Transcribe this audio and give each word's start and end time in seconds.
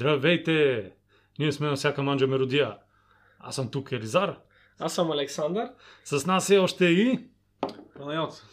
Здравейте! 0.00 0.92
Ние 1.38 1.52
сме 1.52 1.66
на 1.66 1.76
всяка 1.76 2.02
манджа 2.02 2.26
меродия. 2.26 2.78
Аз 3.38 3.54
съм 3.54 3.70
тук 3.70 3.92
Елизар. 3.92 4.38
Аз 4.78 4.94
съм 4.94 5.10
Александър. 5.10 5.70
С 6.04 6.26
нас 6.26 6.50
е 6.50 6.58
още 6.58 6.84
и... 6.84 7.28
Панайот. 7.96 8.44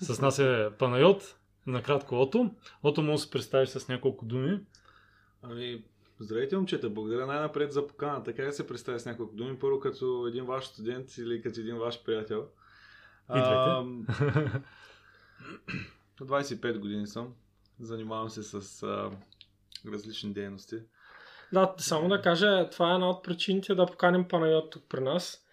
С 0.00 0.20
нас 0.20 0.38
е 0.38 0.68
Панайот. 0.78 1.36
Накратко 1.66 2.20
Ото. 2.20 2.50
Ото 2.82 3.02
може 3.02 3.14
да 3.14 3.18
се 3.18 3.30
представиш 3.30 3.68
с 3.68 3.88
няколко 3.88 4.24
думи. 4.24 4.60
Ами, 5.42 5.84
здравейте, 6.20 6.56
момчета. 6.56 6.90
Благодаря 6.90 7.26
най-напред 7.26 7.72
за 7.72 7.86
покана. 7.86 8.22
Така 8.22 8.44
да 8.44 8.52
се 8.52 8.66
представя 8.66 9.00
с 9.00 9.06
няколко 9.06 9.34
думи. 9.34 9.58
Първо 9.58 9.80
като 9.80 10.26
един 10.28 10.44
ваш 10.44 10.64
студент 10.64 11.16
или 11.16 11.42
като 11.42 11.60
един 11.60 11.76
ваш 11.76 12.02
приятел. 12.04 12.46
А, 13.28 13.84
25 16.20 16.78
години 16.78 17.06
съм. 17.06 17.34
Занимавам 17.80 18.30
се 18.30 18.42
с 18.42 18.82
а, 18.82 19.10
различни 19.92 20.32
дейности. 20.32 20.76
Да, 21.52 21.74
само 21.78 22.08
да 22.08 22.22
кажа, 22.22 22.68
това 22.70 22.90
е 22.90 22.94
една 22.94 23.10
от 23.10 23.24
причините 23.24 23.74
да 23.74 23.86
поканим 23.86 24.28
Панайот 24.28 24.70
тук 24.70 24.84
при 24.88 25.00
нас, 25.00 25.44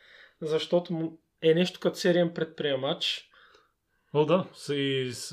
защото 0.42 1.18
е 1.42 1.54
нещо 1.54 1.80
като 1.80 1.98
сериен 1.98 2.34
предприемач. 2.34 3.30
О, 4.14 4.26
да. 4.26 4.46
И 4.74 5.10
с, 5.14 5.30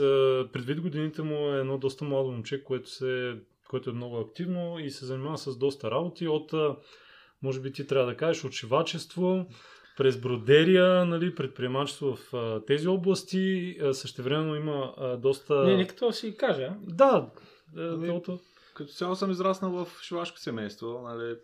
предвид 0.53 0.81
годините 0.81 1.23
му 1.23 1.55
е 1.55 1.61
едно 1.61 1.79
доста 1.79 2.05
младо 2.05 2.31
момче, 2.31 2.65
което, 2.65 2.91
се, 2.91 3.35
което 3.69 3.91
е 3.91 3.93
много 3.93 4.19
активно 4.19 4.79
и 4.79 4.91
се 4.91 5.07
занимава 5.07 5.39
с 5.39 5.59
доста 5.59 5.91
работи. 5.91 6.29
От, 6.29 6.53
може 7.43 7.61
би 7.61 7.73
ти 7.73 7.87
трябва 7.87 8.07
да 8.07 8.17
кажеш, 8.17 8.45
от 8.45 8.53
шивачество, 8.53 9.47
през 9.97 10.21
бродерия, 10.21 11.05
нали, 11.05 11.35
предприемачество 11.35 12.17
в 12.17 12.35
а, 12.35 12.65
тези 12.65 12.89
области. 12.89 13.77
Същевременно 13.93 14.57
има 14.57 14.95
а, 14.97 15.17
доста... 15.17 15.65
Не, 15.65 15.77
не 15.77 15.87
като 15.87 16.07
да 16.07 16.13
си 16.13 16.37
кажа. 16.37 16.75
Да, 16.83 17.31
е, 17.79 17.81
Ами. 17.81 18.21
Като 18.77 18.93
цяло 18.93 19.16
съм 19.16 19.30
израснал 19.30 19.85
в 19.85 20.02
шивашко 20.02 20.38
семейство. 20.38 21.01
Нали, 21.02 21.38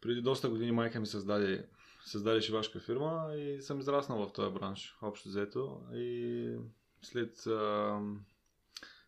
преди 0.00 0.22
доста 0.22 0.48
години 0.48 0.72
майка 0.72 1.00
ми 1.00 1.06
създаде, 1.06 1.68
създаде 2.04 2.40
шивашка 2.40 2.80
фирма 2.80 3.34
и 3.36 3.62
съм 3.62 3.80
израснал 3.80 4.26
в 4.26 4.32
този 4.32 4.54
бранш, 4.54 4.96
общо 5.02 5.28
взето. 5.28 5.80
И 5.94 6.56
след 7.02 7.46
а, 7.46 7.98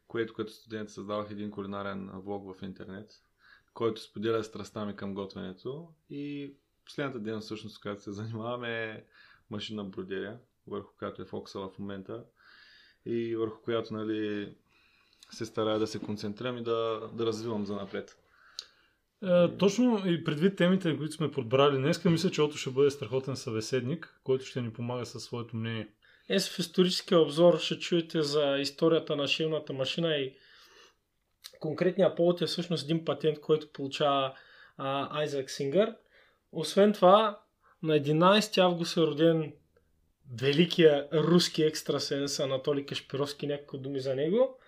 което 0.09 0.35
като 0.35 0.53
студент 0.53 0.91
създавах 0.91 1.31
един 1.31 1.51
кулинарен 1.51 2.11
влог 2.15 2.55
в 2.57 2.63
интернет, 2.63 3.13
който 3.75 4.03
споделя 4.03 4.45
страстта 4.45 4.85
ми 4.85 4.97
към 4.97 5.15
готвенето. 5.15 5.89
И 6.11 6.55
последната 6.85 7.19
ден 7.21 7.41
всъщност, 7.41 7.81
която 7.81 8.03
се 8.03 8.13
занимаваме 8.13 8.85
е 8.85 9.05
машина 9.51 9.85
бродерия, 9.85 10.39
върху 10.67 10.97
която 10.99 11.23
е 11.23 11.25
фокуса 11.25 11.61
в 11.61 11.79
момента 11.79 12.25
и 13.07 13.37
върху 13.37 13.63
която 13.63 13.95
нали, 13.95 14.55
се 15.33 15.47
старая 15.47 15.79
да 15.79 15.87
се 15.87 15.99
концентрирам 15.99 16.59
и 16.59 16.63
да, 16.63 17.01
да 17.13 17.27
развивам 17.27 17.67
за 17.67 17.75
напред. 17.75 18.17
Е, 19.25 19.57
точно 19.57 20.03
и 20.07 20.25
предвид 20.25 20.57
темите, 20.57 20.97
които 20.97 21.15
сме 21.15 21.31
подбрали 21.31 21.77
днес, 21.77 22.05
мисля, 22.05 22.31
че 22.31 22.43
Ото 22.43 22.57
ще 22.57 22.71
бъде 22.71 22.91
страхотен 22.91 23.37
събеседник, 23.37 24.21
който 24.25 24.45
ще 24.45 24.63
ни 24.63 24.73
помага 24.73 25.07
със 25.07 25.25
своето 25.25 25.57
мнение. 25.57 25.89
Е, 26.29 26.39
в 26.39 26.59
историческия 26.59 27.21
обзор 27.21 27.59
ще 27.59 27.79
чуете 27.79 28.23
за 28.23 28.59
историята 28.59 29.17
на 29.17 29.29
шивната 29.29 29.73
машина 29.73 30.17
и 30.17 30.35
конкретния 31.61 32.15
повод 32.15 32.43
е 32.43 32.47
всъщност 32.47 32.85
един 32.85 33.05
патент, 33.05 33.41
който 33.41 33.73
получава 33.73 34.35
а, 34.77 35.19
Айзак 35.21 35.51
Сингър. 35.51 35.95
Освен 36.53 36.93
това, 36.93 37.41
на 37.83 37.99
11 37.99 38.59
август 38.59 38.97
е 38.97 39.01
роден 39.01 39.53
великия 40.41 41.09
руски 41.13 41.63
екстрасенс 41.63 42.41
Анатолий 42.41 42.87
Кашпировски, 42.87 43.47
няколко 43.47 43.79
думи 43.79 44.01
за 44.01 44.15
него. 44.15 44.59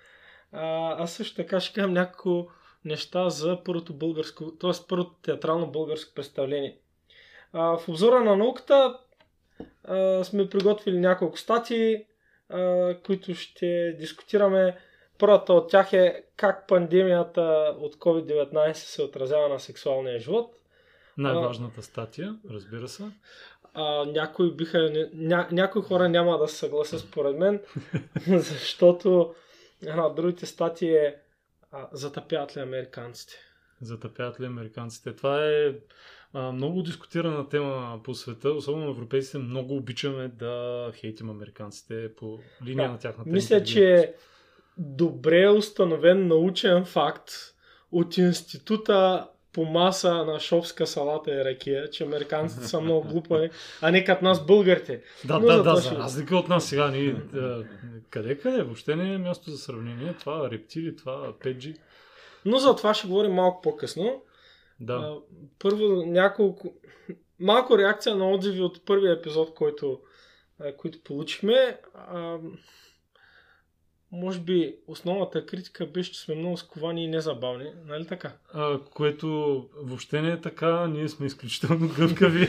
А, 0.55 0.95
аз 1.03 1.13
също 1.13 1.37
така 1.37 1.61
ще 1.61 1.75
кажам 1.75 1.93
няколко 1.93 2.51
неща 2.85 3.31
за 3.31 3.59
първото 3.65 3.95
българско, 3.95 4.51
т.е. 4.51 4.71
първото 4.89 5.15
театрално 5.23 5.67
българско 5.67 6.15
представление. 6.15 6.79
А, 7.53 7.79
в 7.79 7.89
обзора 7.89 8.25
на 8.25 8.37
науката 8.37 8.99
а, 9.85 10.25
сме 10.25 10.49
приготвили 10.49 11.01
няколко 11.01 11.39
статии, 11.39 12.05
а, 12.49 12.95
които 13.07 13.35
ще 13.35 13.97
дискутираме. 13.99 14.79
Първата 15.19 15.53
от 15.53 15.71
тях 15.71 15.93
е 15.93 16.25
как 16.37 16.69
пандемията 16.69 17.75
от 17.79 17.97
COVID-19 17.97 18.73
се 18.73 19.03
отразява 19.03 19.49
на 19.49 19.61
сексуалния 19.61 20.19
живот. 20.19 20.55
Най-важната 21.19 21.83
статия, 21.83 22.37
разбира 22.51 22.89
се. 22.89 23.05
А, 23.75 24.05
някои, 24.05 24.53
биха, 24.53 25.09
ня, 25.15 25.49
някои 25.53 25.83
хора 25.83 26.09
няма 26.09 26.39
да 26.39 26.49
се 26.49 26.57
съгласят 26.57 27.01
според 27.01 27.39
мен, 27.39 27.61
защото 28.27 29.35
една 29.87 30.07
от 30.07 30.15
другите 30.15 30.47
статии 30.47 30.95
е 30.95 31.17
а, 31.73 31.89
затъпяват 31.93 32.57
ли 32.57 32.61
американците. 32.61 33.35
Затъпяват 33.81 34.41
ли 34.41 34.47
американците? 34.47 35.17
Това 35.17 35.47
е 35.47 35.75
а, 36.33 36.53
много 36.53 36.83
дискутирана 36.83 37.49
тема 37.49 38.01
по 38.05 38.15
света, 38.15 38.51
особено 38.51 38.91
европейците 38.91 39.39
много 39.39 39.77
обичаме 39.77 40.29
да 40.29 40.93
хейтим 40.95 41.31
американците 41.31 42.15
по 42.15 42.39
линия 42.65 42.89
Да. 42.89 42.93
на 42.93 42.99
тяхната 42.99 43.31
Мисля, 43.31 43.65
че 43.65 43.95
е 43.95 44.15
добре 44.79 45.49
установен 45.49 46.27
научен 46.27 46.85
факт 46.85 47.31
от 47.93 48.17
института 48.17 49.29
по 49.55 49.65
маса 49.65 50.25
на 50.25 50.41
шопска 50.41 50.87
салата 50.87 51.31
и 51.31 51.45
ракия, 51.45 51.91
че 51.91 52.05
американците 52.05 52.67
са 52.67 52.81
много 52.81 53.09
глупави, 53.09 53.51
а 53.83 53.91
не 53.91 54.05
като 54.05 54.25
нас 54.25 54.47
българите. 54.47 55.03
Да, 55.25 55.39
Но 55.39 55.47
да, 55.47 55.63
да, 55.63 55.77
за 55.77 55.91
разлика 55.91 56.37
от 56.37 56.49
нас 56.49 56.69
сега. 56.69 56.91
Ние, 56.91 57.13
да, 57.13 57.65
къде, 58.11 58.39
къде? 58.39 58.63
Въобще 58.63 58.97
не 58.97 59.15
е 59.15 59.19
място 59.19 59.51
за 59.51 59.59
сравнение. 59.59 60.15
Това 60.21 60.51
рептили, 60.51 60.97
това 60.97 61.33
5G. 61.33 61.77
Но 62.45 62.59
за 62.59 62.77
това 62.77 62.95
ще 62.95 63.09
говорим 63.09 63.33
малко 63.33 63.63
по-късно. 63.63 64.23
Да. 64.81 64.95
А, 64.95 65.17
първо 65.59 66.07
няколко... 66.07 66.75
Малко 67.41 67.79
реакция 67.79 68.17
на 68.17 68.31
отзиви 68.31 68.61
от 68.61 68.85
първия 68.85 69.13
епизод, 69.13 69.55
който, 69.55 70.01
а, 70.61 70.77
който 70.77 71.03
получихме. 71.05 71.79
А, 71.95 72.39
може 74.15 74.41
би 74.41 74.77
основната 74.87 75.47
критика 75.47 75.87
беше, 75.87 76.13
че 76.13 76.21
сме 76.21 76.35
много 76.35 76.57
сковани 76.57 77.05
и 77.05 77.09
незабавни. 77.09 77.71
Нали 77.87 78.07
така? 78.07 78.33
А, 78.53 78.79
което 78.95 79.29
въобще 79.77 80.23
не 80.23 80.31
е 80.31 80.41
така. 80.41 80.87
Ние 80.87 81.09
сме 81.09 81.27
изключително 81.27 81.89
гъвкави. 81.89 82.49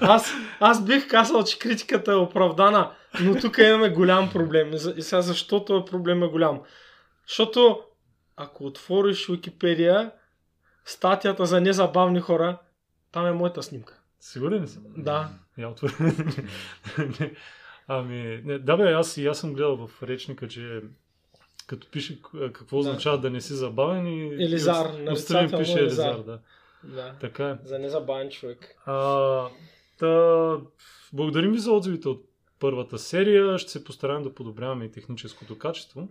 Аз, 0.00 0.32
аз 0.60 0.84
бих 0.84 1.08
казал, 1.08 1.44
че 1.44 1.58
критиката 1.58 2.12
е 2.12 2.16
оправдана, 2.16 2.92
но 3.20 3.40
тук 3.40 3.58
имаме 3.58 3.88
голям 3.88 4.30
проблем. 4.30 4.72
И 4.72 5.02
сега 5.02 5.22
защото 5.22 5.76
е 5.76 5.90
проблема 5.90 6.28
голям? 6.28 6.60
Защото 7.28 7.82
ако 8.36 8.66
отвориш 8.66 9.28
Википедия, 9.28 10.10
статията 10.84 11.46
за 11.46 11.60
незабавни 11.60 12.20
хора, 12.20 12.58
там 13.12 13.26
е 13.26 13.32
моята 13.32 13.62
снимка. 13.62 14.00
Сигурен 14.20 14.62
ли 14.62 14.68
си? 14.68 14.78
Да. 14.96 15.28
Я 15.58 15.68
отворя. 15.68 15.92
Ами, 17.88 18.42
не, 18.44 18.58
да 18.58 18.76
бе, 18.76 18.92
аз 18.92 19.16
и 19.16 19.26
аз 19.26 19.38
съм 19.38 19.54
гледал 19.54 19.86
в 19.86 20.02
речника, 20.02 20.48
че 20.48 20.80
като 21.66 21.90
пише 21.90 22.18
какво 22.52 22.76
Да. 22.76 22.80
означава 22.80 23.18
да 23.18 23.30
не 23.30 23.40
си 23.40 23.52
забавен 23.52 24.06
и 24.06 24.26
Елизар, 24.44 24.86
и 24.98 25.10
отстрани 25.10 25.58
пише 25.58 25.78
Елизар. 25.78 26.14
Елизар, 26.14 26.24
да. 26.24 26.38
Да. 26.84 27.14
Така 27.20 27.48
е. 27.48 27.58
За 27.64 27.78
незабавен 27.78 28.30
човек. 28.30 28.76
А, 28.86 29.48
та, 29.98 30.58
благодарим 31.12 31.52
ви 31.52 31.58
за 31.58 31.72
отзивите 31.72 32.08
от 32.08 32.24
първата 32.60 32.98
серия. 32.98 33.58
Ще 33.58 33.70
се 33.70 33.84
постараем 33.84 34.22
да 34.22 34.34
подобряваме 34.34 34.84
и 34.84 34.90
техническото 34.90 35.58
качество. 35.58 36.08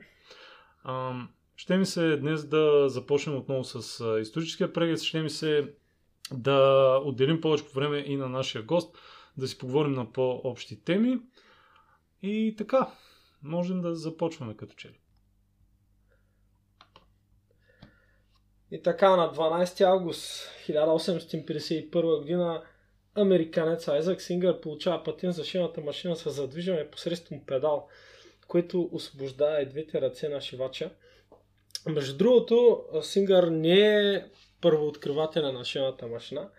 А, 0.84 1.14
ще 1.56 1.78
ми 1.78 1.86
се 1.86 2.18
днес 2.18 2.46
да 2.46 2.90
започнем 2.90 3.38
отново 3.38 3.64
с 3.64 4.06
историческия 4.22 4.74
преглед. 4.74 5.02
Ще 5.02 5.22
ми 5.22 5.30
се 5.30 5.70
да 6.32 7.00
отделим 7.04 7.42
повече 7.42 7.64
време 7.76 8.04
и 8.08 8.16
на 8.16 8.30
нашия 8.30 8.64
гост, 8.64 8.98
да 9.38 9.48
си 9.48 9.58
поговорим 9.58 9.92
на 9.92 10.12
по-общи 10.12 10.84
теми. 10.84 11.20
И 12.24 12.56
така, 12.58 12.92
можем 13.42 13.82
да 13.82 13.96
започваме 13.96 14.58
като 14.58 14.76
че. 14.76 14.94
И 18.72 18.82
така, 18.82 19.16
на 19.16 19.34
12 19.34 19.82
август 19.82 20.50
1851 20.68 22.20
година 22.20 22.64
американец 23.16 23.88
Айзак 23.88 24.22
Сингър 24.22 24.62
получава 24.62 25.04
патент 25.04 25.36
за 25.36 25.46
шивната 25.46 25.82
машина 25.82 26.16
с 26.16 26.32
задвижване 26.32 26.90
посредством 26.90 27.46
педал, 27.46 27.88
което 28.48 28.90
освобождава 28.92 29.62
и 29.62 29.70
двете 29.70 30.02
ръце 30.02 30.30
на 30.30 30.42
шивача. 30.42 30.92
Между 31.88 32.18
другото, 32.18 32.84
Сингър 33.02 33.44
не 33.44 34.14
е 34.14 34.26
първооткривателя 34.62 35.52
на 35.52 35.66
шивната 35.66 36.08
машина 36.08 36.50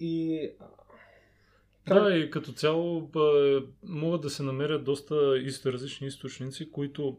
и 0.00 0.50
Да, 1.88 2.16
и 2.16 2.30
като 2.30 2.52
цяло 2.52 3.10
могат 3.82 4.20
да 4.20 4.30
се 4.30 4.42
намерят 4.42 4.84
доста 4.84 5.38
исто, 5.38 5.72
различни 5.72 6.06
източници, 6.06 6.70
които 6.70 7.16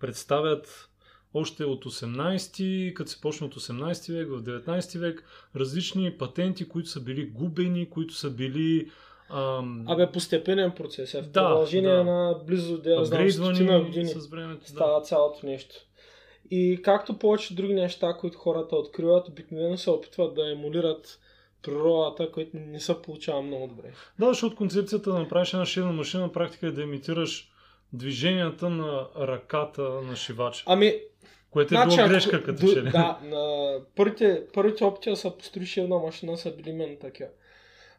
представят 0.00 0.90
още 1.34 1.64
от 1.64 1.84
18, 1.84 2.94
като 2.94 3.10
се 3.10 3.20
почне 3.20 3.46
от 3.46 3.54
18 3.54 4.12
век, 4.12 4.28
в 4.28 4.42
19 4.42 4.98
век, 4.98 5.24
различни 5.56 6.18
патенти, 6.18 6.68
които 6.68 6.88
са 6.88 7.00
били 7.00 7.26
губени, 7.26 7.90
които 7.90 8.14
са 8.14 8.30
били 8.30 8.90
ам, 9.30 9.84
Абе, 9.88 10.12
постепенен 10.12 10.70
процес 10.70 11.14
е. 11.14 11.22
В 11.22 11.30
Да, 11.30 11.48
продължение 11.48 11.94
да. 11.94 12.04
на 12.04 12.38
близо, 12.46 12.78
да 12.78 13.04
знам, 13.04 13.84
години 13.84 14.06
с 14.06 14.26
времето. 14.26 14.60
Да. 14.60 14.68
става 14.68 15.02
цялото 15.02 15.46
нещо. 15.46 15.74
И 16.50 16.80
както 16.82 17.18
повече 17.18 17.54
други 17.54 17.74
неща, 17.74 18.16
които 18.20 18.38
хората 18.38 18.76
откриват, 18.76 19.28
обикновено 19.28 19.76
се 19.76 19.90
опитват 19.90 20.34
да 20.34 20.52
емулират 20.52 21.20
природата, 21.66 22.32
които 22.32 22.50
не 22.54 22.80
се 22.80 23.02
получава 23.02 23.42
много 23.42 23.66
добре. 23.66 23.92
Да, 24.18 24.26
защото 24.26 24.56
концепцията 24.56 25.12
да 25.12 25.18
направиш 25.18 25.52
една 25.52 25.66
шивна 25.66 25.92
машина 25.92 26.22
на 26.22 26.32
практика 26.32 26.66
е 26.66 26.70
да 26.70 26.82
имитираш 26.82 27.50
движенията 27.92 28.70
на 28.70 29.06
ръката 29.16 29.82
на 29.82 30.16
шивача. 30.16 30.62
Ами, 30.66 30.94
Което 31.56 31.74
е 31.74 31.76
Значи, 31.76 31.96
било 31.96 32.08
грешка 32.08 32.42
като 32.42 32.72
че 32.72 32.82
ли. 32.82 32.90
Да, 32.90 33.18
на 33.22 33.74
първите, 33.96 34.42
първите 34.54 34.84
опити 34.84 35.10
да 35.10 35.16
се 35.16 35.30
построи 35.38 35.66
шивна 35.66 35.98
машина 35.98 36.38
са 36.38 36.56
били 36.56 36.70
именно 36.70 36.96
такива. 36.96 37.28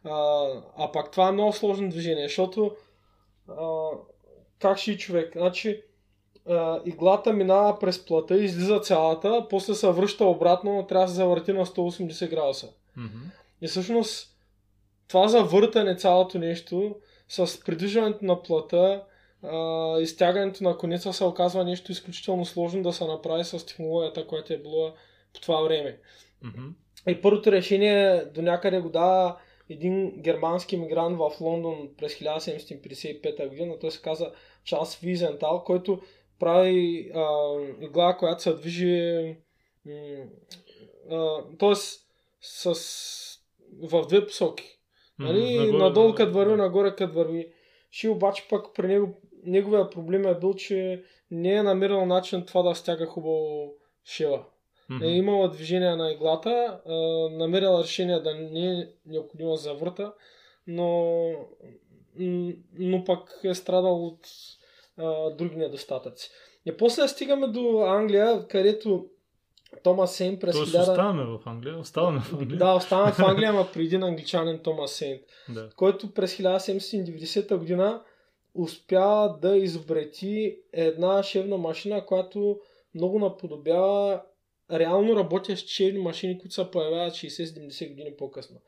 А, 0.04 0.46
а 0.76 0.92
пак 0.92 1.10
това 1.10 1.28
е 1.28 1.32
много 1.32 1.52
сложно 1.52 1.88
движение, 1.88 2.28
защото 2.28 2.76
а, 3.48 3.88
как 4.60 4.78
ще 4.78 4.92
и 4.92 4.98
човек? 4.98 5.32
Значи, 5.36 5.82
а, 6.48 6.80
иглата 6.86 7.32
минава 7.32 7.78
през 7.78 8.06
плата, 8.06 8.36
излиза 8.36 8.80
цялата, 8.80 9.46
после 9.50 9.74
се 9.74 9.90
връща 9.90 10.24
обратно, 10.24 10.86
трябва 10.88 11.06
да 11.06 11.10
се 11.10 11.16
завърти 11.16 11.52
на 11.52 11.66
180 11.66 12.30
градуса. 12.30 12.68
Мгм. 12.96 13.18
И 13.62 13.68
всъщност 13.68 14.36
това 15.08 15.28
завъртане 15.28 15.96
цялото 15.96 16.38
нещо 16.38 16.96
с 17.28 17.60
придвижването 17.64 18.24
на 18.24 18.42
плата, 18.42 19.04
а, 19.42 20.00
изтягането 20.00 20.64
на 20.64 20.78
конеца 20.78 21.12
се 21.12 21.24
оказва 21.24 21.64
нещо 21.64 21.92
изключително 21.92 22.44
сложно 22.44 22.82
да 22.82 22.92
се 22.92 23.04
направи 23.04 23.44
с 23.44 23.66
технологията, 23.66 24.26
която 24.26 24.52
е 24.52 24.58
била 24.58 24.94
по 25.34 25.40
това 25.40 25.60
време. 25.60 25.98
Мгм. 26.42 26.66
И 27.08 27.20
първото 27.20 27.52
решение 27.52 28.24
до 28.24 28.42
някъде 28.42 28.80
го 28.80 28.88
дава 28.88 29.36
един 29.70 30.22
германски 30.22 30.76
мигрант 30.76 31.18
в 31.18 31.30
Лондон 31.40 31.88
през 31.98 32.14
1755 32.14 33.48
година. 33.48 33.78
Той 33.78 33.90
се 33.90 34.02
каза 34.02 34.32
Чарлз 34.64 34.96
Визентал, 34.96 35.64
който 35.64 36.00
прави 36.38 37.10
а, 37.14 37.56
игла, 37.80 38.16
която 38.16 38.42
се 38.42 38.54
движи 38.54 39.36
м, 39.86 39.92
а, 41.10 41.38
тоест 41.58 42.06
с, 42.40 42.74
в 43.82 44.06
две 44.08 44.26
посоки. 44.26 44.78
Нали? 45.18 45.58
Мгм. 45.58 45.66
Нагоре, 45.66 45.78
Надолу 45.78 46.08
да. 46.08 46.14
като 46.14 46.32
върви, 46.32 46.56
нагоре 46.56 46.94
като 46.96 47.14
върви. 47.14 47.52
Ши 47.92 48.08
обаче 48.08 48.46
пък 48.50 48.74
при 48.74 48.86
него, 48.86 49.20
неговия 49.44 49.90
проблем 49.90 50.26
е 50.26 50.34
бил, 50.34 50.54
че 50.54 51.04
не 51.30 51.54
е 51.54 51.62
намирал 51.62 52.06
начин 52.06 52.44
това 52.46 52.62
да 52.62 52.74
стяга 52.74 53.06
хубаво 53.06 53.72
шива. 54.04 54.44
Мгм. 54.90 55.04
Е 55.04 55.08
имала 55.08 55.50
движение 55.50 55.96
на 55.96 56.12
иглата, 56.12 56.80
а, 56.86 56.94
намерила 57.30 57.82
решение 57.82 58.20
да 58.20 58.34
не 58.34 58.80
е 58.80 58.88
необходимо 59.06 59.56
за 59.56 59.74
врата, 59.74 60.14
но, 60.66 61.30
но 62.78 63.04
пък 63.04 63.40
е 63.44 63.54
страдал 63.54 64.06
от 64.06 64.28
а, 64.96 65.30
други 65.30 65.56
недостатъци. 65.56 66.30
И 66.66 66.76
после 66.76 67.08
стигаме 67.08 67.46
до 67.46 67.80
Англия, 67.80 68.48
където 68.48 69.06
Томас 69.82 70.16
Сейн 70.16 70.38
през 70.38 70.56
Тоест 70.56 70.72
1000... 70.72 70.80
оставаме 70.80 71.24
в 71.24 71.40
Англия. 71.46 71.78
Оставаме 71.78 72.20
в 72.20 72.32
Англия. 72.32 72.58
Да, 72.58 72.74
остана 72.74 73.12
в 73.12 73.18
Англия, 73.18 73.50
ама 73.50 73.68
при 73.74 73.84
един 73.84 74.02
англичанин 74.02 74.58
Томас 74.58 74.92
Сейнт, 74.92 75.22
да. 75.48 75.70
който 75.76 76.14
през 76.14 76.36
1790 76.36 77.56
година 77.56 78.02
успя 78.54 79.36
да 79.42 79.56
изобрети 79.56 80.58
една 80.72 81.22
шевна 81.22 81.56
машина, 81.58 82.06
която 82.06 82.60
много 82.94 83.18
наподобява 83.18 84.22
реално 84.72 85.16
работещи 85.16 85.72
шевни 85.72 85.98
машини, 85.98 86.38
които 86.38 86.54
се 86.54 86.70
появяват 86.70 87.14
60-70 87.14 87.88
години 87.88 88.16
по-късно. 88.18 88.60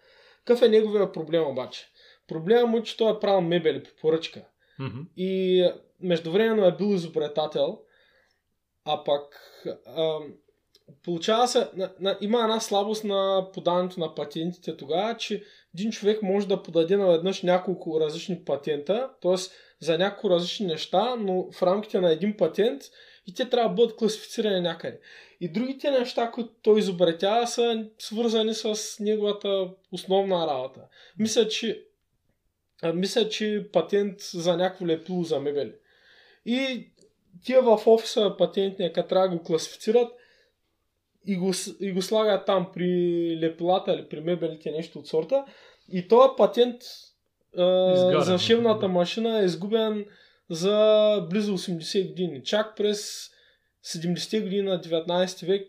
Какъв 0.44 0.62
е 0.62 0.68
неговия 0.68 1.12
проблем 1.12 1.46
обаче? 1.46 1.86
Проблема 2.28 2.66
му 2.66 2.78
е, 2.78 2.82
че 2.82 2.96
той 2.96 3.12
е 3.12 3.20
правил 3.20 3.40
мебели 3.40 3.82
по 3.82 3.90
поръчка. 4.00 4.44
Мгм. 4.78 5.00
И 5.16 5.64
междувременно 6.00 6.66
е 6.66 6.76
бил 6.76 6.94
изобретател, 6.94 7.80
а 8.84 9.04
пък 9.04 9.40
а, 9.86 10.18
получава 11.04 11.48
се, 11.48 11.68
на, 11.76 11.92
на, 12.00 12.18
има 12.20 12.40
една 12.40 12.60
слабост 12.60 13.04
на 13.04 13.46
подаването 13.52 14.00
на 14.00 14.14
патентите 14.14 14.76
тогава, 14.76 15.16
че 15.16 15.44
един 15.74 15.90
човек 15.90 16.22
може 16.22 16.48
да 16.48 16.62
подаде 16.62 16.96
наведнъж 16.96 17.42
няколко 17.42 18.00
различни 18.00 18.44
патента, 18.44 19.10
т.е. 19.22 19.34
за 19.80 19.98
няколко 19.98 20.30
различни 20.30 20.66
неща, 20.66 21.16
но 21.18 21.52
в 21.52 21.62
рамките 21.62 22.00
на 22.00 22.12
един 22.12 22.36
патент 22.36 22.82
и 23.26 23.34
те 23.34 23.48
трябва 23.48 23.68
да 23.68 23.74
бъдат 23.74 23.96
класифицирани 23.96 24.60
някъде. 24.60 25.00
И 25.40 25.48
другите 25.48 25.90
неща, 25.90 26.30
които 26.30 26.50
той 26.62 26.78
изобретява, 26.78 27.46
са 27.46 27.86
свързани 27.98 28.54
с 28.54 28.76
неговата 29.00 29.68
основна 29.92 30.46
работа. 30.46 30.80
Мисля, 31.18 31.48
че 31.48 31.84
мисля, 32.94 33.28
че 33.28 33.68
патент 33.72 34.20
за 34.20 34.56
някакво 34.56 34.86
лепило 34.86 35.22
за 35.22 35.40
мебели. 35.40 35.72
И 36.44 36.90
тия 37.44 37.62
в 37.62 37.82
офиса 37.86 38.34
патентния, 38.38 38.92
като 38.92 39.08
трябва 39.08 39.28
да 39.28 39.36
го 39.36 39.42
класифицират 39.42 40.12
и 41.30 41.36
го, 41.36 41.52
и 41.80 41.92
го 41.92 42.02
слагат 42.02 42.46
там 42.46 42.70
при 42.74 43.38
лепилата 43.42 43.92
или 43.92 44.08
при 44.08 44.20
мебелите, 44.20 44.70
нещо 44.70 44.98
от 44.98 45.06
сорта. 45.06 45.44
И 45.92 46.08
този 46.08 46.28
патент 46.36 46.76
а, 47.58 47.92
Изгарен, 47.94 48.20
за 48.20 48.38
шевната 48.38 48.88
машина 48.88 49.40
е 49.40 49.44
изгубен 49.44 50.06
за 50.50 51.26
близо 51.30 51.58
80 51.58 52.08
години. 52.08 52.42
Чак 52.44 52.76
през 52.76 53.30
70-те 53.86 54.40
години 54.40 54.62
на 54.62 54.80
19 54.80 55.46
век 55.46 55.66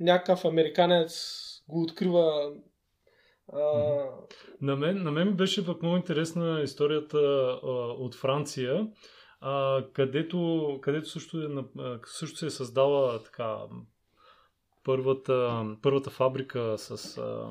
някакъв 0.00 0.44
американец 0.44 1.42
го 1.68 1.82
открива 1.82 2.52
а, 3.52 3.60
На 4.60 4.76
мен, 4.76 5.02
на 5.02 5.10
мен 5.10 5.32
беше 5.32 5.66
пък 5.66 5.82
много 5.82 5.96
интересна 5.96 6.60
историята 6.64 7.18
а, 7.18 7.68
от 7.92 8.14
Франция, 8.14 8.86
а, 9.40 9.84
където, 9.92 10.68
където 10.82 11.08
също, 11.08 11.38
е, 11.38 11.48
също 12.04 12.38
се 12.38 12.46
е 12.46 12.50
създала 12.50 13.22
така 13.22 13.56
първата, 14.86 15.64
първата 15.82 16.10
фабрика 16.10 16.74
с 16.78 17.18
а, 17.18 17.50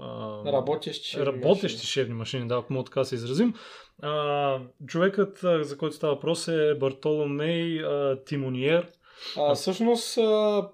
а, 0.00 0.52
работещи 0.52 1.08
шевни 1.08 1.26
работещи 1.26 1.76
машини. 1.76 1.86
шевни 1.86 2.14
машини, 2.14 2.48
да, 2.48 2.54
ако 2.54 2.72
мога 2.72 2.84
така 2.84 3.04
се 3.04 3.14
изразим. 3.14 3.54
А, 4.02 4.58
човекът, 4.86 5.38
за 5.60 5.78
който 5.78 5.96
става 5.96 6.14
въпрос 6.14 6.48
е 6.48 6.74
Бартоломей 6.74 7.82
а, 7.84 8.24
Тимониер. 8.24 8.88
А, 9.36 9.54
всъщност, 9.54 10.18
а, 10.18 10.68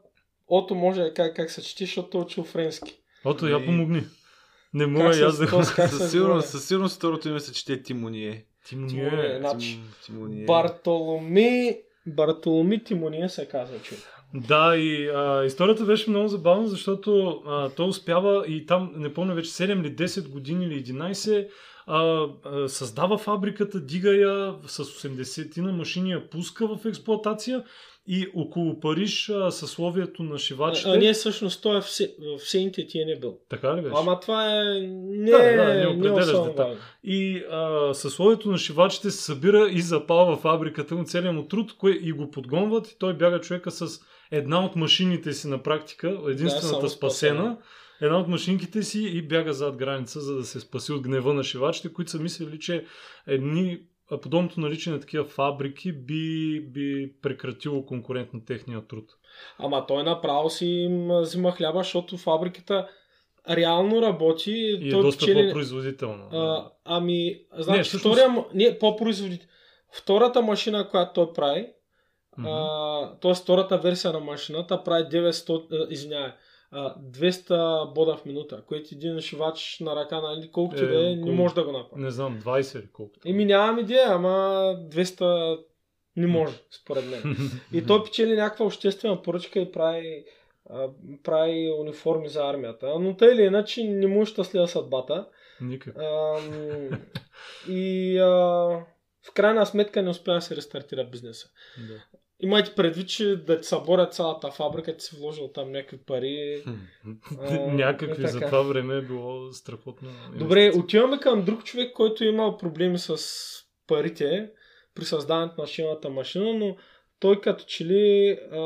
Ото 0.49 0.75
може 0.75 1.13
как, 1.15 1.37
как 1.37 1.51
се 1.51 1.63
чете, 1.63 1.85
защото 1.85 2.19
е 2.19 2.21
учил 2.21 2.45
френски. 2.45 2.99
Ото, 3.25 3.47
я 3.47 3.57
Ами, 3.57 3.67
помогни. 3.67 4.03
Не 4.75 4.87
мога 4.87 5.11
Как 5.11 5.17
и 5.17 5.23
аз 5.23 5.39
да 5.39 5.47
го... 5.47 5.65
Със 5.89 6.11
сигурност, 6.11 6.49
със 6.49 6.69
сигурност 6.69 6.97
второто 6.97 7.29
име 7.29 7.41
се 7.41 7.53
чете 7.53 7.83
Тимоние. 7.83 8.47
Тимониер. 8.69 9.11
Тимониер. 9.11 9.39
Значи, 9.41 9.73
Тим- 9.73 9.93
Тимоние. 10.05 10.45
Бартоломи, 10.45 11.79
Бартоломи 12.07 12.85
Тимония 12.85 13.29
се 13.31 13.49
казва, 13.49 13.83
че. 13.83 13.95
Да, 14.35 14.77
и 14.77 15.09
а, 15.09 15.45
историята 15.45 15.85
беше 15.85 16.11
много 16.11 16.29
забавна, 16.29 16.69
защото 16.69 17.43
а, 17.47 17.69
той 17.69 17.89
успява 17.89 18.45
и 18.49 18.67
там, 18.67 18.93
не 18.97 19.15
помня 19.15 19.35
вече 19.35 19.51
7 19.51 19.81
или 19.81 19.97
10 19.97 20.29
години 20.29 20.65
или 20.65 20.85
11, 20.85 21.49
а, 21.87 22.27
а, 22.45 22.69
създава 22.69 23.19
фабриката, 23.19 23.81
дига 23.81 24.11
я 24.11 24.55
с 24.67 24.85
80 24.85 25.61
на 25.61 25.73
машини, 25.73 26.11
я 26.11 26.31
пуска 26.31 26.67
в 26.67 26.87
експлоатация 26.87 27.65
и 28.07 28.27
около 28.35 28.81
Париж 28.81 29.29
а, 29.29 29.51
съсловието 29.51 30.23
на 30.23 30.39
шивачите. 30.39 30.89
А, 30.89 30.97
не, 30.97 31.13
всъщност 31.13 31.63
той 31.63 31.79
е 31.79 31.81
в, 31.81 31.91
се, 31.91 32.15
в 32.39 32.49
Сейнте 32.49 32.87
ти 32.87 33.01
е 33.01 33.05
не 33.05 33.19
бил. 33.19 33.39
Така 33.49 33.77
ли 33.77 33.83
беше? 33.83 33.95
Ама 33.99 34.21
това 34.21 34.61
е 34.61 34.65
не, 34.91 35.31
Да, 35.31 35.39
да, 35.39 35.75
не 35.75 35.81
не, 35.81 35.87
определяш 35.87 36.25
особено 36.25 36.45
детали. 36.45 36.69
важно. 36.69 36.83
И 37.05 37.45
а, 37.51 37.95
съсловието 37.95 38.51
на 38.51 38.59
шивачите 38.59 39.11
се 39.11 39.23
събира 39.23 39.69
и 39.71 39.81
запалва 39.81 40.37
фабриката 40.37 40.95
му, 40.95 41.05
целият 41.05 41.35
му 41.35 41.49
труд, 41.49 41.77
кое, 41.79 41.93
и 41.93 42.13
го 42.13 42.31
подгонват 42.31 42.89
и 42.89 42.99
той 42.99 43.15
бяга 43.15 43.41
човека 43.41 43.71
с 43.71 44.01
една 44.37 44.65
от 44.65 44.77
машините 44.77 45.33
си 45.33 45.49
на 45.49 45.63
практика, 45.63 46.09
единствената 46.27 46.67
само 46.67 46.89
спасена, 46.89 47.35
спасена. 47.39 47.59
една 48.01 48.19
от 48.19 48.29
машинките 48.29 48.83
си 48.83 49.03
и 49.03 49.23
бяга 49.23 49.53
зад 49.53 49.77
граница, 49.77 50.21
за 50.21 50.35
да 50.37 50.45
се 50.45 50.61
спаси 50.61 50.93
от 50.93 51.03
гнева 51.03 51.35
на 51.35 51.45
шивачите, 51.45 51.93
които 51.93 52.11
са 52.11 52.19
мислили, 52.19 52.59
че 52.59 52.85
едни 53.27 53.81
подобното 54.23 54.61
наличие 54.61 54.93
на 54.93 55.01
такива 55.01 55.25
фабрики 55.25 55.93
би, 55.93 56.61
би 56.61 57.13
прекратило 57.23 57.87
конкурент 57.87 58.35
на 58.35 58.45
техния 58.45 58.87
труд. 58.87 59.05
Ама 59.59 59.87
той 59.87 60.03
направо 60.03 60.51
си 60.51 60.67
им 60.67 61.09
взима 61.21 61.53
хляба, 61.53 61.79
защото 61.79 62.17
фабриката 62.17 62.89
реално 63.51 64.03
работи. 64.03 64.51
И 64.81 64.89
е 64.89 64.91
доста 64.91 65.27
печели- 65.27 65.49
по-производително. 65.49 66.29
А, 66.33 66.71
ами, 66.85 67.41
значи, 67.59 67.79
Не, 67.79 67.85
всъщност- 67.85 68.17
втория, 68.19 68.45
не, 68.55 68.79
по-производител. 68.79 69.49
Втората 69.93 70.43
машина, 70.43 70.89
която 70.89 71.13
той 71.13 71.33
прави, 71.33 71.67
А, 72.39 73.11
т.е. 73.13 73.35
втората 73.35 73.79
версия 73.79 74.13
на 74.13 74.21
машината 74.21 74.85
прави 74.85 75.03
900, 75.03 75.67
а, 75.73 75.87
извинявай, 75.91 76.33
а, 76.71 76.95
200 77.01 77.55
бода 77.95 78.17
в 78.17 78.25
минута, 78.25 78.63
което 78.67 78.89
един 78.93 79.21
шивач 79.21 79.79
на 79.81 79.97
ръка, 79.97 80.21
нали, 80.21 80.51
колкото 80.53 80.85
Е, 80.85 80.87
да 80.87 81.07
е, 81.07 81.11
не 81.11 81.23
колко- 81.23 81.33
може 81.33 81.55
да 81.55 81.65
го 81.65 81.73
направи. 81.73 82.03
Не 82.03 82.11
знам, 82.11 82.41
20 82.41 82.79
или 82.79 82.89
колко. 82.93 83.13
Еми 83.27 83.45
нямам 83.45 83.79
идея, 83.79 84.07
ама 84.09 84.29
200 84.81 85.59
не 86.17 86.27
може, 86.27 86.55
според 86.73 87.05
мен. 87.05 87.37
И 87.73 87.87
той 87.87 88.05
печели 88.05 88.35
някаква 88.35 88.67
обществена 88.67 89.23
поръчка 89.23 89.61
и 89.61 89.73
прави, 89.73 90.25
а, 90.71 90.89
прави 91.23 91.73
униформи 91.73 92.29
за 92.29 92.43
армията. 92.43 92.99
Но 92.99 93.17
тъй 93.17 93.35
или 93.35 93.43
иначе 93.43 93.85
не 93.85 94.07
му 94.07 94.23
е 94.23 94.27
щастлива 94.27 94.69
съдбата. 94.69 95.27
Никак. 95.61 95.97
А, 95.99 96.37
в 99.29 99.33
крайна 99.35 99.67
сметка 99.67 100.03
не 100.03 100.11
успя 100.11 100.35
да 100.35 100.41
се 100.41 100.57
рестартира 100.57 101.05
бизнеса. 101.05 101.49
Да. 101.89 102.05
Имайте 102.41 102.75
предвид, 102.75 103.09
че 103.09 103.37
да 103.37 103.61
ти 103.61 103.69
съборят 103.69 104.15
цялата 104.15 104.51
фабрика, 104.51 104.97
ти 104.97 105.05
си 105.05 105.17
вложил 105.17 105.49
там 105.49 105.73
някакви 105.73 105.99
пари. 105.99 106.65
А, 107.41 107.61
Някакви 107.71 108.27
за 108.27 108.39
така. 108.39 108.47
това 108.47 108.63
време 108.63 108.97
е 108.97 109.03
било 109.03 109.53
страхотно. 109.53 110.11
Добре, 110.39 110.73
отиваме 110.77 111.19
към 111.19 111.45
друг 111.45 111.65
човек, 111.65 111.93
който 111.93 112.25
е 112.25 112.27
имал 112.27 112.57
проблеми 112.57 112.99
с 112.99 113.19
парите 113.87 114.51
при 114.95 115.05
създаването 115.05 115.61
на 115.61 115.67
шилната 115.67 116.11
машина, 116.11 116.55
но 116.55 116.77
той 117.21 117.41
като 117.41 117.65
че 117.65 117.85
ли 117.85 118.39
а, 118.53 118.59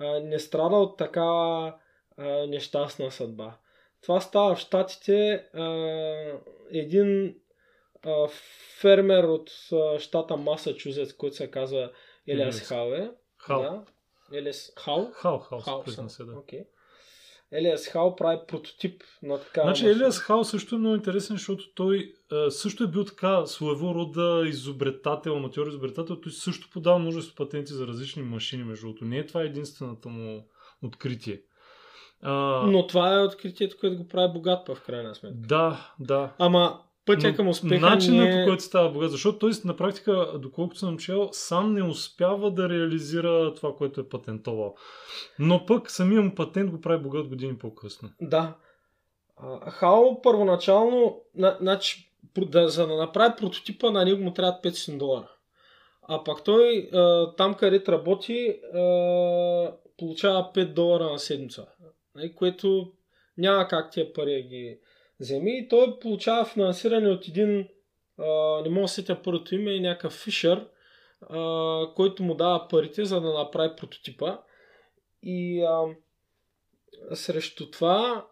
а, 0.00 0.20
не 0.20 0.38
страда 0.38 0.76
от 0.76 0.98
такава 0.98 1.74
а, 2.16 2.46
нещастна 2.46 3.10
съдба. 3.10 3.58
Това 4.02 4.20
става 4.20 4.54
в 4.54 4.58
Штатите. 4.58 5.44
А, 5.54 5.64
един 6.72 7.34
а, 8.06 8.28
фермер 8.80 9.24
от 9.24 9.50
а, 9.72 9.98
щата 9.98 10.36
Масачузетс, 10.36 11.12
който 11.12 11.36
се 11.36 11.50
казва 11.50 11.90
Елиас. 12.28 12.60
Хауе. 12.60 13.10
Хал. 13.38 13.62
Да. 13.62 13.84
Елиас 14.38 14.72
Хау. 14.78 15.10
Хал, 15.12 15.38
хал, 15.38 15.60
Хау, 15.60 16.08
се 16.08 16.24
да. 16.24 16.32
Окей. 16.32 16.64
Елиас 17.52 17.86
Хау 17.86 18.16
прави 18.16 18.38
прототип 18.48 19.02
на 19.22 19.40
такава 19.40 19.66
Значи. 19.66 19.86
Елиас 19.86 20.18
Хал 20.18 20.44
също 20.44 20.74
е 20.74 20.78
много 20.78 20.94
интересен, 20.94 21.36
защото 21.36 21.74
той 21.74 22.14
а, 22.32 22.50
също 22.50 22.84
е 22.84 22.86
бил 22.86 23.04
така 23.04 23.46
своего 23.46 23.94
рода 23.94 24.44
изобретател, 24.48 25.36
аматьор 25.36 25.66
изобретател. 25.66 26.20
Той 26.20 26.32
също 26.32 26.70
подава 26.70 26.98
множество 26.98 27.34
патенти 27.34 27.72
за 27.72 27.86
различни 27.86 28.22
машини, 28.22 28.64
между 28.64 28.86
другото. 28.86 29.04
Не 29.04 29.18
е 29.18 29.26
това 29.26 29.42
единствената 29.42 30.08
му 30.08 30.48
откритие. 30.82 31.42
А, 32.22 32.32
Но 32.66 32.86
това 32.86 33.14
е 33.14 33.24
откритието, 33.24 33.76
което 33.80 33.96
го 33.96 34.08
прави 34.08 34.32
богат 34.32 34.68
в 34.68 34.82
крайна 34.86 35.14
сметка. 35.14 35.38
Да, 35.38 35.94
да. 36.00 36.34
Ама 36.38 36.80
пътя 37.06 37.36
към 37.36 37.48
успеха 37.48 37.90
Начинът 37.90 38.28
не 38.28 38.40
е... 38.40 38.44
по 38.44 38.50
който 38.50 38.62
става 38.62 38.90
богат, 38.90 39.10
защото 39.10 39.38
той 39.38 39.50
на 39.64 39.76
практика, 39.76 40.32
доколкото 40.38 40.78
съм 40.78 40.98
чел, 40.98 41.28
сам 41.32 41.72
не 41.72 41.82
успява 41.82 42.50
да 42.50 42.68
реализира 42.68 43.54
това, 43.54 43.76
което 43.76 44.00
е 44.00 44.08
патентовал. 44.08 44.74
Но 45.38 45.66
пък 45.66 45.90
самия 45.90 46.22
му 46.22 46.34
патент 46.34 46.70
го 46.70 46.80
прави 46.80 47.02
богат 47.02 47.28
години 47.28 47.58
по-късно. 47.58 48.10
Да. 48.20 48.54
А, 49.36 49.70
Хао 49.70 50.22
първоначално, 50.22 51.20
на, 51.34 51.56
значи, 51.60 52.12
да, 52.38 52.68
за 52.68 52.86
да 52.86 52.96
направи 52.96 53.34
прототипа, 53.38 53.90
на 53.90 54.04
него 54.04 54.22
му 54.22 54.32
трябват 54.32 54.64
500 54.64 54.98
долара. 54.98 55.30
А 56.08 56.24
пак 56.24 56.44
той, 56.44 56.90
а, 56.92 57.34
там 57.36 57.54
където 57.54 57.92
работи, 57.92 58.48
а, 58.48 58.78
получава 59.98 60.50
5 60.54 60.74
долара 60.74 61.04
на 61.04 61.18
седмица. 61.18 61.66
Нали, 62.14 62.34
което 62.34 62.92
няма 63.38 63.68
как 63.68 63.90
тия 63.90 64.12
пари 64.12 64.42
ги 64.42 64.78
вземе. 65.20 65.50
И 65.50 65.68
той 65.68 65.98
получава 65.98 66.44
финансиране 66.44 67.08
от 67.08 67.28
един, 67.28 67.68
а, 68.18 68.60
не 68.62 68.68
мога 68.68 68.82
да 68.82 68.88
се 68.88 68.94
сетя 68.94 69.22
първото 69.22 69.54
име, 69.54 69.76
е 69.76 69.80
някакъв 69.80 70.12
Фишер, 70.12 70.68
а, 71.20 71.94
който 71.96 72.22
му 72.22 72.34
дава 72.34 72.68
парите, 72.68 73.04
за 73.04 73.20
да 73.20 73.32
направи 73.32 73.76
прототипа. 73.76 74.38
И 75.22 75.62
а, 75.62 75.84
срещу 77.14 77.70
това 77.70 78.26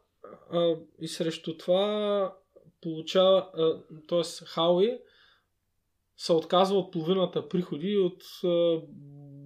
а, 0.52 0.76
и 1.00 1.08
срещу 1.08 1.58
това 1.58 2.34
получава, 2.82 3.50
т.е. 4.08 4.44
Хауи 4.44 4.98
се 6.16 6.32
отказва 6.32 6.78
от 6.78 6.92
половината 6.92 7.48
приходи 7.48 7.96
от 7.96 8.22
а, 8.44 8.80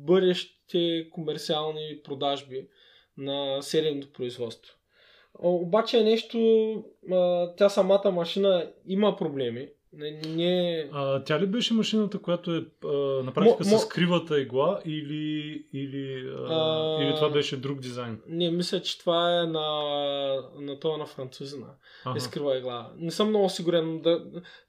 бъдещите 0.07 1.11
комерциални 1.11 2.01
продажби 2.05 2.69
на 3.17 3.63
серийното 3.63 4.13
производство. 4.13 4.78
Обаче 5.35 5.99
е 5.99 6.05
нещо, 6.05 6.39
а, 7.13 7.49
тя 7.57 7.69
самата 7.69 8.11
машина 8.13 8.67
има 8.87 9.17
проблеми. 9.17 9.69
Не, 9.93 10.11
не, 10.11 10.89
А, 10.93 11.25
тя 11.25 11.41
ли 11.41 11.47
беше 11.47 11.75
машината, 11.75 12.19
която 12.19 12.55
е 12.55 12.65
а, 12.85 12.89
на 13.23 13.33
практика 13.33 13.65
Мо- 13.65 13.75
мо- 13.75 13.79
с 13.79 13.89
кривата 13.89 14.41
игла 14.41 14.81
или, 14.85 15.65
или, 15.73 16.31
а, 16.49 16.55
А, 16.55 17.03
или 17.03 17.15
това 17.15 17.31
беше 17.31 17.57
друг 17.57 17.81
дизайн? 17.81 18.21
не, 18.27 18.51
мисля, 18.51 18.83
че 18.83 18.99
това 18.99 19.41
е 19.43 19.47
на, 19.47 19.69
на 20.59 20.81
това 20.81 20.97
на 20.97 21.07
французина. 21.07 21.67
Ага. 22.05 22.17
Изкрива 22.19 22.59
игла. 22.59 22.91
Не 22.97 23.11
съм 23.11 23.29
много 23.29 23.49
сигурен. 23.49 24.01
Да... 24.01 24.25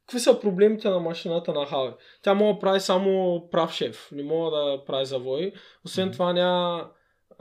Какви 0.06 0.20
са 0.20 0.40
проблемите 0.40 0.90
на 0.90 1.00
машината 1.00 1.54
на 1.54 1.66
Хауи? 1.66 1.92
Тя 2.22 2.34
може 2.34 2.54
да 2.54 2.60
прави 2.60 2.80
само 2.80 3.44
прав 3.52 3.74
шеф. 3.74 4.10
Не 4.12 4.24
мога 4.24 4.58
да 4.58 4.86
прави 4.86 5.06
завои. 5.06 5.52
Освен 5.86 6.06
Мгм. 6.06 6.14
това 6.14 6.34
няма, 6.34 6.90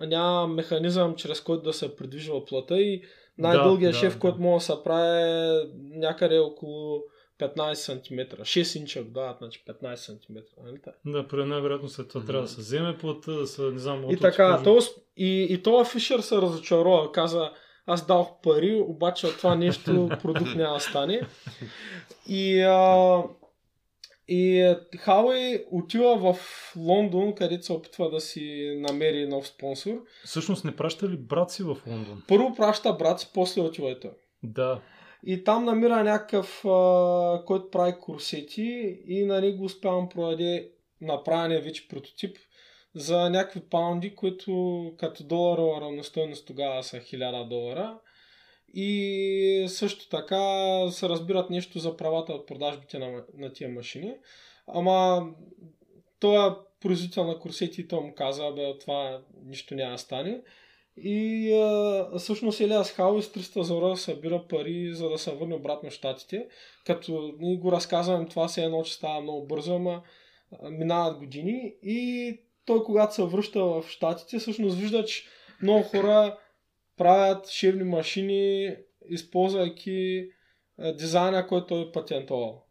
няма 0.07 0.47
механизъм, 0.47 1.15
чрез 1.17 1.41
който 1.41 1.63
да 1.63 1.73
се 1.73 1.97
придвижва 1.97 2.45
плата 2.45 2.81
и 2.81 3.03
най-дългият 3.39 3.93
да, 3.93 3.99
шеф, 3.99 4.13
да. 4.15 4.19
който 4.19 4.41
може 4.41 4.67
да 4.67 4.73
се 4.73 4.83
прави 4.85 5.23
е 5.23 5.63
някъде 5.75 6.39
около 6.39 7.03
15 7.41 7.75
см. 7.75 8.43
6 8.43 8.79
инча 8.81 9.03
го 9.03 9.11
дават, 9.11 9.39
значи 9.39 9.65
15 9.69 9.95
см. 9.95 10.37
Нали? 10.65 10.79
Да, 11.05 11.29
при 11.29 11.45
най-вероятно 11.45 11.89
след 11.89 12.09
това 12.09 12.25
трябва 12.25 12.43
да 12.43 12.49
се 12.49 12.61
вземе 12.61 12.99
плата, 12.99 13.33
да 13.33 13.47
се, 13.47 13.63
не 13.63 13.79
знам, 13.79 14.11
И 14.11 14.17
така, 14.17 14.63
то, 14.65 14.79
и, 15.17 15.47
и 15.51 15.63
това 15.63 15.85
Фишер 15.85 16.21
се 16.21 16.37
разочарова. 16.37 17.13
Каза, 17.13 17.51
аз 17.87 18.07
дадох 18.07 18.29
пари, 18.43 18.85
обаче 18.87 19.27
от 19.27 19.37
това 19.37 19.55
нещо 19.55 20.09
продукт 20.23 20.55
няма 20.55 20.75
да 20.75 20.81
стане. 20.81 21.21
И, 22.29 22.61
а, 22.61 23.23
и 24.29 24.61
е, 24.61 24.79
Хауи 24.97 25.65
отива 25.71 26.33
в 26.33 26.39
Лондон, 26.77 27.35
където 27.35 27.67
се 27.67 27.73
опитва 27.73 28.11
да 28.11 28.21
си 28.21 28.75
намери 28.77 29.27
нов 29.27 29.47
спонсор. 29.47 30.05
Всъщност 30.25 30.65
не 30.65 30.77
праща 30.77 31.09
ли 31.09 31.17
брат 31.17 31.51
си 31.51 31.63
в 31.63 31.77
Лондон? 31.87 32.23
Първо 32.29 32.55
праща 32.55 32.93
брат 32.93 33.21
си, 33.21 33.31
после 33.35 33.61
отива 33.61 33.91
и 33.91 34.01
той. 34.01 34.11
Да. 34.43 34.81
И 35.27 35.45
там 35.45 35.65
намира 35.65 36.05
някакъв, 36.05 36.65
а, 36.65 37.43
който 37.47 37.71
прави 37.71 37.95
курсети 38.01 38.99
и 39.07 39.25
на 39.25 39.41
него 39.41 39.65
успява 39.65 40.03
да 40.03 40.09
продаде 40.09 40.71
направения 41.01 41.61
вече 41.61 41.89
прототип 41.89 42.37
за 42.95 43.31
някакви 43.31 43.61
паунди, 43.61 44.15
които 44.15 44.83
като 44.99 45.25
доларова 45.25 45.81
равностойност 45.81 46.47
тогава 46.47 46.83
са 46.83 46.97
1000 46.97 47.49
долара. 47.49 47.99
И 48.75 49.65
също 49.69 50.09
така 50.09 50.41
се 50.91 51.09
разбират 51.09 51.51
нещо 51.51 51.79
за 51.79 51.97
правата 51.97 52.33
от 52.33 52.47
продажбите 52.47 52.99
на, 52.99 53.25
на 53.35 53.53
тия 53.53 53.69
машини. 53.69 54.15
Ама 54.67 55.27
той 56.21 56.55
производител 56.81 57.25
на 57.25 57.39
курсети 57.39 57.81
и 57.81 57.89
той 57.89 58.01
му 58.01 58.15
каза, 58.15 58.51
бе, 58.51 58.79
това 58.79 59.21
нищо 59.45 59.75
няма 59.75 59.93
да 59.93 59.99
стане. 59.99 60.41
И 60.97 61.53
а, 61.53 62.19
всъщност 62.19 62.61
Елиас 62.61 62.93
Хауи 62.93 63.23
с 63.23 63.33
300 63.33 63.61
зора 63.61 63.97
събира 63.97 64.45
пари, 64.49 64.95
за 64.95 65.09
да 65.09 65.19
се 65.19 65.35
върне 65.35 65.55
обратно 65.55 65.91
в 65.91 65.93
Штатите. 65.93 66.49
Като 66.87 67.35
ние 67.39 67.57
го 67.57 67.73
разказваме, 67.73 68.27
това 68.27 68.49
се 68.49 68.65
едно, 68.65 68.83
че 68.83 68.95
става 68.95 69.21
много 69.21 69.47
бързо, 69.47 69.75
ама 69.75 70.03
минават 70.63 71.19
години. 71.19 71.75
И 71.83 72.41
той, 72.65 72.85
когато 72.85 73.15
се 73.15 73.23
връща 73.23 73.65
в 73.65 73.85
Штатите, 73.89 74.39
всъщност 74.39 74.79
вижда, 74.79 75.05
че 75.05 75.25
много 75.63 75.83
хора 75.83 76.39
правят 76.99 77.49
шевни 77.49 77.85
машини, 77.85 78.77
използвайки 79.09 80.29
дизайна, 80.79 81.47
който 81.47 81.75
е 81.75 81.93
патентовал. 81.93 82.65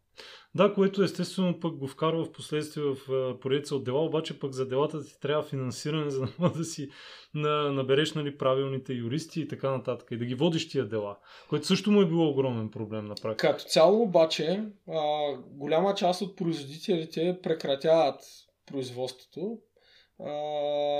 Да, 0.54 0.74
което 0.74 1.02
естествено 1.02 1.60
пък 1.60 1.76
го 1.76 1.86
вкарва 1.86 2.24
в 2.24 2.32
последствие 2.32 2.84
в 2.84 3.38
поредица 3.40 3.76
от 3.76 3.84
дела, 3.84 4.04
обаче 4.04 4.38
пък 4.38 4.52
за 4.52 4.68
делата 4.68 5.04
ти 5.04 5.20
трябва 5.20 5.42
финансиране, 5.42 6.10
за 6.10 6.20
да 6.20 6.32
можеш 6.38 6.56
да 6.56 6.64
си 6.64 6.88
на, 7.34 7.72
набереш 7.72 8.14
нали, 8.14 8.38
правилните 8.38 8.92
юристи 8.92 9.40
и 9.40 9.48
така 9.48 9.70
нататък. 9.70 10.08
И 10.10 10.16
да 10.16 10.24
ги 10.24 10.34
водиш 10.34 10.68
тия 10.68 10.88
дела, 10.88 11.16
което 11.48 11.66
също 11.66 11.90
му 11.90 12.02
е 12.02 12.06
било 12.06 12.28
огромен 12.28 12.70
проблем 12.70 13.04
на 13.04 13.14
практика. 13.14 13.50
Като 13.52 13.64
цяло 13.64 14.02
обаче, 14.02 14.64
а, 14.88 15.32
голяма 15.50 15.94
част 15.94 16.22
от 16.22 16.36
производителите 16.36 17.38
прекратяват 17.42 18.20
производството. 18.66 19.58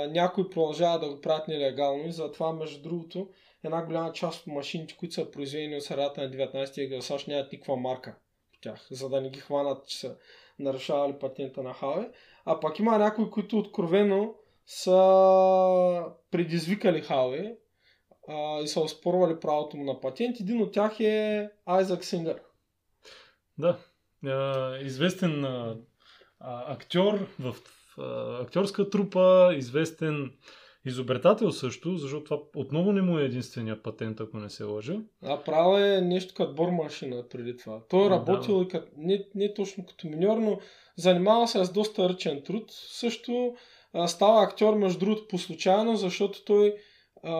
Някои 0.09 0.49
продължават 0.49 1.01
да 1.01 1.09
го 1.09 1.21
правят 1.21 1.47
нелегално 1.47 2.07
и 2.07 2.11
затова, 2.11 2.53
между 2.53 2.81
другото, 2.81 3.29
една 3.63 3.85
голяма 3.85 4.13
част 4.13 4.41
от 4.41 4.47
машините, 4.47 4.97
които 4.97 5.13
са 5.13 5.31
произведени 5.31 5.75
от 5.75 5.83
средата 5.83 6.21
на 6.21 6.31
19 6.31 6.89
век 6.89 7.01
в 7.01 7.05
САЩ, 7.05 7.27
нямат 7.27 7.51
никаква 7.51 7.75
марка 7.75 8.15
по 8.53 8.59
тях, 8.61 8.87
за 8.91 9.09
да 9.09 9.21
не 9.21 9.29
ги 9.29 9.39
хванат, 9.39 9.87
че 9.87 9.97
са 9.97 10.17
нарушавали 10.59 11.19
патента 11.19 11.63
на 11.63 11.73
Хаве. 11.73 12.11
А 12.45 12.59
пък 12.59 12.79
има 12.79 12.97
някои, 12.97 13.29
които 13.29 13.57
откровено 13.57 14.35
са 14.65 16.03
предизвикали 16.31 17.03
а, 18.27 18.61
и 18.61 18.67
са 18.67 18.81
оспорвали 18.81 19.39
правото 19.39 19.77
му 19.77 19.83
на 19.83 19.99
патент. 19.99 20.39
Един 20.39 20.61
от 20.61 20.73
тях 20.73 20.99
е 20.99 21.49
Айзак 21.65 22.05
Сингър. 22.05 22.41
Да. 23.57 23.77
Известен 24.81 25.45
актьор 26.39 27.27
в 27.39 27.55
актьорска 28.41 28.89
трупа, 28.89 29.53
известен 29.57 30.31
изобретател 30.85 31.51
също, 31.51 31.97
защото 31.97 32.23
това 32.23 32.37
отново 32.55 32.91
не 32.91 33.01
му 33.01 33.19
е 33.19 33.23
единствения 33.23 33.83
патент, 33.83 34.19
ако 34.19 34.37
не 34.37 34.49
се 34.49 34.63
лъжа. 34.63 34.95
А 35.23 35.43
правил 35.43 35.83
е 35.83 36.01
нещо 36.01 36.33
като 36.33 36.53
бормашина 36.53 37.23
преди 37.29 37.57
това. 37.57 37.79
Той 37.89 38.05
е 38.05 38.09
Да. 38.09 38.15
работил 38.15 38.63
и 38.63 38.67
като, 38.67 38.91
не, 38.97 39.25
не 39.35 39.53
точно 39.53 39.85
като 39.85 40.07
миньор, 40.07 40.37
но 40.37 40.59
занимава 40.97 41.47
се 41.47 41.65
с 41.65 41.71
доста 41.71 42.09
ръчен 42.09 42.41
труд. 42.45 42.63
Също 42.71 43.55
а, 43.93 44.07
става 44.07 44.43
актьор, 44.43 44.75
между 44.75 44.99
другото, 44.99 45.27
по 45.27 45.37
случайно, 45.37 45.95
защото 45.95 46.45
той 46.45 46.75
а, 47.23 47.33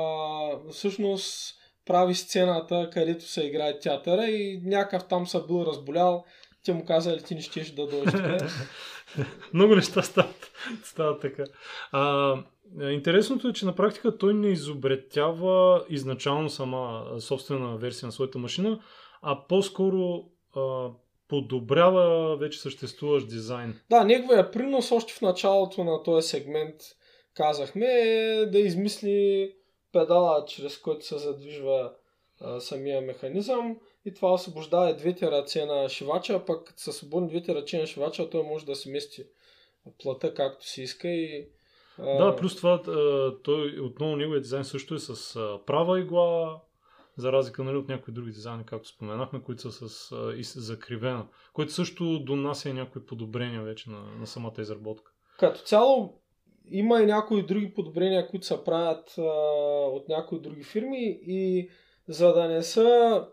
всъщност 0.72 1.56
прави 1.86 2.16
сцената, 2.16 2.89
където 2.94 3.25
се 3.25 3.44
играе 3.44 3.80
театъра 3.80 4.25
и 4.25 4.62
някакъв 4.63 5.08
там 5.08 5.28
се 5.28 5.38
бил 5.48 5.63
разболял. 5.68 6.25
те 6.66 6.74
му 6.74 6.86
казали, 6.86 7.24
ти 7.24 7.36
не 7.36 7.42
щеш 7.42 7.72
да 7.72 7.88
дойдеш. 7.88 8.42
Много 9.54 9.75
неща 9.75 10.01
стават, 10.01 10.51
стават 10.84 11.22
така. 11.22 11.44
А, 11.92 12.36
интересното 12.82 13.48
е, 13.48 13.54
че 13.54 13.66
на 13.66 13.75
практика 13.75 14.18
той 14.18 14.34
не 14.34 14.48
изобретява 14.48 15.86
изначално 15.89 16.50
сама 16.50 17.06
собствена 17.20 17.78
версия 17.78 18.08
на 18.08 18.12
своята 18.12 18.38
машина, 18.38 18.80
а 19.22 19.48
по-скоро 19.48 20.24
а, 20.56 20.89
подобрява 21.28 22.38
вече 22.38 22.60
съществуващ 22.60 23.30
дизайн. 23.30 23.80
Да, 23.89 24.04
неговия 24.04 24.51
принос 24.51 24.92
още 24.92 25.13
в 25.13 25.22
началото 25.22 25.84
на 25.84 26.04
този 26.04 26.28
сегмент 26.28 26.75
казахме 27.34 27.86
е 27.86 28.46
да 28.46 28.60
измисли 28.60 29.51
педала, 29.94 30.46
чрез 30.46 30.78
който 30.78 31.06
се 31.06 31.18
задвижва 31.18 31.92
а, 32.42 32.60
самия 32.60 33.01
механизъм 33.01 33.78
и 34.06 34.13
това 34.13 34.34
освобождава 34.34 34.96
двете 34.96 35.32
ръце 35.32 35.65
на 35.65 35.89
шивача, 35.89 36.34
а 36.34 36.46
пък 36.46 36.74
са 36.77 36.94
свободни 36.94 37.29
двете 37.29 37.56
ръце 37.56 37.79
на 37.79 37.88
шивача, 37.88 38.29
той 38.29 38.44
може 38.44 38.65
да 38.65 38.75
се 38.75 38.89
мести 38.89 39.24
плата 40.03 40.34
както 40.34 40.68
си 40.68 40.82
иска 40.82 41.08
и 41.08 41.50
а... 41.98 42.25
Да, 42.25 42.36
плюс 42.36 42.56
това 42.56 42.82
той 43.44 43.79
отново 43.79 44.15
неговия 44.15 44.41
дизайн 44.41 44.63
също 44.63 44.96
е 44.96 45.00
с 45.00 45.39
права 45.65 46.00
игла, 46.00 46.62
за 47.18 47.32
разлика 47.32 47.63
нали, 47.63 47.77
от 47.77 47.89
някои 47.89 48.13
други 48.13 48.32
дизайни, 48.32 48.65
както 48.65 48.89
споменахме, 48.89 49.41
които 49.41 49.72
са 49.72 49.89
с 49.89 50.12
а, 50.12 50.34
и 50.38 50.44
с 50.44 50.60
закривена, 50.60 51.27
което 51.53 51.74
също 51.74 52.20
донася 52.20 52.74
някои 52.74 53.06
подобрения 53.06 53.62
вече 53.62 53.89
на, 53.89 54.01
на 54.20 54.27
самата 54.27 54.53
изработка. 54.60 55.12
Като 55.39 55.62
цяло 55.62 56.22
има 56.65 57.01
и 57.01 57.06
някои 57.06 57.46
други 57.46 57.74
подобрения, 57.74 58.27
които 58.27 58.46
се 58.46 58.63
правят 58.63 59.15
а, 59.18 59.22
от 59.88 60.10
някои 60.10 60.41
други 60.41 60.63
фирми 60.63 61.20
и 61.22 61.70
за 62.08 62.34
да 62.34 62.48
не 62.48 62.63
са 62.63 63.27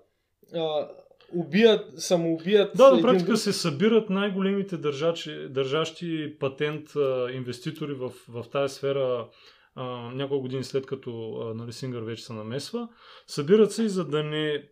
а, 0.54 0.88
убият, 1.34 2.00
самоубият. 2.00 2.76
Да, 2.76 2.92
на 2.92 3.02
практика 3.02 3.30
един... 3.30 3.36
се 3.36 3.52
събират 3.52 4.10
най-големите 4.10 4.76
държачи, 4.76 5.48
държащи 5.50 6.36
патент 6.40 6.96
а, 6.96 7.28
инвеститори 7.32 7.94
в, 7.94 8.12
в 8.28 8.44
тази 8.52 8.74
сфера 8.74 9.28
а, 9.74 9.84
няколко 10.14 10.42
години 10.42 10.64
след 10.64 10.86
като 10.86 11.38
а, 11.40 11.54
нали, 11.54 11.72
Сингър 11.72 12.02
вече 12.02 12.24
се 12.24 12.32
намесва. 12.32 12.88
Събират 13.26 13.72
се 13.72 13.82
и 13.82 13.88
за 13.88 14.04
да 14.04 14.22
не 14.22 14.62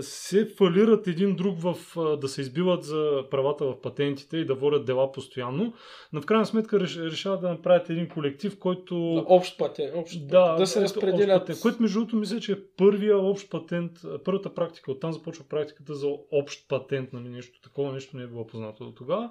се 0.00 0.46
фалират 0.46 1.06
един 1.06 1.36
друг 1.36 1.58
в, 1.58 1.76
да 2.16 2.28
се 2.28 2.40
избиват 2.40 2.84
за 2.84 3.24
правата 3.30 3.64
в 3.64 3.80
патентите 3.80 4.36
и 4.36 4.46
да 4.46 4.54
водят 4.54 4.84
дела 4.84 5.12
постоянно, 5.12 5.72
но 6.12 6.20
в 6.20 6.26
крайна 6.26 6.46
сметка 6.46 6.80
решават 6.80 7.40
да 7.40 7.48
направят 7.48 7.90
един 7.90 8.08
колектив, 8.08 8.58
който... 8.58 9.14
Да, 9.14 9.24
общ 9.26 9.58
патент. 9.58 9.92
Общ 9.94 10.26
да, 10.26 10.54
да 10.54 10.66
се 10.66 10.80
разпределят. 10.80 11.42
Патент, 11.42 11.60
което 11.60 11.82
между 11.82 11.98
другото 11.98 12.16
мисля, 12.16 12.40
че 12.40 12.52
е 12.52 12.62
първия 12.76 13.18
общ 13.18 13.50
патент, 13.50 13.92
първата 14.24 14.54
практика, 14.54 14.92
оттам 14.92 15.12
започва 15.12 15.44
практиката 15.48 15.94
за 15.94 16.08
общ 16.32 16.68
патент, 16.68 17.12
нали, 17.12 17.28
нещо 17.28 17.60
такова, 17.60 17.92
нещо 17.92 18.16
не 18.16 18.22
е 18.22 18.26
било 18.26 18.46
познато 18.46 18.84
до 18.84 18.92
тогава. 18.92 19.30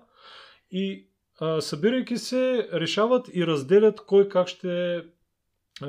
И 0.72 1.08
събирайки 1.60 2.18
се, 2.18 2.70
решават 2.74 3.30
и 3.34 3.48
разделят 3.48 4.06
кой 4.06 4.30
как 4.30 4.48
ще 4.48 5.02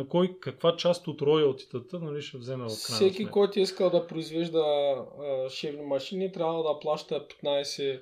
кой 0.08 0.36
каква 0.40 0.76
част 0.76 1.08
от 1.08 1.22
роялтитата 1.22 1.98
нали, 1.98 2.22
ще 2.22 2.38
вземе 2.38 2.64
в 2.64 2.66
крайна 2.66 2.76
Всеки, 2.76 3.16
сметка. 3.16 3.32
който 3.32 3.58
е 3.58 3.62
искал 3.62 3.90
да 3.90 4.06
произвежда 4.06 4.60
а, 4.60 5.50
шевни 5.50 5.82
машини, 5.82 6.32
трябва 6.32 6.62
да 6.62 6.78
плаща 6.80 7.26
15 7.44 8.00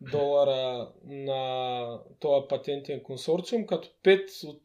долара 0.00 0.88
на 1.04 1.98
този 2.20 2.46
патентен 2.48 3.02
консорциум, 3.02 3.66
като 3.66 3.88
5 4.04 4.48
от 4.48 4.62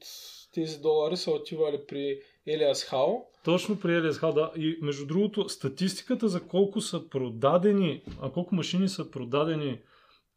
тези 0.53 0.79
долари 0.79 1.17
са 1.17 1.31
отивали 1.31 1.79
при 1.87 2.19
Елиас 2.47 2.83
Хао. 2.83 3.13
Точно 3.43 3.79
при 3.79 3.95
Елиас 3.95 4.17
Хао, 4.17 4.33
да. 4.33 4.51
И 4.57 4.77
между 4.81 5.05
другото, 5.05 5.49
статистиката 5.49 6.27
за 6.27 6.47
колко 6.47 6.81
са 6.81 7.09
продадени, 7.09 8.01
а 8.21 8.31
колко 8.31 8.55
машини 8.55 8.89
са 8.89 9.11
продадени 9.11 9.79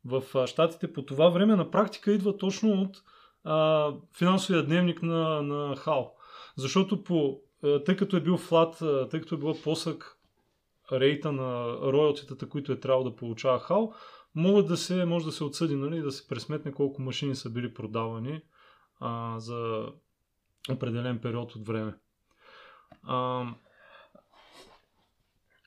в 0.05 0.47
щатите 0.47 0.93
по 0.93 1.03
това 1.03 1.29
време, 1.29 1.57
на 1.57 1.71
практика 1.71 2.13
идва 2.13 2.37
точно 2.37 2.83
от 2.83 3.03
а, 3.45 3.93
финансовия 4.19 4.63
дневник 4.63 5.03
на, 5.03 5.43
на 5.43 5.77
Хао. 5.77 6.05
Защото 6.57 7.05
по, 7.05 7.41
е, 7.65 7.85
тъй 7.85 7.97
като 7.97 8.17
е 8.17 8.21
бил 8.21 8.37
флат, 8.37 8.83
е, 8.83 9.09
тъй 9.09 9.21
като 9.21 9.35
е 9.35 9.39
бил 9.39 9.55
посък 9.65 10.17
рейта 10.93 11.33
на 11.33 11.77
роялтитата, 11.93 12.49
които 12.49 12.73
е 12.73 12.81
трябвало 12.81 13.11
да 13.11 13.17
получава 13.17 13.59
Хал, 13.59 13.93
могат 14.35 14.67
да 14.67 14.77
се, 14.77 15.05
може 15.05 15.25
да 15.25 15.33
се 15.33 15.45
отсъди, 15.45 15.77
нали, 15.77 16.01
да 16.01 16.13
се 16.13 16.29
пресметне 16.29 16.73
колко 16.73 17.03
машини 17.03 17.35
са 17.35 17.51
били 17.51 17.75
продавани 17.75 18.43
а, 19.01 19.35
за 19.39 19.87
определен 20.73 21.19
период 21.19 21.55
от 21.55 21.67
време. 21.67 21.95
А... 23.03 23.45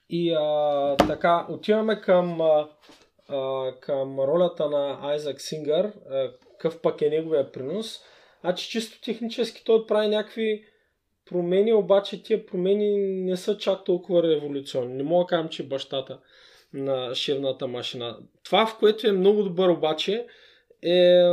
И 0.10 0.34
а, 0.34 0.96
така, 0.98 1.48
отиваме 1.50 2.02
към, 2.02 2.42
а, 2.42 2.68
към 3.82 4.20
ролята 4.20 4.70
на 4.70 5.00
Айзак 5.02 5.42
Сингър, 5.42 5.94
какъв 6.52 6.82
пък 6.82 7.02
е 7.02 7.10
неговия 7.10 7.52
принос. 7.52 8.00
Значи 8.42 8.70
чисто 8.70 9.02
технически 9.02 9.64
той 9.66 9.86
прави 9.86 10.08
някакви 10.08 10.66
промени, 11.34 11.74
обаче 11.74 12.24
тия 12.24 12.46
промени 12.46 12.98
не 12.98 13.38
са 13.38 13.58
чак 13.58 13.84
толкова 13.84 14.24
революционни. 14.24 14.94
Не 14.94 15.04
мога 15.04 15.24
да 15.24 15.28
кажем, 15.28 15.50
че 15.50 15.68
бащата 15.68 16.20
на 16.74 17.16
шевната 17.16 17.68
машина. 17.68 18.18
Това, 18.44 18.66
в 18.66 18.78
което 18.80 19.08
е 19.08 19.12
много 19.12 19.44
добър 19.44 19.70
обаче, 19.70 20.28
е 20.82 21.24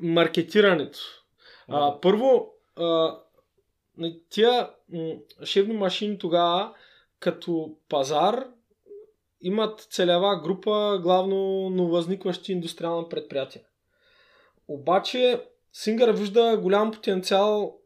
маркетирането. 0.00 0.98
А, 1.68 2.00
първо, 2.00 2.52
а, 2.76 3.18
тия 4.30 4.70
шевни 5.44 5.74
машини 5.74 6.18
тогава 6.18 6.74
като 7.20 7.76
пазар 7.88 8.46
имат 9.40 9.80
целева 9.90 10.40
група 10.44 10.98
главно 11.02 11.70
нововъзникващи 11.70 12.52
индустриални 12.52 13.08
предприятия. 13.10 13.62
Обаче 14.68 15.42
Сингър 15.72 16.12
вижда 16.12 16.58
голям 16.62 16.90
потенциал 16.90 17.78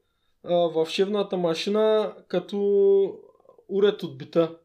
в 0.45 0.87
шивната 0.91 1.37
машина 1.37 2.15
като 2.29 2.59
уред 3.69 4.03
от 4.03 4.19
бита. 4.19 4.57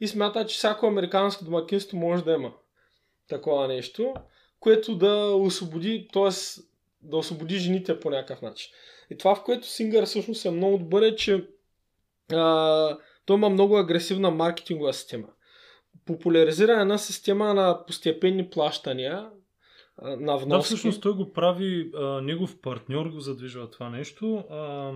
И 0.00 0.08
смята, 0.08 0.46
че 0.46 0.56
всяко 0.56 0.86
американско 0.86 1.44
домакинство 1.44 1.96
може 1.96 2.24
да 2.24 2.32
има 2.32 2.52
такова 3.28 3.68
нещо, 3.68 4.14
което 4.60 4.94
да 4.96 5.34
освободи, 5.34 6.08
т.е. 6.12 6.30
да 7.02 7.16
освободи 7.16 7.58
жените 7.58 8.00
по 8.00 8.10
някакъв 8.10 8.42
начин. 8.42 8.72
И 9.10 9.18
това, 9.18 9.34
в 9.34 9.44
което 9.44 9.66
Сингър 9.66 10.06
всъщност 10.06 10.44
е 10.44 10.50
много 10.50 10.78
добър 10.78 11.02
е, 11.02 11.16
че 11.16 11.48
а, 12.32 12.98
той 13.26 13.36
има 13.36 13.48
много 13.48 13.76
агресивна 13.76 14.30
маркетингова 14.30 14.92
система. 14.92 15.28
Популяризира 16.06 16.80
една 16.80 16.98
система 16.98 17.54
на 17.54 17.86
постепенни 17.86 18.50
плащания, 18.50 19.30
на 20.02 20.36
вноски. 20.36 20.48
Да, 20.48 20.60
всъщност 20.60 21.02
той 21.02 21.12
го 21.12 21.32
прави, 21.32 21.90
а, 21.96 22.20
негов 22.20 22.60
партньор 22.60 23.06
го 23.06 23.20
задвижва 23.20 23.70
това 23.70 23.90
нещо. 23.90 24.44
А, 24.50 24.92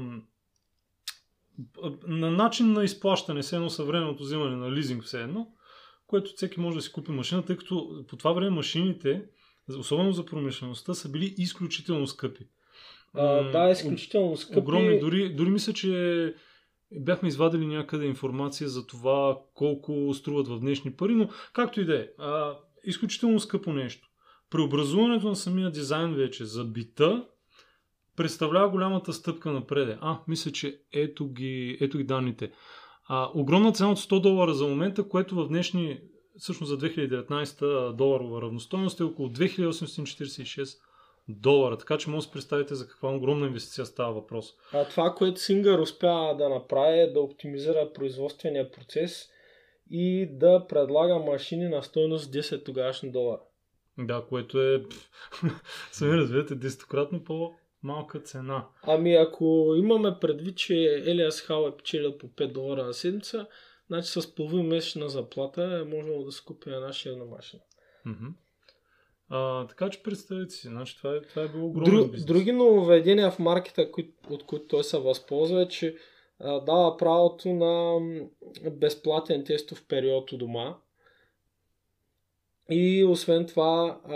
на 2.06 2.30
начин 2.30 2.72
на 2.72 2.84
изплащане, 2.84 3.42
все 3.42 3.56
едно 3.56 3.70
съвременното 3.70 4.22
взимане 4.22 4.56
на 4.56 4.72
лизинг, 4.72 5.02
все 5.04 5.22
едно, 5.22 5.48
което 6.06 6.32
всеки 6.36 6.60
може 6.60 6.76
да 6.76 6.82
си 6.82 6.92
купи 6.92 7.12
машина, 7.12 7.44
тъй 7.44 7.56
като 7.56 8.04
по 8.08 8.16
това 8.16 8.32
време 8.32 8.50
машините, 8.50 9.24
особено 9.78 10.12
за 10.12 10.26
промишлеността, 10.26 10.94
са 10.94 11.10
били 11.10 11.34
изключително 11.38 12.06
скъпи. 12.06 12.46
А, 13.14 13.50
да, 13.50 13.70
изключително 13.70 14.36
скъпи. 14.36 14.58
Огромни, 14.58 14.98
дори, 14.98 15.34
дори 15.34 15.50
мисля, 15.50 15.72
че 15.72 16.34
бяхме 16.92 17.28
извадили 17.28 17.66
някъде 17.66 18.06
информация 18.06 18.68
за 18.68 18.86
това 18.86 19.38
колко 19.54 20.14
струват 20.14 20.48
в 20.48 20.60
днешни 20.60 20.92
пари, 20.92 21.14
но 21.14 21.28
както 21.52 21.80
и 21.80 21.84
да 21.84 21.96
е, 22.00 22.08
изключително 22.84 23.40
скъпо 23.40 23.72
нещо 23.72 24.11
преобразуването 24.52 25.28
на 25.28 25.36
самия 25.36 25.70
дизайн 25.70 26.14
вече 26.14 26.44
за 26.44 26.64
бита 26.64 27.24
представлява 28.16 28.68
голямата 28.68 29.12
стъпка 29.12 29.52
напред. 29.52 29.98
А, 30.00 30.18
мисля, 30.28 30.52
че 30.52 30.80
ето 30.92 31.28
ги, 31.28 31.78
ето 31.80 31.98
ги 31.98 32.04
данните. 32.04 32.50
А, 33.08 33.30
огромна 33.34 33.72
цена 33.72 33.90
от 33.90 33.98
100 33.98 34.20
долара 34.20 34.54
за 34.54 34.66
момента, 34.66 35.08
което 35.08 35.34
в 35.34 35.48
днешни, 35.48 36.00
всъщност 36.38 36.70
за 36.70 36.78
2019 36.78 37.92
доларова 37.92 38.42
равностойност 38.42 39.00
е 39.00 39.04
около 39.04 39.28
2846 39.28 40.78
долара. 41.28 41.78
Така 41.78 41.98
че 41.98 42.10
може 42.10 42.18
да 42.18 42.22
се 42.22 42.32
представите 42.32 42.74
за 42.74 42.88
каква 42.88 43.14
огромна 43.14 43.46
инвестиция 43.46 43.86
става 43.86 44.12
въпрос. 44.12 44.54
А 44.72 44.84
това, 44.84 45.14
което 45.14 45.40
Сингър 45.40 45.78
успя 45.78 46.34
да 46.38 46.48
направи 46.48 46.98
е 46.98 47.12
да 47.12 47.20
оптимизира 47.20 47.92
производствения 47.92 48.70
процес 48.70 49.28
и 49.90 50.28
да 50.32 50.66
предлага 50.68 51.18
машини 51.18 51.68
на 51.68 51.82
стоеност 51.82 52.32
10 52.32 52.64
тогавашни 52.64 53.10
долара. 53.12 53.40
Да, 53.98 54.24
което 54.28 54.62
е, 54.62 54.84
сами 55.92 56.16
разбирате, 56.16 56.54
десетократно 56.54 57.24
по-малка 57.24 58.20
цена. 58.20 58.66
Ами 58.82 59.14
ако 59.14 59.74
имаме 59.76 60.16
предвид, 60.20 60.56
че 60.56 61.02
Елиас 61.06 61.40
Хал 61.40 61.68
е 61.68 61.76
печелил 61.76 62.18
по 62.18 62.26
5 62.26 62.52
долара 62.52 62.84
на 62.84 62.94
седмица, 62.94 63.46
значи 63.86 64.08
с 64.08 64.34
половин 64.34 64.66
месечна 64.66 65.08
заплата 65.08 65.62
е 65.62 65.96
можело 65.96 66.24
да 66.24 66.32
се 66.32 66.44
купи 66.44 66.70
една 66.70 66.92
шевна 66.92 67.24
машина. 67.24 67.62
Mm-hmm. 68.06 68.32
А, 69.28 69.66
така 69.66 69.90
че 69.90 70.02
представете 70.02 70.54
си, 70.54 70.68
значи 70.68 70.96
това 70.96 71.16
е, 71.16 71.22
това 71.22 71.42
е 71.42 71.48
било 71.48 71.66
огромно 71.66 71.90
Друг, 71.90 72.10
бизнес. 72.10 72.26
Други 72.26 72.52
нововведения 72.52 73.30
в 73.30 73.38
маркета, 73.38 73.88
от 74.30 74.46
които 74.46 74.66
той 74.66 74.84
се 74.84 74.98
възползва 74.98 75.62
е, 75.62 75.68
че 75.68 75.96
а, 76.40 76.60
дава 76.60 76.96
правото 76.96 77.48
на 77.48 78.00
безплатен 78.70 79.44
тестов 79.44 79.86
период 79.88 80.32
у 80.32 80.38
дома 80.38 80.76
И 82.70 83.04
освен 83.04 83.46
това 83.46 84.00
а, 84.04 84.14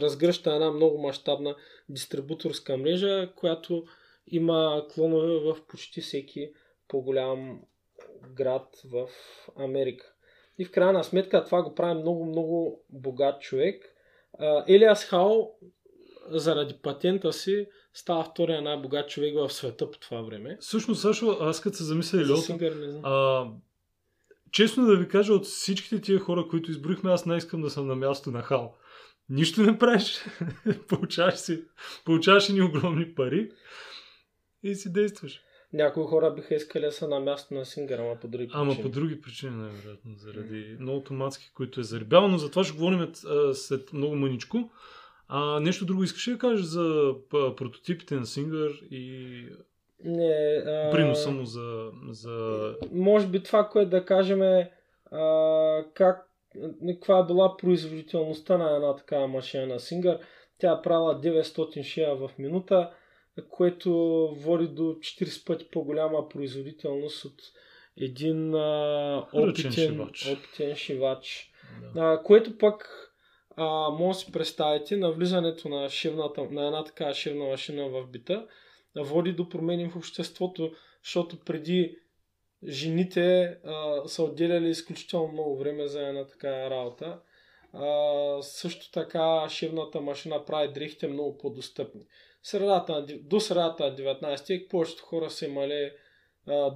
разгръща 0.00 0.52
една 0.52 0.70
много 0.70 0.98
мащабна 0.98 1.56
дистрибуторска 1.88 2.76
мрежа, 2.76 3.32
която 3.36 3.84
има 4.26 4.86
клонове 4.94 5.38
в 5.38 5.56
почти 5.68 6.00
всеки 6.00 6.52
по-голям 6.88 7.60
град 8.34 8.82
в 8.92 9.08
Америка. 9.56 10.12
И 10.58 10.64
в 10.64 10.70
крайна 10.70 11.04
сметка 11.04 11.44
това 11.44 11.62
го 11.62 11.74
прави 11.74 11.94
много, 12.00 12.24
много 12.24 12.84
богат 12.90 13.40
човек. 13.40 13.94
Елиас 14.68 15.04
Хал 15.04 15.54
заради 16.30 16.74
патента 16.82 17.32
си 17.32 17.66
става 17.94 18.24
втория 18.24 18.62
най-богат 18.62 19.08
човек 19.08 19.34
в 19.34 19.52
света 19.52 19.90
по 19.90 19.98
това 19.98 20.22
време. 20.22 20.56
Всъщност, 20.60 21.00
Сашо, 21.00 21.36
аз 21.40 21.60
като 21.60 21.76
се 21.76 21.84
замисля, 21.84 22.24
За 22.24 22.32
Льото, 22.32 22.42
Сингър 22.42 22.74
не 22.74 22.90
знам. 22.90 23.02
а, 23.04 23.50
честно 24.52 24.86
да 24.86 24.96
ви 24.96 25.08
кажа, 25.08 25.32
от 25.32 25.44
всичките 25.44 26.00
тия 26.00 26.18
хора, 26.18 26.48
които 26.48 26.70
изброихме, 26.70 27.10
аз 27.10 27.26
не 27.26 27.36
искам 27.36 27.62
да 27.62 27.70
съм 27.70 27.86
на 27.86 27.96
място 27.96 28.30
на 28.30 28.42
Хал. 28.42 28.76
Нищо 29.28 29.62
не 29.62 29.78
правиш, 29.78 30.24
получаваш 30.88 31.34
си, 31.34 31.64
получаваш 32.04 32.48
ни 32.48 32.62
огромни 32.62 33.14
пари 33.14 33.50
и 34.62 34.74
си 34.74 34.92
действаш. 34.92 35.40
Някои 35.72 36.04
хора 36.04 36.34
биха 36.34 36.54
искали 36.54 36.84
да 36.84 36.92
са 36.92 37.08
на 37.08 37.20
място 37.20 37.54
на 37.54 37.64
Сингър, 37.64 37.98
ама 37.98 38.20
по 38.20 38.28
други 38.28 38.48
Ама 38.52 38.70
причини. 38.70 38.82
по 38.82 38.88
други 38.88 39.20
причини, 39.20 39.56
най-вероятно, 39.56 40.14
заради 40.16 40.76
много 40.80 40.98
автоматски, 40.98 41.52
които 41.54 41.80
е 41.80 41.84
заребял, 41.84 42.28
но 42.28 42.38
за 42.38 42.50
това 42.50 42.64
ще 42.64 42.74
говорим 42.74 43.10
след 43.52 43.92
много 43.92 44.16
мъничко. 44.16 44.70
А, 45.28 45.60
нещо 45.60 45.84
друго 45.84 46.04
искаш 46.04 46.28
ли 46.28 46.32
да 46.32 46.38
кажеш 46.38 46.64
за 46.64 47.14
прототипите 47.30 48.14
на 48.14 48.26
Singer 48.26 48.88
и 48.88 49.48
Не, 50.04 50.62
а... 50.66 50.90
приноса 50.90 51.30
му 51.30 51.44
за, 51.44 51.90
за... 52.10 52.74
Може 52.92 53.26
би 53.26 53.42
това, 53.42 53.68
което 53.68 53.90
да 53.90 54.04
кажем 54.04 54.42
е 54.42 54.70
а, 55.10 55.84
как, 55.94 56.28
каква 56.88 57.18
е 57.18 57.24
била 57.26 57.56
производителността 57.56 58.58
на 58.58 58.76
една 58.76 58.96
такава 58.96 59.28
машина 59.28 59.66
на 59.66 59.78
Singer. 59.78 60.20
Тя 60.58 60.72
е 60.72 60.82
правила 60.82 61.20
900 61.20 61.82
шия 61.82 62.16
в 62.16 62.30
минута, 62.38 62.90
което 63.50 63.92
води 64.36 64.68
до 64.68 64.82
40 64.82 65.46
пъти 65.46 65.68
по-голяма 65.72 66.28
производителност 66.28 67.24
от 67.24 67.42
един 67.96 68.54
а, 68.54 69.26
опитен, 69.32 69.72
шивач. 69.72 70.28
опитен 70.32 70.76
шивач. 70.76 71.52
Да. 71.94 72.00
А, 72.00 72.22
което 72.22 72.58
пък 72.58 72.88
а, 73.56 73.90
може 73.90 74.18
да 74.18 74.24
си 74.24 74.32
представите 74.32 74.96
на 74.96 75.12
влизането 75.12 75.68
на, 75.68 75.88
шивната, 75.88 76.42
на 76.50 76.66
една 76.66 76.84
такава 76.84 77.14
шивна 77.14 77.44
машина 77.44 77.88
в 77.88 78.06
бита 78.06 78.46
води 78.96 79.32
до 79.32 79.48
промени 79.48 79.90
в 79.90 79.96
обществото, 79.96 80.72
защото 81.04 81.38
преди 81.44 81.96
жените 82.68 83.44
а, 83.64 84.08
са 84.08 84.22
отделяли 84.22 84.68
изключително 84.68 85.32
много 85.32 85.58
време 85.58 85.86
за 85.86 86.08
една 86.08 86.26
такава 86.26 86.70
работа. 86.70 87.20
А, 87.72 88.42
също 88.42 88.90
така 88.90 89.48
шивната 89.48 90.00
машина 90.00 90.44
прави 90.44 90.72
дрехите 90.72 91.08
много 91.08 91.38
по-достъпни. 91.38 92.00
Средата 92.42 92.92
на, 92.92 93.06
до 93.22 93.40
средата 93.40 93.84
на 93.84 93.96
19 93.96 94.48
век 94.48 94.70
повечето 94.70 95.02
хора 95.02 95.30
са 95.30 95.46
имали 95.46 95.90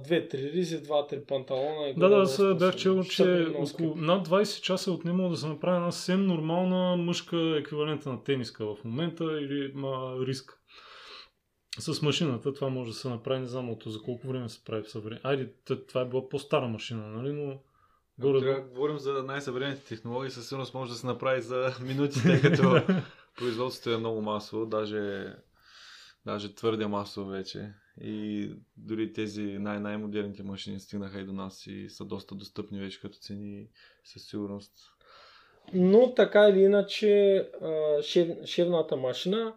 две-три 0.03 0.51
ризи, 0.51 0.81
два-три 0.81 1.25
панталона. 1.25 1.87
И 1.87 1.93
Да, 1.93 2.09
да, 2.09 2.15
аз 2.15 2.41
бях 2.59 2.75
чел, 2.75 3.03
че 3.03 3.47
около 3.55 3.95
над 3.95 4.27
20 4.27 4.61
часа 4.61 4.89
е 4.89 4.93
отнемало 4.93 5.29
да 5.29 5.37
се 5.37 5.47
направи 5.47 5.77
една 5.77 5.91
съвсем 5.91 6.25
нормална 6.25 6.95
мъжка 6.97 7.57
еквивалента 7.59 8.09
на 8.09 8.23
тениска 8.23 8.65
в 8.65 8.77
момента 8.83 9.23
или 9.23 9.71
ма, 9.75 10.15
риск. 10.27 10.59
С 11.79 12.01
машината 12.01 12.53
това 12.53 12.69
може 12.69 12.91
да 12.91 12.97
се 12.97 13.09
направи, 13.09 13.39
не 13.39 13.47
знам 13.47 13.69
от 13.69 13.83
за 13.87 14.01
колко 14.01 14.27
време 14.27 14.49
се 14.49 14.63
прави 14.63 14.83
в 14.83 14.91
съвремен. 14.91 15.19
Айде, 15.23 15.49
това 15.87 16.01
е 16.01 16.05
била 16.05 16.29
по-стара 16.29 16.67
машина, 16.67 17.07
нали, 17.07 17.33
но 17.33 17.59
горе 18.19 18.39
Трябва 18.39 18.61
да 18.61 18.67
говорим 18.67 18.97
за 18.97 19.23
най-съвременните 19.23 19.85
технологии, 19.85 20.31
със 20.31 20.47
сигурност 20.47 20.73
може 20.73 20.91
да 20.91 20.97
се 20.97 21.07
направи 21.07 21.41
за 21.41 21.75
минути, 21.81 22.21
тъй 22.23 22.41
като 22.41 22.81
производството 23.37 23.95
е 23.95 23.97
много 23.97 24.21
масово, 24.21 24.65
даже, 24.65 25.33
даже 26.25 26.55
твърде 26.55 26.87
масово 26.87 27.29
вече. 27.29 27.73
И 28.01 28.49
дори 28.77 29.13
тези 29.13 29.43
най-най-модерните 29.43 30.43
машини 30.43 30.79
стигнаха 30.79 31.19
и 31.19 31.25
до 31.25 31.33
нас 31.33 31.67
и 31.67 31.89
са 31.89 32.05
доста 32.05 32.35
достъпни 32.35 32.79
вече 32.79 33.01
като 33.01 33.17
цени 33.17 33.67
със 34.03 34.23
сигурност. 34.23 34.73
Но 35.73 36.13
така 36.13 36.49
или 36.49 36.59
иначе, 36.59 37.49
шев, 38.01 38.45
шевната 38.45 38.95
машина, 38.95 39.53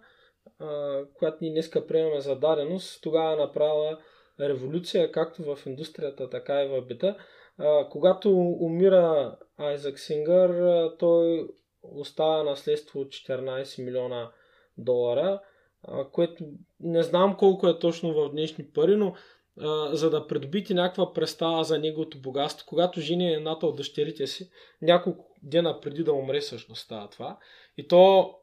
която 1.14 1.38
ние 1.40 1.50
днеска 1.50 1.86
приемаме 1.86 2.20
за 2.20 2.36
даденост, 2.36 3.02
тогава 3.02 3.36
направила 3.36 3.98
революция 4.40 5.12
както 5.12 5.42
в 5.42 5.66
индустрията, 5.66 6.30
така 6.30 6.64
и 6.64 6.68
в 6.68 6.82
бита. 6.82 7.16
Когато 7.90 8.38
умира 8.60 9.36
Айзак 9.58 9.98
Сингър, 9.98 10.90
той 10.98 11.48
оставя 11.82 12.44
наследство 12.44 13.00
от 13.00 13.08
14 13.08 13.84
милиона 13.84 14.30
долара, 14.78 15.40
което 16.12 16.44
не 16.80 17.02
знам 17.02 17.36
колко 17.36 17.68
е 17.68 17.78
точно 17.78 18.14
в 18.14 18.30
днешни 18.30 18.64
пари, 18.64 18.96
но 18.96 19.14
за 19.92 20.10
да 20.10 20.26
придобите 20.26 20.74
някаква 20.74 21.12
представа 21.12 21.64
за 21.64 21.78
неговото 21.78 22.20
богатство, 22.20 22.66
когато 22.68 23.00
жени 23.00 23.32
едната 23.32 23.66
от 23.66 23.76
дъщерите 23.76 24.26
си, 24.26 24.50
няколко 24.82 25.34
дена 25.42 25.80
преди 25.80 26.04
да 26.04 26.12
умре 26.12 26.40
всъщност 26.40 26.82
става 26.82 27.08
това. 27.08 27.38
И 27.76 27.88
то 27.88 28.34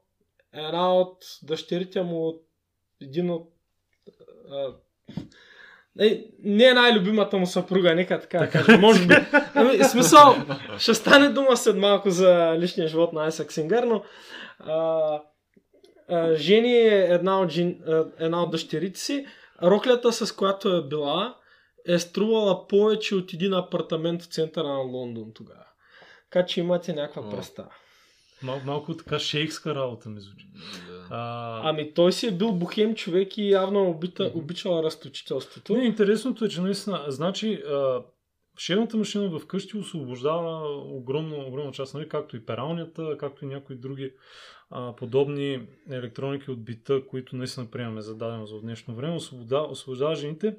една 0.66 0.96
от 0.96 1.18
дъщерите 1.44 2.02
му, 2.02 2.28
от 2.28 2.42
един 3.02 3.30
от... 3.30 3.50
А, 4.52 4.74
не, 5.96 6.26
не 6.40 6.66
е 6.66 6.74
най-любимата 6.74 7.38
му 7.38 7.46
съпруга, 7.46 7.96
нека 7.96 8.20
така 8.20 8.40
да 8.40 8.50
кажа. 8.50 8.78
Може 8.78 9.08
би. 9.08 9.16
Ами, 9.56 9.84
смисъл, 9.84 10.36
ще 10.78 10.94
стане 10.94 11.30
дума 11.30 11.58
след 11.58 11.78
малко 11.78 12.10
за 12.10 12.56
личния 12.60 12.88
живот 12.88 13.14
на 13.14 13.24
Айсак 13.24 13.52
Сингър, 13.52 13.84
но 13.84 14.04
а, 14.60 15.22
а, 16.10 16.36
жени 16.36 16.74
е 16.74 17.08
една 17.10 17.42
от, 17.42 17.50
жен, 17.50 17.82
а, 17.88 18.06
една 18.20 18.44
от 18.44 18.52
дъщерите 18.52 19.00
си. 19.00 19.26
Роклята, 19.64 20.14
с 20.14 20.32
която 20.32 20.70
е 20.70 20.88
била, 20.88 21.36
е 21.88 22.00
струвала 22.00 22.68
повече 22.68 23.16
от 23.16 23.34
един 23.34 23.54
апартамент 23.54 24.22
в 24.22 24.26
центъра 24.26 24.68
на 24.68 24.80
Лондон 24.80 25.32
тогава. 25.36 25.66
Така 26.32 26.46
че 26.46 26.60
имате 26.60 26.94
някаква 26.94 27.30
представа. 27.30 27.72
Мал, 28.44 28.62
малко 28.66 28.98
така 28.98 29.20
шейкска 29.20 29.76
работа 29.76 30.10
ми 30.10 30.22
звучи. 30.22 30.48
Да. 30.88 31.08
А, 31.10 31.70
Ами 31.70 31.94
той 31.94 32.12
си 32.12 32.28
е 32.28 32.32
бил 32.32 32.52
бухем 32.52 32.96
човек 32.96 33.38
и 33.38 33.50
явно 33.50 33.80
е 33.80 33.88
обита, 33.88 34.24
Мгм. 34.24 34.40
обичал 34.40 34.84
разточителството. 34.84 35.74
Не, 35.74 35.86
интересното 35.86 36.46
е, 36.46 36.50
че 36.50 36.62
наистина, 36.62 37.06
значи, 37.08 37.54
а, 37.54 38.04
шевната 38.58 38.98
машина 38.98 39.40
вкъщи 39.40 39.78
освобождава 39.78 40.78
огромна, 40.86 41.36
огромна 41.38 41.72
част, 41.72 41.94
нали, 41.94 42.10
както 42.10 42.38
и 42.38 42.46
пералнята, 42.46 43.18
както 43.20 43.46
и 43.46 43.48
някои 43.48 43.76
други 43.76 44.14
а, 44.70 44.96
подобни 44.96 45.68
електроники 45.92 46.52
от 46.52 46.64
бита, 46.64 47.02
които 47.08 47.36
наистина 47.36 47.72
приемаме 47.72 48.02
за 48.02 48.16
дадено 48.16 48.46
за 48.46 48.60
днешно 48.62 48.96
време, 48.96 49.16
освобождава, 49.16 49.68
освобождава 49.68 50.16
жените. 50.16 50.58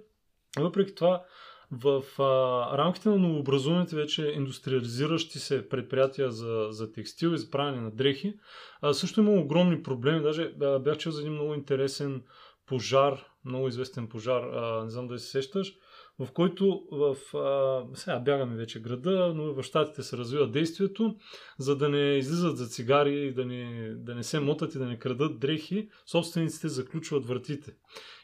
Въпреки 0.59 0.95
това, 0.95 1.25
в 1.71 2.03
а, 2.19 2.79
рамките 2.79 3.09
на 3.09 3.17
новообразуваните 3.17 3.97
вече 3.97 4.33
индустриализиращи 4.37 5.39
се 5.39 5.69
предприятия 5.69 6.31
за, 6.31 6.67
за 6.71 6.93
текстил 6.93 7.29
и 7.29 7.39
за 7.39 7.51
правене 7.51 7.81
на 7.81 7.91
дрехи, 7.91 8.35
а, 8.81 8.95
също 8.95 9.21
има 9.21 9.33
огромни 9.33 9.83
проблеми. 9.83 10.23
Даже 10.23 10.53
а, 10.63 10.79
бях 10.79 10.99
чел 10.99 11.13
за 11.13 11.21
един 11.21 11.33
много 11.33 11.55
интересен 11.55 12.23
пожар, 12.67 13.27
много 13.45 13.69
известен 13.69 14.09
пожар, 14.09 14.43
а, 14.43 14.85
не 14.85 14.91
знам 14.91 15.09
дали 15.09 15.19
се 15.19 15.31
сещаш, 15.31 15.75
в 16.19 16.33
който 16.33 16.87
в, 16.93 17.37
а, 17.37 17.85
сега 17.95 18.19
бягаме 18.19 18.57
вече 18.57 18.83
града, 18.83 19.33
но 19.35 19.55
в 19.55 19.63
щатите 19.63 20.03
се 20.03 20.17
развива 20.17 20.51
действието, 20.51 21.17
за 21.59 21.77
да 21.77 21.89
не 21.89 22.17
излизат 22.17 22.59
за 22.59 22.67
цигари, 22.67 23.35
да 23.35 23.45
не, 23.45 23.91
да 23.95 24.15
не 24.15 24.23
се 24.23 24.41
мотат 24.41 24.75
и 24.75 24.79
да 24.79 24.87
не 24.87 24.99
крадат 24.99 25.39
дрехи, 25.39 25.89
собствениците 26.07 26.69
заключват 26.69 27.27
вратите. 27.27 27.75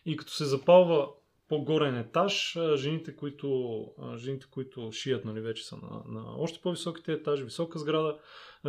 И 0.07 0.17
като 0.17 0.33
се 0.33 0.45
запалва 0.45 1.09
по-горен 1.49 1.99
етаж, 1.99 2.59
жените, 2.75 3.17
които, 3.17 3.81
жените, 4.17 4.47
които 4.51 4.93
шият, 4.93 5.25
нали, 5.25 5.41
вече 5.41 5.67
са 5.67 5.77
на, 5.77 6.03
на 6.07 6.35
още 6.39 6.61
по-високите 6.63 7.13
етажи, 7.13 7.45
висока 7.45 7.79
сграда, 7.79 8.19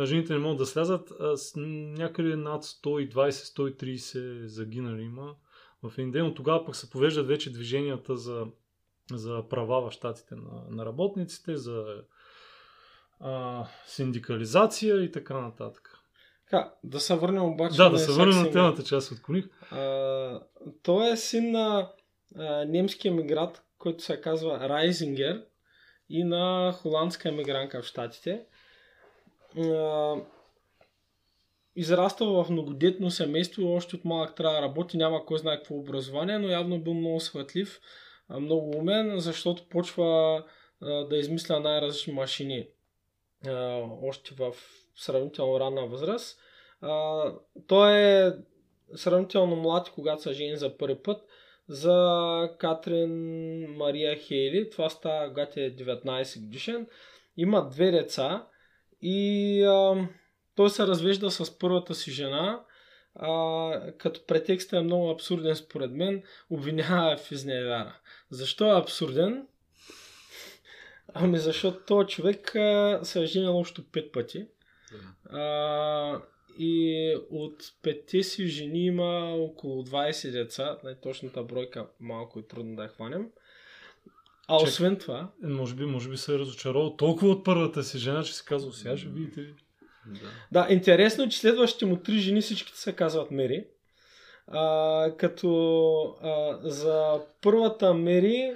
жените 0.02 0.32
не 0.32 0.38
могат 0.38 0.58
да 0.58 0.66
слязат, 0.66 1.12
някъде 1.56 2.36
над 2.36 2.64
120-130 2.64 4.44
загинали 4.44 5.02
има 5.02 5.34
в 5.82 5.98
един 5.98 6.10
ден. 6.10 6.26
От 6.26 6.36
тогава 6.36 6.64
пък 6.64 6.76
се 6.76 6.90
повеждат 6.90 7.26
вече 7.26 7.52
движенията 7.52 8.16
за, 8.16 8.46
за 9.12 9.48
права 9.48 9.90
в 9.90 9.92
щатите 9.92 10.34
на, 10.34 10.64
на 10.70 10.86
работниците, 10.86 11.56
за 11.56 12.02
а, 13.20 13.64
синдикализация 13.86 15.02
и 15.02 15.12
така 15.12 15.40
нататък. 15.40 15.98
Така, 16.50 16.72
да 16.84 17.00
се 17.00 17.16
върнем 17.16 17.44
обаче 17.44 17.76
Да, 17.76 17.90
да 17.90 17.98
се 17.98 18.12
върнем 18.12 18.42
на 18.42 18.50
темата, 18.50 18.82
че 18.82 18.94
аз 18.94 19.12
отклоних. 19.12 19.48
А, 19.70 20.40
той 20.82 21.12
е 21.12 21.16
син 21.16 21.50
на 21.50 21.92
а, 22.36 22.64
немски 22.64 23.08
емигрант, 23.08 23.62
който 23.78 24.04
се 24.04 24.20
казва 24.20 24.68
Райзингер 24.68 25.44
и 26.08 26.24
на 26.24 26.72
холандска 26.72 27.28
емигрантка 27.28 27.82
в 27.82 27.86
Штатите. 27.86 28.46
А, 29.58 30.14
израствал 31.76 32.44
в 32.44 32.50
многодетно 32.50 33.10
семейство, 33.10 33.72
още 33.72 33.96
от 33.96 34.04
малък 34.04 34.34
трябва 34.34 34.56
да 34.56 34.62
работи, 34.62 34.96
няма 34.96 35.26
кой 35.26 35.38
знае 35.38 35.56
какво 35.56 35.74
образование, 35.74 36.38
но 36.38 36.48
явно 36.48 36.80
бил 36.80 36.94
много 36.94 37.20
светлив, 37.20 37.80
много 38.40 38.78
умен, 38.78 39.18
защото 39.18 39.68
почва 39.68 40.44
да 40.80 41.16
измисля 41.16 41.60
най-различни 41.60 42.12
машини. 42.12 42.68
Още 44.02 44.34
в 44.34 44.54
сравнително 44.96 45.60
ранна 45.60 45.86
възраст. 45.86 46.40
Той 47.66 47.98
е 47.98 48.32
сравнително 48.94 49.56
млад, 49.56 49.90
когато 49.94 50.22
се 50.22 50.32
жени 50.32 50.56
за 50.56 50.76
първи 50.76 51.02
път, 51.02 51.24
за 51.68 52.50
Катрин 52.58 53.10
Мария 53.76 54.18
Хейли. 54.18 54.70
Това 54.70 54.90
става, 54.90 55.28
когато 55.28 55.60
е 55.60 55.70
19 55.70 56.40
годишен. 56.40 56.86
Има 57.36 57.68
две 57.68 57.90
деца 57.90 58.46
и 59.02 59.62
а, 59.62 60.08
той 60.56 60.70
се 60.70 60.86
развежда 60.86 61.30
с 61.30 61.58
първата 61.58 61.94
си 61.94 62.10
жена, 62.10 62.60
а, 63.14 63.92
като 63.98 64.26
претекстът 64.26 64.72
е 64.72 64.82
много 64.82 65.10
абсурден 65.10 65.56
според 65.56 65.90
мен, 65.90 66.22
обвинява 66.50 67.16
в 67.16 67.32
изневяра. 67.32 67.98
Защо 68.30 68.66
е 68.66 68.80
абсурден? 68.80 69.46
Ами 71.14 71.38
защото 71.38 71.84
този 71.86 72.08
човек 72.08 72.56
а, 72.56 73.00
се 73.02 73.22
е 73.22 73.26
женил 73.26 73.58
още 73.58 73.82
пет 73.92 74.12
пъти. 74.12 74.46
А, 75.30 76.20
и 76.58 77.14
от 77.30 77.72
петте 77.82 78.22
си 78.22 78.46
жени 78.46 78.86
има 78.86 79.34
около 79.34 79.82
20 79.84 80.30
деца. 80.30 80.78
Най-точната 80.84 81.42
бройка 81.42 81.86
малко 82.00 82.38
е 82.38 82.42
трудно 82.42 82.76
да 82.76 82.82
я 82.82 82.88
хванем. 82.88 83.26
А 84.48 84.58
Чек. 84.58 84.68
освен 84.68 84.98
това, 84.98 85.28
Е, 85.44 85.46
Може 85.46 85.74
би, 85.74 85.84
може 85.84 86.08
би 86.08 86.16
се 86.16 86.34
е 86.34 86.38
разочаровал 86.38 86.96
толкова 86.96 87.30
от 87.30 87.44
първата 87.44 87.82
си 87.82 87.98
жена, 87.98 88.22
че 88.22 88.34
си 88.34 88.44
казал, 88.44 88.72
сега 88.72 88.96
ще 88.96 89.08
видите. 89.08 89.40
Да. 90.06 90.28
Да, 90.52 90.72
интересно 90.74 91.24
е, 91.24 91.28
че 91.28 91.38
следващите 91.38 91.86
му 91.86 91.96
три 91.96 92.18
жени 92.18 92.40
всичките 92.40 92.78
се 92.78 92.92
казват 92.92 93.30
Мери. 93.30 93.64
А, 94.46 95.12
като 95.18 96.16
а, 96.22 96.58
за 96.70 97.20
първата 97.42 97.94
Мери 97.94 98.54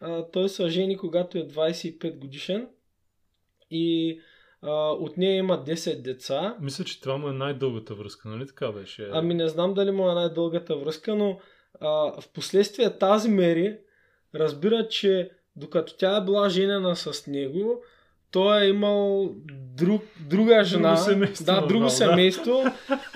а, 0.00 0.24
той 0.30 0.48
се 0.48 0.68
жени 0.68 0.96
когато 0.96 1.38
е 1.38 1.48
25 1.48 2.18
годишен 2.18 2.68
и 3.70 4.20
от 4.70 5.16
нея 5.16 5.36
има 5.36 5.64
10 5.64 6.02
деца. 6.02 6.56
Мисля, 6.60 6.84
че 6.84 7.00
това 7.00 7.16
му 7.16 7.28
е 7.28 7.32
най-дългата 7.32 7.94
връзка, 7.94 8.28
нали 8.28 8.46
така 8.46 8.72
беше? 8.72 9.08
Ами 9.12 9.34
не 9.34 9.48
знам 9.48 9.74
дали 9.74 9.90
му 9.90 10.10
е 10.10 10.14
най-дългата 10.14 10.76
връзка, 10.76 11.14
но 11.14 11.38
а, 11.80 11.88
в 12.20 12.24
последствие 12.34 12.98
тази 12.98 13.28
Мери 13.28 13.78
разбира, 14.34 14.88
че 14.88 15.30
докато 15.56 15.96
тя 15.96 16.16
е 16.16 16.24
била 16.24 16.48
женена 16.48 16.96
с 16.96 17.26
него, 17.26 17.82
той 18.30 18.62
е 18.62 18.68
имал 18.68 19.30
друг, 19.76 20.02
друга 20.20 20.64
жена, 20.64 20.96
семейство, 20.96 21.44
да, 21.44 21.66
друго 21.66 21.84
да. 21.84 21.90
семейство, 21.90 22.64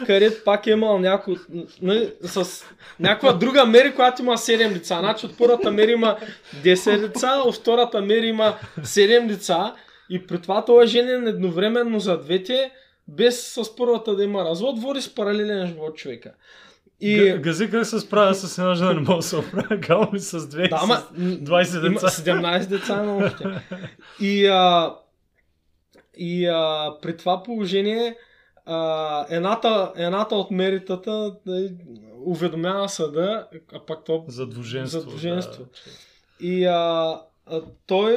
където 0.07 0.45
пак 0.45 0.67
е 0.67 0.71
имал 0.71 0.99
няко, 0.99 1.37
нали, 1.83 2.13
с 2.23 2.65
някаква 3.01 3.33
друга 3.33 3.67
Мери, 3.67 3.95
която 3.95 4.23
има 4.23 4.33
7 4.33 4.73
деца. 4.73 4.99
Значи 4.99 5.27
от 5.27 5.39
първата 5.39 5.71
Мери 5.71 5.93
има 5.93 6.19
10 6.63 7.01
деца, 7.01 7.43
от 7.47 7.55
втората 7.55 8.03
Мери 8.03 8.27
има 8.27 8.55
7 8.81 9.27
деца 9.27 9.75
и 10.11 10.27
при 10.27 10.41
това 10.41 10.65
той 10.65 10.85
е 10.85 10.87
женен 10.87 11.29
едновременно 11.29 12.01
за 12.01 12.19
двете, 12.19 12.71
без 13.09 13.47
с 13.53 13.77
първата 13.77 14.17
да 14.17 14.25
има 14.25 14.45
развод, 14.45 14.79
води 14.79 15.01
с 15.03 15.15
паралелен 15.15 15.67
живот 15.67 15.97
човека. 15.97 16.33
И... 17.01 17.39
Гази 17.39 17.71
как 17.71 17.87
се 17.87 18.01
справя 18.01 18.35
с 18.35 18.59
една 18.59 18.75
жена, 18.75 18.93
не 18.93 19.01
мога 19.01 19.17
да 19.17 19.23
се 19.23 19.37
оправя. 19.37 19.77
Гал 19.77 20.09
ми 20.13 20.21
с 20.21 20.47
две, 20.49 20.69
Да, 20.69 20.79
ама, 20.83 21.03
20 21.19 21.87
има 21.87 21.95
деца. 21.95 22.09
17 22.09 22.67
деца 22.67 23.03
на 23.03 23.17
още. 23.17 23.45
И, 24.21 24.47
а, 24.47 24.95
и 26.17 26.47
а, 26.47 26.91
при 27.03 27.17
това 27.17 27.43
положение 27.43 28.17
а, 28.67 29.27
едната, 29.31 29.93
едната 29.97 30.35
от 30.35 30.51
меритата 30.51 31.37
да, 31.47 31.69
уведомява 32.25 32.89
съда, 32.89 33.49
а 33.73 33.81
пак 33.81 34.05
то 34.05 34.25
За 34.29 34.47
двуженство. 34.47 35.01
За 35.01 35.07
двуженство. 35.07 35.65
Да. 35.65 36.47
и 36.47 36.65
а, 36.65 37.21
а, 37.47 37.63
той 37.87 38.17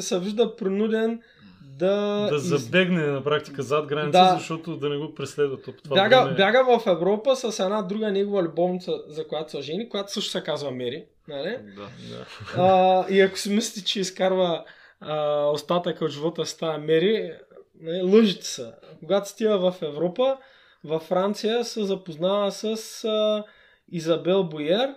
се 0.00 0.20
вижда 0.20 0.56
принуден 0.56 1.20
да, 1.68 2.26
Да 2.30 2.36
из- 2.36 2.42
забегне 2.42 3.02
на 3.02 3.24
практика 3.24 3.62
зад 3.62 3.86
граница, 3.86 4.10
Да. 4.12 4.36
защото 4.38 4.76
да 4.76 4.88
не 4.88 4.96
го 4.96 5.14
преследват. 5.14 5.64
по 5.64 5.72
това 5.72 5.94
бяга, 5.94 6.22
време. 6.22 6.36
бяга 6.36 6.78
в 6.78 6.86
Европа 6.86 7.36
с 7.36 7.60
една 7.60 7.82
друга 7.82 8.12
негова 8.12 8.42
любовница, 8.42 8.92
за 9.08 9.28
която 9.28 9.50
са 9.50 9.62
жени, 9.62 9.88
която 9.88 10.12
също 10.12 10.30
се 10.30 10.42
казва 10.42 10.70
Мери. 10.70 11.04
Нали? 11.28 11.58
Да. 11.76 11.82
Да. 12.10 12.26
А, 12.56 13.06
и 13.10 13.20
ако 13.20 13.38
си 13.38 13.50
мислите, 13.50 13.84
че 13.84 14.00
изкарва 14.00 14.64
а, 15.00 15.44
остатъка 15.44 16.04
от 16.04 16.10
живота 16.10 16.46
с 16.46 16.56
тази 16.56 16.80
Мери, 16.80 17.32
не, 17.80 18.02
лъжите 18.02 18.46
са. 18.46 18.72
Когато 19.00 19.28
стига 19.28 19.58
в 19.60 19.82
Европа, 19.82 20.36
във 20.84 21.02
Франция 21.02 21.64
се 21.64 21.82
запознава 21.84 22.52
с 22.52 22.64
а, 23.04 23.44
Изабел 23.88 24.44
Боер. 24.44 24.94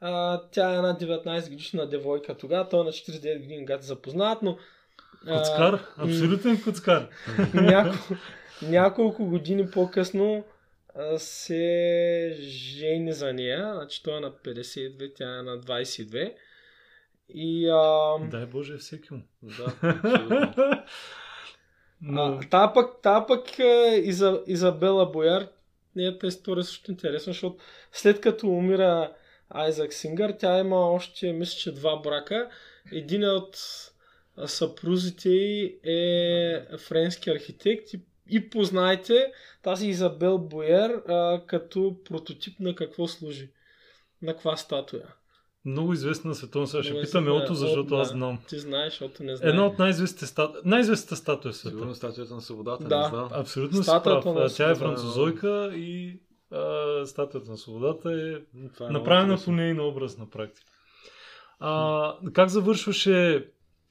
А, 0.00 0.42
тя 0.50 0.72
е 0.72 0.76
една 0.76 0.98
19 0.98 1.50
годишна 1.50 1.88
девойка 1.88 2.36
тогава, 2.36 2.68
той 2.68 2.80
е 2.80 2.84
на 2.84 2.90
49 2.90 3.40
години, 3.40 3.66
когато 3.66 3.82
се 3.82 3.88
запознават, 3.88 4.42
но 4.42 4.58
а, 5.26 5.38
Куцкар? 5.38 5.84
Абсолютен 5.96 6.62
куцкар. 6.62 7.08
няко, 7.54 7.96
няколко 8.62 9.24
години 9.24 9.70
по-късно 9.70 10.44
а, 10.94 11.18
се 11.18 12.36
жени 12.40 13.12
за 13.12 13.32
нея. 13.32 13.74
Значи 13.74 14.02
той 14.02 14.16
е 14.16 14.20
на 14.20 14.30
52, 14.32 15.14
тя 15.14 15.38
е 15.38 15.42
на 15.42 15.58
22. 15.58 16.34
И 17.34 17.68
а, 17.68 18.14
Дай 18.30 18.46
Боже 18.46 18.76
всеки 18.76 19.14
му. 19.14 19.22
Да, 19.42 19.74
абсолютно. 19.82 20.54
Но... 22.00 22.22
а, 22.22 22.40
та 22.50 22.72
пък, 22.72 23.02
та 23.02 23.26
пък 23.26 23.44
Иза, 24.02 24.42
Изабела 24.46 25.10
Бояр, 25.10 25.48
нейната 25.96 26.26
история 26.26 26.60
е 26.60 26.64
също 26.64 26.90
интересна, 26.90 27.32
защото 27.32 27.56
след 27.92 28.20
като 28.20 28.48
умира 28.48 29.12
Айзак 29.50 29.92
Сингър, 29.92 30.32
тя 30.32 30.58
има 30.58 30.76
още, 30.76 31.32
мисля, 31.32 31.58
че 31.58 31.72
два 31.72 31.96
брака. 31.96 32.48
Един 32.92 33.24
от 33.26 33.56
съпрузите 34.46 35.28
й 35.30 35.78
е 35.84 36.76
френски 36.78 37.30
архитект 37.30 37.92
и, 37.92 38.00
и 38.28 38.50
познайте 38.50 39.32
тази 39.62 39.88
Изабел 39.88 40.38
Боер 40.38 40.90
а, 40.90 41.42
като 41.46 41.96
прототип 42.04 42.60
на 42.60 42.74
какво 42.74 43.08
служи. 43.08 43.50
На 44.22 44.32
каква 44.32 44.56
статуя. 44.56 45.14
Много 45.64 45.92
известна 45.92 46.28
на 46.28 46.34
световно 46.34 46.66
сега. 46.66 46.82
Ще 46.82 46.92
Много 46.92 47.04
питам 47.04 47.24
известна, 47.24 47.40
Елто, 47.40 47.52
от- 47.52 47.58
защото 47.58 47.94
аз 47.94 48.08
знам. 48.08 48.38
Ти 48.48 48.58
знаеш, 48.58 48.92
защото 48.92 49.22
не 49.22 49.36
знаеш. 49.36 49.50
Една 49.50 49.66
от 49.66 49.78
най-известните 49.78 50.26
статуи. 50.26 50.60
Най-известната 50.64 51.16
статуя 51.16 51.52
в 51.52 51.56
света. 51.56 51.70
Сигурно 51.70 51.94
статуята 51.94 52.34
на 52.34 52.40
свободата, 52.40 52.84
Да. 52.84 52.98
не 52.98 53.08
знам. 53.08 53.28
Абсолютно 53.32 53.76
си 53.76 53.82
Статуята 53.82 54.22
прав. 54.22 54.34
на 54.34 54.40
А, 54.40 54.48
Тя 54.48 54.70
е 54.70 54.74
французойка 54.74 55.72
и 55.74 56.20
а, 56.52 57.06
статуята 57.06 57.50
на 57.50 57.56
свободата 57.56 58.12
е 58.12 58.58
Това 58.74 58.86
е 58.86 58.90
направена 58.90 59.38
по 59.44 59.52
нейна 59.52 59.82
образ 59.82 60.18
на 60.18 60.30
практика. 60.30 60.72
А, 61.60 62.14
как 62.32 62.48
завършваше 62.48 63.48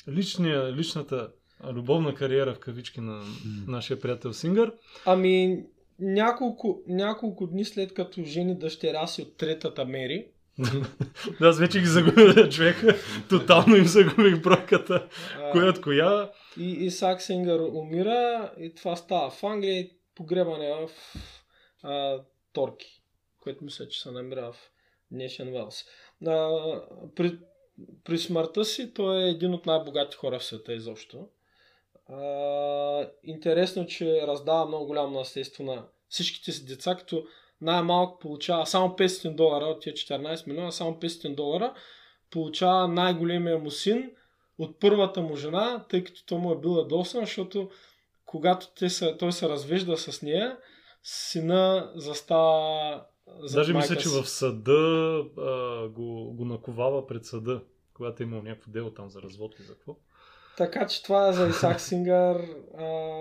личния, 0.09 0.73
личната 0.73 1.29
любовна 1.73 2.15
кариера 2.15 2.53
в 2.53 2.59
кавички 2.59 3.01
на 3.01 3.23
нашия 3.67 3.99
приятел 3.99 4.33
Сингър? 4.33 4.73
Ами, 5.05 5.63
няколко, 5.99 6.81
няколко 6.87 7.47
дни 7.47 7.65
след 7.65 7.93
като 7.93 8.23
жени 8.23 8.57
дъщеря 8.57 9.07
си 9.07 9.21
от 9.21 9.37
третата 9.37 9.85
Мери, 9.85 10.25
Да, 11.39 11.47
аз 11.47 11.59
вече 11.59 11.79
ги 11.79 11.85
загубя 11.85 12.49
човека. 12.51 12.95
Тотално 13.29 13.75
им 13.75 13.85
загубих 13.85 14.41
бройката. 14.41 15.07
Коя 15.51 15.69
от 15.69 15.81
коя? 15.81 16.29
и 16.59 16.85
Исак 16.85 17.21
Сингър 17.21 17.59
умира 17.59 18.51
и 18.59 18.75
това 18.75 18.95
става 18.95 19.29
в 19.29 19.43
Англия 19.43 19.79
и 19.79 19.91
погребане 20.15 20.73
в 20.73 20.89
а, 21.83 22.19
Торки, 22.57 23.01
което 23.39 23.63
мисля, 23.63 23.87
че 23.87 24.01
се 24.01 24.11
намира 24.11 24.51
в 24.51 24.71
днешен 25.11 25.51
Велс. 25.51 25.85
А, 26.27 26.49
при, 27.15 27.39
при 28.03 28.17
смъртта 28.17 28.65
си 28.65 28.93
той 28.93 29.23
е 29.23 29.29
един 29.29 29.53
от 29.53 29.65
най-богати 29.65 30.15
хора 30.15 30.39
в 30.39 30.43
света 30.43 30.73
изобщо. 30.73 31.27
А, 32.09 33.09
интересно, 33.23 33.85
че 33.85 34.27
раздава 34.27 34.65
много 34.65 34.85
голямо 34.85 35.19
наследство 35.19 35.63
на 35.63 35.85
всичките 36.09 36.51
си 36.51 36.65
деца, 36.65 36.95
като 36.95 37.25
най-малко 37.61 38.19
получава 38.19 38.65
само 38.65 38.89
500 38.89 39.35
долара 39.35 39.65
от 39.65 39.81
тия 39.81 39.93
14 39.93 40.47
милиона, 40.47 40.71
само 40.71 40.93
500 40.93 41.35
долара 41.35 41.73
получава 42.31 42.87
най-големия 42.87 43.57
му 43.57 43.71
син 43.71 44.11
от 44.59 44.79
първата 44.79 45.21
му 45.21 45.35
жена, 45.35 45.85
тъй 45.89 46.03
като 46.03 46.25
той 46.25 46.37
му 46.37 46.51
е 46.51 46.59
бил 46.59 46.77
ядосан, 46.77 47.21
защото 47.21 47.69
когато 48.25 48.67
те 48.75 48.89
са, 48.89 49.17
той 49.17 49.31
се 49.31 49.49
развежда 49.49 49.97
с 49.97 50.21
нея, 50.21 50.57
сина 51.09 51.91
застава 51.95 53.03
за 53.39 53.57
Даже 53.59 53.73
мисля, 53.73 53.95
че 53.95 54.09
в 54.09 54.25
съда 54.25 55.23
а, 55.37 55.87
го, 55.87 56.33
го 56.33 56.45
наковава 56.45 57.07
пред 57.07 57.25
съда, 57.25 57.61
когато 57.93 58.23
е 58.23 58.25
имал 58.25 58.41
някакво 58.41 58.71
дело 58.71 58.91
там 58.91 59.09
за 59.09 59.21
развод 59.21 59.59
и 59.59 59.63
за 59.63 59.73
какво. 59.73 59.95
Така 60.57 60.87
че 60.87 61.03
това 61.03 61.29
е 61.29 61.33
за 61.33 61.47
Исак 61.47 61.81
Сингър. 61.81 62.45
А, 62.77 63.13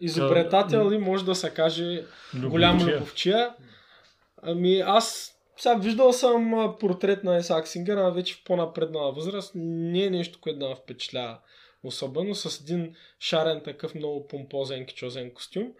изобретател 0.00 0.90
ли 0.90 0.98
може 0.98 1.24
да 1.24 1.34
се 1.34 1.50
каже 1.50 2.04
голям 2.34 2.76
Любовчия. 2.76 2.96
любовчия. 2.96 3.54
Ами 4.42 4.78
аз 4.78 5.36
сега 5.56 5.74
виждал 5.74 6.12
съм 6.12 6.74
портрет 6.80 7.24
на 7.24 7.38
Исак 7.38 7.68
Сингър, 7.68 7.96
а 7.96 8.10
вече 8.10 8.34
в 8.34 8.44
по-напреднала 8.44 9.12
възраст. 9.12 9.52
Не 9.54 10.04
е 10.04 10.10
нещо, 10.10 10.38
което 10.40 10.58
да 10.58 10.68
ме 10.68 10.76
впечатлява 10.76 11.38
особено 11.84 12.34
с 12.34 12.60
един 12.60 12.94
шарен 13.20 13.60
такъв 13.60 13.94
много 13.94 14.28
помпозен 14.28 14.86
кичозен 14.86 15.34
костюм. 15.34 15.72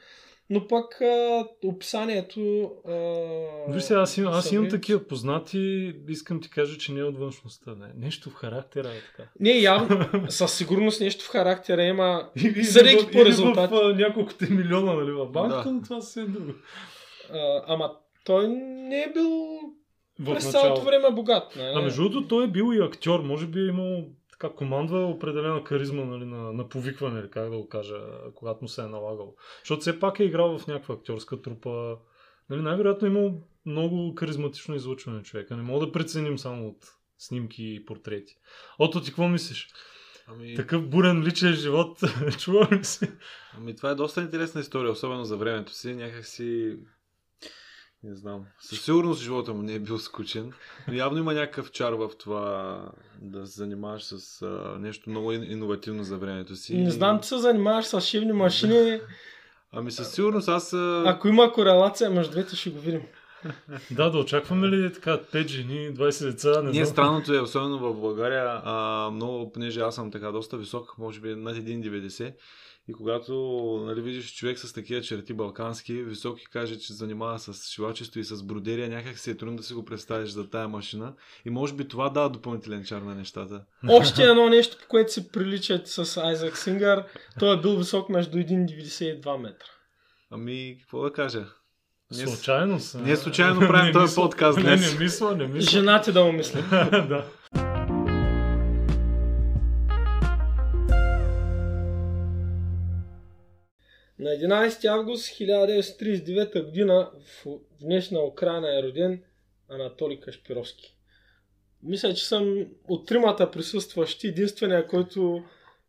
Но 0.50 0.68
пък 0.68 1.00
а, 1.00 1.46
описанието... 1.64 2.70
А, 2.88 3.72
Виж 3.72 3.90
аз, 3.90 4.18
имам, 4.18 4.34
аз 4.34 4.52
имам 4.52 4.70
такива 4.70 5.06
познати, 5.06 5.94
искам 6.08 6.40
ти 6.40 6.50
кажа, 6.50 6.78
че 6.78 6.92
не 6.92 7.00
е 7.00 7.04
от 7.04 7.18
външността. 7.18 7.70
Не. 7.74 8.06
Нещо 8.06 8.30
в 8.30 8.34
характера 8.34 8.88
е 8.88 9.00
така. 9.16 9.30
Не, 9.40 9.50
явно, 9.50 10.06
със 10.28 10.54
сигурност 10.54 11.00
нещо 11.00 11.24
в 11.24 11.28
характера 11.28 11.82
има. 11.82 12.30
Съдейки 12.62 13.10
по 13.12 13.18
или 13.18 13.24
резултати. 13.24 13.74
В, 13.74 13.76
а, 13.76 13.94
няколкото 13.94 14.52
милиона, 14.52 14.92
нали, 14.94 15.12
в 15.12 15.26
банката, 15.26 15.64
Да. 15.64 15.72
но 15.72 15.82
това 15.82 16.00
си 16.00 16.20
е 16.20 16.24
друго. 16.24 16.52
А, 17.32 17.62
ама 17.66 17.92
той 18.24 18.48
не 18.48 19.02
е 19.02 19.12
бил 19.12 19.30
В 20.20 20.34
през 20.34 20.50
цялото 20.50 20.80
време 20.80 21.10
богат. 21.10 21.56
Не? 21.56 21.72
А 21.74 21.82
между 21.82 22.02
другото, 22.02 22.28
той 22.28 22.44
е 22.44 22.48
бил 22.48 22.72
и 22.74 22.82
актьор. 22.84 23.20
Може 23.20 23.46
би 23.46 23.60
е 23.60 23.66
имал 23.66 24.04
така 24.42 24.54
командва 24.54 25.06
определена 25.06 25.64
харизма 25.64 26.04
нали, 26.04 26.24
на, 26.24 26.52
на 26.52 26.68
повикване, 26.68 27.20
или 27.20 27.30
как 27.30 27.50
да 27.50 27.56
го 27.56 27.68
кажа, 27.68 28.00
когато 28.34 28.64
му 28.64 28.68
се 28.68 28.82
е 28.82 28.86
налагал. 28.86 29.36
Защото 29.58 29.80
все 29.80 30.00
пак 30.00 30.20
е 30.20 30.24
играл 30.24 30.58
в 30.58 30.66
някаква 30.66 30.94
актьорска 30.94 31.42
трупа. 31.42 31.96
Нали, 32.50 32.62
най-вероятно 32.62 33.06
е 33.06 33.10
имал 33.10 33.42
много 33.66 34.14
харизматично 34.18 34.74
излъчване 34.74 35.22
човека. 35.22 35.56
Не 35.56 35.62
мога 35.62 35.86
да 35.86 35.92
преценим 35.92 36.38
само 36.38 36.68
от 36.68 36.76
снимки 37.18 37.74
и 37.74 37.84
портрети. 37.84 38.34
Ото 38.78 39.00
ти 39.00 39.10
какво 39.10 39.28
мислиш? 39.28 39.68
Ами, 40.26 40.54
Такъв 40.54 40.88
бурен 40.88 41.22
личен 41.22 41.52
живот, 41.52 41.98
чува 42.38 42.68
ли 42.72 42.84
си? 42.84 43.12
ами 43.56 43.76
това 43.76 43.90
е 43.90 43.94
доста 43.94 44.20
интересна 44.20 44.60
история, 44.60 44.92
особено 44.92 45.24
за 45.24 45.36
времето 45.36 45.72
си. 45.72 45.94
Някак 45.94 46.26
си... 46.26 46.76
Не 48.04 48.14
знам. 48.14 48.44
Със 48.60 48.80
сигурност 48.80 49.22
живота 49.22 49.54
му 49.54 49.62
не 49.62 49.74
е 49.74 49.78
бил 49.78 49.98
скучен. 49.98 50.52
Но 50.88 50.94
явно 50.94 51.18
има 51.18 51.34
някакъв 51.34 51.70
чар 51.70 51.92
в 51.92 52.10
това 52.18 52.78
да 53.20 53.46
се 53.46 53.52
занимаваш 53.52 54.02
с 54.02 54.42
а, 54.42 54.78
нещо 54.78 55.10
много 55.10 55.32
ин- 55.32 55.52
иновативно 55.52 56.04
за 56.04 56.16
времето 56.18 56.56
си. 56.56 56.76
Не 56.76 56.90
знам, 56.90 57.20
че 57.20 57.28
се 57.28 57.38
занимаваш 57.38 57.84
с 57.84 58.00
шивни 58.00 58.32
машини. 58.32 59.00
Ами 59.72 59.90
със 59.90 60.12
сигурност 60.12 60.48
аз... 60.48 60.72
А... 60.72 61.02
Ако 61.06 61.28
има 61.28 61.52
корелация 61.52 62.10
между 62.10 62.32
двете, 62.32 62.56
ще 62.56 62.70
го 62.70 62.80
видим. 62.80 63.02
Да, 63.90 64.10
да 64.10 64.18
очакваме 64.18 64.68
ли 64.68 64.92
така 64.92 65.18
5 65.18 65.48
жени, 65.48 65.94
20 65.94 66.24
деца? 66.30 66.62
Не 66.62 66.70
Ние 66.70 66.84
знам. 66.84 66.92
странното 66.94 67.34
е, 67.34 67.40
особено 67.40 67.78
в 67.78 68.00
България, 68.00 68.60
а, 68.64 69.10
много, 69.12 69.52
понеже 69.52 69.80
аз 69.80 69.94
съм 69.94 70.10
така 70.10 70.32
доста 70.32 70.56
висок, 70.56 70.98
може 70.98 71.20
би 71.20 71.34
над 71.34 71.56
1,90 71.56 72.34
и 72.88 72.92
когато 72.92 73.32
нали, 73.86 74.00
видиш 74.00 74.34
човек 74.34 74.58
с 74.58 74.72
такива 74.72 75.00
черти 75.00 75.32
балкански, 75.34 75.94
висок 75.94 76.42
и 76.42 76.46
каже, 76.46 76.74
че 76.74 76.86
се 76.86 76.92
занимава 76.94 77.38
с 77.38 77.66
шивачество 77.66 78.20
и 78.20 78.24
с 78.24 78.42
бродерия, 78.42 78.88
някак 78.88 79.18
си 79.18 79.30
е 79.30 79.36
трудно 79.36 79.56
да 79.56 79.62
си 79.62 79.74
го 79.74 79.84
представиш 79.84 80.30
за 80.30 80.50
тая 80.50 80.68
машина 80.68 81.14
и 81.44 81.50
може 81.50 81.74
би 81.74 81.88
това 81.88 82.08
дава 82.08 82.30
допълнителен 82.30 82.84
чар 82.84 83.02
на 83.02 83.14
нещата. 83.14 83.64
Още 83.88 84.22
едно 84.22 84.48
нещо, 84.48 84.76
по 84.78 84.88
което 84.88 85.12
се 85.12 85.28
приличат 85.28 85.88
с 85.88 86.16
Айзак 86.18 86.56
Сингър. 86.56 87.04
Той 87.38 87.56
е 87.56 87.60
бил 87.60 87.76
висок 87.76 88.08
между 88.08 88.38
1,92 88.38 89.36
метра. 89.38 89.66
Ами, 90.30 90.76
какво 90.80 91.02
да 91.02 91.12
кажа? 91.12 91.44
Ние 92.10 92.26
с- 92.26 92.30
Случайно 92.30 92.80
са. 92.80 93.00
ние 93.00 93.16
случайно 93.16 93.60
правим 93.60 93.86
Не 93.86 93.92
този 93.92 94.02
мисля- 94.04 94.22
подкаст 94.22 94.58
Не, 94.58 94.62
днес. 94.64 94.92
не 94.92 94.98
мисля, 94.98 95.36
не 95.36 95.46
мисля. 95.46 95.70
Женати 95.70 96.12
да 96.12 96.24
му 96.24 96.32
мислят. 96.32 96.64
да. 97.08 97.24
На 104.22 104.30
11 104.30 104.84
август 104.84 105.26
1939 105.26 106.64
година 106.64 107.10
в 107.44 107.46
днешна 107.80 108.24
Украина 108.24 108.78
е 108.78 108.82
роден 108.82 109.22
Анатолий 109.68 110.20
Кашпировски. 110.20 110.96
Мисля, 111.82 112.14
че 112.14 112.26
съм 112.26 112.66
от 112.88 113.08
тримата 113.08 113.50
присъстващи 113.50 114.26
единствения, 114.28 114.86
който 114.86 115.44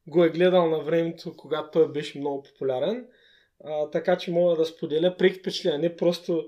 го 0.07 0.23
е 0.23 0.29
гледал 0.29 0.69
на 0.69 0.79
времето, 0.79 1.33
когато 1.37 1.71
той 1.71 1.91
беше 1.91 2.19
много 2.19 2.43
популярен. 2.43 3.07
А, 3.63 3.89
така 3.89 4.17
че 4.17 4.31
мога 4.31 4.55
да 4.55 4.65
споделя 4.65 5.17
преки 5.17 5.39
впечатления, 5.39 5.79
не 5.79 5.95
просто 5.95 6.45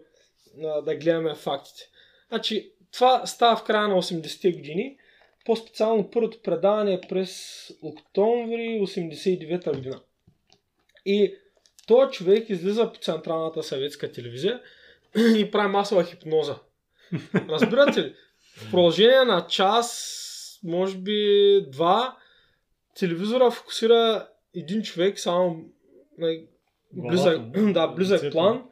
а, 0.64 0.82
да 0.82 0.96
гледаме 0.96 1.36
фактите. 1.36 1.90
Значи, 2.30 2.72
това 2.92 3.26
става 3.26 3.58
в 3.58 3.64
края 3.64 3.88
на 3.88 3.96
80-те 3.96 4.52
години. 4.52 4.98
По-специално 5.46 6.12
първото 6.12 6.42
предаване 6.42 6.94
е 6.94 7.02
през 7.10 7.64
октомври 7.82 8.80
89-та 8.82 9.72
година. 9.72 10.02
И 11.06 11.36
този 11.88 12.12
човек 12.12 12.50
излиза 12.50 12.92
по 12.94 13.00
Централната 13.00 13.64
съветска 13.64 14.12
телевизия 14.12 14.62
и 15.38 15.52
прави 15.52 15.68
масова 15.68 16.04
хипноза. 16.04 16.56
Разбирате 17.50 18.02
ли? 18.02 18.16
В 18.58 18.72
продължение 18.72 19.24
на 19.24 19.48
час, 19.48 20.60
може 20.64 20.98
би 20.98 21.62
два, 21.72 22.18
телевизора 23.00 23.52
фокусира 23.52 24.28
един 24.56 24.82
човек, 24.82 25.20
само 25.20 25.66
нали, 26.18 26.48
близък, 26.94 27.42
да, 27.74 27.88
близък 27.88 28.18
лицето. 28.18 28.34
план, 28.34 28.64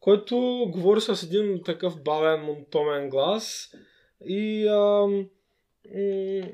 който 0.00 0.66
говори 0.68 1.00
с 1.00 1.22
един 1.22 1.62
такъв 1.64 2.02
бавен, 2.02 2.40
монотомен 2.40 3.08
глас 3.08 3.74
и 4.24 4.68
ам, 4.68 5.28
м, 5.94 6.48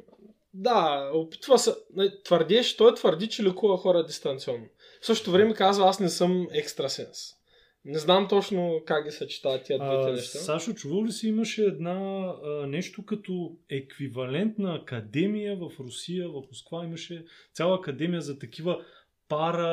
да, 0.55 1.11
опитва 1.15 1.59
се, 1.59 1.75
не, 1.95 2.23
твърдеше, 2.23 2.77
той 2.77 2.95
твърди, 2.95 3.29
че 3.29 3.45
лекува 3.45 3.77
хора 3.77 4.05
дистанционно. 4.05 4.67
В 5.07 5.15
същото 5.15 5.33
време 5.33 5.55
казва, 5.55 5.89
аз 5.89 6.01
не 6.01 6.09
съм 6.09 6.47
екстрасенс. 6.53 7.19
Не 7.85 7.99
знам 7.99 8.29
точно 8.29 8.83
как 8.87 9.05
ги 9.05 9.11
съчетават 9.11 9.65
тия 9.65 9.79
двете 9.79 10.13
неща. 10.13 10.39
Сашо, 10.39 10.75
чувал 10.75 11.05
ли 11.05 11.13
си 11.13 11.29
имаше 11.29 11.63
една 11.63 11.95
а, 12.45 12.67
нещо 12.67 13.05
като 13.05 13.57
еквивалентна 13.71 14.75
академия 14.75 15.57
в 15.57 15.71
Русия, 15.81 16.29
в 16.29 16.43
Москва 16.51 16.85
имаше 16.85 17.25
цяла 17.55 17.77
академия 17.77 18.21
за 18.21 18.39
такива 18.39 18.85
пара, 19.29 19.69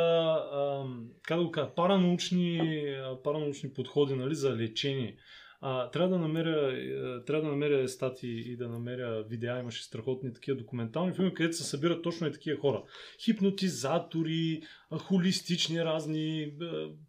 а, 0.51 0.85
как 1.23 1.37
да 1.37 1.43
го 1.43 1.51
кажа, 1.51 1.75
паранаучни, 1.75 2.85
паранаучни 3.23 3.73
подходи 3.73 4.13
нали, 4.13 4.35
за 4.35 4.55
лечение. 4.55 5.17
А, 5.65 5.89
трябва 5.89 6.09
да 6.09 6.17
намеря, 6.17 6.73
е, 6.73 7.25
трябва 7.25 7.45
да 7.45 7.51
намеря 7.51 7.87
статии 7.87 8.51
и 8.51 8.57
да 8.57 8.69
намеря 8.69 9.23
видеа, 9.29 9.59
имаше 9.59 9.83
страхотни 9.83 10.33
такива 10.33 10.57
документални 10.57 11.13
филми, 11.13 11.33
където 11.33 11.55
се 11.55 11.63
събират 11.63 12.03
точно 12.03 12.27
и 12.27 12.31
такива 12.31 12.59
хора. 12.59 12.83
Хипнотизатори, 13.25 14.61
холистични 14.91 15.85
разни, 15.85 16.41
е, 16.41 16.51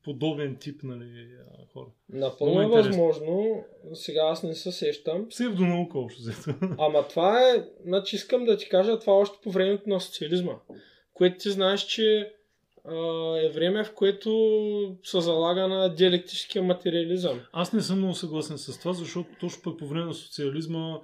подобен 0.04 0.56
тип 0.60 0.82
нали, 0.82 1.28
а, 1.40 1.72
хора. 1.72 1.86
Напълно 2.08 2.62
е 2.62 2.66
възможно. 2.66 3.64
Сега 3.92 4.20
аз 4.24 4.42
не 4.42 4.54
се 4.54 4.72
сещам. 4.72 5.28
Псевдонаука 5.28 5.98
общо 5.98 6.20
взето. 6.20 6.54
Ама 6.78 7.08
това 7.08 7.40
е, 7.40 7.64
значи 7.84 8.16
искам 8.16 8.44
да 8.44 8.56
ти 8.56 8.68
кажа, 8.68 8.98
това 8.98 9.12
е 9.12 9.16
още 9.16 9.38
по 9.42 9.50
времето 9.50 9.88
на 9.88 10.00
социализма. 10.00 10.52
Което 11.14 11.36
ти 11.38 11.50
знаеш, 11.50 11.80
че 11.80 12.34
е 13.42 13.48
време, 13.48 13.84
в 13.84 13.94
което 13.94 14.30
се 15.02 15.20
залага 15.20 15.68
на 15.68 15.94
диалектическия 15.94 16.62
материализъм. 16.62 17.40
Аз 17.52 17.72
не 17.72 17.80
съм 17.80 17.98
много 17.98 18.14
съгласен 18.14 18.58
с 18.58 18.78
това, 18.78 18.92
защото 18.92 19.28
точно 19.40 19.62
пък 19.62 19.78
по 19.78 19.86
време 19.86 20.06
на 20.06 20.14
социализма 20.14 21.00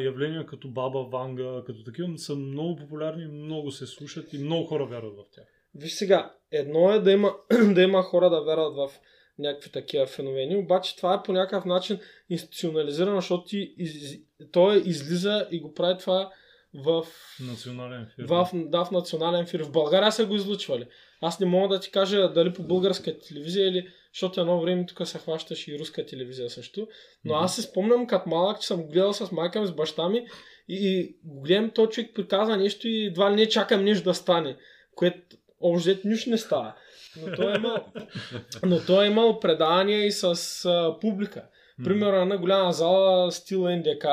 явления 0.00 0.46
като 0.46 0.68
Баба 0.68 1.02
Ванга, 1.02 1.62
като 1.66 1.84
такива 1.84 2.18
са 2.18 2.36
много 2.36 2.76
популярни, 2.76 3.26
много 3.26 3.70
се 3.70 3.86
слушат 3.86 4.32
и 4.32 4.38
много 4.38 4.66
хора 4.66 4.86
вярват 4.86 5.14
в 5.16 5.30
тях. 5.34 5.44
Виж 5.74 5.92
сега, 5.92 6.34
едно 6.50 6.92
е 6.92 6.98
да 6.98 7.12
има, 7.12 7.34
да 7.74 7.82
има 7.82 8.02
хора 8.02 8.30
да 8.30 8.40
вярват 8.40 8.74
в 8.76 9.00
някакви 9.38 9.70
такива 9.70 10.06
феномени, 10.06 10.56
обаче 10.56 10.96
това 10.96 11.14
е 11.14 11.22
по 11.22 11.32
някакъв 11.32 11.64
начин 11.64 11.98
институционализирано, 12.30 13.16
защото 13.16 13.44
ти 13.44 13.74
из, 13.78 14.18
той 14.52 14.76
излиза 14.76 15.48
и 15.50 15.60
го 15.60 15.74
прави 15.74 15.98
това 15.98 16.32
в, 16.74 17.06
Национален 17.40 18.06
фирм. 18.16 18.26
в, 18.26 18.50
да, 18.54 18.84
в 18.84 18.90
национален 18.90 19.40
ефир. 19.40 19.62
В 19.62 19.72
България 19.72 20.12
са 20.12 20.26
го 20.26 20.34
излучвали. 20.34 20.86
Аз 21.20 21.40
не 21.40 21.46
мога 21.46 21.74
да 21.74 21.80
ти 21.80 21.90
кажа 21.90 22.32
дали 22.32 22.52
по 22.52 22.62
българска 22.62 23.18
телевизия 23.18 23.68
или 23.68 23.88
защото 24.12 24.40
едно 24.40 24.60
време 24.60 24.86
тук 24.86 25.08
се 25.08 25.18
хващаше 25.18 25.72
и 25.72 25.78
руска 25.78 26.06
телевизия 26.06 26.50
също. 26.50 26.88
Но 27.24 27.34
аз 27.34 27.56
се 27.56 27.62
спомням 27.62 28.06
като 28.06 28.28
малък, 28.28 28.60
че 28.60 28.66
съм 28.66 28.86
гледал 28.86 29.12
с 29.12 29.32
майка 29.32 29.60
ми, 29.60 29.66
с 29.66 29.72
баща 29.72 30.08
ми 30.08 30.26
и, 30.68 31.16
го 31.24 31.40
гледам, 31.40 31.70
този 31.70 31.90
човек 31.90 32.10
приказва 32.14 32.56
нещо 32.56 32.88
и 32.88 33.04
едва 33.04 33.30
ли 33.30 33.36
не 33.36 33.48
чакам 33.48 33.84
нещо 33.84 34.04
да 34.04 34.14
стане, 34.14 34.56
което 34.94 35.36
общо 35.60 35.96
нищо 36.04 36.30
не 36.30 36.38
става. 36.38 36.74
Но 37.22 37.36
той 37.36 37.52
е 37.52 37.56
имал, 37.56 37.76
но 38.62 38.80
той 38.86 39.04
е 39.04 39.10
имал 39.10 39.40
предавания 39.40 40.06
и 40.06 40.12
с 40.12 40.24
а, 40.64 40.96
публика. 41.00 41.42
Примерно 41.84 42.22
една 42.22 42.38
голяма 42.38 42.72
зала 42.72 43.32
стил 43.32 43.68
НДК 43.68 44.06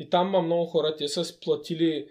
и 0.00 0.10
там 0.10 0.28
има 0.28 0.42
много 0.42 0.64
хора, 0.66 0.96
те 0.96 1.08
са 1.08 1.24
сплатили, 1.24 2.06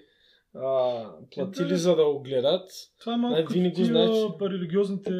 а, 0.55 1.03
платили 1.35 1.67
Да. 1.67 1.77
за 1.77 1.95
да 1.95 2.05
го 2.05 2.19
гледат. 2.19 2.69
Това 2.99 3.13
е 3.13 3.17
малко 3.17 3.37
Не, 3.37 3.45
като 3.73 3.83
знаеш, 3.83 4.09
религиозните 4.41 5.11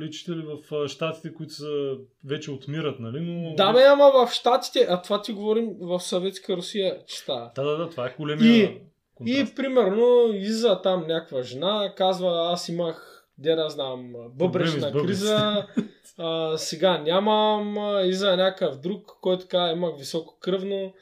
лечители 0.00 0.42
в 0.42 0.88
щатите, 0.88 1.34
които 1.34 1.52
са 1.52 1.94
вече 2.24 2.50
отмират, 2.50 3.00
нали? 3.00 3.20
Но... 3.20 3.54
Да, 3.54 3.72
бе, 3.72 3.82
ама 3.82 4.12
в 4.14 4.32
Штатите, 4.32 4.86
а 4.90 5.02
това 5.02 5.22
ти 5.22 5.32
говорим 5.32 5.70
в 5.80 6.00
Съветска 6.00 6.56
Русия, 6.56 6.98
че 7.06 7.18
става. 7.18 7.50
Да, 7.54 7.64
да, 7.64 7.76
да, 7.76 7.90
това 7.90 8.06
е 8.06 8.14
големия 8.18 8.64
И- 8.64 8.80
контраст. 9.14 9.52
И 9.52 9.54
примерно 9.54 10.32
излиза 10.32 10.80
там 10.82 11.06
някаква 11.06 11.42
жена, 11.42 11.92
казва 11.96 12.52
аз 12.52 12.68
имах, 12.68 13.12
де 13.38 13.54
да 13.54 13.68
знам, 13.68 14.12
бъбречна 14.34 14.92
криза, 14.92 15.66
а, 16.18 16.58
сега 16.58 16.98
нямам, 16.98 17.78
а, 17.78 18.00
излиза 18.02 18.36
някакъв 18.36 18.80
друг, 18.80 19.06
който 19.20 19.46
казва 19.48 19.72
имах 19.76 19.98
високо 19.98 20.36
кръвно, 20.40 20.92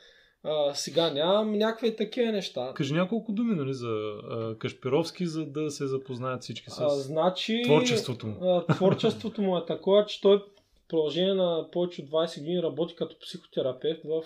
А, 0.45 0.75
сега 0.75 1.11
нямам 1.11 1.53
някакви 1.53 1.97
такива 1.97 2.33
неща. 2.33 2.73
Кажи 2.75 2.95
няколко 2.95 3.33
думи 3.33 3.55
нали, 3.55 3.75
за 3.75 3.89
а, 4.31 4.59
Кашпировски, 4.59 5.27
за 5.27 5.47
да 5.47 5.71
се 5.71 5.87
запознаят 5.87 6.43
всички 6.43 6.71
с 6.71 6.81
А, 6.81 6.89
значи, 6.89 7.63
творчеството 7.65 8.27
му. 8.27 8.37
А, 8.43 8.67
творчеството 8.75 9.43
му 9.43 9.59
е 9.59 9.65
такова, 9.67 10.07
че 10.07 10.21
той 10.21 10.39
в 10.39 10.43
продължение 10.89 11.35
на 11.35 11.69
повече 11.73 12.03
от 12.03 12.11
20 12.11 12.39
години 12.39 12.63
работи 12.63 12.95
като 12.97 13.19
психотерапевт 13.19 14.01
в 14.05 14.23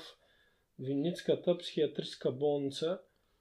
Винницката 0.78 1.58
психиатрическа 1.58 2.32
болница. 2.32 2.98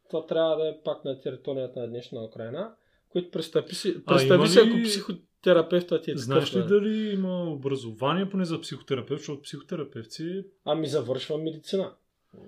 Това 0.09 0.25
трябва 0.25 0.55
да 0.55 0.69
е 0.69 0.77
пак 0.83 1.05
на 1.05 1.19
територията 1.21 1.79
на 1.79 1.87
днешна 1.87 2.23
Украина, 2.23 2.71
който 3.09 3.31
представи, 3.31 3.75
си, 3.75 3.95
А 4.05 4.13
представи 4.13 4.35
има 4.39 4.47
си, 4.47 4.59
ли- 4.61 4.69
ако 4.69 4.83
психотерапевтът 4.83 6.01
е 6.01 6.05
такъв. 6.05 6.21
Знаеш 6.21 6.55
ли 6.55 6.59
да. 6.59 6.65
дали 6.65 7.13
има 7.13 7.51
образование 7.51 8.29
поне 8.29 8.45
за 8.45 8.61
психотерапевт, 8.61 9.19
защото 9.19 9.41
психотерапевти, 9.41 10.43
Ами 10.65 10.87
завършва 10.87 11.37
медицина. 11.37 11.91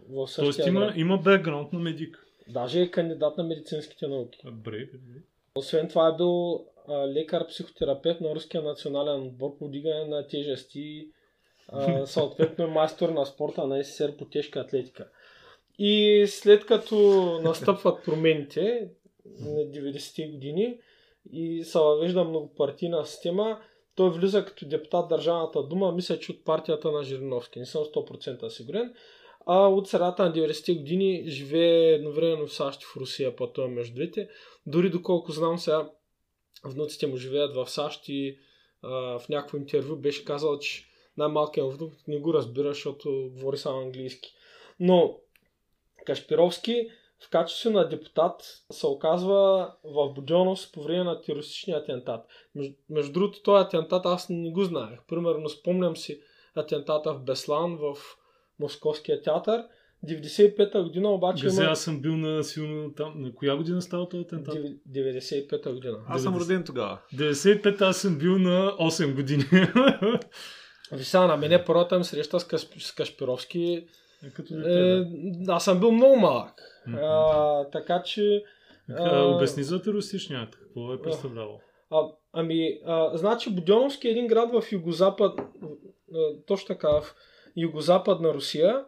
В 0.10 0.28
същия 0.28 0.68
има, 0.68 0.80
град. 0.80 0.98
има 0.98 1.18
бекграунд 1.18 1.74
на 1.74 1.80
медик. 1.80 2.26
Даже 2.48 2.82
е 2.82 2.92
кандидат 2.92 3.38
на 3.38 3.44
медицинските 3.44 4.08
науки. 4.08 4.40
Добре, 4.46 4.86
добре. 4.86 5.22
Освен 5.56 5.88
това 5.88 6.08
е 6.08 6.18
бил 6.18 6.66
лекар-психотерапевт 6.90 8.22
на 8.22 8.36
Руския 8.36 8.62
национален 8.62 9.22
отбор 9.22 9.58
по 9.58 9.70
дигане 9.70 10.06
на 10.06 10.28
тежести, 10.28 11.10
а, 11.68 12.06
съответно 12.06 12.66
е 12.66 12.68
майстор 12.68 13.10
на 13.10 13.26
спорта 13.26 13.68
на 13.68 13.84
СССР 13.84 14.18
по 14.18 14.26
тежка 14.26 14.60
атлетика. 14.60 15.08
И 15.80 16.26
след 16.28 16.66
като 16.66 16.96
настъпват 17.44 18.06
промените 18.06 18.90
на 19.26 19.60
90-те 19.60 20.28
години 20.28 20.80
и 21.32 21.64
се 21.64 21.80
въвежда 21.80 22.24
многопартийна 22.24 23.06
система, 23.06 23.60
той 23.96 24.10
влиза 24.10 24.46
като 24.46 24.68
депутат 24.68 25.10
Държавната 25.10 25.64
дума, 25.64 25.92
мисля, 25.92 26.20
че 26.20 26.32
от 26.32 26.46
партията 26.46 26.92
на 26.92 27.04
Жириновски, 27.04 27.60
не 27.60 27.66
съм 27.66 27.84
100% 27.84 28.48
сигурен. 28.48 28.94
А 29.46 29.68
от 29.68 29.88
средата 29.88 30.26
на 30.26 30.34
90-те 30.34 30.74
години 30.74 31.24
живее 31.28 31.94
едновременно 31.94 32.48
в 32.48 32.54
САЩ 32.54 32.82
и 32.82 32.86
в 32.86 32.98
Русия, 32.98 33.36
пътува 33.36 33.68
между 33.68 33.96
двете. 33.96 34.30
Дори 34.66 34.90
доколко 34.90 35.32
знам 35.32 35.58
сега, 35.58 35.90
внуците 36.66 37.08
му 37.08 37.18
живеят 37.18 37.56
в 37.56 37.70
САЩ 37.70 38.04
и 38.08 38.38
а, 38.82 39.20
в 39.20 39.30
някакво 39.30 39.58
интервю 39.58 39.96
беше 39.96 40.26
казал, 40.26 40.60
че 40.60 40.86
най-малкият 41.18 41.74
внук 41.74 41.94
не 42.08 42.20
го 42.20 42.34
разбира, 42.34 42.68
защото 42.68 43.30
говори 43.34 43.58
само 43.58 43.82
английски. 43.82 44.34
Но 44.80 45.20
Кашпировски 46.06 46.90
в 47.20 47.30
качеството 47.30 47.78
на 47.78 47.90
депутат 47.90 48.64
се 48.72 48.88
оказва 48.88 49.72
в 49.84 50.14
Будьоновск 50.14 50.74
по 50.74 50.84
време 50.84 51.04
на 51.04 51.22
терористичния 51.22 51.78
атентат. 51.78 52.26
Между, 52.56 52.76
между 52.90 53.14
другото, 53.14 53.44
този 53.44 53.66
атентат 53.66 54.06
аз 54.06 54.30
не 54.30 54.52
го 54.52 54.64
знаех. 54.64 55.00
Примерно 55.08 55.50
спомням 55.50 55.98
си 55.98 56.22
атентата 56.56 57.14
в 57.14 57.24
Беслан, 57.24 57.78
в 57.78 57.98
Московския 58.60 59.22
театър. 59.22 59.64
95-та 60.08 60.82
година 60.84 61.10
обаче 61.10 61.44
Газе, 61.44 61.62
има... 61.62 61.72
аз 61.72 61.82
съм 61.82 62.02
бил 62.02 62.18
на 62.18 62.44
силно 62.44 62.94
там. 62.94 63.14
На 63.16 63.34
коя 63.36 63.56
година 63.56 63.82
става 63.82 64.10
този 64.10 64.22
атентат? 64.22 64.56
95-та 64.92 65.72
година. 65.72 65.98
Аз 66.08 66.24
съм 66.24 66.36
90. 66.36 66.40
роден 66.40 66.64
тогава. 66.64 66.98
95 67.16 67.82
аз 67.82 67.98
съм 67.98 68.18
бил 68.18 68.38
на 68.38 68.72
8 68.72 69.16
години. 69.16 69.44
Ви 70.92 71.04
сега 71.04 71.28
на 71.28 71.38
мене 71.38 71.66
първата 71.66 71.98
ми 71.98 72.04
среща 72.04 72.40
с, 72.40 72.48
Касп... 72.48 72.82
с 72.82 72.92
Кашпировски 72.92 73.88
Е, 74.24 74.30
Като 74.30 74.54
е, 74.54 74.58
дете, 74.58 75.06
да. 75.46 75.54
аз 75.54 75.66
съм 75.66 75.80
бил 75.80 75.92
много 75.92 76.16
малък. 76.16 76.54
Мгм. 76.88 76.98
А, 77.02 77.70
така 77.72 78.04
че 78.04 78.44
А, 78.90 79.20
а- 79.20 79.26
Обясни 79.26 79.64
за 79.64 79.82
терористичния 79.82 80.42
акт. 80.42 80.56
Какво 80.60 80.94
е 80.94 81.02
представлявал? 81.02 81.60
А, 81.92 82.02
ами, 82.34 82.80
а, 82.86 83.18
значи 83.18 83.50
Будьоновски 83.56 84.08
е 84.08 84.12
един 84.12 84.28
град 84.28 84.52
в 84.52 84.72
югозапад, 84.72 85.40
а, 85.40 86.18
точно 86.48 86.68
така, 86.68 86.90
в 86.90 87.16
югозападна 87.62 88.34
Русия. 88.34 88.86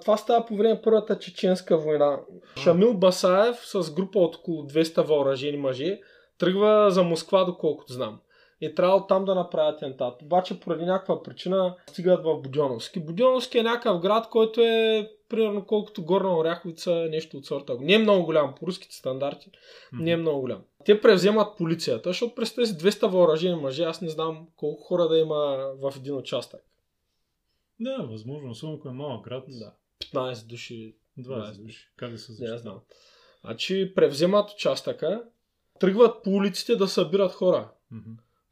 Това 0.00 0.16
става 0.16 0.46
по 0.46 0.56
време 0.56 0.74
на 0.74 0.82
Първата 0.82 1.18
чеченска 1.18 1.78
война. 1.78 2.20
Шамил 2.62 2.94
Басаев 2.94 3.56
с 3.64 3.94
група 3.94 4.18
от 4.18 4.36
около 4.36 4.62
200 4.62 5.02
въоръжени 5.02 5.56
мъже 5.56 6.00
тръгва 6.38 6.90
за 6.90 7.02
Москва, 7.02 7.44
доколкото 7.44 7.92
знам. 7.92 8.18
И 8.60 8.74
трябва 8.74 9.06
там 9.06 9.24
да 9.24 9.34
направят 9.34 9.76
атентат. 9.76 10.22
Обаче 10.22 10.60
поради 10.60 10.84
някаква 10.84 11.22
причина 11.22 11.76
стигат 11.86 12.24
в 12.24 12.36
Будьоновски. 12.42 13.00
Будьоновски 13.00 13.58
е 13.58 13.62
някакъв 13.62 14.00
град, 14.00 14.28
който 14.30 14.60
е 14.60 15.10
примерно 15.28 15.64
колкото 15.66 16.04
Горна 16.04 16.38
Оряховица, 16.38 17.06
нещо 17.10 17.36
от 17.36 17.46
сорта. 17.46 17.76
Не 17.80 17.94
е 17.94 17.98
много 17.98 18.24
голям 18.24 18.54
по 18.54 18.66
руските 18.66 18.96
стандарти, 18.96 19.50
не 19.92 20.10
е 20.10 20.16
много 20.16 20.40
голям. 20.40 20.62
Те 20.84 21.00
превземат 21.00 21.56
полицията, 21.58 22.08
защото 22.08 22.34
през 22.34 22.54
тези 22.54 22.74
200 22.74 23.06
въоръжени 23.06 23.54
мъже, 23.54 23.82
аз 23.82 24.00
не 24.00 24.08
знам 24.08 24.46
колко 24.56 24.82
хора 24.82 25.08
да 25.08 25.18
има 25.18 25.70
в 25.82 25.92
един 25.96 26.16
участък. 26.16 26.60
Да, 27.80 27.96
възможно. 28.10 28.50
Особено 28.50 28.78
ако 28.78 28.88
е 28.88 28.92
малък 28.92 29.24
град. 29.24 29.44
Да. 29.48 29.72
15 30.00 30.46
души, 30.46 30.96
20 31.18 31.62
души. 31.62 31.88
Как 31.96 32.10
да 32.10 32.18
се 32.18 32.32
не 32.32 32.36
защитава? 32.36 32.58
знам. 32.58 32.80
Значи 33.44 33.92
превземат 33.94 34.50
участъка, 34.50 35.24
тръгват 35.80 36.22
по 36.24 36.30
улиците 36.30 36.76
да 36.76 36.88
събират 36.88 37.32
хора. 37.32 37.70
Мгм. 37.90 38.10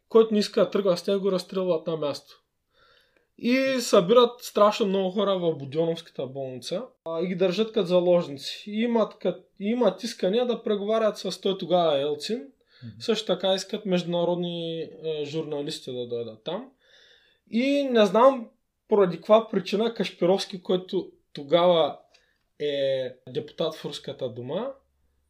Който 0.08 0.34
не 0.34 0.40
иска 0.40 0.64
да 0.64 0.70
тръгва 0.70 0.96
с 0.96 1.02
тях, 1.02 1.18
го 1.18 1.32
разстрелват 1.32 1.86
на 1.86 1.96
място. 1.96 2.40
И 3.38 3.80
събират 3.80 4.30
страшно 4.40 4.86
много 4.86 5.10
хора 5.10 5.38
в 5.38 5.54
Будьоновската 5.54 6.26
болница 6.26 6.82
а, 7.04 7.20
и 7.20 7.26
ги 7.26 7.34
държат 7.34 7.72
като 7.72 7.86
заложници. 7.86 8.64
И 8.66 8.82
имат, 8.82 9.18
кът, 9.18 9.50
и 9.60 9.66
имат 9.66 10.02
искания 10.02 10.46
да 10.46 10.62
преговарят 10.62 11.18
с 11.18 11.40
той 11.40 11.58
тогава 11.58 12.00
Елцин. 12.00 12.38
Мгм. 12.84 12.92
Също 13.00 13.26
така 13.26 13.54
искат 13.54 13.86
международни 13.86 14.80
е, 14.82 15.24
журналисти 15.24 15.92
да 15.92 16.06
дойдат 16.06 16.44
там. 16.44 16.70
И 17.50 17.88
не 17.90 18.06
знам 18.06 18.48
поради 18.88 19.16
каква 19.16 19.48
причина 19.48 19.94
Кашпировски, 19.94 20.62
който 20.62 21.10
тогава 21.32 21.98
е 22.58 23.08
депутат 23.32 23.74
в 23.74 23.84
Руската 23.84 24.28
дума, 24.28 24.72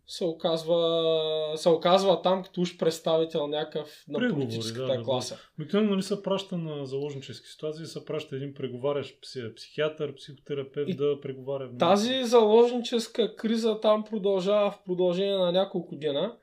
се 0.07 0.25
оказва, 0.25 1.53
се 1.57 1.69
оказва 1.69 2.23
там 2.23 2.43
като 2.43 2.61
уж 2.61 2.79
представител 2.79 3.47
някакъв 3.47 4.05
на 4.09 4.19
Преговори, 4.19 4.47
политическата 4.47 4.87
да, 4.87 4.97
да, 4.97 5.03
класа. 5.03 5.39
Обикновено 5.59 5.91
нали 5.91 6.03
се 6.03 6.23
праща 6.23 6.59
на 6.59 6.87
заложнически 6.87 7.49
ситуации, 7.49 7.87
се 7.87 8.05
праща 8.05 8.37
един 8.37 8.55
преговарящ 8.55 9.21
пси- 9.23 9.55
психиатър, 9.55 10.15
психотерапевт 10.15 10.91
И 10.91 10.95
да 10.95 11.21
преговаря. 11.21 11.67
вместо. 11.67 11.79
Тази 11.79 12.25
заложническа 12.25 13.37
криза 13.37 13.81
там 13.81 14.05
продължава 14.05 14.71
в 14.71 14.83
продължение 14.85 15.37
на 15.37 15.53
няколко 15.53 15.97
дена, 15.97 16.37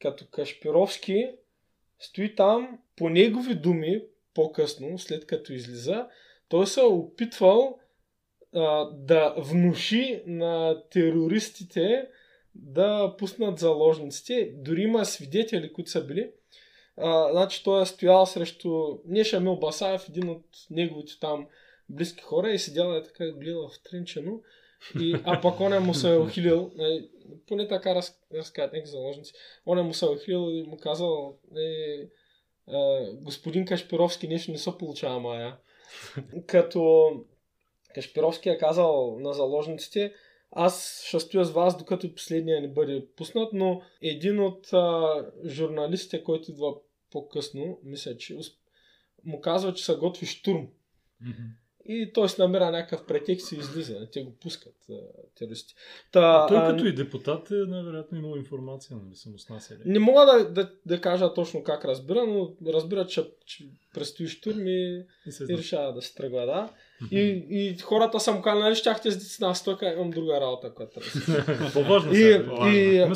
като 0.00 0.26
Кашпировски 0.30 1.30
стои 1.98 2.34
там, 2.34 2.78
по 2.96 3.08
негови 3.08 3.54
думи, 3.54 4.02
по-късно, 4.34 4.98
след 4.98 5.26
като 5.26 5.52
излиза, 5.52 6.06
той 6.50 6.66
се 6.66 6.80
е 6.80 6.84
опитвал 6.84 7.78
а, 8.54 8.90
да 8.90 9.34
внуши 9.38 10.22
на 10.26 10.82
терористите 10.90 12.08
да 12.54 13.14
пуснат 13.18 13.58
заложниците. 13.58 14.52
Дори 14.54 14.82
има 14.82 15.04
свидетели, 15.04 15.72
които 15.72 15.90
са 15.90 16.04
били. 16.06 16.30
А, 16.96 17.32
значи 17.32 17.64
той 17.64 17.82
е 17.82 17.86
стоял 17.86 18.26
срещу 18.26 18.98
не 19.04 19.24
Шамил 19.24 19.56
Басаев, 19.56 20.08
един 20.08 20.28
от 20.28 20.44
неговите 20.70 21.12
там 21.20 21.46
близки 21.88 22.22
хора 22.22 22.50
и 22.50 22.58
седял 22.58 22.92
е 22.92 23.02
така 23.02 23.30
гледал 23.30 23.68
в 23.68 23.82
тренчено. 23.82 24.40
И, 25.00 25.16
а 25.24 25.40
пък 25.40 25.60
он 25.60 25.82
му 25.82 25.94
се 25.94 26.14
е 26.14 26.18
ухилил, 26.18 26.70
нали, 26.76 27.08
поне 27.46 27.68
така 27.68 27.94
раз, 27.94 28.20
разказват 28.34 28.72
някакви 28.72 28.90
заложници, 28.90 29.32
он 29.66 29.86
му 29.86 29.94
се 29.94 30.06
е 30.06 30.08
ухилил 30.08 30.50
и 30.50 30.62
му 30.62 30.76
казал, 30.76 31.38
е, 31.56 31.60
е, 31.60 32.06
господин 33.12 33.66
Кашпировски 33.66 34.28
нещо 34.28 34.52
не 34.52 34.58
се 34.58 34.78
получава, 34.78 35.20
Мая. 35.20 35.56
Като 36.46 37.10
Кашпировски 37.94 38.48
е 38.48 38.58
казал 38.58 39.16
на 39.20 39.32
заложниците, 39.32 40.14
аз 40.50 41.04
ще 41.06 41.20
стоя 41.20 41.44
с 41.44 41.50
вас, 41.50 41.78
докато 41.78 42.14
последния 42.14 42.60
не 42.60 42.68
бъде 42.68 43.06
пуснат, 43.16 43.52
но 43.52 43.82
един 44.02 44.40
от 44.40 44.72
а, 44.72 45.14
журналистите, 45.46 46.24
който 46.24 46.50
идва 46.50 46.74
по-късно, 47.10 47.78
мисля, 47.82 48.16
че 48.16 48.38
му 49.24 49.40
казва, 49.40 49.74
че 49.74 49.84
се 49.84 49.94
готви 49.94 50.26
штурм. 50.26 50.68
Мгм. 51.20 51.42
И 51.92 52.12
той 52.12 52.28
се 52.28 52.42
намира 52.42 52.70
някакъв 52.70 53.06
претекст 53.06 53.52
и 53.52 53.56
излиза. 53.56 54.08
Те 54.12 54.22
го 54.22 54.32
пускат 54.42 54.74
терористи. 55.38 55.74
Та, 56.12 56.46
Той 56.46 56.56
а, 56.56 56.70
като 56.70 56.86
и 56.86 56.94
депутат 56.94 57.50
е 57.50 57.54
най-вероятно 57.54 58.18
имал 58.18 58.36
информация, 58.36 58.96
нали, 59.04 59.16
самоснасяли. 59.16 59.78
Не 59.84 59.98
мога 59.98 60.26
да, 60.26 60.48
да, 60.52 60.70
да 60.86 61.00
кажа 61.00 61.34
точно 61.34 61.62
как 61.62 61.84
разбира, 61.84 62.26
но 62.26 62.52
разбира, 62.66 63.06
че, 63.06 63.30
че 63.46 63.64
предстои 63.94 64.26
штурм 64.26 64.66
и, 64.66 65.04
И 65.48 65.56
решава 65.56 65.92
да 65.92 66.02
се 66.02 66.14
тръгва, 66.14 66.46
да. 66.46 66.68
И, 67.10 67.46
и 67.50 67.78
хората 67.78 68.20
са 68.20 68.32
му 68.32 68.42
казали, 68.42 68.62
нали 68.62 68.74
щяхте 68.74 69.10
с 69.10 69.40
на 69.40 69.54
стойка, 69.54 69.92
имам 69.92 70.10
друга 70.10 70.40
работа, 70.40 70.74
която. 70.74 71.00
По-важно 71.72 72.12
И, 72.12 72.16
сега. 72.16 72.70
и 72.72 72.98
а, 72.98 73.14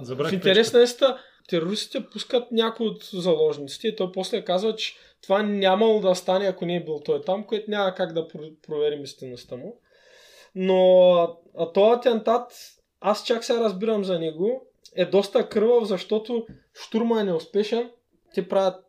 в 0.00 0.32
интерес 0.32 0.72
на 0.72 0.82
истина, 0.82 1.18
терористите 1.48 2.06
пускат 2.12 2.52
някои 2.52 2.86
от 2.86 3.04
заложниците 3.12 3.88
и 3.88 3.96
той 3.96 4.12
после 4.12 4.44
казва, 4.44 4.76
че 4.76 4.94
това 5.26 5.42
нямало 5.42 6.00
да 6.00 6.14
стане, 6.14 6.46
ако 6.46 6.66
не 6.66 6.76
е 6.76 6.84
бил 6.84 7.00
той 7.00 7.20
там, 7.20 7.46
което 7.46 7.70
няма 7.70 7.94
как 7.94 8.12
да 8.12 8.28
про- 8.28 8.54
проверим 8.62 9.04
истинността 9.04 9.56
му. 9.56 9.80
Но 10.54 11.12
а, 11.56 11.72
този 11.72 11.90
атентат, 11.98 12.52
аз 13.00 13.24
чак 13.24 13.44
сега 13.44 13.60
разбирам 13.60 14.04
за 14.04 14.18
него, 14.18 14.66
е 14.96 15.04
доста 15.04 15.48
кръвав, 15.48 15.84
защото 15.84 16.46
штурма 16.74 17.20
е 17.20 17.24
неуспешен. 17.24 17.90
Те 18.34 18.48
правят, 18.48 18.84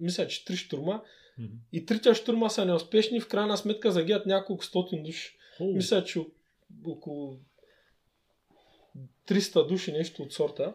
мисля, 0.00 0.26
че 0.26 0.44
три 0.44 0.56
штурма 0.56 1.02
Мгм. 1.38 1.52
и 1.72 1.86
трите 1.86 2.14
штурма 2.14 2.50
са 2.50 2.64
неуспешни, 2.64 3.20
в 3.20 3.28
крайна 3.28 3.56
сметка 3.56 3.90
загиват 3.90 4.26
няколко 4.26 4.64
стотин 4.64 5.02
души. 5.02 5.36
О, 5.60 5.64
Мисля, 5.64 6.04
че 6.04 6.26
около 6.86 7.36
300 9.28 9.68
души 9.68 9.92
нещо 9.92 10.22
от 10.22 10.32
сорта. 10.32 10.74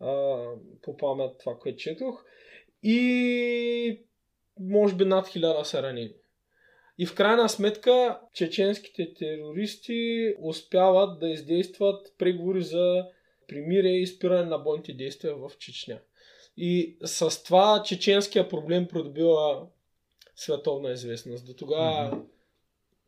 А, 0.00 0.36
по 0.82 0.96
памет 0.96 1.38
това, 1.38 1.58
което 1.58 1.78
четох. 1.78 2.24
И 2.82 4.00
може 4.60 4.94
би 4.94 5.04
над 5.04 5.26
1000 5.26 5.62
са 5.62 5.82
ранени. 5.82 6.12
И 6.98 7.06
в 7.06 7.14
крайна 7.14 7.48
сметка 7.48 8.20
чеченските 8.34 9.14
терористи 9.14 10.34
успяват 10.40 11.20
да 11.20 11.28
издействат 11.28 12.14
преговори 12.18 12.62
за 12.62 13.06
примирие 13.48 14.00
и 14.00 14.06
спиране 14.06 14.44
на 14.44 14.58
бойните 14.58 14.92
действия 14.92 15.34
в 15.34 15.50
Чечня. 15.58 15.98
И 16.56 16.96
с 17.04 17.42
това 17.44 17.82
чеченския 17.86 18.48
проблем 18.48 18.88
придобива 18.88 19.66
световна 20.36 20.92
известност. 20.92 21.46
До 21.46 21.54
тогава 21.54 22.08
Мгм. 22.08 22.20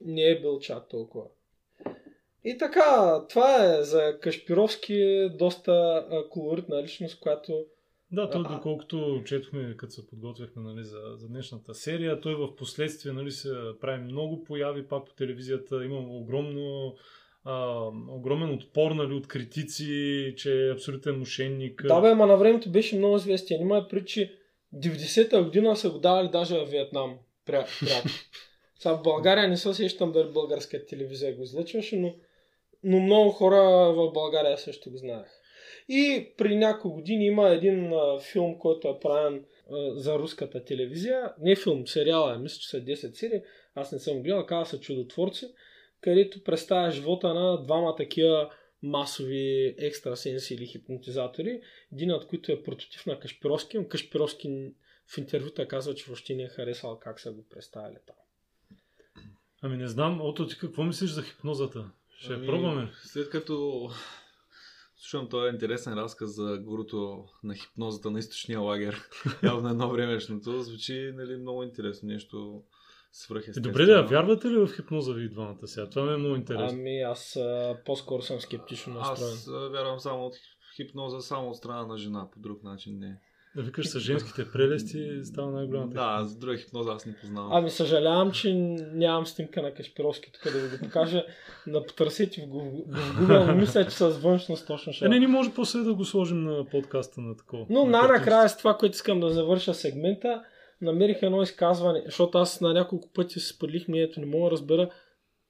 не 0.01 0.23
е 0.23 0.41
бил 0.41 0.59
чак 0.59 0.89
толкова. 0.89 1.25
И 2.45 2.59
така, 2.59 3.21
това 3.29 3.65
е 3.65 3.83
за 3.83 4.19
Кашпировски 4.21 5.29
доста 5.35 6.07
колоритна 6.31 6.83
личност, 6.83 7.21
която 7.21 7.65
Да, 8.13 8.31
то 8.31 8.39
А- 8.39 8.57
доколкото 8.57 9.23
четохме, 9.27 9.77
като 9.77 9.93
се 9.93 10.07
подготвяхме 10.07 10.63
нали, 10.63 10.85
за, 10.85 11.01
за 11.15 11.29
днешната 11.29 11.75
серия, 11.75 12.21
той 12.21 12.35
в 12.35 12.57
последствие 12.57 13.13
нали, 13.13 13.31
се 13.31 13.55
прави 13.81 14.03
много 14.03 14.45
появи 14.45 14.89
пак 14.89 15.07
по 15.07 15.15
телевизията, 15.15 15.85
има 15.85 15.99
огромно, 15.99 16.95
а, 17.45 17.85
огромен 18.09 18.55
отпор 18.55 18.91
нали, 18.91 19.15
от 19.15 19.29
критици, 19.29 20.35
че 20.37 20.67
е 20.67 20.73
абсолютен 20.73 21.19
мошенник. 21.19 21.83
Да, 21.87 22.01
бе, 22.01 22.15
ма 22.15 22.27
на 22.27 22.37
времето 22.37 22.71
беше 22.71 22.99
много 22.99 23.17
известен. 23.17 23.61
Има 23.61 23.87
при, 23.91 24.05
че 24.05 24.35
90-та 24.75 25.43
година 25.43 25.77
са 25.77 25.91
го 25.91 25.99
давали 25.99 26.29
даже 26.29 26.59
в 26.59 26.71
Виетнам. 26.71 27.19
Пря, 27.47 27.67
пряко. 27.81 28.09
Сега 28.79 28.95
в 28.95 29.03
България 29.03 29.49
не 29.49 29.57
се 29.57 29.75
сещам 29.75 30.13
дали 30.13 30.33
българска 30.33 30.87
телевизия 30.87 31.37
го 31.37 31.43
излъчваше, 31.43 31.97
но, 31.97 32.15
но 32.85 33.01
много 33.01 33.31
хора 33.31 33.93
в 33.93 34.13
България 34.13 34.59
също 34.59 34.91
го 34.91 34.97
знаех. 34.97 35.40
И 35.93 36.33
при 36.37 36.57
няколко 36.57 36.97
години 36.97 37.27
има 37.27 37.49
един 37.49 37.93
а, 37.93 38.19
филм, 38.33 38.59
който 38.59 38.89
е 38.89 39.01
правен 39.01 39.45
а, 39.71 39.95
за 39.95 40.19
руската 40.19 40.65
телевизия. 40.65 41.33
Не 41.41 41.57
филм, 41.57 41.87
сериала 41.87 42.35
е, 42.35 42.39
мисля, 42.39 42.59
че 42.61 42.69
са 42.69 42.81
10 42.81 43.13
серии. 43.13 43.43
Аз 43.75 43.93
не 43.93 43.99
съм 43.99 44.23
гледал, 44.23 44.47
казва 44.47 44.67
се 44.67 44.81
Чудотворци, 44.81 45.47
където 46.01 46.45
представя 46.45 46.91
живота 46.91 47.35
на 47.35 47.63
двама 47.63 47.97
такива 47.97 48.51
масови 48.83 49.75
екстрасенси 49.79 50.55
или 50.55 50.67
хипнотизатори, 50.67 51.61
един 51.93 52.13
от 52.13 52.27
които 52.27 52.53
е 52.53 52.63
прототив 52.63 53.07
на 53.07 53.21
Кашпировски, 53.21 53.79
но 53.79 53.89
Кашпировски 53.89 54.73
в 55.15 55.19
интервюта 55.19 55.69
казва, 55.69 55.95
че 55.95 56.05
въобще 56.07 56.35
не 56.35 56.43
е 56.43 56.49
харесал 56.49 56.99
как 56.99 57.21
са 57.21 57.33
го 57.33 57.49
представили 57.49 57.99
там. 58.07 58.17
Ами 59.63 59.77
не 59.77 59.89
знам, 59.89 60.21
Ото 60.21 60.47
ти 60.47 60.59
какво 60.59 60.83
мислиш 60.83 61.11
за 61.11 61.23
хипнозата? 61.23 61.91
Ще 62.19 62.33
Ами, 62.33 62.47
пробваме. 62.47 62.89
След 63.03 63.31
като 63.31 63.89
слушам 65.01 65.29
този 65.29 65.53
интересен 65.53 65.95
разказ 65.95 66.35
за 66.35 66.59
гурото 66.59 67.25
на 67.45 67.55
хипнозата 67.55 68.11
на 68.11 68.19
източния 68.19 68.61
лагер, 68.61 69.09
явно 69.43 69.69
едно 69.69 69.91
времешното, 69.91 70.63
звучи 70.63 71.13
нали, 71.15 71.37
много 71.37 71.63
интересно, 71.63 72.09
нещо 72.09 72.63
Е, 73.11 73.13
свръхестествено. 73.13 73.73
добре 73.73 73.87
да, 73.87 74.03
вярвате 74.03 74.49
ли 74.49 74.59
в 74.59 74.77
хипноза 74.77 75.13
ви 75.13 75.29
двамата 75.29 75.67
сега? 75.67 75.91
Това 75.91 76.07
ми 76.07 76.13
е 76.13 76.17
много 76.17 76.37
интересно. 76.37 76.79
Ами 76.79 77.01
аз 77.01 77.37
а, 77.37 77.77
по-скоро 77.87 78.23
съм 78.23 78.41
скептично 78.41 78.95
настроен. 78.95 79.33
Аз 79.33 79.49
а, 79.49 79.69
вярвам 79.69 80.01
само 80.01 80.27
от 80.27 80.35
хипноза, 80.77 81.21
само 81.21 81.51
от 81.51 81.57
страна 81.57 81.87
на 81.87 81.99
жена, 81.99 82.29
по 82.33 82.41
друг 82.41 82.63
начин 82.63 82.99
не. 82.99 83.21
Да 83.57 83.63
викаш 83.63 83.89
с 83.89 83.99
женските 83.99 84.51
прелести 84.53 85.21
става 85.25 85.51
най-голямата. 85.51 85.95
Да, 85.95 86.25
за 86.25 86.39
друга 86.39 86.57
хипноза 86.57 86.93
аз 86.93 87.07
не 87.07 87.17
познавам. 87.17 87.51
Ами 87.53 87.71
съжалявам, 87.71 88.33
че 88.33 88.55
нямам 88.95 89.27
снимка 89.27 89.63
на 89.63 89.75
Кашпировски 89.75 90.33
тук 90.33 90.53
да 90.53 90.59
ви 90.59 90.77
го 90.77 90.85
покажа. 90.85 91.25
Да 91.67 91.87
потърсите 91.87 92.41
в 92.41 92.45
Google, 92.45 93.47
но 93.47 93.55
мисля, 93.55 93.85
че 93.85 93.91
с 93.91 94.09
външност 94.09 94.67
точно 94.67 94.93
ще. 94.93 95.05
Е, 95.05 95.09
не, 95.09 95.19
не 95.19 95.27
може 95.27 95.55
после 95.55 95.79
да 95.79 95.95
го 95.95 96.05
сложим 96.05 96.45
на 96.45 96.65
подкаста 96.65 97.21
на 97.21 97.37
такова. 97.37 97.67
Но 97.71 97.85
на 97.85 97.91
най-накрая 97.91 98.49
с 98.49 98.59
това, 98.59 98.77
което 98.77 98.95
искам 98.95 99.21
да 99.21 99.31
завърша 99.31 99.75
сегмента, 99.75 100.43
намерих 100.81 101.23
едно 101.23 101.43
изказване, 101.43 102.03
защото 102.07 102.39
аз 102.39 102.61
на 102.61 102.73
няколко 102.73 103.09
пъти 103.13 103.41
се 103.41 103.55
споделих 103.55 103.89
мнението, 103.89 104.21
не 104.21 104.27
мога 104.27 104.45
да 104.45 104.51
разбера 104.51 104.91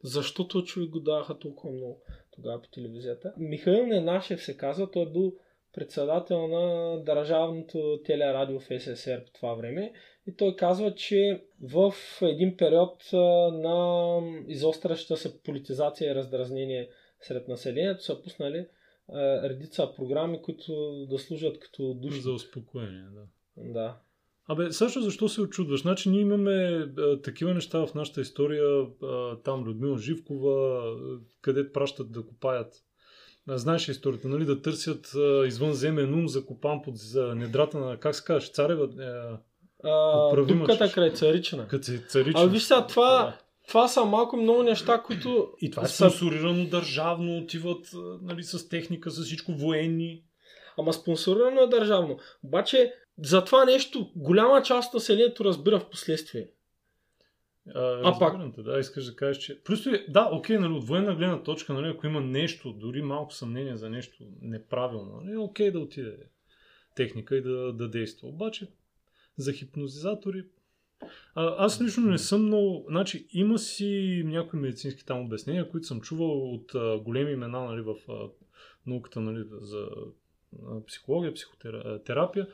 защо 0.03 0.49
този 0.49 0.67
човек 0.67 0.91
го 0.91 1.01
даваха 1.01 1.39
толкова 1.39 1.73
много 1.73 2.03
тогава 2.33 2.63
по 2.63 2.69
телевизията. 2.69 3.33
Михаил 3.39 3.87
Ненашев 3.87 4.43
се 4.43 4.57
казва, 4.57 4.91
той 4.91 5.03
е 5.03 5.13
бил 5.13 5.33
председател 5.73 6.49
на 6.49 6.97
държавното 7.05 8.01
телерадио 8.05 8.61
в 8.61 8.65
СССР 8.65 9.25
по 9.25 9.33
това 9.33 9.55
време 9.55 9.93
и 10.27 10.37
той 10.37 10.57
казва, 10.57 10.95
че 10.95 11.45
в 11.63 11.95
един 12.23 12.57
период 12.57 13.03
на 13.53 14.19
изостряща 14.49 15.17
се 15.17 15.43
политизация 15.43 16.13
и 16.13 16.15
раздразнение 16.15 16.91
сред 17.21 17.49
населението 17.49 18.05
са 18.05 18.23
пуснали 18.23 18.67
а, 19.13 19.49
редица 19.49 19.93
програми, 19.97 20.43
които 20.43 20.73
да 21.11 21.19
служат 21.19 21.59
като 21.59 21.95
души. 21.95 22.21
За 22.21 22.33
успокоение, 22.33 23.05
да. 23.15 23.27
Да. 23.57 24.01
Абе, 24.49 24.73
също 24.73 25.01
защо 25.01 25.29
се 25.29 25.41
очудваш? 25.41 25.81
Значи 25.81 26.11
ние 26.11 26.21
имаме 26.21 26.53
а, 26.53 27.21
такива 27.21 27.55
неща 27.55 27.87
в 27.87 27.95
нашата 27.95 28.21
история, 28.21 28.87
а, 29.03 29.37
там 29.43 29.65
Людмила 29.65 29.99
Живкова, 29.99 30.83
а, 30.85 31.21
където 31.41 31.73
пращат 31.73 32.13
да 32.13 32.27
копаят. 32.27 32.75
Знаеш 33.59 33.89
историята, 33.89 34.29
нали? 34.29 34.45
Да 34.45 34.63
търсят 34.63 35.15
а, 35.17 35.47
извънземен 35.47 36.15
ум 36.15 36.29
закопан 36.29 36.83
под 36.83 36.97
за 36.97 37.35
недрата 37.35 37.79
на, 37.79 37.97
как 37.97 38.15
се 38.15 38.25
казваш, 38.25 38.51
царева, 38.53 38.85
е, 38.85 39.37
А, 39.89 40.37
дупката 40.37 40.93
край 40.93 41.13
царична. 41.13 41.69
като 41.69 41.87
царична. 42.09 42.41
А 42.41 42.47
виж 42.47 42.63
сега, 42.63 42.87
това, 42.87 43.09
Да. 43.25 43.39
това 43.69 43.89
са 43.89 44.05
малко 44.05 44.37
много 44.37 44.63
неща, 44.63 45.03
които... 45.03 45.49
И 45.61 45.71
това 45.71 45.83
е 45.83 45.87
са- 45.87 45.95
спонсорирано 46.11 46.67
държавно, 46.67 47.39
отиват 47.39 47.87
нали, 48.23 48.43
с 48.43 48.69
техника, 48.69 49.11
с 49.11 49.25
всичко 49.25 49.53
военни. 49.53 50.23
Ама 50.79 50.93
спонсорирано 50.93 51.61
е 51.61 51.67
държавно. 51.67 52.19
Обаче, 52.45 52.95
за 53.23 53.45
това 53.45 53.65
нещо 53.65 54.11
голяма 54.17 54.63
част 54.63 54.89
от 54.89 54.95
населението 54.95 55.45
разбира 55.45 55.81
в 55.81 55.91
последствие. 55.91 56.49
А, 57.75 58.19
пак- 58.19 58.63
да, 58.63 58.79
искаш 58.79 59.05
да 59.05 59.17
кажеш, 59.17 59.43
че... 59.43 59.63
Просто 59.63 59.91
е, 59.91 60.07
да, 60.09 60.29
окей, 60.33 60.59
нали, 60.59 60.73
от 60.73 60.87
военна 60.87 61.15
гледна 61.15 61.43
точка, 61.43 61.73
нали, 61.73 61.89
ако 61.89 62.07
има 62.07 62.21
нещо, 62.21 62.73
дори 62.73 63.03
малко 63.03 63.35
съмнение 63.35 63.77
за 63.77 63.91
нещо 63.91 64.25
неправилно, 64.43 65.21
нали, 65.25 65.37
окей 65.37 65.71
да 65.71 65.81
отиде 65.81 66.17
техника 66.97 67.37
и 67.37 67.43
да, 67.43 67.73
да 67.73 67.89
действа. 67.89 68.29
Обаче, 68.29 68.69
за 69.37 69.53
хипнозизатори, 69.53 70.45
а, 71.35 71.55
аз 71.65 71.83
лично 71.83 72.07
не 72.07 72.19
съм 72.19 72.45
много... 72.45 72.87
Значи, 72.89 73.27
има 73.33 73.59
си 73.59 74.23
някои 74.27 74.61
медицински 74.61 75.07
там 75.07 75.21
обяснения, 75.21 75.71
които 75.71 75.87
съм 75.87 76.01
чувал 76.01 76.55
от 76.55 76.75
а, 76.75 76.99
големи 76.99 77.33
имена 77.33 77.65
нали, 77.65 77.81
в 77.81 77.95
а, 78.09 78.29
науката 78.87 79.21
нали, 79.21 79.45
за 79.61 79.89
психология, 80.87 81.35
психотерапия, 81.35 82.47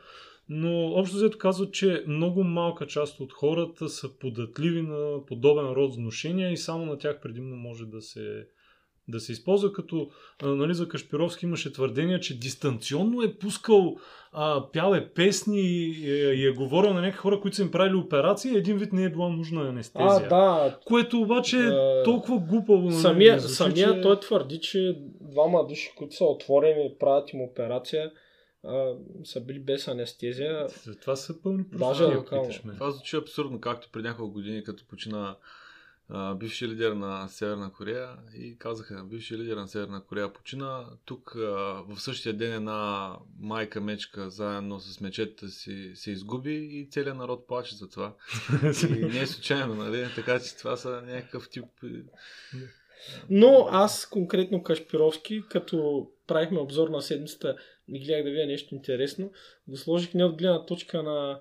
но 0.49 0.85
общо 0.85 1.15
взето 1.15 1.37
казват, 1.37 1.73
че 1.73 2.03
много 2.07 2.43
малка 2.43 2.87
част 2.87 3.19
от 3.19 3.33
хората 3.33 3.89
са 3.89 4.17
податливи 4.17 4.81
на 4.81 5.25
подобен 5.25 5.65
род 5.65 5.95
вношения 5.95 6.51
и 6.51 6.57
само 6.57 6.85
на 6.85 6.97
тях 6.97 7.21
предимно 7.21 7.55
може 7.55 7.85
да 7.85 8.01
се, 8.01 8.47
да 9.07 9.19
се 9.19 9.31
използва, 9.31 9.73
като 9.73 10.09
а, 10.43 10.47
нали, 10.47 10.73
за 10.73 10.87
Кашпировски 10.87 11.45
имаше 11.45 11.73
твърдение, 11.73 12.19
че 12.19 12.39
дистанционно 12.39 13.21
е 13.21 13.33
пускал, 13.33 13.95
а, 14.31 14.63
пял 14.71 14.93
е 14.93 15.07
песни 15.07 15.61
и, 15.61 16.11
е- 16.11 16.33
и 16.33 16.47
е 16.47 16.51
говорил 16.51 16.89
на 16.89 17.01
някакви 17.01 17.17
хора, 17.17 17.39
които 17.39 17.55
са 17.55 17.63
им 17.63 17.71
правили 17.71 17.95
операции 17.95 18.51
и 18.51 18.57
един 18.57 18.77
вид 18.77 18.93
не 18.93 19.03
е 19.03 19.09
била 19.09 19.29
нужна 19.29 19.61
анестезия. 19.61 20.09
А, 20.21 20.29
да. 20.29 20.77
Което 20.85 21.21
обаче 21.21 21.57
е 21.59 21.69
толкова 22.03 22.39
глупаво. 22.39 22.81
нали, 22.81 22.93
Самия, 22.93 23.33
ми 23.33 23.39
звучи, 23.39 23.55
самия 23.55 23.93
че- 23.93 24.01
той 24.01 24.19
твърди, 24.19 24.59
че 24.59 24.97
двама 25.21 25.67
души, 25.67 25.91
които 25.97 26.15
са 26.15 26.25
отворени, 26.25 26.91
правят 26.99 27.33
им 27.33 27.41
операция, 27.41 28.11
а, 28.63 28.93
са 29.23 29.41
били 29.41 29.59
без 29.59 29.87
анестезия. 29.87 30.67
Това 31.01 31.15
са 31.15 31.41
пълни 31.41 31.63
ме. 32.63 32.73
Това 32.73 32.91
звучи 32.91 33.15
абсурдно, 33.15 33.59
както 33.59 33.89
преди 33.91 34.07
няколко 34.07 34.33
години, 34.33 34.63
като 34.63 34.83
почина 34.87 35.35
а, 36.09 36.35
бивши 36.35 36.67
лидер 36.67 36.91
на 36.91 37.27
Северна 37.27 37.71
Корея 37.73 38.09
и 38.35 38.57
казаха, 38.57 39.03
бивши 39.03 39.37
лидер 39.37 39.57
на 39.57 39.67
Северна 39.67 40.03
Корея 40.03 40.33
почина. 40.33 40.85
Тук 41.05 41.33
в 41.35 41.95
същия 41.97 42.33
ден 42.33 42.53
една 42.53 43.15
майка 43.39 43.81
мечка 43.81 44.29
заедно 44.29 44.79
с 44.79 45.01
мечетата 45.01 45.49
си 45.49 45.91
се 45.95 46.11
изгуби 46.11 46.55
и 46.55 46.87
целият 46.91 47.17
народ 47.17 47.47
плаче 47.47 47.75
за 47.75 47.89
това. 47.89 48.13
И 48.89 49.05
не 49.05 49.19
е 49.19 49.27
случайно, 49.27 49.75
нали? 49.75 50.07
Така 50.15 50.39
че 50.39 50.57
това 50.57 50.77
са 50.77 51.01
някакъв 51.01 51.49
тип... 51.49 51.65
Но 53.29 53.67
аз 53.71 54.05
конкретно 54.05 54.63
Кашпировски, 54.63 55.43
като 55.49 56.07
правихме 56.27 56.59
обзор 56.59 56.89
на 56.89 57.01
седмицата, 57.01 57.55
не 57.87 57.99
гледах 57.99 58.23
да 58.23 58.29
видя 58.29 58.45
нещо 58.45 58.75
интересно, 58.75 59.31
го 59.67 59.77
сложих 59.77 60.13
не 60.13 60.25
от 60.25 60.37
гледна 60.37 60.65
точка 60.65 61.03
на 61.03 61.39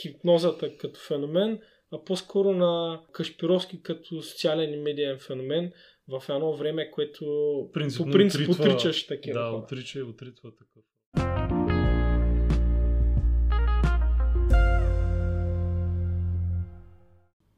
хипнозата 0.00 0.76
като 0.76 1.00
феномен, 1.00 1.60
а 1.94 2.04
по-скоро 2.04 2.52
на 2.52 3.00
Кашпировски 3.12 3.82
като 3.82 4.22
социален 4.22 4.74
и 4.74 4.76
медиен 4.76 5.18
феномен 5.18 5.72
в 6.08 6.22
едно 6.28 6.52
време, 6.52 6.90
което 6.90 7.24
Принципно 7.72 8.06
по 8.06 8.12
принцип 8.12 8.40
отритва- 8.40 8.64
отричаш 8.70 9.06
такива 9.06 9.40
Да, 9.40 9.50
отрича 9.50 9.98
и 9.98 10.02
отритва 10.02 10.50
такъв. 10.50 10.84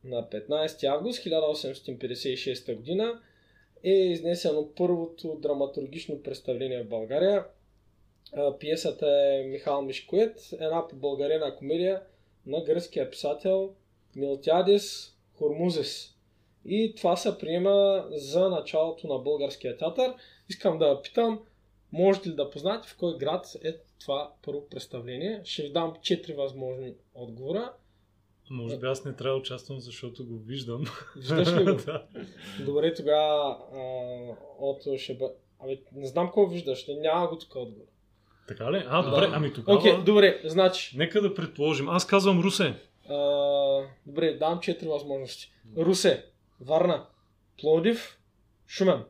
на 0.05 0.29
15 0.31 0.85
август 0.85 1.25
1856 1.25 2.77
година 2.77 3.21
е 3.85 3.91
изнесено 3.91 4.75
първото 4.77 5.39
драматургично 5.43 6.23
представление 6.23 6.83
в 6.83 6.89
България. 6.89 7.45
Пиесата 8.61 9.07
е 9.07 9.47
Михал 9.47 9.83
Мишкоет, 9.83 10.37
една 10.53 10.89
побългарена 10.89 11.57
комедия 11.57 12.03
на 12.47 12.65
гръцкия 12.65 13.11
писател 13.11 13.75
Милтиадис 14.17 15.17
Хормузес. 15.39 16.13
И 16.65 16.95
това 16.97 17.17
се 17.17 17.39
приема 17.39 18.05
за 18.11 18.49
началото 18.49 19.07
на 19.07 19.19
българския 19.19 19.77
театър. 19.77 20.15
Искам 20.49 20.79
да 20.79 21.03
питам, 21.03 21.41
можете 21.93 22.29
ли 22.29 22.35
да 22.35 22.51
познаете 22.51 22.89
в 22.89 22.97
кой 22.97 23.19
град 23.19 23.47
е 23.65 23.77
това 24.01 24.33
първо 24.43 24.69
представление? 24.69 25.41
Ще 25.45 25.63
ви 25.63 25.73
дам 25.73 25.95
четири 26.03 26.35
възможни 26.35 26.95
отговора. 27.15 27.73
Може 28.51 28.79
би 28.79 28.87
аз 28.87 29.05
не 29.05 29.13
трябва 29.13 29.35
да 29.35 29.41
участвам, 29.41 29.81
защото 29.81 30.27
го 30.27 30.39
виждам. 30.39 30.85
Виждаш 31.17 31.53
ли 31.53 31.65
го? 31.73 31.75
да. 31.87 32.07
Добре, 32.65 32.95
тогава 32.95 33.59
а, 33.73 33.79
от 34.59 34.99
ще 34.99 35.15
бъ... 35.15 35.31
Абе, 35.59 35.79
не 35.93 36.07
знам 36.07 36.27
какво 36.27 36.47
виждаш, 36.47 36.87
няма 36.89 37.29
го 37.29 37.39
тук 37.39 37.57
отговор. 37.57 37.87
Така 38.49 38.73
ли? 38.73 38.85
А, 38.89 39.03
добре, 39.03 39.29
ами 39.33 39.53
тогава... 39.53 39.79
Окей, 39.79 40.05
добре, 40.05 40.41
значи. 40.45 40.99
Нека 40.99 41.21
да 41.21 41.35
предположим. 41.35 41.89
Аз 41.89 42.07
казвам 42.07 42.41
Русе. 42.41 42.75
А, 43.09 43.89
добре, 44.07 44.37
дам 44.37 44.61
четири 44.61 44.89
възможности. 44.89 45.53
Русе, 45.77 46.27
Варна, 46.61 47.07
Плодив, 47.61 48.19
Шумен. 48.69 49.05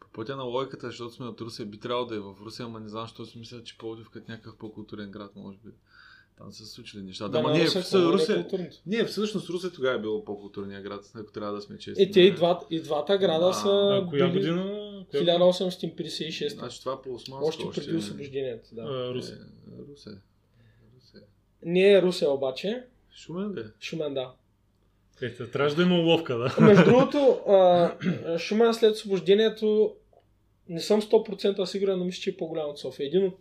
По 0.00 0.08
пътя 0.12 0.36
на 0.36 0.42
логиката, 0.42 0.86
защото 0.86 1.14
сме 1.14 1.26
от 1.26 1.40
Русия, 1.40 1.66
би 1.66 1.80
трябвало 1.80 2.06
да 2.06 2.16
е 2.16 2.20
в 2.20 2.34
Русия, 2.44 2.66
ама 2.66 2.80
не 2.80 2.88
знам, 2.88 3.02
защо 3.02 3.24
си 3.24 3.38
мисля, 3.38 3.62
че 3.64 3.78
Пловдив 3.78 4.10
като 4.10 4.30
някакъв 4.30 4.56
по-културен 4.56 5.10
град, 5.10 5.36
може 5.36 5.58
би. 5.64 5.70
Там 6.38 6.52
са 6.52 6.66
случили 6.66 7.02
неща. 7.02 7.28
Да, 7.28 7.38
ама 7.38 7.50
не, 7.50 7.58
ние, 7.58 7.66
Русе, 7.66 7.98
в 7.98 8.12
Русе, 8.12 8.46
е 8.52 8.70
ние 8.86 9.04
всъщност 9.04 9.50
Русе 9.50 9.72
тогава 9.72 9.96
е 9.96 10.00
било 10.00 10.24
по-културния 10.24 10.82
град, 10.82 11.12
ако 11.14 11.32
трябва 11.32 11.54
да 11.54 11.60
сме 11.60 11.78
честни. 11.78 12.04
Е, 12.04 12.10
те 12.10 12.20
и, 12.20 12.34
два, 12.34 12.60
и 12.70 12.80
двата 12.80 13.18
града 13.18 13.48
А, 13.48 13.52
са 13.52 13.68
А, 13.68 14.06
коя 14.10 14.28
били 14.28 14.38
година? 14.38 15.04
Коя 15.10 15.22
1856. 15.22 16.48
Значи 16.48 16.80
това 16.80 17.02
по 17.02 17.14
османско 17.14 17.48
Още 17.48 17.64
преди 17.74 17.96
освобождението, 17.96 18.68
да. 18.72 18.82
А, 18.82 19.14
Русе. 19.14 19.32
Е, 19.32 19.92
Русе. 19.92 20.10
Не 21.64 21.92
е 21.92 22.02
Русе 22.02 22.26
обаче, 22.26 22.82
Шумен 23.16 23.52
де. 23.52 23.64
Шумен 23.80 24.14
да. 24.14 24.32
Ето, 25.22 25.50
трябваше 25.50 25.76
да 25.76 25.82
има 25.82 25.98
уловка, 25.98 26.38
да. 26.38 26.56
Между 26.60 26.84
другото, 26.84 27.40
а, 27.48 27.92
Шумен 28.38 28.74
след 28.74 28.94
освобождението 28.94 29.94
не 30.68 30.80
съм 30.80 31.02
100% 31.02 31.64
сигурен, 31.64 31.98
но 31.98 32.04
мисля, 32.04 32.20
че 32.20 32.30
е 32.30 32.36
по-голям 32.36 32.70
от 32.70 32.78
София. 32.78 33.06
Един 33.06 33.26
от 33.26 33.34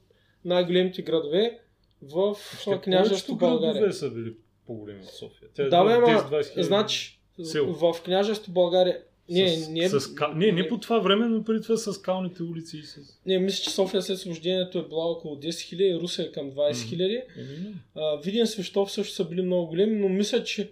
най-големите 0.46 1.02
градове 1.02 1.60
в 2.02 2.36
Ще 2.62 2.82
княжество 2.82 3.38
повечето 3.38 3.60
България. 3.60 3.74
градове 3.74 3.94
са 3.94 4.10
били 4.10 4.34
по-големи 4.68 5.00
от 5.00 5.10
София. 5.10 5.50
Тя 5.54 5.64
Да, 5.70 5.84
бе, 5.86 5.92
ама, 5.94 6.08
10-20 6.08 6.44
хиляди. 6.52 6.64
значи, 6.64 7.20
Село. 7.44 7.74
в 7.74 8.04
княжество 8.04 8.52
България... 8.52 9.02
Не, 9.32 9.50
с, 9.50 9.70
не, 9.70 9.90
с, 9.90 10.16
ка... 10.16 10.28
не, 10.36 10.52
не 10.52 10.68
по 10.68 10.80
това 10.80 11.00
време, 11.00 11.28
но 11.28 11.44
преди 11.44 11.62
това 11.62 11.78
с 11.78 11.94
скалните 11.94 12.44
улици 12.44 12.78
и 12.78 12.84
с... 12.84 13.20
не, 13.26 13.40
мисля, 13.40 13.64
че 13.64 13.70
София 13.70 14.02
след 14.02 14.18
освобождението 14.18 14.80
е 14.80 14.88
била 14.88 15.06
около 15.06 15.36
10 15.36 15.50
000, 15.50 16.02
Русе 16.02 16.24
е 16.24 16.32
към 16.32 16.52
20 16.52 16.72
000. 16.72 17.24
Еми, 17.38 17.58
не. 17.60 17.74
А, 17.96 18.18
Видин 18.18 18.48
Свещов 18.48 18.92
също 18.92 19.14
са 19.14 19.26
били 19.26 19.42
много 19.42 19.68
големи, 19.68 19.96
но 19.96 20.10
мисля, 20.10 20.44
че... 20.44 20.72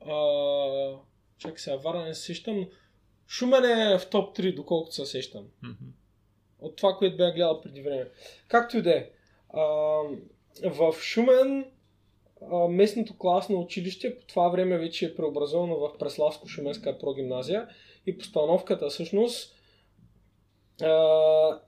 А, 0.00 0.14
чакай 1.38 1.58
сега, 1.58 1.76
Варна 1.76 2.04
не 2.04 2.14
се 2.14 2.22
сещам, 2.22 2.66
Шумен 3.28 3.64
е 3.64 3.98
в 3.98 4.10
топ 4.10 4.38
3, 4.38 4.54
доколкото 4.54 4.94
се 4.94 5.06
сещам. 5.06 5.44
От 6.60 6.76
това, 6.76 6.96
което 6.96 7.16
бях 7.16 7.34
гледал 7.34 7.60
преди 7.60 7.82
време. 7.82 8.08
Както 8.48 8.76
и 8.76 8.82
да 8.82 8.90
е. 8.90 9.10
В 10.64 10.94
Шумен 11.00 11.64
местното 12.70 13.18
класно 13.18 13.60
училище 13.60 14.18
по 14.18 14.26
това 14.26 14.48
време 14.48 14.78
вече 14.78 15.06
е 15.06 15.14
преобразовано 15.14 15.76
в 15.76 15.98
Преславско-Шуменска 15.98 16.98
прогимназия 17.00 17.68
и 18.06 18.18
постановката 18.18 18.88
всъщност 18.88 19.54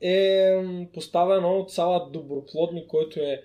е 0.01 0.53
поставена 0.95 1.49
от 1.49 1.71
Сава 1.71 2.11
Доброплодни, 2.11 2.89
който 2.89 3.21
е, 3.21 3.43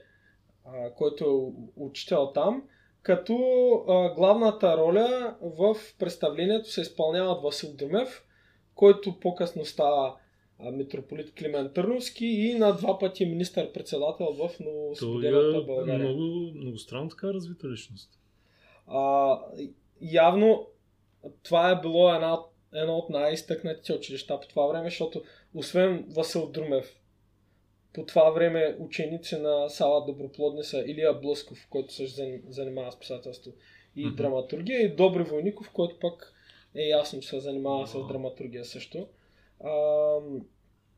който 0.97 1.25
е 1.25 1.61
учител 1.81 2.31
там, 2.33 2.63
като 3.01 3.35
главната 4.15 4.77
роля 4.77 5.35
в 5.41 5.75
представлението 5.99 6.71
се 6.71 6.81
изпълнява 6.81 7.31
от 7.31 7.43
Васил 7.43 7.73
Димев, 7.73 8.25
който 8.75 9.19
по-късно 9.19 9.65
става 9.65 10.15
митрополит 10.63 11.35
Климент 11.35 11.73
Търновски 11.73 12.25
и 12.25 12.53
на 12.53 12.71
два 12.71 12.99
пъти 12.99 13.25
министър-председател 13.25 14.25
в 14.27 14.49
Той 14.57 14.65
новосвободената 14.65 15.57
е 15.57 15.61
България. 15.65 15.99
много, 15.99 16.21
много 16.55 16.77
странно 16.77 17.09
така 17.09 17.27
развита 17.27 17.69
личност. 17.69 18.09
А, 18.87 19.37
явно 20.01 20.67
това 21.43 21.71
е 21.71 21.81
било 21.81 22.13
една, 22.13 22.39
едно 22.73 22.93
от 22.93 23.09
най-изтъкнатите 23.09 23.93
училища 23.93 24.39
по 24.39 24.47
това 24.47 24.67
време, 24.67 24.89
защото 24.89 25.21
освен 25.53 26.05
Васил 26.09 26.47
Друмев, 26.47 26.95
по 27.93 28.05
това 28.05 28.29
време 28.29 28.75
ученици 28.79 29.35
на 29.35 29.69
Сала 29.69 30.05
Доброплодни 30.05 30.63
са 30.63 30.79
Илия 30.79 31.13
Блъсков, 31.13 31.67
който 31.69 31.93
също 31.93 32.21
зан- 32.21 32.41
занимава 32.49 32.91
с 32.91 32.99
писателство 32.99 33.51
и 33.95 34.05
Мгм. 34.05 34.15
драматургия, 34.15 34.81
и 34.81 34.89
Добри 34.89 35.23
Войников, 35.23 35.71
който 35.71 35.99
пък 35.99 36.33
е 36.75 36.81
ясно, 36.81 37.19
че 37.19 37.29
се 37.29 37.39
занимава 37.39 37.87
с 37.87 37.93
Вау. 37.93 38.07
драматургия 38.07 38.65
също. 38.65 39.07
А, 39.65 39.71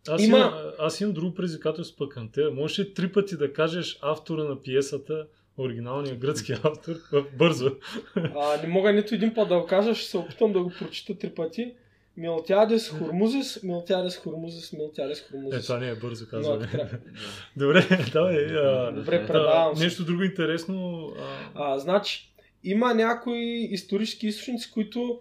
Аз, 0.07 0.23
Има- 0.23 0.37
имам, 0.37 0.53
аз 0.79 1.01
имам 1.01 1.13
друго 1.13 1.33
предизвикателство 1.33 1.97
пък 1.97 2.11
към 2.11 2.29
те. 2.29 2.41
Можеш 2.45 2.79
ли 2.79 2.93
три 2.93 3.11
пъти 3.11 3.37
да 3.37 3.53
кажеш 3.53 3.99
автора 4.01 4.43
на 4.43 4.61
пиесата, 4.61 5.27
оригиналния 5.57 6.15
гръцки 6.15 6.53
автор, 6.53 6.95
бързо? 7.37 7.71
а, 8.15 8.61
не 8.61 8.67
мога 8.67 8.93
нито 8.93 9.15
един 9.15 9.33
път 9.33 9.49
да 9.49 9.59
го 9.59 9.65
кажа, 9.65 9.95
ще 9.95 10.09
се 10.09 10.17
опитам 10.17 10.53
да 10.53 10.63
го 10.63 10.71
прочита 10.79 11.15
три 11.15 11.29
пъти. 11.29 11.73
Милтиадес 12.17 12.89
Хормузис, 12.89 13.63
Милтиадес 13.63 14.17
Хормузис, 14.17 14.73
Милтиадес 14.73 15.19
Е, 15.19 15.23
Хормузис. 15.23 15.65
това 15.65 15.79
не 15.79 15.89
е 15.89 15.95
бързо 15.95 16.25
Но, 16.33 16.41
трябва- 16.59 16.89
Добре, 17.57 17.87
давай. 18.13 18.45
А, 18.45 18.91
Добре, 18.91 19.27
предавам 19.27 19.75
се. 19.75 19.83
Нещо 19.83 20.05
друго 20.05 20.23
интересно. 20.23 21.07
А, 21.55 21.73
А, 21.73 21.79
значи, 21.79 22.33
има 22.63 22.93
някои 22.93 23.39
исторически 23.71 24.27
източници, 24.27 24.71
които 24.71 25.19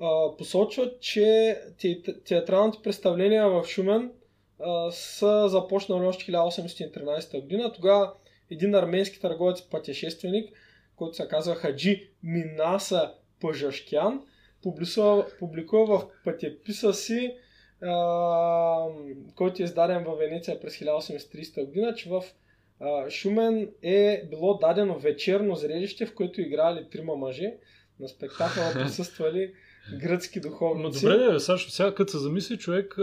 а, 0.00 0.36
посочват, 0.36 1.00
че 1.00 1.58
те, 1.80 2.02
театралните 2.24 2.78
представления 2.82 3.48
в 3.48 3.64
Шумен 3.66 4.12
а, 4.60 4.90
са 4.90 5.48
започнали 5.48 6.06
още 6.06 6.32
1813 6.32 7.40
година. 7.40 7.72
Тогава 7.72 8.12
един 8.50 8.74
арменски 8.74 9.20
търговец 9.20 9.62
пътешественик, 9.62 10.56
който 10.96 11.16
се 11.16 11.28
казва 11.28 11.54
Хаджи 11.54 12.10
Минаса 12.22 13.12
Пъжашкян, 13.40 14.22
публикува, 14.62 15.26
публикува 15.38 15.98
в 15.98 16.06
пътеписа 16.24 16.94
си, 16.94 17.34
а, 17.82 18.86
който 19.34 19.62
е 19.62 19.64
издаден 19.64 20.04
в 20.04 20.16
Венеция 20.16 20.60
през 20.60 20.78
1830 20.78 21.66
година, 21.66 21.94
че 21.94 22.08
в 22.08 22.24
а, 22.80 23.10
Шумен 23.10 23.70
е 23.82 24.24
било 24.30 24.58
дадено 24.58 24.98
вечерно 24.98 25.54
зрелище, 25.54 26.06
в 26.06 26.14
което 26.14 26.40
играли 26.40 26.90
трима 26.90 27.16
мъже. 27.16 27.54
На 28.00 28.08
спектакъла 28.08 28.72
присъствали 28.74 29.52
гръцки 30.02 30.40
духовници. 30.40 31.00
добре, 31.00 31.16
да, 31.16 31.40
Сашо, 31.40 31.70
сега 31.70 31.94
като 31.94 32.12
се 32.12 32.18
замисли 32.18 32.58
човек, 32.58 32.98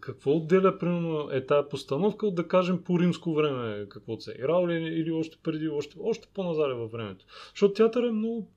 какво 0.00 0.30
отделя, 0.30 0.78
примерно, 0.78 1.28
е 1.32 1.46
тая 1.46 1.68
постановка 1.68 2.30
да 2.30 2.48
кажем, 2.48 2.84
по 2.84 3.00
римско 3.00 3.34
време, 3.34 3.86
какво 3.88 4.20
се 4.20 4.30
е 4.30 4.34
играл 4.34 4.68
или, 4.68 5.00
или 5.00 5.10
още 5.10 5.36
преди, 5.42 5.68
още, 5.68 5.96
още 6.00 6.28
по-назаре 6.34 6.74
във 6.74 6.92
времето. 6.92 7.24
Защото 7.50 7.74
театър 7.74 8.02
е 8.02 8.10
много, 8.10 8.48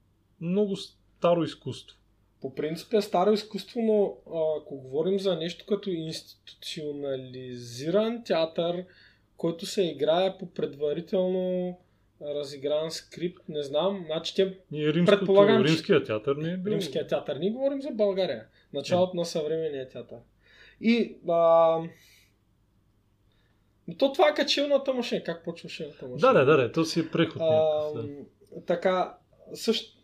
много 0.41 0.75
старо 0.75 1.43
изкуство. 1.43 1.97
По 2.41 2.55
принцип 2.55 2.93
е 2.93 3.01
старо 3.01 3.33
изкуство, 3.33 3.81
но 3.81 4.17
ако 4.61 4.77
говорим 4.77 5.19
за 5.19 5.35
нещо 5.35 5.65
като 5.65 5.89
институционализиран 5.89 8.23
театър, 8.23 8.85
който 9.37 9.65
се 9.65 9.83
играе 9.83 10.37
по 10.39 10.53
предварително 10.53 11.77
разигран 12.21 12.91
скрипт, 12.91 13.49
не 13.49 13.63
знам, 13.63 14.03
значи 14.05 14.35
те 14.35 14.57
Ние 14.71 14.93
римското, 14.93 15.19
Предполагам, 15.19 15.65
римския 15.65 16.03
театър 16.03 16.35
не 16.35 16.51
е 16.51 16.57
бил. 16.57 16.71
римския 16.71 17.07
театър. 17.07 17.35
Ние 17.35 17.51
говорим 17.51 17.81
за 17.81 17.91
България. 17.91 18.45
Началото 18.73 19.17
на 19.17 19.25
съвременния 19.25 19.89
театър. 19.89 20.17
И 20.81 21.15
а, 21.29 21.79
то 23.97 24.13
това 24.13 24.29
е 24.29 24.33
качилната 24.33 24.93
машина. 24.93 25.23
Как 25.23 25.43
почваше 25.43 25.83
на 25.83 26.07
машина? 26.07 26.33
Да, 26.33 26.33
да, 26.33 26.45
да, 26.45 26.57
да, 26.57 26.71
то 26.71 26.85
си 26.85 26.99
е 26.99 27.09
преход. 27.11 27.41
А, 27.41 27.91
така, 28.65 29.17
същ, 29.53 29.97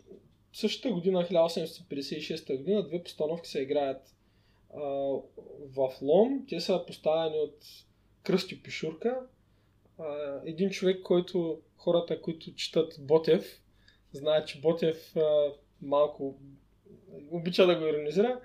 същата 0.54 0.94
година, 0.94 1.24
1856 1.24 2.58
година, 2.58 2.88
две 2.88 3.04
постановки 3.04 3.50
се 3.50 3.62
играят 3.62 4.16
а, 4.76 4.82
в 5.76 5.90
Лом. 6.02 6.46
Те 6.50 6.60
са 6.60 6.84
поставени 6.88 7.40
от 7.40 7.58
Кръсти 8.24 8.64
Пишурка. 8.64 9.20
А, 10.00 10.06
един 10.46 10.70
човек, 10.70 11.02
който 11.04 11.60
хората, 11.78 12.22
които 12.22 12.56
четат 12.56 12.94
Ботев, 13.00 13.62
знаят, 14.12 14.48
че 14.48 14.62
Ботев 14.62 15.16
а, 15.16 15.52
малко 15.82 16.36
обича 17.32 17.68
да 17.68 17.76
го 17.76 17.86
иронизира. 17.86 18.40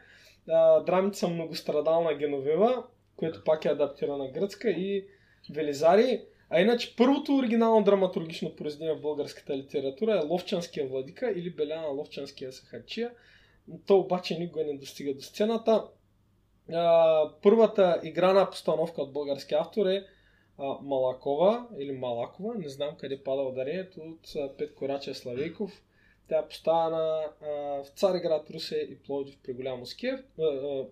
А, 0.48 0.80
драмите 0.80 1.18
са 1.18 1.28
многострадална 1.28 2.14
Геновева, 2.14 2.84
което 3.16 3.44
пак 3.44 3.64
е 3.64 3.68
адаптирана 3.68 4.30
гръцка 4.30 4.70
и 4.70 5.06
Велизари. 5.50 6.24
А 6.50 6.60
иначе 6.60 6.96
първото 6.96 7.36
оригинално 7.36 7.84
драматургично 7.84 8.56
произведение 8.56 8.94
в 8.94 9.00
българската 9.00 9.56
литература 9.56 10.16
е 10.16 10.26
Ловчанския 10.26 10.88
владика 10.88 11.30
или 11.30 11.50
Беляна 11.50 11.86
Ловчанския 11.86 12.52
сахачия. 12.52 13.10
То 13.86 13.98
обаче 13.98 14.38
никога 14.38 14.64
не 14.64 14.78
достига 14.78 15.14
до 15.14 15.20
сцената. 15.20 15.84
А, 16.72 17.24
първата 17.42 18.00
играна 18.02 18.50
постановка 18.50 19.02
от 19.02 19.12
български 19.12 19.54
автор 19.54 19.86
е 19.86 20.06
а, 20.60 20.78
Малакова 20.82 21.66
или 21.78 21.92
Малакова, 21.92 22.54
не 22.54 22.68
знам 22.68 22.90
къде 23.00 23.22
пада 23.22 23.42
ударението, 23.42 24.00
от 24.00 24.36
а, 24.36 24.56
Петко 24.56 24.88
Раче 24.88 25.14
Славейков. 25.14 25.82
Тя 26.30 26.38
е 26.38 26.48
поставена 26.48 27.22
в 27.84 27.84
Цареград, 27.96 28.50
Русе 28.54 28.88
и 28.90 28.96
Пловдив 28.96 29.34
при 29.44 29.52
голям 29.52 29.82
успех. 29.82 30.20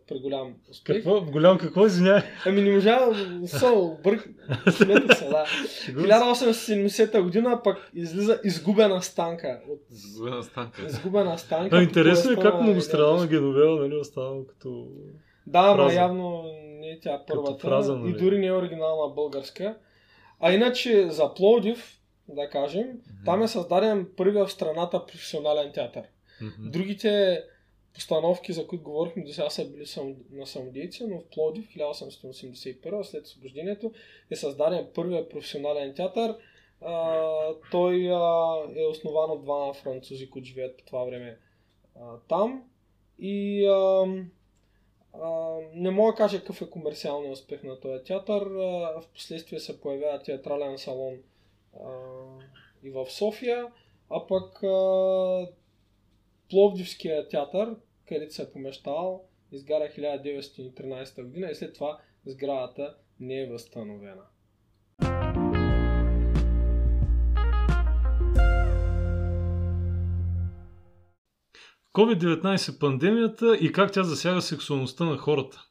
При 0.08 0.18
голям 0.20 0.54
успех. 0.70 0.96
Какво? 0.96 1.20
Голям 1.20 1.58
какво, 1.58 1.86
извиняй? 1.86 2.20
Ами 2.46 2.62
не 2.62 2.74
можа, 2.74 2.98
со, 3.46 3.96
бърк, 4.04 4.28
смета 4.70 5.16
се, 5.16 5.28
да. 5.28 5.44
1870 5.88 7.22
година 7.22 7.60
пък 7.64 7.90
излиза 7.94 8.40
изгубена 8.44 9.02
станка. 9.02 9.60
От... 9.68 9.80
Изгубена 9.90 10.42
станка. 10.42 10.86
Изгубена 10.86 11.38
станка. 11.38 11.76
А, 11.76 11.82
интересно 11.82 12.32
е 12.32 12.36
как 12.36 12.54
на 12.54 12.60
многостранна 12.60 13.06
Ядовски. 13.06 13.34
геновела, 13.34 13.80
нали, 13.80 13.96
останало 13.96 14.46
като... 14.46 14.86
Да, 15.46 15.74
фраза. 15.74 15.94
явно 15.94 16.44
е 16.90 17.00
тя 17.00 17.24
първата. 17.26 17.68
фраза, 17.68 17.92
и 17.92 17.96
нали? 17.96 18.18
дори 18.18 18.38
не 18.38 18.46
е 18.46 18.52
оригинална 18.52 19.14
българска. 19.14 19.78
А 20.40 20.52
иначе 20.52 21.10
за 21.10 21.34
Пловдив, 21.34 22.00
да 22.28 22.50
кажем, 22.50 22.86
там 23.24 23.42
е 23.42 23.48
създаден 23.48 24.08
първия 24.16 24.46
в 24.46 24.52
страната 24.52 25.06
професионален 25.06 25.72
театър. 25.72 26.04
Мгм. 26.40 26.70
Другите 26.70 27.42
постановки, 27.94 28.52
за 28.52 28.66
които 28.66 28.84
говорихме 28.84 29.24
до 29.24 29.32
сега 29.32 29.50
са 29.50 29.70
били 29.70 29.86
сам, 29.86 30.14
на 30.30 30.46
самодейци, 30.46 31.06
но 31.06 31.18
в 31.18 31.24
Пловдив 31.34 31.68
1881, 31.68 33.02
след 33.02 33.26
освобождението, 33.26 33.92
е 34.30 34.36
създаден 34.36 34.86
първия 34.94 35.28
професионален 35.28 35.94
театър. 35.94 36.36
А, 36.80 37.22
той 37.70 38.08
а, 38.12 38.56
е 38.76 38.84
основан 38.84 39.30
от 39.30 39.42
двама 39.42 39.74
французи, 39.74 40.30
които 40.30 40.48
живеят 40.48 40.78
по 40.78 40.84
това 40.84 41.04
време 41.04 41.38
а, 42.00 42.18
там. 42.28 42.62
И 43.18 43.66
а, 43.66 44.06
не 45.74 45.90
мога 45.90 46.12
да 46.12 46.16
кажа 46.16 46.38
какъв 46.38 46.62
е 46.62 46.70
комерциалният 46.70 47.36
успех 47.36 47.62
на 47.62 47.80
този 47.80 48.04
театър. 48.04 48.42
А, 48.42 49.00
в 49.00 49.04
последствие 49.14 49.60
се 49.60 49.80
появява 49.80 50.22
театрален 50.22 50.78
салон 50.78 51.18
а, 51.80 51.88
и 52.82 52.90
в 52.90 53.06
София, 53.10 53.66
а 54.10 54.26
пък 54.26 54.62
а, 54.62 55.48
Пловдивския 56.50 57.28
театър, 57.28 57.76
където 58.08 58.34
се 58.34 58.42
е 58.42 58.50
помещавал, 58.50 59.24
изгаря 59.52 59.88
1913 59.88 61.22
година 61.22 61.50
и 61.50 61.54
след 61.54 61.74
това 61.74 62.00
сградата 62.26 62.96
не 63.20 63.40
е 63.40 63.46
възстановена. 63.46 64.24
COVID-19 71.98 72.78
пандемията 72.78 73.56
и 73.60 73.72
как 73.72 73.92
тя 73.92 74.02
засяга 74.02 74.42
сексуалността 74.42 75.04
на 75.04 75.16
хората. 75.16 75.64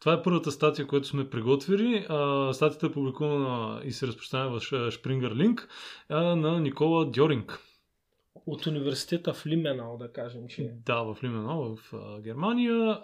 Това 0.00 0.12
е 0.12 0.22
първата 0.22 0.50
статия, 0.50 0.86
която 0.86 1.08
сме 1.08 1.30
приготвили. 1.30 2.02
Статията 2.52 2.86
е 2.86 2.92
публикувана 2.92 3.82
и 3.84 3.92
се 3.92 4.06
разпространява 4.06 4.60
в 4.60 4.62
Ш- 4.62 4.90
Springer 4.90 5.32
Link 5.32 5.68
а, 6.08 6.36
на 6.36 6.60
Никола 6.60 7.10
Дьоринг. 7.10 7.58
От 8.46 8.66
университета 8.66 9.34
в 9.34 9.46
Лименал, 9.46 9.96
да 9.96 10.12
кажем, 10.12 10.48
че 10.48 10.70
Да, 10.86 11.02
в 11.02 11.16
Лименал, 11.24 11.76
в 11.76 11.94
Германия. 12.20 12.98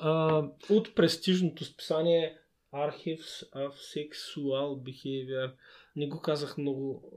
От 0.71 0.95
престижното 0.95 1.64
списание 1.64 2.39
Archives 2.75 3.53
of 3.57 3.73
Sexual 3.73 4.83
Behavior. 4.83 5.53
Не 5.97 6.09
го 6.09 6.21
казах 6.21 6.59
много 6.59 7.12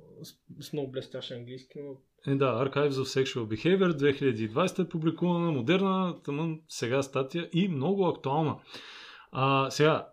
с 0.60 0.74
много 0.74 0.92
блестящ 0.92 1.32
английски, 1.32 1.80
но 1.80 1.98
е, 2.28 2.36
да, 2.36 2.66
Archives 2.66 2.92
of 2.92 3.24
Sexual 3.24 3.46
Behavior 3.46 3.92
2020 3.92 4.86
е 4.86 4.90
публикувана, 4.90 5.52
модерна, 5.52 6.16
тъмън 6.24 6.60
сега 6.70 7.02
статия 7.02 7.50
и 7.54 7.68
много 7.68 8.08
актуална. 8.08 8.56
А, 9.32 9.72
сега, 9.72 10.08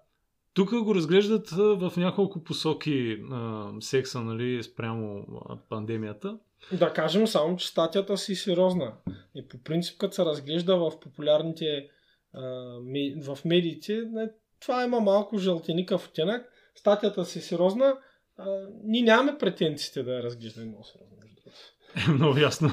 тук 0.55 0.71
го 0.71 0.95
разглеждат 0.95 1.51
в 1.51 1.93
няколко 1.97 2.45
посоки 2.45 3.19
а, 3.33 3.69
секса, 3.81 4.21
нали, 4.21 4.63
спрямо 4.63 5.27
пандемията. 5.69 6.39
Да 6.73 6.93
кажем 6.93 7.27
само, 7.27 7.57
че 7.57 7.69
статията 7.69 8.19
си 8.19 8.35
сериозна. 8.35 8.93
И 9.35 9.49
по 9.49 9.59
принцип, 9.63 9.99
като 9.99 10.15
се 10.15 10.25
разглежда 10.25 10.77
в 10.77 11.01
популярните 11.01 11.89
а, 12.33 12.41
в 13.23 13.39
медиите, 13.45 14.03
не, 14.13 14.31
това 14.61 14.85
има 14.85 15.01
малко 15.01 15.39
жълтеникъв 15.39 16.07
оттенък. 16.07 16.47
Статията 16.75 17.25
си 17.25 17.41
сериозна. 17.41 17.95
А, 18.37 18.67
ние 18.85 19.03
нямаме 19.03 19.39
претенциите 19.39 20.03
да 20.03 20.15
я 20.15 20.23
разглеждаме 20.23 20.67
много 20.67 20.85
сериозно. 20.85 21.18
Е 21.97 22.11
много 22.13 22.39
ясно. 22.39 22.71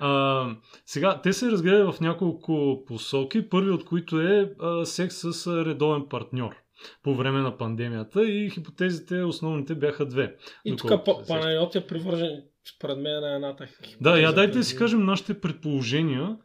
А, 0.00 0.46
сега, 0.86 1.20
те 1.22 1.32
се 1.32 1.50
разгледат 1.50 1.94
в 1.94 2.00
няколко 2.00 2.82
посоки, 2.86 3.48
първи 3.48 3.70
от 3.70 3.84
които 3.84 4.20
е 4.20 4.52
а, 4.60 4.86
секс 4.86 5.16
с 5.16 5.64
редовен 5.64 6.06
партньор 6.10 6.54
по 7.02 7.14
време 7.14 7.40
на 7.40 7.58
пандемията 7.58 8.24
и 8.24 8.50
хипотезите 8.50 9.22
основните 9.22 9.74
бяха 9.74 10.06
две. 10.06 10.36
И 10.64 10.76
тук. 10.76 10.90
Панайот 11.28 11.74
е 11.74 11.86
привържен 11.86 12.42
според 12.76 12.98
мен 12.98 13.20
на 13.20 13.34
едната 13.34 13.66
хипотеза. 13.66 13.96
Да, 14.00 14.20
я 14.20 14.32
дайте 14.32 14.58
да 14.58 14.64
си 14.64 14.70
тази- 14.70 14.78
кажем 14.78 15.04
нашите 15.04 15.40
предположения, 15.40 16.36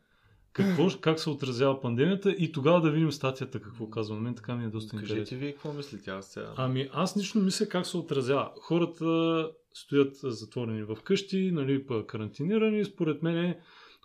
какво, 0.57 0.89
как 1.01 1.19
се 1.19 1.29
отразява 1.29 1.81
пандемията 1.81 2.31
и 2.31 2.51
тогава 2.51 2.81
да 2.81 2.91
видим 2.91 3.11
статията 3.11 3.59
какво 3.59 3.89
казва. 3.89 4.15
На 4.15 4.21
мен 4.21 4.35
така 4.35 4.55
ми 4.55 4.65
е 4.65 4.67
доста 4.67 4.95
интересно. 4.95 5.15
Кажете 5.15 5.35
ви 5.35 5.51
какво 5.51 5.73
мислите 5.73 6.11
аз 6.11 6.25
сега. 6.25 6.53
Ами 6.57 6.89
аз 6.93 7.17
лично 7.17 7.41
мисля 7.41 7.65
как 7.65 7.87
се 7.87 7.97
отразява. 7.97 8.51
Хората 8.61 9.49
стоят 9.73 10.15
затворени 10.23 10.83
в 10.83 10.95
къщи, 11.03 11.51
нали, 11.53 11.85
карантинирани. 12.07 12.85
Според 12.85 13.23
мен 13.23 13.55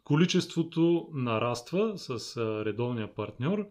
количеството 0.05 1.09
нараства 1.15 1.93
с 1.97 2.37
редовния 2.67 3.15
партньор. 3.15 3.67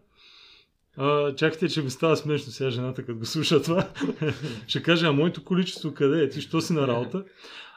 А, 0.96 1.34
чакайте, 1.34 1.68
че 1.68 1.82
ми 1.82 1.90
става 1.90 2.16
смешно 2.16 2.52
сега 2.52 2.70
жената, 2.70 3.06
като 3.06 3.18
го 3.18 3.26
слуша 3.26 3.62
това. 3.62 3.88
Ще 4.66 4.82
каже, 4.82 5.06
а 5.06 5.12
моето 5.12 5.44
количество 5.44 5.94
къде 5.94 6.22
е? 6.22 6.28
Ти 6.28 6.40
що 6.40 6.60
си 6.60 6.72
на 6.72 6.88
работа? 6.88 7.24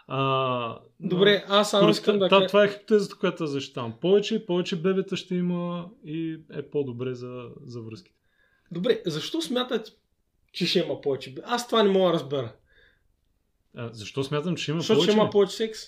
А, 0.08 0.80
Добре, 1.00 1.46
аз 1.48 1.72
само 1.72 1.90
искам 1.90 2.20
да 2.20 2.30
та-. 2.30 2.48
Това 2.48 2.64
е 2.64 2.70
хипотезата, 2.70 3.16
която 3.20 3.48
защитавам. 3.48 3.94
Повече, 4.02 4.46
повече 4.46 4.76
бебета 4.76 5.18
ще 5.18 5.36
има 5.36 5.90
и 6.06 6.40
е 6.54 6.62
по-добре 6.70 7.14
за, 7.14 7.50
за 7.66 7.82
връзките. 7.82 8.18
Добре, 8.72 9.02
защо 9.06 9.42
смятате, 9.42 9.92
че 10.52 10.66
ще 10.68 10.80
има 10.80 11.02
повече? 11.02 11.36
Аз 11.44 11.68
това 11.68 11.84
не 11.84 11.90
мога 11.90 12.08
да 12.08 12.14
разбера. 12.14 12.56
А, 13.78 13.90
защо 13.94 14.24
смятам, 14.24 14.56
че 14.56 14.72
има 14.72 14.80
Защото 14.80 14.98
повече? 14.98 15.12
ще 15.12 15.20
има 15.20 15.30
повече 15.30 15.56
секс? 15.56 15.80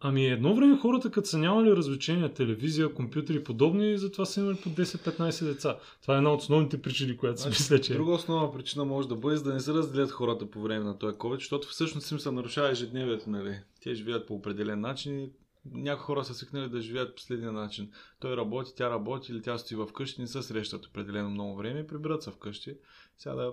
Ами 0.00 0.26
едно 0.26 0.54
време 0.54 0.78
хората, 0.78 1.10
като 1.10 1.28
са 1.28 1.38
нямали 1.38 1.70
развлечения, 1.70 2.34
телевизия, 2.34 2.94
компютри 2.94 3.36
и 3.36 3.44
подобни, 3.44 3.98
затова 3.98 4.24
са 4.24 4.40
имали 4.40 4.56
по 4.56 4.68
10-15 4.68 5.44
деца. 5.44 5.78
Това 6.02 6.14
е 6.14 6.16
една 6.16 6.32
от 6.32 6.40
основните 6.40 6.82
причини, 6.82 7.16
която 7.16 7.40
си 7.40 7.48
мисля, 7.48 7.80
че... 7.80 7.94
Друга 7.94 8.12
основна 8.12 8.52
причина 8.52 8.84
може 8.84 9.08
да 9.08 9.16
бъде 9.16 9.36
за 9.36 9.44
да 9.44 9.54
не 9.54 9.60
се 9.60 9.72
разделят 9.72 10.10
хората 10.10 10.50
по 10.50 10.62
време 10.62 10.84
на 10.84 10.98
този 10.98 11.16
COVID, 11.16 11.34
защото 11.34 11.68
всъщност 11.68 12.10
им 12.10 12.18
се 12.18 12.30
нарушава 12.30 12.70
ежедневието, 12.70 13.30
нали? 13.30 13.60
Те 13.82 13.94
живеят 13.94 14.26
по 14.26 14.34
определен 14.34 14.80
начин 14.80 15.20
и 15.20 15.30
някои 15.72 16.04
хора 16.04 16.24
са 16.24 16.34
свикнали 16.34 16.68
да 16.68 16.80
живеят 16.80 17.14
по 17.14 17.20
следния 17.20 17.52
начин. 17.52 17.90
Той 18.20 18.36
работи, 18.36 18.72
тя 18.76 18.90
работи 18.90 19.32
или 19.32 19.42
тя 19.42 19.58
стои 19.58 19.76
в 19.76 19.88
къщи, 19.94 20.20
не 20.20 20.26
се 20.26 20.42
срещат 20.42 20.86
определено 20.86 21.30
много 21.30 21.56
време 21.56 21.80
и 21.80 21.86
прибират 21.86 22.22
се 22.22 22.30
вкъщи. 22.30 22.74
Сега 23.18 23.34
да 23.34 23.52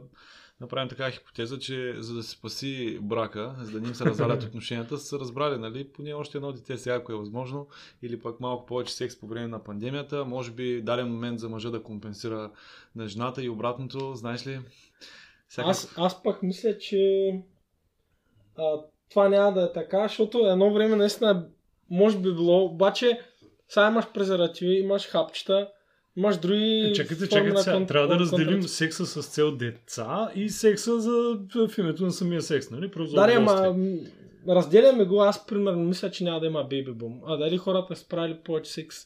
направим 0.62 0.90
такава 0.90 1.12
хипотеза, 1.12 1.60
че 1.60 1.96
за 1.98 2.14
да 2.14 2.24
се 2.24 2.30
спаси 2.30 3.00
брака, 3.02 3.56
за 3.62 3.72
да 3.72 3.82
не 3.82 3.88
им 3.88 3.96
се 3.96 4.06
развалят 4.06 4.44
отношенията, 4.48 4.98
са 4.98 5.20
разбрали, 5.20 5.60
нали, 5.60 5.88
поне 5.88 6.14
още 6.14 6.38
едно 6.38 6.52
дете 6.52 6.78
сега, 6.78 6.96
ако 6.96 7.12
е 7.12 7.16
възможно, 7.16 7.68
или 8.02 8.20
пък 8.20 8.40
малко 8.40 8.66
повече 8.66 8.94
секс 8.94 9.20
по 9.20 9.28
време 9.28 9.48
на 9.48 9.64
пандемията, 9.64 10.26
може 10.26 10.52
би 10.52 10.82
даден 10.82 11.08
момент 11.08 11.40
за 11.40 11.50
мъжа 11.50 11.72
да 11.72 11.84
компенсира 11.84 12.52
на 12.96 13.08
жената 13.08 13.44
и 13.44 13.50
обратното, 13.50 14.16
знаеш 14.16 14.48
ли? 14.48 14.60
Всяка... 15.48 15.70
Аз, 15.70 15.94
аз 15.98 16.24
пък 16.24 16.44
мисля, 16.44 16.78
че 16.78 17.32
а, 18.58 18.78
това 19.10 19.30
няма 19.30 19.54
да 19.54 19.66
е 19.66 19.74
така, 19.74 20.08
защото 20.08 20.38
едно 20.38 20.74
време 20.74 20.96
наистина 20.96 21.48
може 21.90 22.18
би 22.18 22.34
било, 22.34 22.66
обаче 22.66 23.20
сега 23.70 23.88
имаш 23.88 24.12
презервативи, 24.14 24.80
имаш 24.80 25.08
хапчета, 25.08 25.70
имаш 26.18 26.38
други 26.38 26.64
Е, 26.82 26.94
Чакайте, 26.94 27.30
чакайте 27.30 27.58
сега. 27.58 27.76
кон- 27.76 27.88
Трябва 27.88 28.08
да 28.08 28.20
разделим 28.20 28.48
контрац- 28.54 28.68
секса 28.68 29.06
с 29.06 29.26
цел 29.26 29.52
деца 29.52 30.32
и 30.36 30.50
секса 30.50 31.00
за, 31.00 31.12
в 31.68 31.78
името 31.78 32.04
на 32.06 32.12
самия 32.12 32.42
секс, 32.42 32.72
нали? 32.72 32.92
Просто 32.92 33.16
Да, 33.16 33.34
ама 33.34 33.76
разделяме 34.48 35.06
го, 35.06 35.22
аз 35.22 35.46
примерно 35.46 35.80
мисля, 35.80 36.12
че 36.12 36.24
няма 36.24 36.40
да 36.40 36.46
има 36.46 36.64
бейби 36.64 36.92
бум. 36.92 37.22
А 37.26 37.38
дали 37.38 37.58
хората 37.58 37.96
са 37.96 38.08
правили 38.08 38.38
повече 38.38 38.72
секс, 38.72 38.98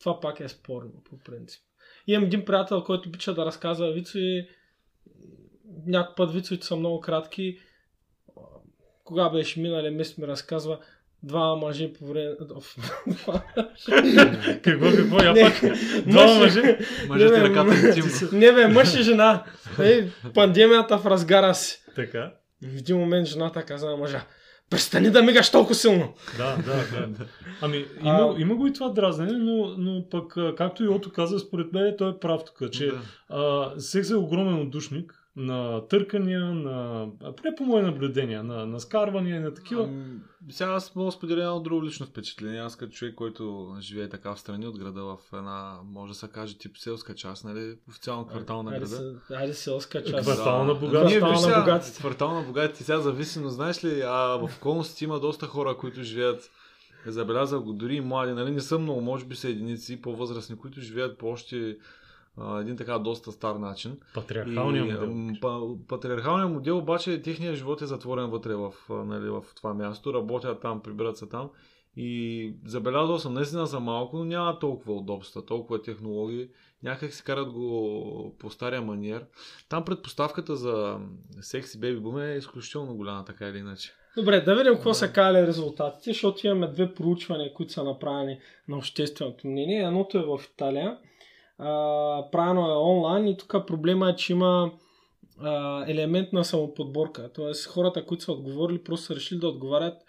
това 0.00 0.20
пак 0.20 0.40
е 0.40 0.48
спорно 0.48 0.90
по 1.04 1.18
принцип. 1.20 1.62
Имам 2.06 2.24
един 2.24 2.44
приятел, 2.44 2.82
който 2.82 3.08
обича 3.08 3.34
да 3.34 3.46
разказва 3.46 3.92
вицови. 3.92 4.48
Някой 5.86 6.14
път 6.16 6.32
вицовете 6.32 6.66
са 6.66 6.76
много 6.76 7.00
кратки. 7.00 7.58
Кога 9.04 9.28
беше 9.28 9.60
миналия 9.60 9.92
месец 9.92 10.18
ми 10.18 10.26
разказва 10.26 10.78
два 11.22 11.56
мъже 11.56 11.92
по 11.92 12.06
време... 12.06 12.34
Какво, 14.62 14.86
какво? 14.96 15.22
Я 15.22 15.34
пак. 15.34 15.76
Два 16.06 16.34
мъже. 16.34 16.78
Мъжете 17.08 17.42
ръката 17.42 17.88
интимно. 17.88 18.10
Не 18.32 18.52
бе, 18.52 18.68
мъж 18.68 18.94
и 18.94 19.02
жена. 19.02 19.44
Е, 19.82 20.08
пандемията 20.34 20.98
в 20.98 21.06
разгара 21.06 21.54
си. 21.54 21.82
Така. 21.96 22.32
В 22.62 22.76
един 22.78 22.96
момент 22.96 23.26
жената 23.26 23.62
каза 23.62 23.86
на 23.86 23.96
мъжа, 23.96 24.24
престани 24.70 25.10
да 25.10 25.22
мигаш 25.22 25.50
толкова 25.50 25.74
силно. 25.74 26.14
Да, 26.38 26.56
да, 26.56 26.72
да. 26.98 27.08
Ами, 27.60 27.84
има, 28.00 28.34
А- 28.36 28.40
има 28.40 28.54
го 28.54 28.66
и 28.66 28.72
това 28.72 28.88
дразнене, 28.88 29.32
но, 29.32 29.74
но 29.78 30.08
пък, 30.10 30.34
както 30.56 30.84
и 30.84 30.88
Ото 30.88 31.12
каза, 31.12 31.38
според 31.38 31.72
мен 31.72 31.94
той 31.98 32.10
е 32.10 32.18
прав 32.20 32.40
тук, 32.46 32.70
че 32.70 32.86
Да. 32.86 33.00
а, 33.28 33.80
секс 33.80 34.10
е 34.10 34.16
огромен 34.16 34.60
отдушник 34.60 35.12
на 35.36 35.86
търкания, 35.88 36.44
на, 36.44 37.06
поне 37.20 37.54
по 37.56 37.64
мое 37.64 37.82
наблюдение, 37.82 38.42
на, 38.42 38.66
на 38.66 38.80
скарвания 38.80 39.36
и 39.36 39.40
на 39.40 39.54
такива. 39.54 39.82
Ами, 39.82 40.20
Сега 40.50 40.70
аз 40.70 40.94
мога 40.94 41.06
да 41.06 41.12
споделя 41.12 41.42
едно 41.42 41.60
друго 41.60 41.84
лично 41.84 42.06
впечатление. 42.06 42.60
Аз 42.60 42.76
като 42.76 42.92
човек, 42.92 43.14
който 43.14 43.76
живее 43.80 44.08
така 44.08 44.34
в 44.34 44.40
страни 44.40 44.66
от 44.66 44.78
града, 44.78 45.02
в 45.02 45.18
една, 45.32 45.78
може 45.84 46.12
да 46.12 46.18
се 46.18 46.28
каже, 46.28 46.58
тип 46.58 46.78
селска 46.78 47.14
част, 47.14 47.44
нали, 47.44 47.74
официално 47.88 48.26
квартал 48.26 48.62
на 48.62 48.70
града. 48.70 49.14
Айде 49.30 49.54
селска 49.54 50.04
част. 50.04 50.22
Квартал 50.22 50.64
на 50.64 50.74
богатите. 50.74 51.18
Квартал 51.18 51.50
на 51.50 51.58
богатите. 51.60 51.98
Квартал 51.98 52.34
на 52.34 52.42
богатите. 52.42 52.84
Сега 52.84 52.98
зависи, 52.98 53.40
но 53.40 53.48
знаеш 53.48 53.84
ли, 53.84 54.02
а 54.06 54.36
в 54.36 54.50
околностите 54.56 55.04
има 55.04 55.20
доста 55.20 55.46
хора, 55.46 55.76
които 55.76 56.02
живеят 56.02 56.50
Забелязал 57.06 57.62
го 57.62 57.72
дори 57.72 57.96
и 57.96 58.00
млади, 58.00 58.32
нали 58.32 58.50
не 58.50 58.60
са 58.60 58.78
много, 58.78 59.00
може 59.00 59.24
би 59.24 59.36
са 59.36 59.48
единици 59.48 60.02
по-възрастни, 60.02 60.58
които 60.58 60.80
живеят 60.80 61.18
по 61.18 61.26
още 61.26 61.76
а, 62.38 62.60
един 62.60 62.76
така 62.76 62.98
доста 62.98 63.32
стар 63.32 63.54
начин. 63.54 63.98
Патриархалният 64.14 65.08
модел. 65.08 65.34
па, 65.40 65.60
патриархалният 65.88 66.50
модел 66.50 66.78
обаче 66.78 67.22
техният 67.22 67.56
живот 67.56 67.82
е 67.82 67.86
затворен 67.86 68.30
вътре 68.30 68.54
в, 68.54 68.72
нали, 68.88 69.30
в 69.30 69.44
това 69.56 69.74
място, 69.74 70.14
работят 70.14 70.60
там, 70.60 70.82
прибират 70.82 71.16
се 71.16 71.28
там. 71.28 71.50
И 71.96 72.54
забелязал 72.64 73.18
съм, 73.18 73.34
наистина 73.34 73.66
за 73.66 73.80
малко, 73.80 74.16
но 74.16 74.24
няма 74.24 74.58
толкова 74.58 74.94
удобства, 74.94 75.46
толкова 75.46 75.82
технологии. 75.82 76.48
Някак 76.82 77.12
си 77.12 77.24
карат 77.24 77.52
го 77.52 78.36
по 78.38 78.50
стария 78.50 78.82
маниер. 78.82 79.26
Там 79.68 79.84
предпоставката 79.84 80.56
за 80.56 80.98
секси 81.40 81.80
беби 81.80 82.00
бум 82.00 82.18
е 82.18 82.36
изключително 82.36 82.96
голяма, 82.96 83.24
така 83.24 83.48
или 83.48 83.58
иначе. 83.58 83.92
Добре, 84.16 84.40
да 84.40 84.56
видим 84.56 84.74
какво 84.74 84.94
са 84.94 85.12
казали 85.12 85.46
резултатите, 85.46 86.10
защото 86.10 86.46
имаме 86.46 86.68
две 86.68 86.94
проучвания, 86.94 87.54
които 87.54 87.72
са 87.72 87.84
направени 87.84 88.38
на 88.68 88.76
общественото 88.76 89.46
мнение. 89.46 89.82
Едното 89.82 90.18
е 90.18 90.22
в 90.22 90.40
Италия, 90.52 90.98
а, 91.62 92.30
правено 92.30 92.70
е 92.70 92.76
онлайн 92.76 93.28
и 93.28 93.36
тук 93.36 93.66
проблема 93.66 94.10
е, 94.10 94.16
че 94.16 94.32
има 94.32 94.72
а, 95.38 95.84
елемент 95.90 96.32
на 96.32 96.44
самоподборка. 96.44 97.30
Тоест 97.34 97.66
хората, 97.66 98.06
които 98.06 98.24
са 98.24 98.32
отговорили, 98.32 98.84
просто 98.84 99.06
са 99.06 99.16
решили 99.16 99.40
да 99.40 99.48
отговарят, 99.48 100.02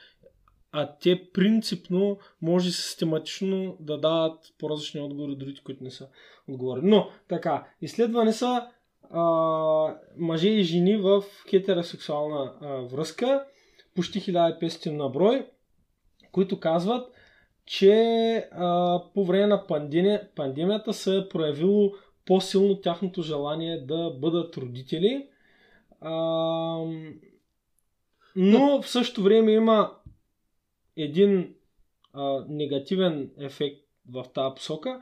а 0.72 0.96
те 1.02 1.30
принципно 1.34 2.18
може 2.42 2.72
систематично 2.72 3.78
да 3.80 3.98
дават 3.98 4.40
по-различни 4.60 5.02
отговори 5.02 5.32
от 5.32 5.40
другите, 5.40 5.62
които 5.64 5.84
не 5.84 5.92
са 5.92 6.08
отговорили. 6.48 6.86
Но, 6.86 7.10
така, 7.28 7.68
изследване 7.82 8.34
са 8.34 8.68
а, 9.12 9.24
мъже 10.18 10.50
и 10.50 10.64
жени 10.64 10.98
в 10.98 11.24
хетеросексуална 11.50 12.54
а, 12.62 12.68
връзка 12.68 13.46
почти 13.96 14.22
1500 14.22 14.90
на 14.90 15.10
брой, 15.10 15.48
които 16.32 16.60
казват, 16.60 17.13
че 17.66 18.36
а, 18.52 19.02
по 19.14 19.26
време 19.26 19.48
на 19.48 19.68
пандемия, 19.68 20.30
пандемията 20.36 20.94
се 20.94 21.18
е 21.18 21.30
проявило 21.30 21.92
по-силно 22.26 22.82
тяхното 22.82 23.22
желание 23.22 23.82
да 23.82 24.10
бъдат 24.10 24.58
родители. 24.58 25.28
А, 26.02 26.16
но 28.36 28.82
в 28.82 28.90
същото 28.90 29.24
време 29.24 29.52
има 29.52 29.92
един 30.98 31.56
а, 32.14 32.46
негативен 32.48 33.32
ефект 33.38 33.82
в 34.10 34.26
тази 34.34 34.56
посока. 34.56 35.02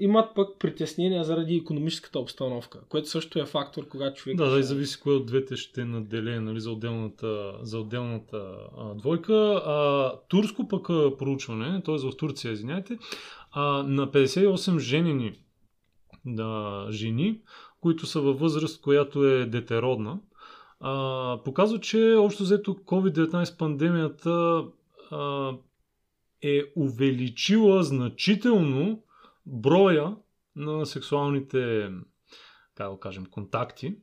Имат 0.00 0.34
пък 0.34 0.58
притеснения 0.58 1.24
заради 1.24 1.56
економическата 1.56 2.18
обстановка, 2.18 2.80
което 2.88 3.08
също 3.08 3.38
е 3.38 3.46
фактор, 3.46 3.88
когато 3.88 4.16
човек... 4.16 4.36
Да, 4.36 4.50
да, 4.50 4.58
и 4.58 4.62
ще- 4.62 4.66
зависи 4.66 5.00
кое 5.00 5.14
от 5.14 5.26
двете 5.26 5.56
ще 5.56 5.84
наделе 5.84 6.40
нали, 6.40 6.60
за 6.60 6.70
отделната, 6.70 7.54
за 7.62 7.78
отделната 7.78 8.56
а, 8.78 8.94
двойка. 8.94 9.62
А, 9.66 10.12
турско 10.28 10.68
пък 10.68 10.86
проучване, 11.18 11.82
т.е. 11.82 11.96
в 11.96 12.16
Турция, 12.16 12.52
извиняйте, 12.52 12.98
а, 13.52 13.82
на 13.82 14.08
58 14.08 14.78
женени 14.78 15.38
да, 16.24 16.86
жени, 16.90 17.40
които 17.80 18.06
са 18.06 18.20
във 18.20 18.40
възраст, 18.40 18.80
която 18.80 19.24
е 19.24 19.46
детеродна, 19.46 20.20
а, 20.80 21.38
показва, 21.44 21.80
че 21.80 22.14
общо 22.18 22.42
взето 22.42 22.74
COVID-19 22.74 23.58
пандемията 23.58 24.64
а, 25.10 25.52
е 26.42 26.62
увеличила 26.76 27.82
значително 27.82 29.02
броя 29.50 30.16
на 30.56 30.86
сексуалните, 30.86 31.90
как 32.74 32.92
да 32.92 33.00
кажем, 33.00 33.26
контакти 33.26 33.96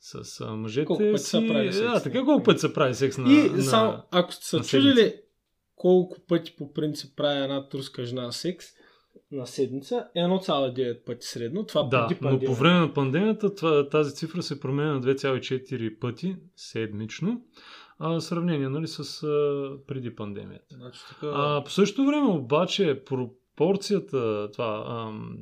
с 0.00 0.40
а, 0.40 0.56
мъжете 0.56 0.84
Колко 0.84 1.02
пъти 1.02 1.18
си. 1.18 1.30
са 1.30 1.44
правили 1.48 1.72
секс? 1.72 1.92
Да, 1.92 2.02
така 2.02 2.24
колко 2.24 2.42
пъти 2.42 2.60
са 2.60 2.72
прави 2.72 2.94
секс 2.94 3.18
на, 3.18 3.32
И 3.32 3.50
на... 3.50 3.62
само, 3.62 4.02
ако 4.10 4.32
сте 4.32 4.46
се 4.46 4.56
на 4.56 4.64
чудили 4.64 5.14
колко 5.76 6.16
пъти 6.28 6.56
по 6.56 6.72
принцип 6.72 7.16
прави 7.16 7.42
една 7.42 7.68
турска 7.68 8.04
жена 8.04 8.32
секс 8.32 8.66
на 9.30 9.46
седмица, 9.46 10.08
е 10.14 10.20
1,9 10.20 11.04
пъти 11.04 11.26
средно. 11.26 11.66
Това 11.66 11.82
Да, 11.82 12.06
преди 12.08 12.20
но 12.22 12.40
по 12.40 12.54
време 12.54 12.80
на 12.80 12.94
пандемията 12.94 13.54
това, 13.54 13.88
тази 13.88 14.14
цифра 14.14 14.42
се 14.42 14.60
променя 14.60 14.92
на 14.94 15.00
2,4 15.00 15.98
пъти 15.98 16.36
седмично, 16.56 17.44
а, 17.98 18.20
сравнение 18.20 18.68
нали, 18.68 18.86
с 18.86 19.22
а, 19.22 19.70
преди 19.86 20.14
пандемията. 20.14 20.74
Значи, 20.74 21.00
така... 21.08 21.26
А, 21.34 21.64
по 21.64 21.70
същото 21.70 22.06
време 22.06 22.28
обаче 22.28 23.04
пропорцията, 23.56 24.50
това, 24.52 24.84
ам, 24.88 25.36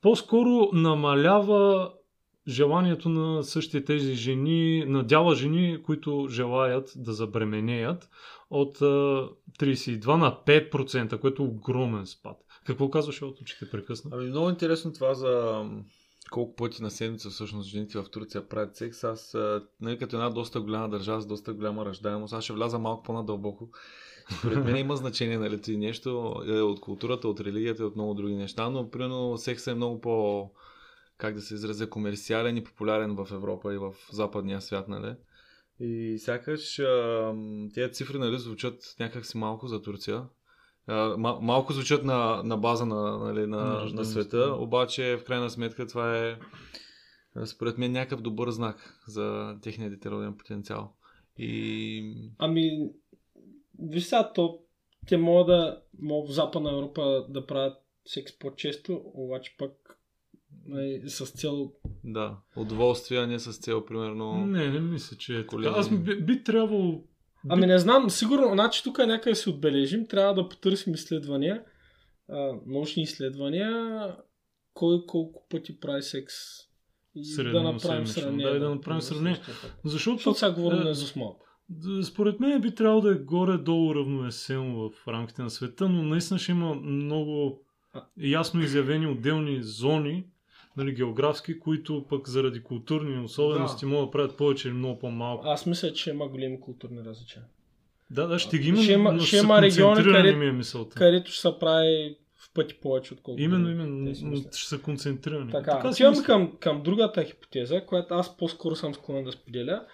по-скоро 0.00 0.68
намалява 0.72 1.92
желанието 2.48 3.08
на 3.08 3.44
същите 3.44 3.84
тези 3.84 4.14
жени, 4.14 4.84
на 4.86 5.04
дяла 5.04 5.34
жени, 5.34 5.82
които 5.82 6.26
желаят 6.30 6.92
да 6.96 7.12
забременеят 7.12 8.10
от 8.50 8.82
а, 8.82 9.28
32 9.60 10.06
на 10.06 10.38
5%, 10.46 11.20
което 11.20 11.42
е 11.42 11.46
огромен 11.46 12.06
спад. 12.06 12.36
Какво 12.66 12.90
казваше 12.90 13.24
от 13.24 13.40
очите 13.40 13.70
прекъсна? 13.70 14.10
Ами 14.14 14.26
много 14.26 14.50
интересно 14.50 14.92
това 14.92 15.14
за 15.14 15.64
колко 16.30 16.56
пъти 16.56 16.82
на 16.82 16.90
седмица 16.90 17.30
всъщност 17.30 17.68
жените 17.68 17.98
в 17.98 18.10
Турция 18.10 18.48
правят 18.48 18.76
секс. 18.76 19.04
Аз, 19.04 19.36
нали, 19.80 19.98
като 19.98 20.16
една 20.16 20.30
доста 20.30 20.60
голяма 20.60 20.88
държава 20.88 21.20
с 21.20 21.26
доста 21.26 21.52
голяма 21.52 21.84
ръждаемост, 21.84 22.34
аз 22.34 22.44
ще 22.44 22.52
вляза 22.52 22.78
малко 22.78 23.02
по-надълбоко. 23.02 23.68
Според 24.30 24.64
мен 24.64 24.76
има 24.76 24.96
значение, 24.96 25.38
нали, 25.38 25.60
и 25.68 25.76
нещо 25.76 26.42
е, 26.46 26.60
от 26.60 26.80
културата, 26.80 27.28
от 27.28 27.40
религията 27.40 27.82
и 27.82 27.86
от 27.86 27.96
много 27.96 28.14
други 28.14 28.34
неща, 28.34 28.70
но 28.70 28.90
примерно 28.90 29.38
секса 29.38 29.70
е 29.70 29.74
много 29.74 30.00
по, 30.00 30.50
как 31.18 31.34
да 31.34 31.40
се 31.40 31.54
изразя, 31.54 31.90
комерциален 31.90 32.56
и 32.56 32.64
популярен 32.64 33.16
в 33.16 33.28
Европа 33.32 33.74
и 33.74 33.78
в 33.78 33.94
западния 34.12 34.60
свят, 34.60 34.88
нали. 34.88 35.14
И 35.80 36.18
сякаш 36.18 36.80
тези 37.74 37.92
цифри 37.92 38.18
нали, 38.18 38.38
звучат 38.38 38.94
някакси 39.00 39.38
малко 39.38 39.66
за 39.66 39.82
Турция. 39.82 40.22
Мал- 40.88 41.40
малко 41.40 41.72
звучат 41.72 42.04
на, 42.04 42.42
на 42.44 42.56
база 42.56 42.86
на, 42.86 43.18
нали, 43.18 43.46
На 43.46 43.84
на, 43.94 44.04
света, 44.04 44.56
обаче 44.58 45.16
в 45.16 45.24
крайна 45.24 45.50
сметка 45.50 45.86
това 45.86 46.18
е 46.18 46.38
според 47.46 47.78
мен 47.78 47.92
някакъв 47.92 48.20
добър 48.20 48.50
знак 48.50 49.00
за 49.08 49.56
техния 49.62 49.90
детероден 49.90 50.36
потенциал. 50.36 50.92
И 51.38 52.32
Ами, 52.38 52.90
виж 53.78 54.04
сега, 54.04 54.32
то, 54.32 54.58
те 55.08 55.16
могат 55.16 55.46
да, 55.46 55.82
могат 55.98 56.30
в 56.30 56.34
Западна 56.34 56.72
Европа 56.72 57.26
да 57.28 57.46
правят 57.46 57.76
секс 58.06 58.38
по-често, 58.38 59.02
обаче 59.04 59.54
пък 59.58 59.98
нали, 60.66 61.02
с 61.06 61.26
цел 61.26 61.72
да, 62.04 62.36
удоволствие, 62.56 63.18
а 63.18 63.26
не 63.26 63.38
с 63.38 63.58
цел, 63.58 63.84
примерно. 63.84 64.46
Не, 64.46 64.68
не 64.68 64.80
мисля, 64.80 65.16
че 65.16 65.38
е 65.38 65.46
така. 65.46 65.72
Аз 65.76 65.90
би, 65.98 66.20
би 66.20 66.44
трябвало... 66.44 67.04
Ами 67.48 67.66
не 67.66 67.78
знам, 67.78 68.10
сигурно, 68.10 68.48
значи 68.52 68.82
тук 68.84 68.98
някъде 68.98 69.34
си 69.34 69.50
отбележим, 69.50 70.06
трябва 70.06 70.34
да 70.34 70.48
потърсим 70.48 70.94
изследвания, 70.94 71.64
а, 72.28 72.52
научни 72.66 73.02
изследвания, 73.02 74.16
кой 74.74 75.06
колко 75.06 75.46
пъти 75.48 75.80
прави 75.80 76.02
секс. 76.02 76.34
И 77.14 77.24
Средно 77.24 77.52
да 77.52 77.62
направим 77.62 78.06
сравнение. 78.06 78.50
Да, 78.50 78.56
и 78.56 78.60
да 78.60 78.70
направим 78.70 79.00
сравнение. 79.00 79.40
Защото, 79.84 80.18
Защото 80.18 80.38
сега 80.38 80.52
говорим 80.52 80.80
е, 80.80 80.84
на 80.84 80.90
Езус 80.90 81.16
малко. 81.16 81.46
д- 81.46 81.53
според 82.04 82.40
мен 82.40 82.60
би 82.60 82.74
трябвало 82.74 83.00
да 83.00 83.10
е 83.10 83.14
горе-долу 83.14 83.94
равновесено 83.94 84.90
в 84.90 85.08
рамките 85.08 85.42
на 85.42 85.50
света, 85.50 85.88
но 85.88 86.02
наистина 86.02 86.38
ще 86.38 86.52
има 86.52 86.74
много 86.74 87.60
ясно 88.18 88.62
изявени 88.62 89.06
отделни 89.06 89.62
зони, 89.62 90.24
нали, 90.76 90.92
географски, 90.94 91.58
които 91.58 92.04
пък 92.08 92.28
заради 92.28 92.62
културни 92.62 93.24
особености 93.24 93.86
могат 93.86 94.06
да 94.06 94.10
правят 94.10 94.36
повече 94.36 94.68
или 94.68 94.74
много 94.74 94.98
по-малко. 94.98 95.46
Аз 95.48 95.66
мисля, 95.66 95.92
че 95.92 96.10
има 96.10 96.28
големи 96.28 96.60
културни 96.60 97.04
различия. 97.04 97.42
Да, 98.10 98.26
да, 98.26 98.38
ще 98.38 98.58
ги 98.58 98.68
има, 98.68 98.82
Ще 98.82 98.92
има- 98.92 99.12
но 99.12 99.20
ще 99.20 99.36
има 99.36 99.62
региони, 99.62 100.04
където- 100.04 100.38
ми 100.38 100.46
е 100.46 100.52
мисълта. 100.52 100.96
Където 100.96 101.30
ще 101.30 101.40
се 101.40 101.58
прави 101.60 102.16
в 102.36 102.50
пъти 102.54 102.74
повече, 102.74 103.14
отколкото. 103.14 103.42
Именно, 103.42 103.70
именно, 103.70 104.14
ще 104.52 104.68
са 104.68 104.78
концентрирани. 104.78 105.50
Така, 105.50 105.88
отивам 105.88 106.10
мисля. 106.12 106.24
към, 106.24 106.52
към 106.60 106.82
другата 106.82 107.24
хипотеза, 107.24 107.80
която 107.86 108.14
аз 108.14 108.36
по-скоро 108.36 108.76
съм 108.76 108.94
склонен 108.94 109.24
да 109.24 109.32
споделя, 109.32 109.84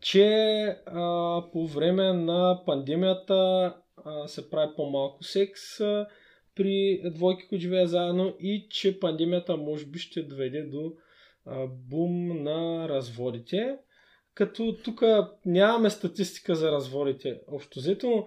че 0.00 0.26
а, 0.86 1.42
по 1.52 1.66
време 1.66 2.12
на 2.12 2.62
пандемията 2.66 3.74
а, 4.04 4.28
се 4.28 4.50
прави 4.50 4.72
по-малко 4.76 5.24
секс 5.24 5.80
а, 5.80 6.06
при 6.54 7.02
двойки, 7.14 7.48
които 7.48 7.62
живеят 7.62 7.90
заедно 7.90 8.36
и 8.40 8.66
че 8.70 9.00
пандемията 9.00 9.56
може 9.56 9.86
би 9.86 9.98
ще 9.98 10.22
доведе 10.22 10.62
до 10.62 10.92
а, 11.46 11.66
бум 11.66 12.42
на 12.42 12.88
разводите. 12.88 13.76
Като 14.34 14.76
тук 14.84 15.02
нямаме 15.46 15.90
статистика 15.90 16.54
за 16.54 16.72
разводите. 16.72 17.40
Общо 17.48 17.78
взето, 17.78 18.26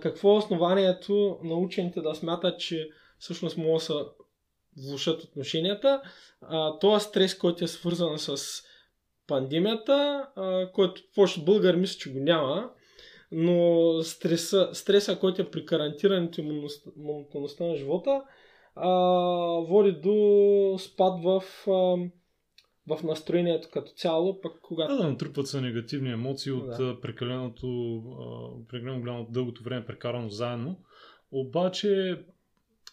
какво 0.00 0.34
е 0.34 0.38
основанието 0.38 1.38
на 1.42 1.54
учените 1.54 2.00
да 2.00 2.14
смятат, 2.14 2.60
че 2.60 2.88
всъщност 3.18 3.56
могат 3.56 3.74
да 3.74 3.80
се 3.80 3.94
влушат 4.88 5.22
отношенията. 5.22 6.02
А, 6.40 6.78
това 6.78 7.00
стрес, 7.00 7.38
който 7.38 7.64
е 7.64 7.68
свързан 7.68 8.18
с 8.18 8.62
пандемията, 9.26 10.26
а, 10.36 10.72
който 10.72 11.02
повече 11.14 11.44
българ 11.44 11.76
мисля, 11.76 11.98
че 11.98 12.12
го 12.12 12.18
няма, 12.18 12.70
но 13.32 13.92
стреса, 14.02 14.68
стреса 14.72 15.18
който 15.18 15.42
е 15.42 15.50
при 15.50 15.66
карантирането 15.66 16.40
и 16.40 16.62
монотонността 16.96 17.64
на 17.64 17.76
живота, 17.76 18.22
а, 18.76 18.88
води 19.68 19.92
до 19.92 20.78
спад 20.78 21.22
в, 21.24 21.42
а, 21.68 21.96
в 22.88 23.02
настроението 23.02 23.68
като 23.72 23.92
цяло, 23.92 24.40
пък 24.40 24.52
когато... 24.62 24.96
Да, 24.96 25.02
да, 25.02 25.08
натрупват 25.10 25.46
се 25.46 25.60
негативни 25.60 26.10
емоции 26.10 26.52
от 26.52 26.66
да. 26.66 27.00
прекаленото, 27.00 28.02
прекалено 28.68 29.00
голямо 29.00 29.26
дългото 29.30 29.62
време 29.64 29.86
прекарано 29.86 30.28
заедно. 30.28 30.76
Обаче 31.32 32.18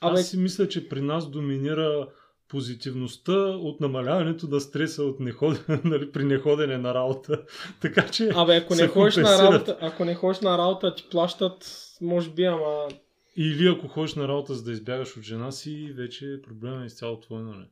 Абе... 0.02 0.20
аз 0.20 0.30
си 0.30 0.38
мисля, 0.38 0.68
че 0.68 0.90
при 0.90 1.02
нас 1.02 1.32
доминира 1.32 2.08
позитивността 2.52 3.38
от 3.42 3.82
намаляването 3.82 4.48
на 4.48 4.60
стреса 4.60 5.04
от 5.04 5.20
неход... 5.20 5.66
нали, 5.84 6.12
при 6.12 6.24
неходене 6.24 6.78
на 6.78 6.94
работа. 6.94 7.42
така 7.82 8.08
че. 8.08 8.30
Абе, 8.36 8.56
ако 8.56 8.76
не 8.76 8.88
ходиш 8.88 9.16
на 9.16 9.44
работа, 9.44 9.78
ако 9.82 10.06
не 10.06 10.16
ходиш 10.16 10.40
на 10.40 10.58
работа, 10.58 10.96
ти 10.96 11.08
плащат, 11.12 11.88
може 12.02 12.30
би, 12.30 12.44
ама. 12.44 12.88
Или 13.36 13.68
ако 13.68 13.88
ходиш 13.88 14.16
на 14.16 14.28
работа, 14.28 14.54
за 14.54 14.64
да 14.64 14.72
избягаш 14.72 15.18
от 15.18 15.24
жена 15.24 15.52
си, 15.52 15.94
вече 15.98 16.42
проблема 16.48 16.84
е 16.84 16.86
изцяло 16.86 17.20
твой, 17.20 17.44
нали? 17.44 17.66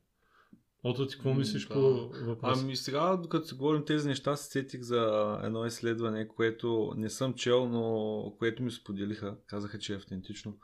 Ото 0.83 1.07
ти 1.07 1.15
какво 1.15 1.33
мислиш 1.33 1.67
да. 1.67 1.73
по 1.73 2.09
въпроса? 2.25 2.61
Ами 2.63 2.75
сега, 2.75 3.15
докато 3.15 3.47
си 3.47 3.55
говорим 3.55 3.85
тези 3.85 4.07
неща, 4.07 4.35
се 4.35 4.51
сетих 4.51 4.81
за 4.81 5.37
едно 5.43 5.65
изследване, 5.65 6.27
което 6.27 6.93
не 6.97 7.09
съм 7.09 7.33
чел, 7.33 7.69
но 7.69 8.33
което 8.39 8.63
ми 8.63 8.71
споделиха. 8.71 9.35
Казаха, 9.47 9.79
че 9.79 9.93
е 9.93 9.95
автентично 9.95 10.57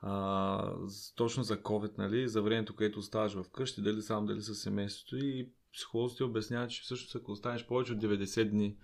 а, 0.00 0.74
точно 1.16 1.42
за 1.42 1.62
COVID, 1.62 1.98
нали, 1.98 2.28
за 2.28 2.42
времето, 2.42 2.76
което 2.76 2.98
оставаш 2.98 3.32
в 3.32 3.44
къщи, 3.52 3.82
дали 3.82 4.02
сам, 4.02 4.26
дали 4.26 4.42
със 4.42 4.60
семейството 4.60 5.16
и 5.16 5.50
психолозите 5.74 6.24
обясняват, 6.24 6.70
че 6.70 6.82
всъщност 6.82 7.16
ако 7.16 7.32
останеш 7.32 7.66
повече 7.66 7.92
от 7.92 7.98
90 7.98 8.50
дни 8.50 8.76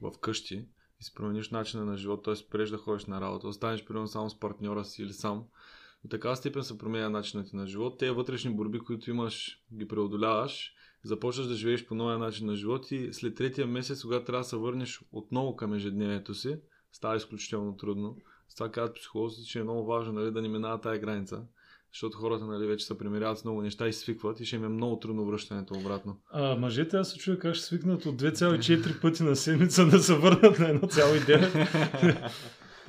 в 0.00 0.12
къщи 0.20 0.68
и 1.00 1.04
си 1.04 1.14
промениш 1.14 1.50
начина 1.50 1.84
на 1.84 1.96
живота, 1.96 2.22
т.е. 2.22 2.36
спреш 2.36 2.70
да 2.70 2.78
ходиш 2.78 3.04
на 3.04 3.20
работа, 3.20 3.48
останеш 3.48 3.84
примерно 3.84 4.08
само 4.08 4.30
с 4.30 4.40
партньора 4.40 4.84
си 4.84 5.02
или 5.02 5.12
сам, 5.12 5.44
до 6.04 6.08
такава 6.08 6.36
степен 6.36 6.62
се 6.62 6.78
променя 6.78 7.08
начинът 7.08 7.50
ти 7.50 7.56
на 7.56 7.66
живот. 7.66 7.98
Те 7.98 8.10
вътрешни 8.10 8.56
борби, 8.56 8.78
които 8.78 9.10
имаш, 9.10 9.62
ги 9.74 9.88
преодоляваш, 9.88 10.74
започваш 11.04 11.46
да 11.46 11.54
живееш 11.54 11.86
по 11.86 11.94
новия 11.94 12.18
начин 12.18 12.46
на 12.46 12.56
живот 12.56 12.90
и 12.90 13.12
след 13.12 13.34
третия 13.34 13.66
месец, 13.66 14.02
когато 14.02 14.24
трябва 14.24 14.40
да 14.40 14.48
се 14.48 14.56
върнеш 14.56 15.00
отново 15.12 15.56
към 15.56 15.74
ежедневието 15.74 16.34
си, 16.34 16.56
става 16.92 17.16
изключително 17.16 17.76
трудно. 17.76 18.16
С 18.52 18.54
това 18.54 18.70
казват 18.70 18.96
психолозите, 18.96 19.48
че 19.48 19.58
е 19.58 19.62
много 19.62 19.84
важно 19.84 20.12
нали, 20.12 20.30
да 20.30 20.42
ни 20.42 20.48
минава 20.48 20.80
тая 20.80 20.98
граница. 20.98 21.42
Защото 21.92 22.18
хората 22.18 22.44
нали, 22.44 22.66
вече 22.66 22.86
се 22.86 22.98
примиряват 22.98 23.38
с 23.38 23.44
много 23.44 23.62
неща 23.62 23.88
и 23.88 23.92
свикват 23.92 24.40
и 24.40 24.44
ще 24.44 24.56
им 24.56 24.64
е 24.64 24.68
много 24.68 24.98
трудно 24.98 25.24
връщането 25.24 25.74
обратно. 25.74 26.16
А 26.30 26.56
мъжете, 26.56 26.96
аз 26.96 27.10
се 27.10 27.18
чуя 27.18 27.38
как 27.38 27.54
ще 27.54 27.64
свикнат 27.64 28.06
от 28.06 28.22
2,4 28.22 29.00
пъти 29.00 29.22
на 29.22 29.36
седмица 29.36 29.86
да 29.86 29.98
се 29.98 30.14
върнат 30.14 30.58
на 30.58 30.66
1,9. 30.66 32.30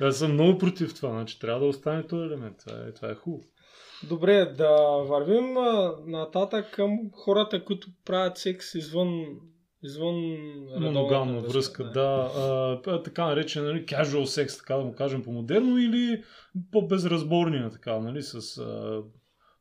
аз 0.00 0.18
съм 0.18 0.32
много 0.32 0.58
против 0.58 0.94
това, 0.94 1.10
значи 1.10 1.40
трябва 1.40 1.60
да 1.60 1.66
остане 1.66 2.06
този 2.06 2.24
елемент. 2.24 2.56
Това 2.66 2.78
е, 2.88 2.92
това 2.92 3.10
е 3.10 3.14
хубаво. 3.14 3.44
Добре, 4.08 4.54
да 4.58 4.76
вървим 5.08 5.54
нататък 6.06 6.70
към 6.74 6.98
хората, 7.12 7.64
които 7.64 7.88
правят 8.04 8.38
секс 8.38 8.74
извън 8.74 9.24
извън 9.84 10.16
моногамна 10.80 11.40
връзка, 11.40 11.90
да. 11.90 12.30
А, 12.86 13.02
така 13.02 13.26
наречен 13.26 13.64
нали, 13.64 13.86
casual 13.86 14.24
sex, 14.24 14.58
така 14.58 14.74
да 14.74 14.84
му 14.84 14.94
кажем 14.94 15.22
по-модерно, 15.22 15.78
или 15.78 16.22
по-безразборния, 16.72 17.70
така, 17.70 17.98
нали, 17.98 18.22
с 18.22 18.58
а, 18.58 19.02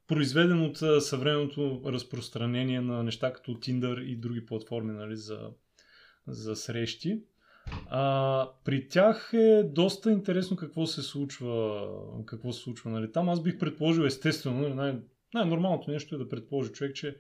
произведен 0.08 0.62
от 0.62 0.82
а, 0.82 1.02
съвременното 1.02 1.82
разпространение 1.86 2.82
на 2.82 3.04
неща 3.04 3.34
като 3.34 3.52
Tinder 3.52 4.02
и 4.02 4.16
други 4.16 4.46
платформи 4.46 4.94
нали, 4.94 5.16
за, 5.16 5.40
за 6.28 6.56
срещи. 6.56 7.22
А, 7.90 8.50
при 8.66 8.88
тях 8.88 9.32
е 9.34 9.64
доста 9.64 10.12
интересно 10.12 10.58
какво 10.58 10.86
се 10.86 11.02
случва. 11.02 11.88
Какво 12.26 12.52
се 12.52 12.62
случва 12.62 12.92
нали. 12.92 13.12
Там 13.12 13.30
аз 13.30 13.44
бих 13.44 13.58
предположил 13.60 14.04
естествено, 14.04 14.62
нали, 14.62 14.74
най- 14.74 15.00
най-нормалното 15.34 15.92
нещо 15.92 16.16
е 16.16 16.18
да 16.18 16.30
предположи 16.30 16.72
човек, 16.72 16.96
че 16.96 17.18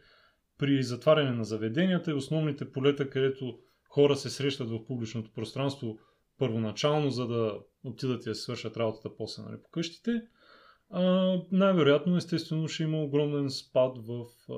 при 0.57 0.83
затваряне 0.83 1.31
на 1.31 1.43
заведенията 1.43 2.11
и 2.11 2.13
основните 2.13 2.71
полета, 2.71 3.09
където 3.09 3.59
хора 3.89 4.15
се 4.15 4.29
срещат 4.29 4.69
в 4.69 4.85
публичното 4.85 5.31
пространство 5.35 5.97
първоначално, 6.39 7.09
за 7.09 7.27
да 7.27 7.59
отидат 7.83 8.25
и 8.25 8.29
да 8.29 8.35
свършат 8.35 8.77
работата 8.77 9.15
после 9.17 9.43
нали, 9.43 9.61
по 9.63 9.69
къщите, 9.69 10.21
а, 10.89 11.35
най-вероятно, 11.51 12.17
естествено, 12.17 12.67
ще 12.67 12.83
има 12.83 13.03
огромен 13.03 13.49
спад 13.49 13.97
в 13.97 14.25
а, 14.49 14.53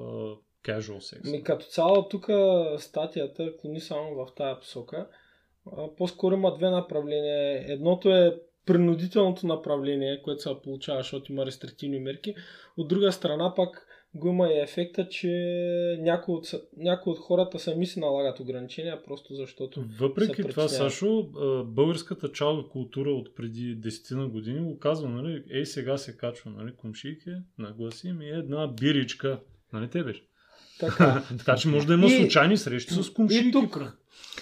casual 0.63 0.97
sex. 0.97 1.31
Ми, 1.31 1.43
като 1.43 1.65
цяло 1.65 2.07
тук 2.07 2.29
статията 2.77 3.57
клони 3.57 3.79
само 3.79 4.15
в 4.15 4.27
тая 4.35 4.59
посока. 4.59 5.07
А, 5.77 5.95
по-скоро 5.97 6.35
има 6.35 6.57
две 6.57 6.69
направления. 6.69 7.73
Едното 7.73 8.09
е 8.09 8.41
принудителното 8.65 9.47
направление, 9.47 10.21
което 10.21 10.41
се 10.41 10.49
получава, 10.63 10.99
защото 10.99 11.31
има 11.31 11.45
рестриктивни 11.45 11.99
мерки. 11.99 12.35
От 12.77 12.87
друга 12.87 13.11
страна 13.11 13.53
пак 13.55 13.84
го 14.15 14.29
има 14.29 14.47
и 14.47 14.59
ефекта, 14.59 15.09
че 15.09 15.29
някои 15.99 16.35
от, 16.35 16.51
някои 16.77 17.11
от 17.11 17.19
хората 17.19 17.59
сами 17.59 17.85
си 17.85 17.99
налагат 17.99 18.39
ограничения, 18.39 19.03
просто 19.03 19.33
защото. 19.33 19.85
Въпреки 19.99 20.43
това, 20.43 20.67
Сашо, 20.67 21.29
българската 21.65 22.31
чалга 22.31 22.69
култура 22.69 23.09
от 23.09 23.35
преди 23.35 23.77
10 23.77 24.15
на 24.15 24.27
години 24.27 24.59
го 24.59 24.79
казва, 24.79 25.09
нали? 25.09 25.43
Ей, 25.51 25.65
сега 25.65 25.97
се 25.97 26.17
качва, 26.17 26.51
нали? 26.51 26.73
Комшийке, 26.75 27.31
нагласи 27.59 28.11
ми 28.11 28.29
една 28.29 28.67
биричка. 28.67 29.39
Нали 29.73 29.89
те 29.89 30.03
беше? 30.03 30.23
Така. 30.79 31.23
така 31.37 31.55
че 31.55 31.67
може 31.67 31.87
да 31.87 31.93
има 31.93 32.05
и, 32.05 32.17
случайни 32.17 32.57
срещи 32.57 32.93
с 32.93 33.13
комшийки. 33.13 33.47
И 33.47 33.51
тук, 33.51 33.79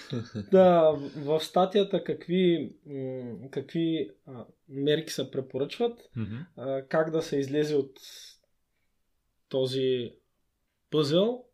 да, 0.50 0.92
в 1.16 1.40
статията 1.40 2.04
какви, 2.04 2.72
какви 3.50 4.10
а, 4.26 4.44
мерки 4.68 5.12
се 5.12 5.30
препоръчват, 5.30 5.98
mm-hmm. 6.18 6.46
а, 6.56 6.82
как 6.88 7.10
да 7.10 7.22
се 7.22 7.36
излезе 7.36 7.76
от 7.76 7.92
този 9.54 10.12
пъзел, 10.90 11.44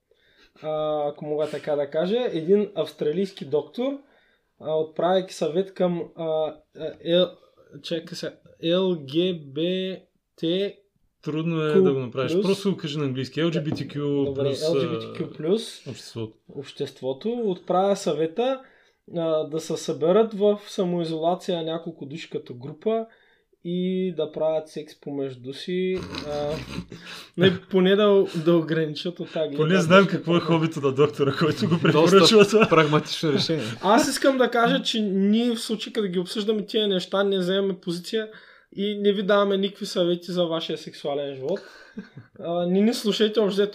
а, 0.63 1.03
ако 1.09 1.25
мога 1.25 1.51
така 1.51 1.77
да 1.77 1.91
кажа, 1.91 2.29
един 2.33 2.71
австралийски 2.75 3.45
доктор, 3.45 3.99
а, 4.61 4.75
отправяйки 4.75 5.35
съвет 5.35 5.75
към 5.75 6.09
а, 6.17 6.55
L, 7.07 7.31
чека 7.83 8.17
се, 8.17 8.37
LGBT 8.65 9.97
Трудно 11.23 11.63
е 11.63 11.75
Q+, 11.75 11.83
да 11.83 11.93
го 11.93 11.99
направиш. 11.99 12.33
Просто 12.43 12.71
го 12.71 12.77
кажи 12.77 12.99
на 12.99 13.05
английски. 13.05 13.43
LGBTQ+. 13.43 14.25
Добре, 14.25 14.55
LGBTQ+. 14.55 15.55
Обществото. 15.91 16.37
Обществото 16.55 17.33
отправя 17.33 17.97
съвета 17.97 18.61
а, 19.17 19.45
да 19.45 19.61
се 19.61 19.77
съберат 19.77 20.35
в 20.35 20.61
самоизолация 20.67 21.63
няколко 21.63 22.07
души 22.07 22.31
като 22.31 22.55
група 22.55 23.07
и 23.65 24.13
да 24.17 24.33
правят 24.33 24.69
секс 24.69 25.01
помежду 25.01 25.53
си. 25.53 25.99
А, 26.29 26.55
не, 27.37 27.61
поне 27.61 27.97
да, 27.97 28.27
да 28.45 28.57
ограничат 28.57 29.21
от 29.21 29.33
тази 29.33 29.57
Поне 29.57 29.81
знаем 29.81 30.07
какво 30.07 30.37
е 30.37 30.41
хобито 30.41 30.81
на 30.81 30.93
доктора, 30.93 31.35
който 31.39 31.69
го 31.69 31.79
препоръчва 31.83 32.47
това. 32.49 32.69
прагматично 32.69 33.33
решение. 33.33 33.65
Аз 33.83 34.09
искам 34.09 34.39
да 34.39 34.51
кажа, 34.51 34.83
че 34.83 35.01
ние 35.01 35.51
в 35.55 35.61
случай, 35.61 35.93
като 35.93 36.09
ги 36.09 36.19
обсъждаме 36.19 36.67
тия 36.67 36.89
неща, 36.89 37.25
не 37.25 37.39
вземем 37.39 37.77
позиция 37.83 38.29
и 38.77 38.99
не 38.99 39.13
ви 39.13 39.23
даваме 39.23 39.57
никакви 39.57 39.87
съвети 39.87 40.33
за 40.33 40.45
вашия 40.45 40.79
сексуален 40.79 41.35
живот. 41.37 41.61
А, 42.41 42.67
не 42.67 42.81
ни 42.81 42.95
слушайте, 42.95 43.41
общо 43.41 43.71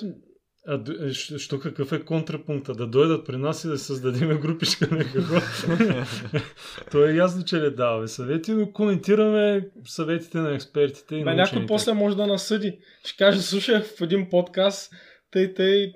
а 0.68 0.84
е, 1.08 1.14
що 1.14 1.60
какъв 1.60 1.92
е 1.92 2.06
контрапункта? 2.06 2.74
Да 2.74 2.88
дойдат 2.88 3.26
при 3.26 3.38
нас 3.38 3.64
и 3.64 3.68
да 3.68 3.78
създадем 3.78 4.40
групичка 4.42 4.96
на 4.96 5.04
какво? 5.04 5.36
То 6.92 7.06
е 7.06 7.14
ясно, 7.14 7.46
че 7.46 7.58
не 7.58 7.70
даваме 7.70 8.08
съвети, 8.08 8.52
но 8.52 8.72
коментираме 8.72 9.70
съветите 9.86 10.38
на 10.38 10.56
експертите. 10.56 11.16
И 11.16 11.24
Бе, 11.24 11.36
някой 11.36 11.66
после 11.66 11.94
може 11.94 12.18
да 12.18 12.28
насъди. 12.28 12.80
Ще 13.04 13.18
каже, 13.18 13.42
слушай, 13.42 13.82
в 13.82 14.02
един 14.02 14.30
подкаст, 14.30 14.94
тъй, 15.32 15.54
тъй, 15.54 15.94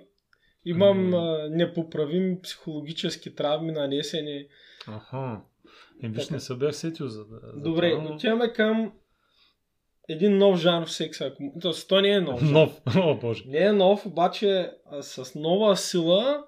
имам 0.66 1.12
mm. 1.12 1.50
непоправим 1.50 2.42
психологически 2.42 3.36
травми, 3.36 3.72
нанесени. 3.72 4.46
Аха. 4.88 5.42
Е, 6.04 6.08
виж, 6.08 6.30
не 6.30 6.40
се 6.40 6.56
бях 6.56 6.76
сетил 6.76 7.08
за 7.08 7.26
да... 7.26 7.40
Добре, 7.56 7.92
това, 7.92 8.04
но... 8.04 8.16
отиваме 8.16 8.54
към 8.54 8.92
един 10.10 10.38
нов 10.38 10.58
жанр 10.58 10.86
в 10.86 10.92
секса. 10.92 11.26
Ако... 11.26 11.44
Тоест, 11.62 11.90
той 11.90 12.02
не 12.02 12.10
е 12.10 12.22
нов. 12.22 12.42
Нов, 12.42 12.82
о 12.98 13.16
боже. 13.16 13.44
Не 13.48 13.66
е 13.66 13.72
нов, 13.72 14.06
обаче 14.06 14.72
с 15.02 15.36
нова 15.36 15.78
сила 15.78 16.44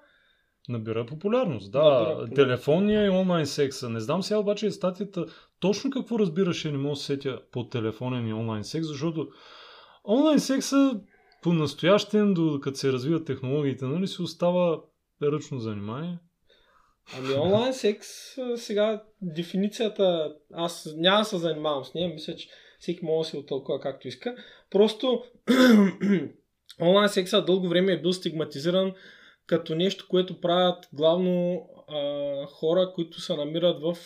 Набира 0.68 1.06
популярност. 1.06 1.72
Да, 1.72 1.78
Набира 1.78 2.04
популярност. 2.04 2.34
телефонния 2.34 3.06
и 3.06 3.08
онлайн 3.08 3.46
секса. 3.46 3.88
Не 3.88 4.00
знам 4.00 4.22
сега 4.22 4.38
обаче 4.38 4.70
статията 4.70 5.26
точно 5.60 5.90
какво 5.90 6.18
разбираше, 6.18 6.72
не 6.72 6.78
мога 6.78 6.94
да 6.94 6.96
сетя 6.96 7.40
по 7.52 7.68
телефонен 7.68 8.28
и 8.28 8.32
онлайн 8.32 8.64
секс, 8.64 8.88
защото 8.88 9.28
онлайн 10.08 10.40
секса 10.40 11.00
по-настоящем, 11.42 12.34
докато 12.34 12.78
се 12.78 12.92
развиват 12.92 13.26
технологиите, 13.26 13.84
нали, 13.84 14.06
се 14.06 14.22
остава 14.22 14.80
ръчно 15.22 15.58
занимание. 15.58 16.18
Ами 17.18 17.34
онлайн 17.34 17.74
секс, 17.74 18.08
сега 18.56 19.02
дефиницията, 19.22 20.34
аз 20.52 20.88
няма 20.96 21.18
да 21.18 21.24
се 21.24 21.38
занимавам 21.38 21.84
с 21.84 21.94
нея, 21.94 22.08
мисля, 22.14 22.36
че 22.36 22.48
всеки 22.82 23.04
може 23.04 23.26
да 23.26 23.30
се 23.30 23.36
отълкува 23.36 23.80
както 23.80 24.08
иска. 24.08 24.34
Просто 24.70 25.24
онлайн 26.80 27.08
секса 27.08 27.44
дълго 27.44 27.68
време 27.68 27.92
е 27.92 28.00
бил 28.00 28.12
стигматизиран 28.12 28.92
като 29.46 29.74
нещо, 29.74 30.06
което 30.08 30.40
правят 30.40 30.88
главно 30.92 31.66
а, 31.88 32.46
хора, 32.46 32.92
които 32.94 33.20
се 33.20 33.36
намират 33.36 33.82
в 33.82 33.96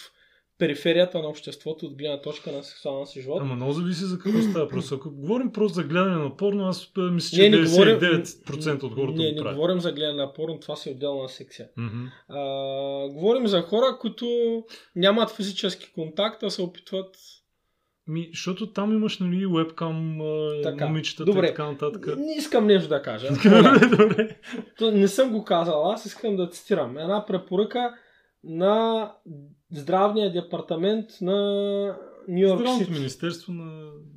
периферията 0.58 1.18
на 1.18 1.28
обществото 1.28 1.86
от 1.86 1.96
гледна 1.96 2.20
точка 2.20 2.52
на 2.52 2.62
сексуалния 2.62 3.06
си 3.06 3.20
живот. 3.20 3.38
Ама 3.40 3.54
много 3.54 3.72
зависи 3.72 4.04
за 4.04 4.18
какво 4.18 4.42
става. 4.42 4.68
Просто 4.68 4.94
ако 4.94 5.10
говорим 5.10 5.52
просто 5.52 5.74
за 5.74 5.84
гледане 5.84 6.16
на 6.16 6.36
порно, 6.36 6.64
аз 6.64 6.92
а, 6.98 7.00
мисля, 7.00 7.36
че 7.36 7.50
Не, 7.50 7.58
не 7.58 7.66
99% 7.66 8.82
от 8.82 8.94
хората 8.94 9.22
не, 9.22 9.30
не 9.30 9.36
правят. 9.36 9.54
говорим 9.56 9.80
за 9.80 9.92
гледане 9.92 10.22
на 10.22 10.32
порно, 10.32 10.60
това 10.60 10.76
си 10.76 10.90
отделна 10.90 11.28
секция. 11.28 11.68
Мгм. 11.76 12.04
А, 12.28 13.08
говорим 13.08 13.46
за 13.46 13.62
хора, 13.62 13.98
които 14.00 14.26
нямат 14.96 15.30
физически 15.30 15.92
контакт, 15.92 16.42
а 16.42 16.50
се 16.50 16.62
опитват 16.62 17.16
Ми, 18.08 18.28
защото 18.32 18.72
там 18.72 18.92
имаш, 18.92 19.18
нали, 19.18 19.46
вебкам, 19.46 20.18
Така. 20.62 20.86
момичетата 20.86 21.24
Добре. 21.24 21.46
и 21.46 21.48
така 21.48 21.70
нататък. 21.70 22.16
Не 22.16 22.34
искам 22.36 22.66
нещо 22.66 22.88
да 22.88 23.02
кажа. 23.02 23.28
Добре. 23.98 24.36
То 24.78 24.90
Не 24.90 25.08
съм 25.08 25.32
го 25.32 25.44
казал, 25.44 25.90
аз 25.92 26.06
искам 26.06 26.36
да 26.36 26.48
цитирам. 26.48 26.98
Една 26.98 27.26
препоръка 27.26 27.94
на 28.44 29.12
здравния 29.70 30.32
департамент 30.32 31.10
на 31.20 31.36
Нью 32.28 32.48
Йорк 32.48 32.60
Здравното 32.60 32.92
министерство 32.92 33.52
на... 33.52 33.64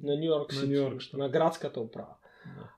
На 0.03 0.15
Нью 0.15 0.25
Йорк 0.25 0.53
На 1.13 1.19
на 1.19 1.29
градската 1.29 1.79
управа. 1.79 2.13
Да. 2.45 2.69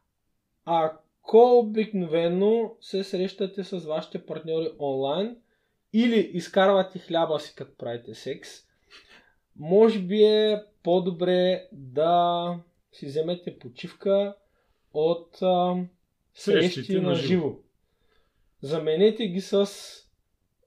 Ако 0.66 1.60
обикновено 1.60 2.76
се 2.82 3.04
срещате 3.04 3.64
с 3.64 3.80
вашите 3.80 4.26
партньори 4.26 4.70
онлайн 4.80 5.36
или 5.94 6.32
изкарвате 6.34 7.00
хляба 7.00 7.40
си 7.40 7.54
като 7.56 7.78
правите 7.78 8.14
секс, 8.14 8.50
може 9.60 10.00
би 10.00 10.24
е 10.24 10.64
по-добре 10.84 11.68
да 11.72 12.60
си 12.94 13.06
вземете 13.06 13.60
почивка 13.60 14.36
от 14.94 15.42
а, 15.42 15.76
срещи 16.34 16.74
Срещите 16.74 17.02
на 17.02 17.10
на 17.10 17.16
живо. 17.16 17.56
Заменете 18.62 19.28
ги 19.28 19.42
с 19.42 19.70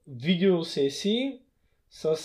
видеосесии, 0.07 1.39
с 1.89 2.17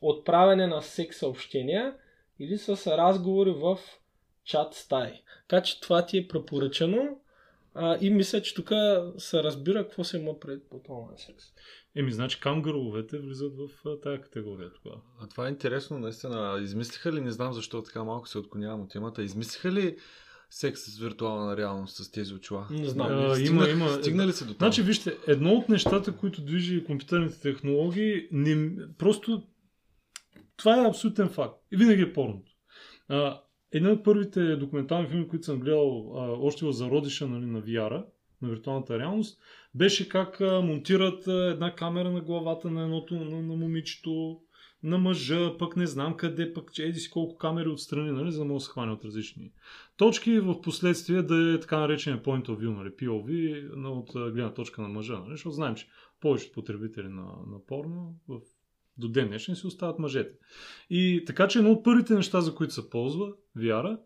отправяне 0.00 0.66
на 0.66 0.82
секс 0.82 1.18
съобщения 1.18 1.94
или 2.38 2.58
с 2.58 2.86
разговори 2.86 3.50
в 3.50 3.78
чат 4.44 4.74
стаи. 4.74 5.22
Така 5.48 5.62
че 5.62 5.80
това 5.80 6.06
ти 6.06 6.18
е 6.18 6.28
препоръчано 6.28 7.18
а, 7.74 7.98
и 8.00 8.10
мисля, 8.10 8.42
че 8.42 8.54
тук 8.54 8.70
се 9.18 9.42
разбира 9.42 9.82
какво 9.82 10.04
се 10.04 10.18
има 10.18 10.40
пред 10.40 10.68
под 10.70 10.88
онлайн 10.88 11.18
секс. 11.18 11.44
Еми, 11.96 12.12
значи 12.12 12.40
камгаровете 12.40 13.18
влизат 13.18 13.52
в 13.56 13.68
тая 14.02 14.20
категория 14.20 14.70
тогава. 14.72 15.00
А 15.20 15.26
това 15.28 15.46
е 15.46 15.50
интересно, 15.50 15.98
наистина. 15.98 16.60
Измислиха 16.62 17.12
ли, 17.12 17.20
не 17.20 17.30
знам 17.30 17.52
защо 17.52 17.82
така 17.82 18.04
малко 18.04 18.28
се 18.28 18.38
отклонявам 18.38 18.80
от 18.80 18.90
темата, 18.90 19.22
измислиха 19.22 19.72
ли 19.72 19.96
секс 20.50 20.80
с 20.80 20.98
виртуална 20.98 21.56
реалност 21.56 21.96
с 21.96 22.10
тези 22.10 22.34
очила? 22.34 22.66
Не 22.70 22.88
знам. 22.88 23.06
А, 23.10 23.34
Стигна- 23.34 23.68
има, 23.68 23.68
има. 23.68 23.88
Стигна 23.90 24.26
ли 24.26 24.32
се 24.32 24.44
до 24.44 24.54
там? 24.54 24.66
Значи, 24.66 24.82
вижте, 24.82 25.16
едно 25.26 25.52
от 25.52 25.68
нещата, 25.68 26.16
които 26.16 26.44
движи 26.44 26.84
компютърните 26.84 27.40
технологии, 27.40 28.28
не, 28.32 28.70
просто 28.98 29.42
това 30.56 30.84
е 30.84 30.88
абсолютен 30.88 31.28
факт. 31.28 31.54
И 31.72 31.76
винаги 31.76 32.02
е 32.02 32.12
порното. 32.12 32.52
А, 33.08 33.40
един 33.72 33.90
от 33.90 34.04
първите 34.04 34.56
документални 34.56 35.08
филми, 35.08 35.28
които 35.28 35.44
съм 35.44 35.60
гледал 35.60 36.12
а, 36.16 36.20
още 36.20 36.66
в 36.66 36.72
зародиша 36.72 37.28
нали, 37.28 37.46
на 37.46 37.62
VR, 37.62 38.04
на 38.42 38.48
виртуалната 38.48 38.98
реалност, 38.98 39.40
беше 39.74 40.08
как 40.08 40.40
а, 40.40 40.60
монтират 40.60 41.28
а, 41.28 41.50
една 41.50 41.74
камера 41.74 42.10
на 42.10 42.20
главата 42.20 42.70
на 42.70 42.82
едното 42.82 43.14
на, 43.14 43.42
на 43.42 43.56
момичето, 43.56 44.40
на 44.82 44.98
мъжа, 44.98 45.58
пък 45.58 45.76
не 45.76 45.86
знам 45.86 46.16
къде, 46.16 46.52
пък 46.52 46.72
че 46.72 46.84
еди 46.84 46.98
си 46.98 47.10
колко 47.10 47.36
камери 47.36 47.68
отстрани, 47.68 48.12
нали, 48.12 48.32
за 48.32 48.38
да 48.38 48.44
може 48.44 48.62
да 48.62 48.64
се 48.64 48.70
хване 48.70 48.92
от 48.92 49.04
различни 49.04 49.52
точки, 49.96 50.40
в 50.40 50.60
последствие 50.60 51.22
да 51.22 51.54
е 51.54 51.60
така 51.60 51.78
наречения 51.78 52.22
point 52.22 52.48
of 52.48 52.58
view, 52.58 52.76
нали, 52.76 52.90
POV, 52.90 53.86
от 53.86 54.32
гледна 54.32 54.54
точка 54.54 54.82
на 54.82 54.88
мъжа, 54.88 55.18
нали, 55.18 55.30
защото 55.30 55.54
знаем, 55.54 55.74
че 55.74 55.88
повечето 56.20 56.54
потребители 56.54 57.08
на, 57.08 57.24
на 57.46 57.64
порно 57.66 58.14
в, 58.28 58.40
до 58.98 59.08
ден 59.08 59.28
днешен 59.28 59.56
си 59.56 59.66
остават 59.66 59.98
мъжете. 59.98 60.34
И 60.90 61.22
така 61.26 61.48
че 61.48 61.58
едно 61.58 61.70
от 61.72 61.84
първите 61.84 62.14
неща, 62.14 62.40
за 62.40 62.54
които 62.54 62.74
се 62.74 62.90
ползва 62.90 63.32
VR, 63.58 63.98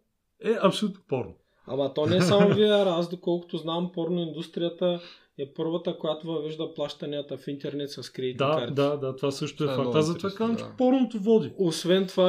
е 0.44 0.56
абсолютно 0.62 1.02
порно. 1.08 1.34
Ама 1.66 1.94
то 1.94 2.06
не 2.06 2.16
е 2.16 2.20
само 2.20 2.50
VR, 2.50 2.98
аз 2.98 3.10
доколкото 3.10 3.56
знам, 3.56 3.90
порно 3.94 4.20
индустрията 4.20 5.00
е 5.38 5.52
първата, 5.54 5.98
която 5.98 6.26
въвежда 6.26 6.74
плащанията 6.74 7.36
в 7.36 7.48
интернет 7.48 7.90
с 7.90 8.10
кредитни 8.10 8.46
Да, 8.46 8.56
карти. 8.58 8.74
да, 8.74 8.96
да, 8.96 9.16
това 9.16 9.30
също 9.30 9.64
е 9.64 9.66
Това 9.66 9.82
е 9.82 9.84
факт. 9.84 9.96
Аз 9.96 10.06
затова 10.06 10.30
казвам, 10.30 10.56
че 10.56 10.64
порното 10.78 11.18
води. 11.18 11.52
Освен 11.58 12.06
това, 12.06 12.28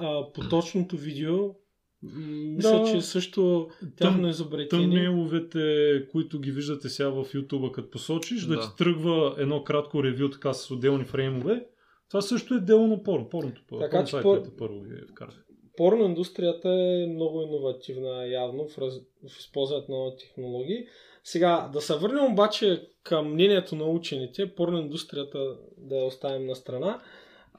а, 0.00 0.32
поточното 0.32 0.96
видео, 0.96 1.54
мисля, 2.02 2.82
Да. 2.84 2.92
че 2.92 3.00
също 3.00 3.68
тяхно 3.96 4.28
изобретение. 4.28 5.04
Тъмнеловете, 5.04 6.06
които 6.12 6.40
ги 6.40 6.50
виждате 6.50 6.88
сега 6.88 7.08
в 7.08 7.24
YouTube, 7.24 7.70
като 7.70 7.90
посочиш, 7.90 8.42
да, 8.44 8.54
Да. 8.56 8.60
ти 8.60 8.68
тръгва 8.78 9.34
едно 9.38 9.64
кратко 9.64 10.04
ревю 10.04 10.30
така 10.30 10.52
с 10.52 10.70
отделни 10.70 11.04
фреймове, 11.04 11.66
това 12.14 12.22
също 12.22 12.54
е 12.54 12.60
дело 12.60 12.86
на 12.86 13.02
порно. 13.02 13.28
Порното, 13.28 13.78
Така 13.78 14.04
че 14.04 14.16
пор- 14.16 14.56
първо 14.58 14.80
ги 14.80 15.06
вкарах. 15.10 15.44
Порно 15.76 16.04
индустрията 16.04 16.68
е 16.68 17.06
много 17.06 17.42
иновативна 17.42 18.26
явно 18.26 18.68
в, 18.68 18.78
раз... 18.78 19.00
в 19.28 19.38
използването 19.38 19.92
на 19.92 19.98
нови 19.98 20.16
технологии. 20.16 20.86
Сега, 21.24 21.70
да 21.72 21.80
се 21.80 21.94
върнем 21.94 22.32
обаче 22.32 22.88
към 23.02 23.32
мнението 23.32 23.76
на 23.76 23.84
учените, 23.84 24.54
порно 24.54 24.78
индустрията 24.78 25.58
да 25.76 25.96
я 25.96 26.04
оставим 26.04 26.46
на 26.46 26.54
страна. 26.54 27.02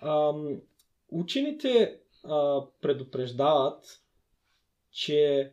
Ам, 0.01 0.61
учените 1.11 1.99
а, 2.23 2.61
предупреждават, 2.81 3.83
че 4.91 5.51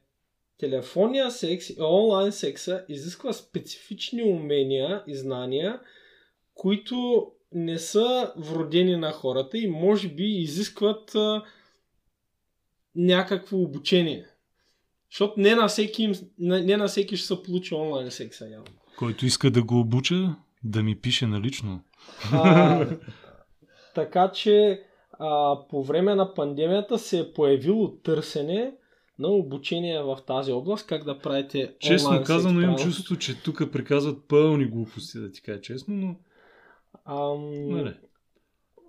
телефонния 0.58 1.30
секс 1.30 1.70
и 1.70 1.76
онлайн 1.80 2.32
секса 2.32 2.84
изисква 2.88 3.32
специфични 3.32 4.22
умения 4.22 5.04
и 5.06 5.16
знания, 5.16 5.80
които 6.54 7.26
не 7.54 7.78
са 7.78 8.32
вродени 8.36 8.96
на 8.96 9.12
хората 9.12 9.58
и 9.58 9.70
може 9.70 10.08
би 10.08 10.24
изискват 10.24 11.14
а, 11.14 11.42
някакво 12.96 13.58
обучение. 13.58 14.26
Защото 15.10 15.40
не 15.40 15.54
на 15.54 15.68
всеки, 15.68 16.02
им- 16.02 16.14
не 16.38 16.76
на 16.76 16.86
всеки 16.86 17.16
ще 17.16 17.26
се 17.26 17.42
получи 17.42 17.74
онлайн 17.74 18.10
секса 18.10 18.48
явно. 18.48 18.66
Който 18.98 19.26
иска 19.26 19.50
да 19.50 19.62
го 19.62 19.80
обуча, 19.80 20.36
да 20.64 20.82
ми 20.82 20.96
пише 20.96 21.26
налично. 21.26 21.80
А, 22.32 22.86
така 23.94 24.32
че 24.32 24.82
а, 25.12 25.58
по 25.68 25.84
време 25.84 26.14
на 26.14 26.34
пандемията 26.34 26.98
се 26.98 27.18
е 27.18 27.32
появило 27.32 27.96
търсене 27.96 28.72
на 29.18 29.28
обучение 29.28 30.02
в 30.02 30.18
тази 30.26 30.52
област, 30.52 30.86
как 30.86 31.04
да 31.04 31.18
правите 31.18 31.74
Честно 31.80 32.22
казано, 32.24 32.60
имам 32.60 32.76
чувството, 32.76 33.16
че 33.16 33.42
тук 33.42 33.72
приказват 33.72 34.28
пълни 34.28 34.64
глупости, 34.64 35.18
да 35.18 35.30
ти 35.30 35.42
кажа 35.42 35.60
честно, 35.60 35.94
но... 35.94 36.16
Ам, 37.04 37.68
Нали. 37.68 37.94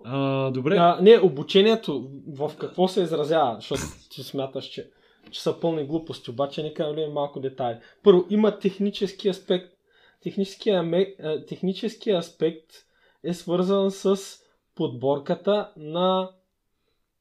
А, 0.04 0.50
добре. 0.50 0.76
А, 0.76 0.98
не, 1.00 1.20
обучението 1.20 2.10
в 2.28 2.52
какво 2.58 2.88
се 2.88 3.02
изразява, 3.02 3.54
защото 3.54 3.82
ти 4.10 4.22
смяташ, 4.22 4.64
че, 4.64 4.90
че 5.30 5.42
са 5.42 5.60
пълни 5.60 5.86
глупости, 5.86 6.30
обаче 6.30 6.62
нека 6.62 6.92
влеем 6.92 7.12
малко 7.12 7.40
детайли. 7.40 7.78
Първо, 8.02 8.24
има 8.30 8.58
технически 8.58 9.28
аспект. 9.28 9.74
Техническия, 10.22 11.06
техническия 11.48 12.18
аспект 12.18 12.70
е 13.24 13.34
свързан 13.34 13.90
с 13.90 14.16
подборката 14.74 15.70
на 15.76 16.30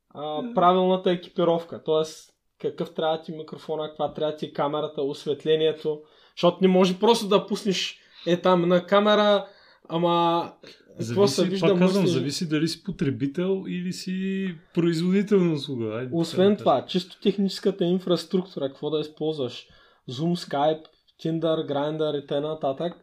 а, 0.10 0.53
правилната 0.55 1.11
екипировка. 1.11 1.84
Тоест, 1.84 2.34
какъв 2.61 2.93
трябва 2.93 3.22
ти 3.22 3.34
е 3.34 3.38
микрофона, 3.38 3.88
каква 3.88 4.14
трябва 4.14 4.35
ти 4.35 4.45
е 4.45 4.53
камерата, 4.53 5.01
осветлението. 5.01 6.01
Защото 6.35 6.57
не 6.61 6.68
може 6.68 6.99
просто 6.99 7.27
да 7.27 7.47
пуснеш 7.47 7.99
е 8.27 8.41
там 8.41 8.68
на 8.68 8.85
камера, 8.85 9.47
ама 9.89 10.51
какво 11.07 11.27
се 11.27 11.45
вижда 11.49 11.68
пак 11.68 11.80
казвам, 11.80 12.03
мъсли- 12.03 12.14
зависи 12.14 12.49
дали 12.49 12.68
си 12.68 12.84
потребител 12.84 13.64
или 13.68 13.93
си 13.93 14.47
производител 14.73 15.39
на 15.39 15.53
услуга. 15.53 15.85
Айде, 15.95 16.10
Освен 16.14 16.51
така 16.51 16.57
да 16.57 16.57
това, 16.57 16.85
чисто 16.85 17.22
техническата 17.22 17.85
инфраструктура, 17.85 18.68
какво 18.68 18.89
да 18.89 18.99
използваш? 18.99 19.68
Zoom, 20.10 20.49
Skype, 20.49 20.84
Tinder, 21.23 21.72
Grindr 21.72 22.23
и 22.23 22.27
т.н. 22.27 22.93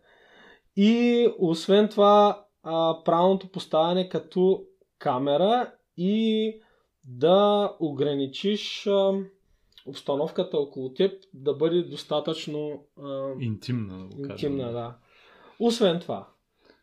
И 0.76 1.28
освен 1.38 1.88
това, 1.88 2.44
а, 2.62 3.04
правилното 3.04 3.48
поставяне 3.48 4.08
като 4.08 4.62
камера 4.98 5.72
и 5.96 6.52
да 7.04 7.72
ограничиш 7.80 8.86
а, 8.86 9.12
обстановката 9.86 10.56
около 10.56 10.94
теб 10.94 11.12
да 11.34 11.54
бъде 11.54 11.82
достатъчно 11.82 12.86
а, 13.02 13.32
Интимна, 13.40 14.08
да 14.08 14.32
интимна. 14.32 14.72
Да. 14.72 14.96
Освен 15.60 16.00
това, 16.00 16.28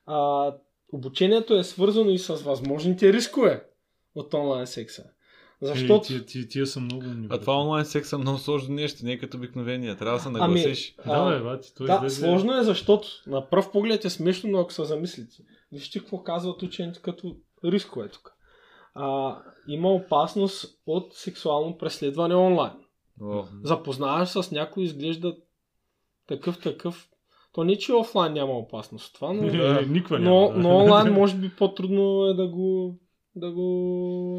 а, 0.08 0.54
обучението 0.94 1.56
е 1.56 1.64
свързано 1.64 2.10
и 2.10 2.20
с 2.20 2.36
възможните 2.36 3.14
рискове 3.14 3.64
от 4.16 4.34
онлайн 4.34 4.68
секса. 4.68 5.04
Защото... 5.62 6.06
Е, 6.06 6.08
тия, 6.08 6.26
тия, 6.26 6.48
тия 6.48 6.68
са 6.68 6.80
много 6.80 7.06
умни. 7.06 7.28
А 7.30 7.40
това 7.40 7.62
онлайн 7.62 7.86
секс 7.86 8.10
са 8.10 8.18
много 8.18 8.38
сложно 8.38 8.76
нещо, 8.76 9.06
не 9.06 9.12
е 9.12 9.18
като 9.18 9.38
обикновения. 9.38 9.98
Трябва 9.98 10.18
да 10.18 10.24
се 10.24 10.28
Ами, 10.28 10.40
нагласиш. 10.40 10.96
Да, 11.06 11.30
бе, 11.30 11.44
бати, 11.44 11.74
той 11.76 11.88
да, 11.88 11.96
излезе... 11.96 12.22
сложно 12.22 12.58
е, 12.60 12.64
защото 12.64 13.08
на 13.28 13.50
пръв 13.50 13.72
поглед 13.72 14.06
е 14.06 14.10
смешно, 14.10 14.50
но 14.50 14.60
ако 14.60 14.74
се 14.74 14.86
замислите. 14.86 15.36
Вижте 15.72 16.00
какво 16.00 16.24
казват 16.24 16.64
учените 16.64 17.02
като 17.02 17.36
рискове 17.64 18.10
тук. 18.10 18.34
А, 18.94 19.38
има 19.68 19.90
опасност 19.90 20.82
от 20.86 21.14
сексуално 21.14 21.78
преследване 21.78 22.36
онлайн. 22.36 22.74
О, 23.22 23.44
Запознаваш 23.64 24.30
с 24.30 24.52
някой, 24.52 24.84
изглежда 24.84 25.36
такъв, 26.28 26.60
такъв. 26.60 27.10
То 27.58 27.64
не, 27.64 27.78
че 27.78 27.94
офлайн 27.94 28.34
няма 28.34 28.54
опасност 28.54 29.14
това, 29.16 29.34
но, 29.34 29.48
Е, 29.80 29.86
Никва 29.86 30.20
но, 30.20 30.42
няма. 30.42 30.54
да. 30.54 30.60
но 30.60 30.78
онлайн 30.78 31.14
може 31.14 31.36
би 31.36 31.50
по-трудно 31.58 32.26
е 32.26 32.34
да 32.34 32.48
го, 32.48 33.00
да 33.36 33.52
го 33.52 33.64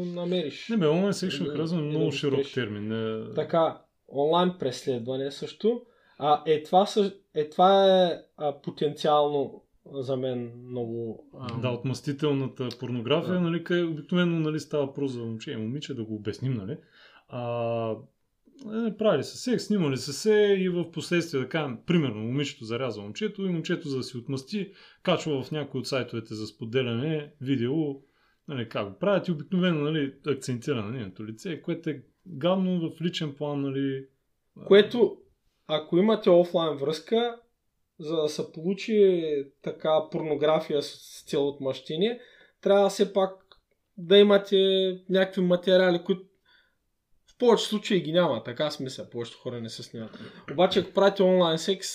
намериш. 0.05 0.69
Не 0.69 0.77
бе, 0.77 0.87
онлайн 0.87 1.13
секшн 1.13 1.43
Да, 1.43 1.53
и 1.53 1.57
да 1.57 1.75
много 1.75 2.05
го 2.05 2.11
широк 2.11 2.39
спреш. 2.39 2.53
термин. 2.53 2.87
Не... 2.87 3.33
Така, 3.33 3.81
онлайн 4.15 4.53
преследване 4.59 5.31
също. 5.31 5.81
А, 6.19 6.43
е, 6.45 6.63
това, 6.63 6.87
е, 7.35 7.49
това 7.49 8.01
е 8.05 8.21
а, 8.37 8.61
потенциално 8.61 9.63
за 9.91 10.17
мен 10.17 10.51
много... 10.69 11.25
А, 11.39 11.61
Да, 11.61 11.69
отмъстителната 11.69 12.69
порнография, 12.79 13.33
Да. 13.33 13.41
нали, 13.41 13.63
къде 13.63 13.83
обикновено 13.83 14.39
нали, 14.39 14.59
става 14.59 14.85
въпрос 14.85 15.11
за 15.11 15.19
момче 15.19 15.51
и 15.51 15.57
момиче, 15.57 15.93
да 15.93 16.03
го 16.03 16.15
обясним, 16.15 16.53
нали. 16.53 16.77
А, 17.27 17.95
е, 18.65 18.97
правили 18.97 19.23
са 19.23 19.37
секс, 19.37 19.63
снимали 19.63 19.97
са 19.97 20.13
се 20.13 20.55
и 20.59 20.69
в 20.69 20.91
последствие 20.91 21.39
да 21.39 21.49
кажем, 21.49 21.77
примерно, 21.85 22.21
момичето 22.21 22.65
зарязва 22.65 23.03
момчето 23.03 23.45
и 23.45 23.49
момчето 23.49 23.89
за 23.89 23.97
да 23.97 24.03
си 24.03 24.17
отмъсти, 24.17 24.71
качва 25.03 25.43
в 25.43 25.51
някои 25.51 25.79
от 25.79 25.87
сайтовете 25.87 26.33
за 26.33 26.47
споделяне 26.47 27.33
видео, 27.41 27.73
нали, 28.47 28.69
как 28.69 28.89
го 28.89 28.99
правят 28.99 29.27
и 29.27 29.31
обикновено 29.31 29.81
нали, 29.81 30.13
акцентира 30.27 30.83
на 30.83 30.91
нейното 30.91 31.25
лице, 31.25 31.61
което 31.61 31.89
е 31.89 32.03
гадно 32.27 32.89
в 32.89 33.01
личен 33.01 33.35
план, 33.35 33.61
нали. 33.61 34.05
Което, 34.67 35.17
ако 35.67 35.97
имате 35.97 36.29
офлайн 36.29 36.77
връзка, 36.77 37.39
за 37.99 38.15
да 38.15 38.29
се 38.29 38.51
получи 38.51 39.23
така 39.61 40.09
порнография 40.11 40.81
с, 40.81 41.23
цел 41.27 41.47
отмъщение, 41.47 42.19
трябва 42.61 42.89
все 42.89 43.13
пак 43.13 43.31
да 43.97 44.17
имате 44.17 44.57
някакви 45.09 45.41
материали, 45.41 46.03
които 46.05 46.28
повече 47.39 47.65
случаи 47.65 48.01
ги 48.01 48.11
няма. 48.11 48.43
Така 48.43 48.69
мисля, 48.79 49.09
повечето 49.09 49.37
хора 49.37 49.61
не 49.61 49.69
се 49.69 49.83
снимат. 49.83 50.19
Обаче, 50.51 50.79
ако 50.79 50.93
правите 50.93 51.23
онлайн 51.23 51.57
секс, 51.57 51.87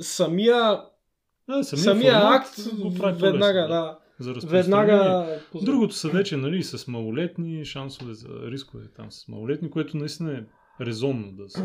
самия, 0.00 0.82
Да, 1.48 1.64
самия, 1.64 2.12
формат 2.12 2.42
акт 2.42 2.80
го 2.80 2.94
прави 2.94 3.20
веднага, 3.20 3.68
да, 3.68 3.98
за 4.18 4.34
веднага... 4.46 5.26
Другото 5.62 5.94
са 5.94 6.08
вече 6.08 6.36
нали, 6.36 6.62
с 6.62 6.88
малолетни 6.88 7.64
шансове 7.64 8.14
за 8.14 8.28
рискове 8.28 8.84
там 8.96 9.12
с 9.12 9.28
малолетни, 9.28 9.70
което 9.70 9.96
наистина 9.96 10.32
е 10.32 10.42
резонно 10.84 11.32
да 11.32 11.48
се... 11.48 11.62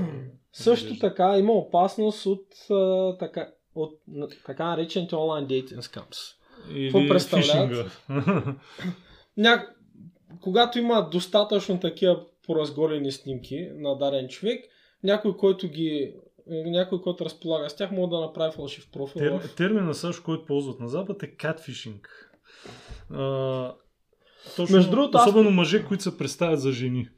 Също 0.53 0.99
така 0.99 1.37
има 1.37 1.53
опасност 1.53 2.25
от, 2.25 2.45
а, 2.71 3.17
така, 3.17 3.49
от 3.75 3.99
така 4.45 4.65
наречените 4.65 5.15
онлайн 5.15 5.47
дейтинг 5.47 5.83
скамс. 5.83 6.17
Или 6.75 7.07
представляват? 7.07 8.01
Ня... 9.37 9.67
Когато 10.41 10.79
има 10.79 11.09
достатъчно 11.09 11.79
такива 11.79 12.25
поразголени 12.47 13.11
снимки 13.11 13.69
на 13.75 13.97
даден 13.97 14.27
човек, 14.27 14.65
някой, 15.03 15.37
който 15.37 15.67
ги 15.67 16.15
някой, 16.47 17.01
който 17.01 17.25
разполага 17.25 17.69
с 17.69 17.75
тях, 17.75 17.91
може 17.91 18.09
да 18.09 18.19
направи 18.19 18.51
фалшив 18.55 18.91
профил. 18.91 19.19
Тер, 19.19 19.39
в... 19.39 19.55
термина 19.55 19.93
също, 19.93 20.23
който 20.23 20.45
ползват 20.45 20.79
на 20.79 20.87
Запад 20.87 21.23
е 21.23 21.35
catfishing. 21.35 21.99
А, 23.11 23.73
точно, 24.55 24.75
Между 24.75 24.91
другото, 24.91 25.17
аз- 25.17 25.27
особено 25.27 25.51
мъже, 25.51 25.85
които 25.85 26.03
се 26.03 26.17
представят 26.17 26.61
за 26.61 26.71
жени. 26.71 27.09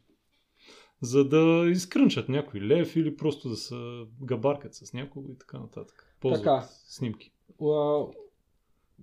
За 1.02 1.26
да 1.26 1.70
изкрънчат 1.70 2.30
някой 2.30 2.62
лев 2.62 2.96
или 2.96 3.18
просто 3.18 3.50
да 3.50 3.56
се 3.56 3.76
габаркат 4.24 4.76
с 4.76 4.94
някого 4.94 5.32
и 5.32 5.38
така 5.38 5.60
нататък. 5.60 6.16
Ползват 6.22 6.44
Така. 6.44 6.68
снимки. 6.88 7.32
А, 7.62 8.04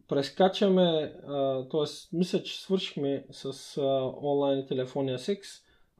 прескачаме, 0.08 1.12
т.е. 1.70 2.16
мисля, 2.16 2.42
че 2.42 2.60
свършихме 2.60 3.26
с 3.30 3.76
а, 3.78 3.82
онлайн 4.22 4.58
и 4.58 4.66
телефонния 4.66 5.18
секс, 5.18 5.48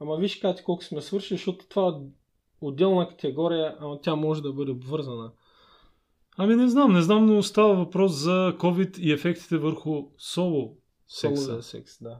ама 0.01 0.17
виж 0.17 0.35
кати 0.35 0.63
колко 0.63 0.83
сме 0.83 1.01
свършили, 1.01 1.37
защото 1.37 1.65
това 1.69 1.87
е 1.87 2.01
отделна 2.61 3.09
категория, 3.09 3.75
ама 3.79 4.01
тя 4.01 4.15
може 4.15 4.41
да 4.41 4.53
бъде 4.53 4.71
обвързана. 4.71 5.31
Ами 6.37 6.55
не 6.55 6.67
знам, 6.67 6.93
не 6.93 7.01
знам, 7.01 7.25
но 7.25 7.43
става 7.43 7.75
въпрос 7.75 8.11
за 8.11 8.55
COVID 8.57 8.99
и 8.99 9.11
ефектите 9.11 9.57
върху 9.57 10.03
соло 10.17 10.77
секса. 11.07 11.43
Соло 11.43 11.61
секс, 11.61 12.03
да. 12.03 12.19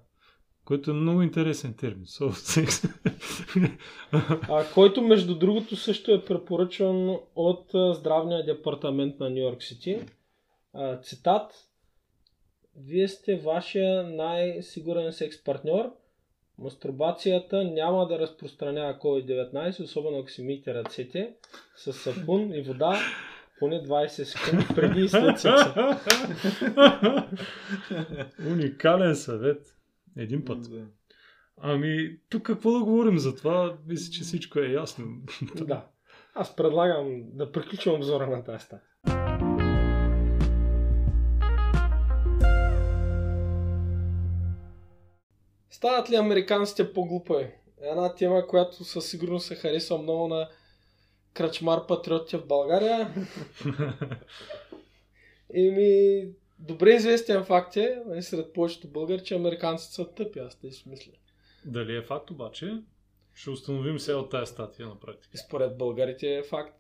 Което 0.66 0.91
е 0.91 0.94
много 0.94 1.22
интересен 1.22 1.74
термин. 1.74 2.06
Соло 2.06 2.32
секс. 2.32 2.84
А, 4.12 4.66
който 4.74 5.02
между 5.02 5.40
другото 5.40 5.76
също 5.76 6.12
е 6.12 6.26
препоръчан 6.26 7.18
от 7.36 7.72
здравния 7.94 8.45
департамент 8.45 9.20
на 9.20 9.30
Нью 9.30 9.38
Йорк 9.38 9.64
Сити. 9.64 9.99
Цитат 11.02 11.52
Вие 12.80 13.08
сте 13.08 13.36
вашия 13.36 14.04
най-сигурен 14.04 15.14
секс 15.14 15.44
партньор. 15.44 15.91
Мастурбацията 16.59 17.63
няма 17.63 18.07
да 18.07 18.19
разпространява 18.19 18.99
COVID-19, 18.99 19.84
особено 19.84 20.19
ако 20.19 20.29
си 20.29 20.43
миете 20.43 20.73
ръцете 20.73 21.34
с 21.75 21.93
сапун 21.93 22.53
и 22.53 22.61
вода 22.61 22.99
поне 23.59 23.84
20 23.84 24.07
секунди 24.07 24.65
преди 24.75 25.01
и 25.01 25.09
след 25.09 25.39
секса. 25.39 25.97
Уникален 28.51 29.15
съвет. 29.15 29.75
Един 30.17 30.45
път. 30.45 30.71
Да. 30.71 30.85
Ами, 31.61 32.17
тук 32.29 32.43
какво 32.43 32.71
да 32.71 32.79
говорим 32.79 33.17
за 33.17 33.35
това? 33.35 33.77
Мисля, 33.88 34.11
че 34.11 34.21
всичко 34.21 34.59
е 34.59 34.67
ясно. 34.67 35.05
Да. 35.55 35.88
Аз 36.35 36.55
предлагам 36.55 37.23
да 37.34 37.51
приключим 37.51 37.93
обзора 37.93 38.27
на 38.27 38.43
тази 38.43 38.65
статия. 38.65 38.89
Стават 45.78 46.10
ли 46.10 46.16
американците 46.16 46.94
по-глупави? 46.94 47.52
Една 47.82 48.16
тема, 48.16 48.48
която 48.48 48.84
със 48.84 49.10
сигурност 49.10 49.48
се 49.48 49.56
харесва 49.56 49.98
много 49.98 50.28
на 50.28 50.49
кръчмар 51.34 51.88
патриотите 51.88 52.38
в 52.38 52.48
България. 52.48 53.14
Еми, 55.54 56.24
добре 56.60 56.94
известен 56.94 57.44
факт 57.44 57.78
е, 57.78 58.02
нали, 58.06 58.24
сред 58.24 58.54
повечето 58.54 58.88
българи, 58.88 59.24
че 59.24 59.36
американците 59.36 59.94
са 59.94 60.14
тъпи, 60.14 60.40
аз 60.40 60.60
те 60.60 60.72
си 60.72 60.90
мисля. 60.90 61.12
Дали 61.66 61.95
е 61.95 62.02
факт 62.02 62.32
обаче? 62.32 62.82
Ще 63.34 63.49
установим 63.49 63.99
сега 63.99 64.18
от 64.18 64.32
тази 64.32 64.52
статия 64.52 64.88
на 64.88 64.99
практика. 64.99 65.32
И 65.34 65.38
според 65.38 65.78
българите 65.78 66.36
е 66.36 66.44
факт. 66.44 66.80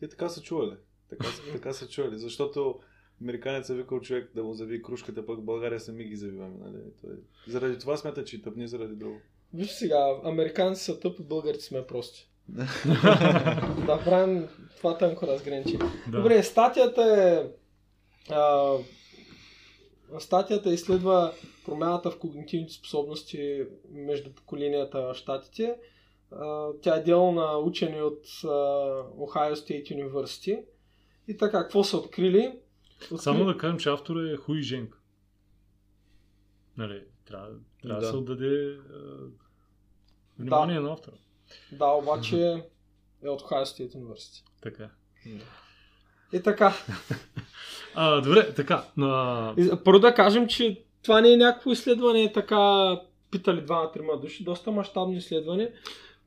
Те 0.00 0.08
така 0.08 0.28
са 0.28 0.42
чували. 0.42 0.76
Така, 1.10 1.26
са- 1.26 1.52
така 1.52 1.72
са 1.72 1.88
чували. 1.88 2.18
Защото 2.18 2.80
американец 3.22 3.70
е 3.70 3.74
викал 3.74 4.00
човек 4.00 4.30
да 4.34 4.44
му 4.44 4.54
зави 4.54 4.82
кружката, 4.82 5.26
пък 5.26 5.38
в 5.38 5.44
България 5.44 5.80
сами 5.80 6.04
ги 6.04 6.16
завиваме. 6.16 6.54
Нали? 6.60 6.82
Той... 7.00 7.10
Заради 7.48 7.78
това 7.78 7.96
смята, 7.96 8.24
че 8.24 8.36
е 8.36 8.42
тъп, 8.42 8.56
не 8.56 8.66
заради 8.66 8.94
друго. 8.94 9.20
Виж 9.54 9.70
сега, 9.70 10.20
американци 10.24 10.84
са 10.84 11.00
тъпи, 11.00 11.22
българите 11.22 11.64
сме 11.64 11.86
прости. 11.86 12.30
да 13.86 14.00
правим 14.04 14.48
това 14.76 14.98
тънко 14.98 15.26
разграничение. 15.26 15.86
Да. 16.10 16.18
Добре, 16.18 16.42
статията 16.42 17.02
е... 17.02 17.46
А, 18.34 18.74
статията 20.18 20.72
изследва 20.72 21.32
промяната 21.64 22.10
в 22.10 22.18
когнитивните 22.18 22.72
способности 22.72 23.64
между 23.90 24.34
поколенията 24.34 25.00
в 25.00 25.14
щатите. 25.14 25.76
А, 26.30 26.68
тя 26.82 26.96
е 26.96 27.02
дело 27.02 27.32
на 27.32 27.58
учени 27.58 28.02
от 28.02 28.22
а, 28.44 28.48
Ohio 29.18 29.54
State 29.54 29.96
University. 29.96 30.64
И 31.28 31.36
така, 31.36 31.62
какво 31.62 31.84
са 31.84 31.96
открили? 31.96 32.58
Само 33.16 33.44
да 33.44 33.58
кажем, 33.58 33.78
че 33.78 33.88
автор 33.88 34.16
е 34.16 34.36
Хуи 34.36 34.62
Женка. 34.62 34.98
Нали, 36.76 37.02
трябва, 37.24 37.48
трябва 37.82 38.00
да. 38.00 38.06
Да. 38.06 38.10
се 38.10 38.16
отдаде 38.16 38.72
е, 38.72 38.76
внимание 40.38 40.80
на 40.80 40.92
автора. 40.92 41.16
Да, 41.72 41.86
обаче 41.86 42.62
е 43.22 43.28
от 43.28 43.42
Ohio 43.42 43.64
State 43.64 43.96
University. 43.96 44.42
Така. 44.62 44.90
И 46.32 46.42
така, 46.42 46.74
А, 47.94 48.20
добре, 48.20 48.54
така. 48.54 48.84
На... 48.96 49.54
Първо 49.84 49.98
да 49.98 50.14
кажем, 50.14 50.48
че 50.48 50.84
това 51.02 51.20
не 51.20 51.32
е 51.32 51.36
някакво 51.36 51.70
изследване, 51.70 52.32
така 52.32 53.00
питали 53.30 53.60
двама-трима 53.60 54.20
души, 54.20 54.44
доста 54.44 54.70
мащабно 54.70 55.16
изследване, 55.16 55.72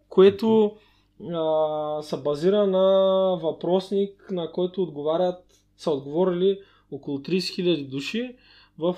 което 0.09 0.77
а, 1.33 2.01
се 2.01 2.17
базира 2.17 2.67
на 2.67 2.83
въпросник, 3.41 4.27
на 4.31 4.51
който 4.51 4.83
отговарят, 4.83 5.46
са 5.77 5.91
отговорили 5.91 6.59
около 6.91 7.17
30 7.17 7.37
000 7.37 7.89
души 7.89 8.35
в 8.77 8.95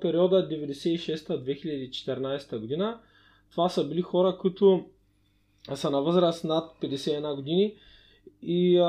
периода 0.00 0.48
96-2014 0.48 2.58
година. 2.58 3.00
Това 3.50 3.68
са 3.68 3.88
били 3.88 4.02
хора, 4.02 4.38
които 4.40 4.84
са 5.74 5.90
на 5.90 6.02
възраст 6.02 6.44
над 6.44 6.76
51 6.82 7.34
години 7.34 7.74
и 8.42 8.78
а, 8.78 8.88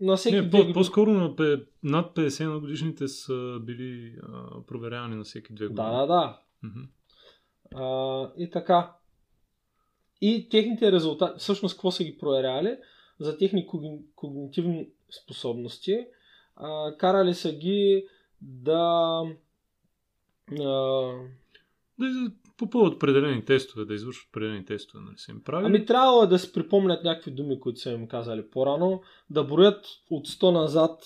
на 0.00 0.16
всеки 0.16 0.36
Не, 0.36 0.50
по, 0.50 0.72
по-скоро 0.72 1.10
на 1.10 1.36
пе, 1.36 1.56
над 1.82 2.16
50 2.16 2.52
на 2.52 2.60
годишните 2.60 3.08
са 3.08 3.58
били 3.62 4.14
а, 4.22 4.62
проверявани 4.66 5.16
на 5.16 5.24
всеки 5.24 5.54
две 5.54 5.66
години. 5.66 5.88
Да, 5.88 6.00
да, 6.00 6.06
да. 6.06 6.40
А, 7.74 8.32
и 8.38 8.50
така. 8.50 8.96
И 10.20 10.48
техните 10.50 10.92
резултати, 10.92 11.38
всъщност 11.38 11.74
какво 11.74 11.90
са 11.90 12.04
ги 12.04 12.18
проверяли? 12.18 12.76
За 13.20 13.38
техни 13.38 13.66
когни- 13.66 14.02
когнитивни 14.14 14.88
способности. 15.22 16.06
А, 16.56 16.96
карали 16.96 17.34
са 17.34 17.52
ги 17.52 18.06
да 18.40 19.22
а, 20.60 21.12
Да 21.98 22.30
попълват 22.56 22.94
определени 22.94 23.44
тестове, 23.44 23.84
да 23.84 23.94
извършват 23.94 24.28
определени 24.28 24.64
тестове, 24.64 25.04
нали 25.04 25.18
са 25.18 25.32
им 25.32 25.42
прави. 25.44 25.66
Ами 25.66 25.86
трябвало 25.86 26.22
е 26.22 26.26
да 26.26 26.38
си 26.38 26.52
припомнят 26.52 27.04
някакви 27.04 27.30
думи, 27.30 27.60
които 27.60 27.80
са 27.80 27.90
им 27.90 28.08
казали 28.08 28.50
по-рано, 28.50 29.02
да 29.30 29.44
броят 29.44 29.86
от 30.10 30.28
100 30.28 30.50
назад 30.50 31.02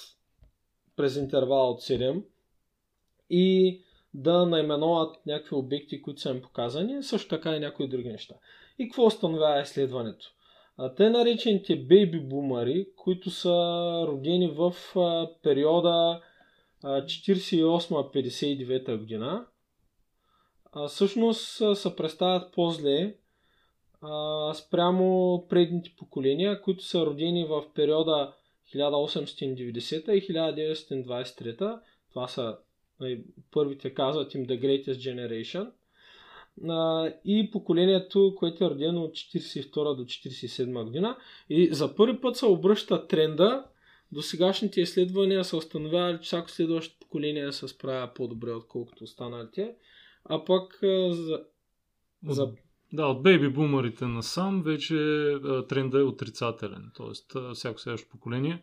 през 0.97 1.17
интервал 1.17 1.71
от 1.71 1.81
7 1.81 2.25
и 3.31 3.81
да 4.15 4.47
наименуват 4.47 5.27
някакви 5.27 5.57
обекти, 5.57 6.03
които 6.03 6.21
са 6.21 6.31
им 6.31 6.43
показани, 6.43 7.03
също 7.03 7.29
така 7.29 7.57
и 7.57 7.61
някои 7.61 7.89
други 7.89 8.09
неща. 8.09 8.35
И 8.79 8.89
какво 8.89 9.07
установява 9.07 9.61
изследването? 9.61 10.34
А, 10.77 10.95
те 10.95 11.11
наречените 11.11 11.77
бейби 11.77 12.21
бумари, 12.21 12.87
които 12.97 13.31
са 13.31 13.51
родени 14.09 14.49
в 14.49 14.75
периода 15.43 16.23
а, 16.83 17.05
48-59 17.05 18.97
година, 18.97 19.47
а, 20.73 20.89
всъщност 20.89 21.63
се 21.79 21.97
представят 21.97 22.53
по-зле 22.53 23.15
а, 24.01 24.55
спрямо 24.55 25.47
предните 25.49 25.95
поколения, 25.99 26.61
които 26.61 26.85
са 26.85 27.07
родени 27.07 27.45
в 27.45 27.65
периода 27.75 28.35
1890 28.75 30.11
и 30.11 30.23
1923. 30.29 31.81
Това 32.11 32.29
са 32.29 32.59
нали, 33.01 33.25
първите 33.51 33.95
казват 33.95 34.35
им 34.35 34.47
The 34.47 34.61
Greatest 34.61 34.93
Generation. 34.93 35.71
А, 36.69 37.09
и 37.25 37.51
поколението, 37.51 38.35
което 38.37 38.65
е 38.65 38.71
родено 38.71 39.03
от 39.03 39.13
42 39.13 39.97
до 39.97 40.05
47 40.05 40.85
година. 40.85 41.17
И 41.49 41.75
за 41.75 41.95
първи 41.95 42.21
път 42.21 42.37
се 42.37 42.47
обръща 42.47 43.07
тренда. 43.07 43.65
До 44.13 44.23
сегашните 44.23 44.81
изследвания 44.81 45.45
са 45.45 45.57
установявали, 45.57 46.17
че 46.17 46.27
всяко 46.27 46.51
следващо 46.51 46.97
поколение 47.01 47.53
се 47.53 47.69
справя 47.69 48.15
по-добре, 48.15 48.51
отколкото 48.51 49.05
останалите. 49.05 49.75
А 50.25 50.45
пък 50.45 50.79
за, 51.11 51.45
за 52.29 52.53
Да, 52.95 53.07
от 53.07 53.23
бейби 53.23 53.49
бумарите 53.49 54.05
насам 54.05 54.63
вече 54.63 54.95
трендът 55.69 56.01
е 56.01 56.05
отрицателен. 56.05 56.91
Тоест, 56.97 57.33
всяко 57.55 57.81
следващо 57.81 58.09
поколение 58.09 58.63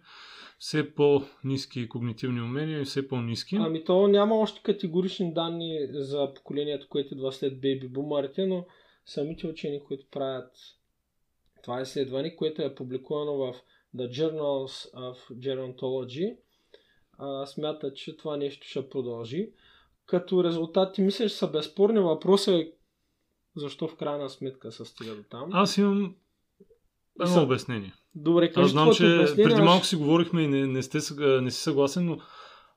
все 0.60 0.96
по-низки 0.96 1.90
когнитивни 1.90 2.42
умения 2.42 2.82
и 2.82 2.86
все 2.86 3.08
по-низки. 3.08 3.56
Ами 3.60 3.84
то 3.84 4.08
няма 4.08 4.36
още 4.36 4.62
категорични 4.64 5.34
данни 5.34 5.88
за 5.92 6.34
поколението, 6.36 6.88
което 6.90 7.14
идва 7.14 7.32
след 7.32 7.62
бейби 7.62 7.88
бумарите, 7.88 8.46
но 8.46 8.66
самите 9.06 9.48
учени, 9.48 9.84
които 9.84 10.06
правят 10.12 10.52
това 11.64 11.82
изследване, 11.82 12.36
което 12.36 12.62
е 12.62 12.76
публикувано 12.76 13.38
в 13.38 13.56
The 13.96 14.10
Journals 14.10 14.94
of 14.94 15.16
Gerontology, 15.32 16.38
смятат, 17.46 17.96
че 17.96 18.18
това 18.18 18.38
нещо 18.38 18.68
ще 18.68 18.90
продължи. 18.90 19.50
Като 20.06 20.44
резултати 20.44 21.02
мисля, 21.02 21.30
че 21.30 21.36
са 21.36 21.48
безспорни. 21.48 22.00
Въпросът 22.00 22.54
е 22.54 22.72
защо 23.56 23.88
в 23.88 23.96
крайна 23.96 24.30
сметка 24.30 24.72
се 24.72 24.86
стига 24.86 25.16
до 25.16 25.24
там. 25.24 25.50
Аз 25.52 25.78
имам 25.78 26.16
едно 27.20 27.34
са- 27.34 27.42
обяснение. 27.42 27.94
Добре, 28.16 28.52
кажи 28.52 28.66
Аз 28.66 28.72
знам, 28.72 28.94
че 28.94 29.26
преди 29.36 29.62
малко 29.62 29.86
си 29.86 29.96
говорихме 29.96 30.42
и 30.42 30.48
не, 30.48 30.68
не, 30.68 30.84
сте, 30.84 30.98
не 31.42 31.52
си 31.52 31.62
съгласен, 31.62 32.06
но 32.06 32.18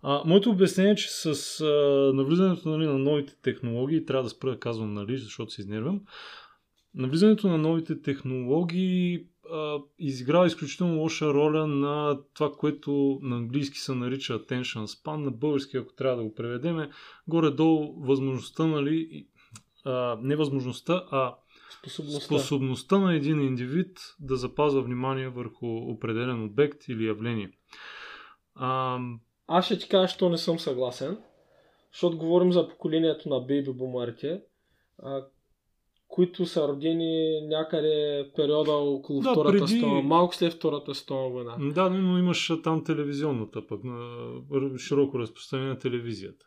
а, 0.02 0.22
моето 0.26 0.50
обяснение 0.50 0.92
е, 0.92 0.96
че 0.96 1.08
с 1.10 1.60
а, 1.60 2.12
навлизането 2.14 2.68
нали, 2.68 2.86
на 2.86 2.98
новите 2.98 3.36
технологии, 3.42 4.04
трябва 4.04 4.22
да 4.22 4.30
спра 4.30 4.50
да 4.50 4.58
казвам 4.58 4.94
нали, 4.94 5.18
защото 5.18 5.50
се 5.50 5.60
изнервям, 5.60 6.00
навлизането 6.94 7.48
на 7.48 7.58
новите 7.58 8.02
технологии 8.02 9.26
а, 9.52 9.78
изиграва 9.98 10.46
изключително 10.46 11.00
лоша 11.00 11.34
роля 11.34 11.66
на 11.66 12.18
това, 12.34 12.52
което 12.52 13.18
на 13.22 13.36
английски 13.36 13.78
се 13.78 13.94
нарича 13.94 14.38
attention 14.38 14.86
span, 14.86 15.16
на 15.16 15.30
български, 15.30 15.76
ако 15.76 15.92
трябва 15.92 16.16
да 16.16 16.22
го 16.22 16.34
преведеме, 16.34 16.90
горе-долу 17.28 18.04
възможността, 18.04 18.66
нали, 18.66 19.26
а, 19.84 20.18
не 20.20 20.36
възможността, 20.36 21.04
а 21.10 21.34
способността. 21.72 22.20
способността 22.20 22.98
на 22.98 23.14
един 23.14 23.40
индивид 23.40 23.98
да 24.20 24.36
запазва 24.36 24.82
внимание 24.82 25.28
върху 25.28 25.66
определен 25.66 26.44
обект 26.44 26.88
или 26.88 27.06
явление. 27.06 27.50
А, 28.54 28.98
Аз 29.46 29.64
ще 29.64 29.78
ти 29.78 29.88
кажа, 29.88 30.08
що 30.08 30.28
не 30.28 30.38
съм 30.38 30.58
съгласен, 30.58 31.18
защото 31.92 32.18
говорим 32.18 32.52
за 32.52 32.68
поколението 32.68 33.28
на 33.28 33.40
бейби 33.40 33.72
бумарите, 33.72 34.40
а, 34.98 35.24
които 36.08 36.46
са 36.46 36.68
родени 36.68 37.16
някъде 37.42 38.30
периода 38.36 38.72
около 38.72 39.20
Да, 39.20 39.30
Втората 39.32 39.52
преди- 39.52 39.66
световна, 39.68 40.02
малко 40.02 40.34
след 40.34 40.52
Втората 40.52 40.94
световна 40.94 41.28
война. 41.28 41.56
да, 41.72 41.90
но 41.90 42.18
имаш 42.18 42.52
там 42.64 42.84
телевизионната 42.84 43.66
пък, 43.66 43.84
на 43.84 44.08
широко 44.78 45.18
разпространение 45.18 45.70
на 45.70 45.78
телевизията. 45.78 46.46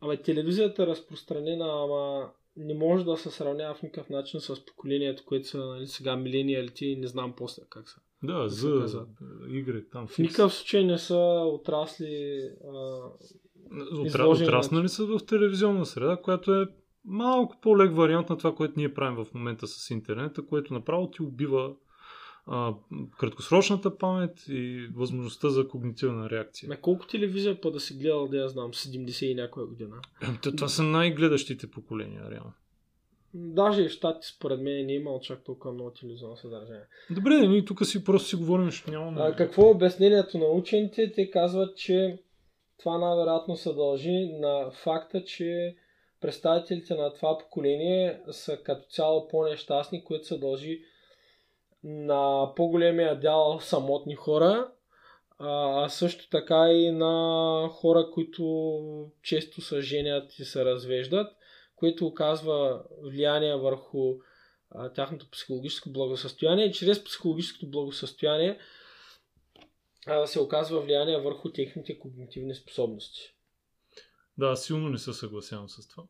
Абе, 0.00 0.16
телевизията 0.16 0.82
е 0.82 0.86
разпространена, 0.86 1.64
ама 1.74 2.30
не 2.56 2.74
може 2.74 3.04
да 3.04 3.16
се 3.16 3.30
сравнява 3.30 3.74
в 3.74 3.82
никакъв 3.82 4.10
начин 4.10 4.40
с 4.40 4.66
поколението, 4.66 5.22
което 5.26 5.48
са 5.48 5.58
нали, 5.58 5.86
сега 5.86 6.16
милениалите 6.16 6.86
и 6.86 6.96
не 6.96 7.06
знам 7.06 7.34
после 7.36 7.62
как 7.70 7.90
са. 7.90 8.00
Да, 8.22 8.48
за? 8.48 8.66
Y, 8.68 9.90
там 9.92 10.06
В 10.06 10.18
никакъв 10.18 10.54
случай 10.54 10.84
не 10.84 10.98
са 10.98 11.42
отрасли 11.46 12.40
а, 12.74 13.00
Отра... 14.00 14.26
Отраснали 14.26 14.88
са 14.88 15.06
в 15.06 15.26
телевизионна 15.26 15.86
среда, 15.86 16.16
която 16.16 16.54
е 16.54 16.66
малко 17.04 17.56
по-лек 17.62 17.96
вариант 17.96 18.28
на 18.28 18.38
това, 18.38 18.54
което 18.54 18.74
ние 18.76 18.94
правим 18.94 19.24
в 19.24 19.34
момента 19.34 19.66
с 19.66 19.90
интернета, 19.90 20.46
което 20.46 20.74
направо 20.74 21.10
ти 21.10 21.22
убива 21.22 21.74
а, 22.46 22.74
краткосрочната 23.18 23.98
памет 23.98 24.44
и 24.48 24.88
възможността 24.94 25.48
за 25.48 25.68
когнитивна 25.68 26.30
реакция. 26.30 26.68
на 26.68 26.80
колко 26.80 27.06
телевизия 27.06 27.60
па 27.60 27.70
да 27.70 27.80
си 27.80 27.94
гледал, 27.94 28.28
да 28.28 28.36
я 28.36 28.48
знам, 28.48 28.72
70 28.72 29.24
и 29.26 29.34
някоя 29.34 29.66
година. 29.66 29.96
То, 30.42 30.56
това 30.56 30.68
са 30.68 30.82
най-гледащите 30.82 31.70
поколения, 31.70 32.30
реално. 32.30 32.52
Даже 33.34 33.82
и 33.82 33.88
в 33.88 33.92
щати, 33.92 34.26
според 34.26 34.60
мен, 34.60 34.86
не 34.86 34.92
е 34.92 34.96
имал 34.96 35.20
чак 35.20 35.44
толкова 35.44 35.74
много 35.74 35.90
телевизионно 35.90 36.36
съдържание. 36.36 36.84
Добре, 37.10 37.46
ние 37.46 37.64
тук 37.64 37.86
си 37.86 38.04
просто 38.04 38.28
си 38.28 38.36
говорим, 38.36 38.64
защото 38.64 38.90
нямаме... 38.90 39.20
А, 39.20 39.36
какво 39.36 39.62
е 39.62 39.70
обяснението 39.70 40.38
на 40.38 40.44
учените? 40.44 41.12
Те 41.12 41.30
казват, 41.30 41.76
че 41.76 42.18
това 42.78 42.98
най-вероятно 42.98 43.56
се 43.56 43.72
дължи 43.72 44.28
на 44.32 44.70
факта, 44.70 45.24
че 45.24 45.76
представителите 46.20 46.94
на 46.94 47.14
това 47.14 47.38
поколение 47.38 48.20
са 48.30 48.56
като 48.56 48.86
цяло 48.90 49.28
по-нещастни, 49.28 50.04
което 50.04 50.26
се 50.26 50.38
дължи 50.38 50.82
на 51.84 52.54
по-големия 52.54 53.20
дял 53.20 53.58
самотни 53.60 54.14
хора, 54.14 54.70
а 55.38 55.88
също 55.88 56.28
така 56.28 56.68
и 56.72 56.90
на 56.90 57.68
хора, 57.72 58.10
които 58.12 59.10
често 59.22 59.60
се 59.60 59.80
женят 59.80 60.38
и 60.38 60.44
се 60.44 60.64
развеждат, 60.64 61.36
което 61.76 62.06
оказва 62.06 62.82
влияние 63.02 63.56
върху 63.56 64.14
а, 64.70 64.92
тяхното 64.92 65.30
психологическо 65.30 65.92
благосъстояние 65.92 66.72
чрез 66.72 67.04
психологическото 67.04 67.70
благосъстояние 67.70 68.58
а, 70.06 70.26
се 70.26 70.40
оказва 70.40 70.80
влияние 70.80 71.18
върху 71.18 71.52
техните 71.52 71.98
когнитивни 71.98 72.54
способности. 72.54 73.34
Да, 74.38 74.56
силно 74.56 74.88
не 74.88 74.98
се 74.98 75.12
съгласявам 75.12 75.68
с 75.68 75.88
това. 75.88 76.04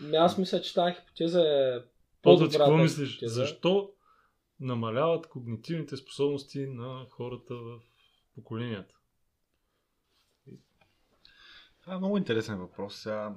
Ами 0.00 0.16
Аз 0.16 0.38
мисля, 0.38 0.60
че 0.60 0.74
тази 0.74 0.94
хипотеза 0.94 1.42
е 1.42 1.78
по-добрата 2.22 2.58
какво 2.58 2.76
мислиш? 2.76 3.12
хипотеза. 3.12 3.34
Защо 3.34 3.92
намаляват 4.60 5.26
когнитивните 5.26 5.96
способности 5.96 6.66
на 6.66 7.06
хората 7.10 7.54
в 7.54 7.80
поколенията? 8.34 8.94
Това 11.82 11.94
е 11.94 11.98
много 11.98 12.18
интересен 12.18 12.58
въпрос. 12.58 12.96
Сега... 12.96 13.34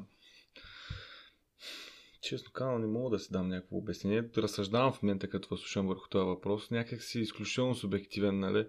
Честно 2.21 2.51
казано, 2.51 2.79
не 2.79 2.87
мога 2.87 3.09
да 3.09 3.19
си 3.19 3.31
дам 3.31 3.47
някакво 3.47 3.77
обяснение. 3.77 4.29
Разсъждавам 4.37 4.93
в 4.93 5.03
момента, 5.03 5.29
като 5.29 5.57
слушам 5.57 5.87
върху 5.87 6.09
този 6.09 6.25
въпрос. 6.25 6.71
Някак 6.71 7.01
си 7.01 7.19
изключително 7.19 7.75
субективен, 7.75 8.39
нали? 8.39 8.67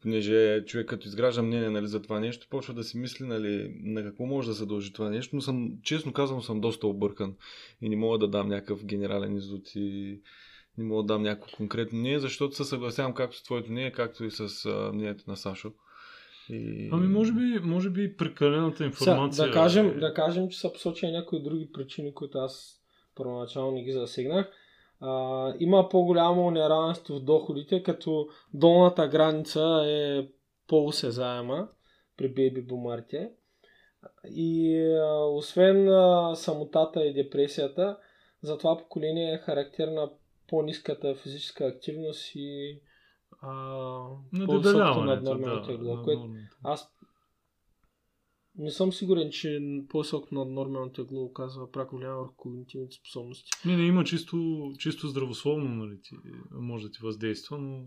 Понеже 0.00 0.64
човек 0.64 0.88
като 0.88 1.08
изгражда 1.08 1.42
мнение 1.42 1.70
нали, 1.70 1.86
за 1.86 2.02
това 2.02 2.20
нещо, 2.20 2.46
почва 2.50 2.74
да 2.74 2.84
си 2.84 2.98
мисли 2.98 3.26
нали, 3.26 3.76
на 3.82 4.02
какво 4.02 4.26
може 4.26 4.48
да 4.48 4.54
се 4.54 4.66
дължи 4.66 4.92
това 4.92 5.10
нещо, 5.10 5.36
но 5.36 5.42
съм, 5.42 5.78
честно 5.82 6.12
казвам, 6.12 6.42
съм 6.42 6.60
доста 6.60 6.86
объркан 6.86 7.36
и 7.80 7.88
не 7.88 7.96
мога 7.96 8.18
да 8.18 8.28
дам 8.28 8.48
някакъв 8.48 8.84
генерален 8.84 9.36
извод 9.36 9.74
и 9.74 10.20
не 10.78 10.84
мога 10.84 11.02
да 11.02 11.06
дам 11.06 11.22
някакво 11.22 11.56
конкретно 11.56 11.98
мнение, 11.98 12.18
защото 12.18 12.56
се 12.56 12.64
съгласявам 12.64 13.14
както 13.14 13.36
с 13.36 13.42
твоето 13.42 13.70
мнение, 13.70 13.92
както 13.92 14.24
и 14.24 14.30
с 14.30 14.66
а, 14.66 14.92
мнението 14.92 15.24
на 15.28 15.36
Сашо. 15.36 15.72
И... 16.50 16.88
Ами, 16.92 17.06
може 17.06 17.32
би, 17.32 17.58
може 17.62 17.90
би 17.90 18.16
прекалената 18.16 18.84
информация. 18.84 19.32
Сега, 19.32 19.46
да, 19.46 19.52
кажем, 19.52 19.88
е... 19.88 19.94
да 19.94 20.14
кажем, 20.14 20.48
че 20.48 20.60
са 20.60 20.72
посочени 20.72 21.12
някои 21.12 21.42
други 21.42 21.70
причини, 21.72 22.14
които 22.14 22.38
аз 22.38 22.82
първоначално 23.14 23.70
не 23.70 23.82
ги 23.82 23.92
засегнах. 23.92 24.52
А, 25.00 25.54
има 25.60 25.88
по-голямо 25.88 26.50
неравенство 26.50 27.14
в 27.14 27.24
доходите, 27.24 27.82
като 27.82 28.28
долната 28.54 29.08
граница 29.08 29.84
е 29.86 30.28
по-осезаема 30.68 31.68
при 32.16 32.28
бейби 32.28 32.62
бумарите. 32.62 33.30
И 34.24 34.78
а, 34.78 35.24
освен 35.24 35.88
а, 35.88 36.34
самотата 36.34 37.04
и 37.04 37.14
депресията, 37.14 37.98
за 38.42 38.58
това 38.58 38.78
поколение 38.78 39.34
е 39.34 39.38
характерна 39.38 40.10
по-ниската 40.48 41.14
физическа 41.14 41.64
активност 41.66 42.30
и 42.34 42.80
а, 43.40 43.48
по-високото 44.30 44.52
Надебеляването, 44.52 45.04
наднормено 45.04 45.60
да. 45.60 45.66
тегло. 45.66 46.02
Което 46.02 46.34
аз 46.62 46.96
не 48.58 48.70
съм 48.70 48.92
сигурен, 48.92 49.30
че 49.30 49.60
по-високо 49.88 50.34
наднормено 50.34 50.92
тегло 50.92 51.24
оказва 51.24 51.70
прако 51.70 51.96
влияние 51.96 52.18
върху 52.18 52.34
когнитивните 52.36 52.96
способности. 52.96 53.50
Не, 53.64 53.76
не, 53.76 53.86
има 53.86 54.04
чисто, 54.04 54.70
чисто 54.78 55.08
здравословно, 55.08 55.68
нали, 55.68 56.00
ти, 56.02 56.14
може 56.50 56.86
да 56.86 56.92
ти 56.92 56.98
въздейства, 57.02 57.58
но 57.58 57.84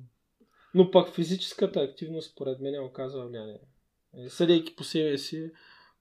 Но 0.75 0.91
пък 0.91 1.15
физическата 1.15 1.79
активност, 1.79 2.31
според 2.31 2.59
мен, 2.59 2.83
оказва 2.83 3.27
влияние. 3.27 3.59
Е, 4.25 4.29
Съдейки 4.29 4.75
по 4.75 4.83
себе 4.83 5.17
си, 5.17 5.51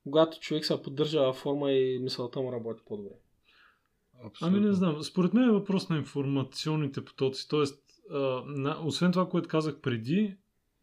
когато 0.03 0.41
човек 0.41 0.65
се 0.65 0.83
поддържа 0.83 1.33
форма 1.33 1.73
и 1.73 1.99
мисълта 1.99 2.41
му 2.41 2.53
работи 2.53 2.83
по-добре. 2.87 3.15
Ами 4.43 4.61
не 4.61 4.73
знам. 4.73 5.03
Според 5.03 5.35
мен 5.35 5.49
е 5.49 5.53
въпрос 5.53 5.89
на 5.89 5.97
информационните 5.97 7.05
потоци. 7.05 7.49
Тоест, 7.49 7.83
а, 8.11 8.19
на, 8.47 8.77
освен 8.85 9.13
това, 9.13 9.29
което 9.29 9.49
казах 9.49 9.81
преди, 9.81 10.37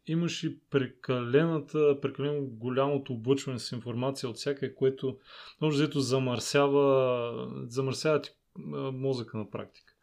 имаш 0.07 0.43
и 0.43 0.59
прекалената, 0.69 1.97
прекалено 2.01 2.45
голямото 2.45 3.13
облъчване 3.13 3.59
с 3.59 3.71
информация 3.71 4.29
от 4.29 4.35
всяка, 4.35 4.75
което 4.75 5.17
може 5.61 5.75
взето 5.75 5.99
замърсява, 5.99 7.65
замърсява 7.67 8.21
ти 8.21 8.29
мозъка 8.93 9.37
на 9.37 9.49
практика. 9.49 9.93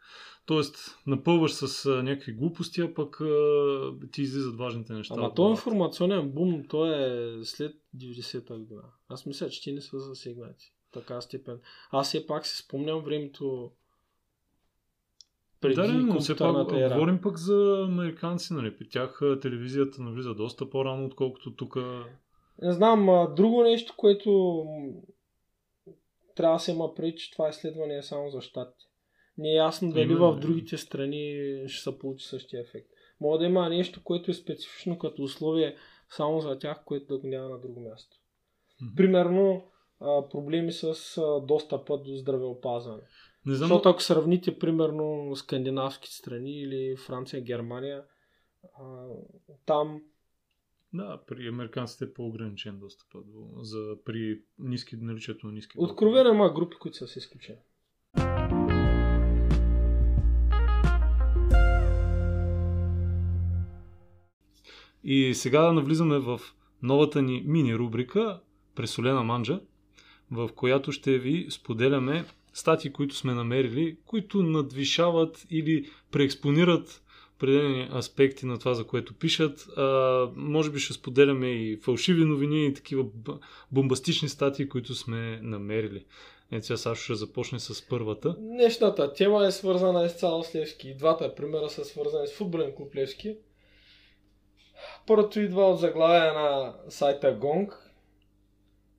Тоест, 0.47 0.99
напълваш 1.07 1.53
с 1.53 1.87
а, 1.87 2.03
някакви 2.03 2.33
глупости, 2.33 2.81
а 2.81 2.95
пък 2.95 3.21
а, 3.21 3.93
ти 4.13 4.23
излизат 4.23 4.57
важните 4.57 4.93
неща. 4.93 5.15
Ама 5.19 5.27
от 5.27 5.35
то 5.35 5.43
главата. 5.43 5.61
информационен 5.61 6.31
бум, 6.31 6.65
то 6.69 6.93
е 6.93 7.45
след 7.45 7.77
90-та 7.97 8.57
година. 8.57 8.83
Аз 9.09 9.27
мисля, 9.27 9.49
че 9.49 9.63
ти 9.63 9.73
не 9.73 9.81
са 9.81 9.99
засегнати. 9.99 10.73
Така 10.93 11.21
степен. 11.21 11.61
Аз 11.91 12.09
все 12.09 12.27
пак 12.27 12.47
си 12.47 12.57
спомням 12.57 13.01
времето 13.01 13.71
преди 15.61 15.75
да, 15.75 15.89
но 15.89 16.21
все 16.21 16.37
пак 16.37 16.73
ера. 16.73 16.95
говорим 16.95 17.21
пък 17.21 17.39
за 17.39 17.87
американци, 17.89 18.55
нали? 18.55 18.79
При 18.79 18.89
тях 18.89 19.21
телевизията 19.43 20.03
навлиза 20.03 20.35
доста 20.35 20.71
по-рано, 20.71 21.07
отколкото 21.07 21.55
тук. 21.55 21.77
Не 22.63 22.73
знам, 22.73 23.35
друго 23.37 23.63
нещо, 23.63 23.95
което 23.97 24.65
трябва 26.37 26.57
да 26.57 26.61
се 26.61 26.73
има 26.73 26.95
преди, 26.95 27.17
че 27.17 27.31
това 27.31 27.49
изследване 27.49 27.97
е 27.97 28.03
само 28.03 28.31
за 28.31 28.41
щатите. 28.41 28.85
Не 29.39 29.51
е 29.51 29.55
ясно 29.55 29.93
дали 29.93 30.15
в 30.15 30.39
другите 30.41 30.79
страни 30.79 31.39
ще 31.67 31.83
се 31.83 31.99
получи 31.99 32.27
същия 32.27 32.63
ефект. 32.63 32.89
Може 33.21 33.39
да 33.39 33.47
има 33.47 33.69
нещо, 33.69 34.05
което 34.05 34.31
е 34.31 34.35
специфично 34.35 34.99
като 34.99 35.23
условие 35.23 35.77
само 36.09 36.41
за 36.41 36.59
тях, 36.59 36.85
което 36.85 37.07
да 37.07 37.19
го 37.19 37.27
няма 37.27 37.49
на 37.49 37.61
друго 37.61 37.81
място. 37.81 38.17
Примерно 38.97 39.65
а, 40.03 40.29
проблеми 40.29 40.73
с 40.73 40.85
а, 41.19 41.41
достъпа 41.41 41.99
до 41.99 42.17
здравеопазване. 42.17 43.03
Не 43.47 43.55
знам, 43.55 43.69
Защото 43.69 43.89
ако 43.89 44.03
сравните 44.03 44.59
примерно 44.59 45.37
скандинавски 45.37 46.15
страни 46.15 46.61
или 46.61 46.97
Франция, 46.97 47.43
Германия, 47.43 48.05
а, 48.79 49.07
там 49.67 50.03
Да, 50.95 51.21
при 51.27 51.49
американците 51.49 52.05
е 52.05 52.13
по-ограничен 52.13 52.79
достъп 52.79 53.09
до, 53.13 53.63
за, 53.63 53.97
при 54.05 54.43
ниски, 54.59 54.97
наличието 54.97 55.47
на 55.47 55.53
ниски 55.53 55.77
откровено 55.79 56.31
има 56.31 56.53
групи, 56.53 56.77
които 56.81 56.97
са 56.97 57.07
с 57.07 57.17
изключени. 57.17 57.59
И 65.05 65.35
сега 65.35 65.73
навлизаме 65.73 66.19
в 66.19 66.41
новата 66.83 67.23
ни 67.23 67.43
мини 67.47 67.77
рубрика 67.77 68.41
Пресолена 68.75 69.23
манджа, 69.23 69.61
в 70.33 70.51
която 70.57 70.93
ще 70.93 71.19
ви 71.19 71.47
споделяме 71.51 72.25
статии, 72.53 72.93
които 72.93 73.17
сме 73.17 73.35
намерили, 73.35 73.97
които 74.07 74.43
надвишават 74.43 75.47
или 75.51 75.91
преекспонират 76.11 77.03
определени 77.37 77.89
аспекти 77.97 78.47
на 78.47 78.59
това, 78.59 78.75
за 78.75 78.85
което 78.85 79.15
пишат. 79.15 79.69
А, 79.77 79.83
може 80.37 80.71
би 80.71 80.79
ще 80.79 80.93
споделяме 80.93 81.51
и 81.51 81.77
фалшиви 81.77 82.25
новини 82.25 82.67
и 82.67 82.75
такива 82.75 83.05
бомбастични 83.73 84.29
статии, 84.29 84.69
които 84.69 84.95
сме 84.95 85.41
намерили. 85.43 86.05
Ето 86.53 86.67
сега 86.67 86.77
Сашо 86.77 87.03
ще 87.03 87.15
започне 87.15 87.61
с 87.61 87.89
първата. 87.89 88.37
Днешната 88.39 89.13
тема 89.13 89.47
е 89.47 89.51
свързана 89.51 90.05
изцяло 90.05 90.45
с 90.45 90.55
Левски. 90.55 90.89
И 90.89 90.97
двата 90.97 91.35
примера 91.35 91.69
са 91.69 91.85
свързани 91.85 92.27
с 92.27 92.33
футболен 92.33 92.73
клуб 92.77 92.97
Левски. 92.97 93.37
Първото 95.07 95.41
идва 95.41 95.71
от 95.71 95.81
заглавия 95.81 96.35
на 96.35 96.75
сайта 96.89 97.39
Gong. 97.39 97.73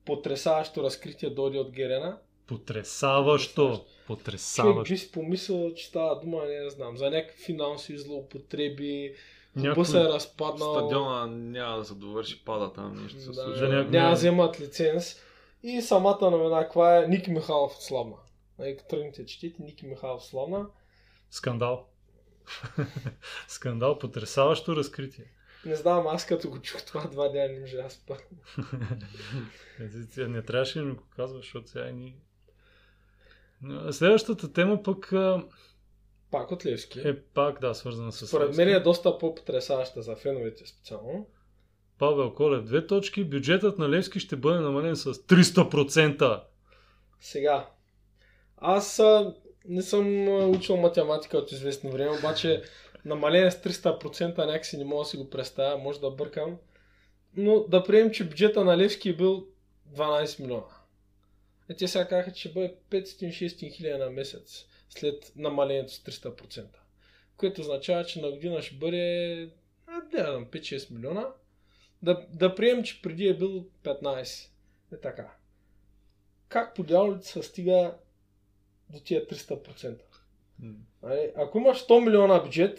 Потресаващо 0.04 0.82
разкритие 0.82 1.30
дойде 1.30 1.58
от 1.58 1.70
Герена. 1.70 2.18
Потресаващо! 2.46 3.66
Човек 3.66 3.80
Потресаващо! 4.06 4.92
би 4.94 4.98
си 4.98 5.12
помислил, 5.12 5.74
че 5.74 5.86
става 5.86 6.20
дума, 6.20 6.42
не 6.44 6.70
знам, 6.70 6.96
за 6.96 7.10
някакви 7.10 7.44
финансови 7.44 7.98
злоупотреби. 7.98 9.14
Някой- 9.56 9.84
се 9.84 10.00
е 10.00 10.04
разпаднал. 10.04 10.74
Стадиона 10.74 11.26
няма 11.26 11.78
да 11.78 11.84
се 11.84 11.94
довърши, 11.94 12.44
пада 12.44 12.72
там, 12.72 13.02
нещо 13.02 13.20
се 13.20 13.26
Да, 13.28 13.34
случва. 13.34 13.56
За 13.56 13.68
някой- 13.68 13.90
няма 13.90 14.08
да 14.08 14.14
вземат 14.14 14.60
лиценз. 14.60 15.20
И 15.62 15.82
самата 15.82 16.30
новина, 16.30 16.62
каква 16.62 16.98
е 16.98 17.06
Ники 17.06 17.30
Михайлов 17.30 17.76
славна. 17.80 18.16
Нали, 18.58 18.76
като 18.76 18.88
тръгнете 18.88 19.26
четите, 19.26 19.62
Ники 19.62 19.86
Михайлов 19.86 20.24
славна. 20.24 20.66
Скандал. 21.30 21.86
Скандал, 23.48 23.98
потресаващо 23.98 24.76
разкритие. 24.76 25.24
Не 25.66 25.76
знам, 25.76 26.06
аз 26.06 26.26
като 26.26 26.50
го 26.50 26.60
чух 26.60 26.82
това 26.82 27.06
два 27.06 27.28
дни 27.28 27.38
не 27.38 27.60
можа 27.60 27.82
да 27.82 27.90
спа. 27.90 28.16
Не 30.18 30.42
трябваше 30.42 30.78
да 30.78 30.84
ми 30.84 30.94
го 30.94 31.02
казваш, 31.16 31.44
защото 31.44 31.68
сега 31.70 31.90
ни... 31.90 32.16
Следващата 33.90 34.52
тема 34.52 34.82
пък 34.82 35.12
Пак 36.30 36.50
от 36.50 36.66
Левски. 36.66 37.00
е 37.04 37.20
пак, 37.20 37.60
да, 37.60 37.74
свързана 37.74 38.12
с... 38.12 38.26
Според 38.26 38.48
Левски. 38.48 38.64
мен 38.64 38.74
е 38.74 38.80
доста 38.80 39.18
по-потрясаваща 39.18 40.02
за 40.02 40.16
феновете 40.16 40.66
специално. 40.66 41.26
Павел 41.98 42.34
Колев, 42.34 42.64
две 42.64 42.86
точки. 42.86 43.24
Бюджетът 43.24 43.78
на 43.78 43.88
Левски 43.88 44.20
ще 44.20 44.36
бъде 44.36 44.60
намален 44.60 44.96
с 44.96 45.14
300%. 45.14 46.42
Сега, 47.20 47.68
аз 48.56 48.98
а, 48.98 49.34
не 49.68 49.82
съм 49.82 50.28
учил 50.50 50.76
математика 50.76 51.38
от 51.38 51.52
известно 51.52 51.90
време, 51.90 52.18
обаче 52.18 52.62
намаление 53.04 53.50
с 53.50 53.54
300% 53.54 54.38
някакси 54.38 54.76
не 54.76 54.84
мога 54.84 55.02
да 55.02 55.08
си 55.08 55.16
го 55.16 55.30
представя, 55.30 55.78
може 55.78 56.00
да 56.00 56.10
бъркам. 56.10 56.58
Но 57.36 57.60
да 57.60 57.84
приемем, 57.84 58.12
че 58.12 58.28
бюджета 58.28 58.64
на 58.64 58.78
Левски 58.78 59.08
е 59.08 59.16
бил 59.16 59.46
12 59.94 60.40
милиона. 60.40 60.62
Е, 61.68 61.74
те 61.74 61.88
сега 61.88 62.08
казаха, 62.08 62.32
че 62.32 62.40
ще 62.40 62.52
бъде 62.52 62.74
500-600 62.90 63.72
хиляди 63.72 63.98
на 63.98 64.10
месец 64.10 64.66
след 64.88 65.32
намалението 65.36 65.92
с 65.92 65.98
300%. 65.98 66.66
Което 67.36 67.60
означава, 67.60 68.04
че 68.04 68.20
на 68.20 68.30
година 68.30 68.62
ще 68.62 68.74
бъде 68.74 69.50
а, 69.86 70.02
не 70.12 70.20
знам, 70.20 70.46
5-6 70.46 70.90
милиона. 70.90 71.28
Да, 72.02 72.26
да 72.32 72.54
приемем, 72.54 72.84
че 72.84 73.02
преди 73.02 73.28
е 73.28 73.36
бил 73.36 73.66
15. 73.82 74.48
Е 74.92 75.00
така. 75.00 75.34
Как 76.48 76.74
по 76.74 76.82
дяволите 76.82 77.26
се 77.26 77.42
стига 77.42 77.94
до 78.90 79.00
тия 79.00 79.26
300%? 79.26 80.00
Нали, 81.02 81.30
Ако 81.36 81.58
имаш 81.58 81.86
100 81.86 82.04
милиона 82.04 82.38
бюджет, 82.38 82.78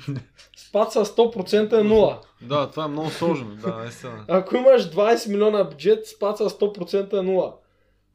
спад 0.56 0.92
с 0.92 1.04
100% 1.04 1.72
е 1.72 1.84
0. 1.84 2.18
Да, 2.42 2.70
това 2.70 2.84
е 2.84 2.88
много 2.88 3.10
сложно, 3.10 3.56
да, 3.56 3.76
наистина. 3.76 4.24
Ако 4.28 4.56
имаш 4.56 4.90
20 4.90 5.30
милиона 5.30 5.64
бюджет, 5.64 6.06
спад 6.06 6.38
с 6.38 6.50
100% 6.50 7.12
е 7.12 7.16
0. 7.16 7.52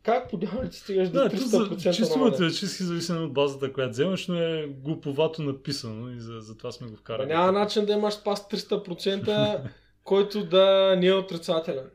Как 0.03 0.29
по 0.29 0.37
дяволите 0.37 0.77
стигаш 0.77 1.09
до 1.09 1.19
Да, 1.19 1.29
то 1.29 1.37
за, 1.37 1.59
300% 1.59 1.93
чисто 1.93 2.19
математически 2.19 2.83
зависимо 2.83 3.23
от 3.23 3.33
базата, 3.33 3.73
която 3.73 3.91
вземаш, 3.91 4.27
но 4.27 4.35
е 4.35 4.67
глуповато 4.67 5.41
написано 5.41 6.09
и 6.09 6.19
за, 6.19 6.39
за 6.39 6.57
това 6.57 6.71
сме 6.71 6.87
го 6.87 6.95
вкарали. 6.95 7.27
Няма 7.27 7.51
начин 7.51 7.85
да 7.85 7.93
имаш 7.93 8.13
спас 8.13 8.47
300%, 8.49 9.59
който 10.03 10.43
да 10.45 10.95
не 10.99 11.07
е 11.07 11.13
отрицателен. 11.13 11.89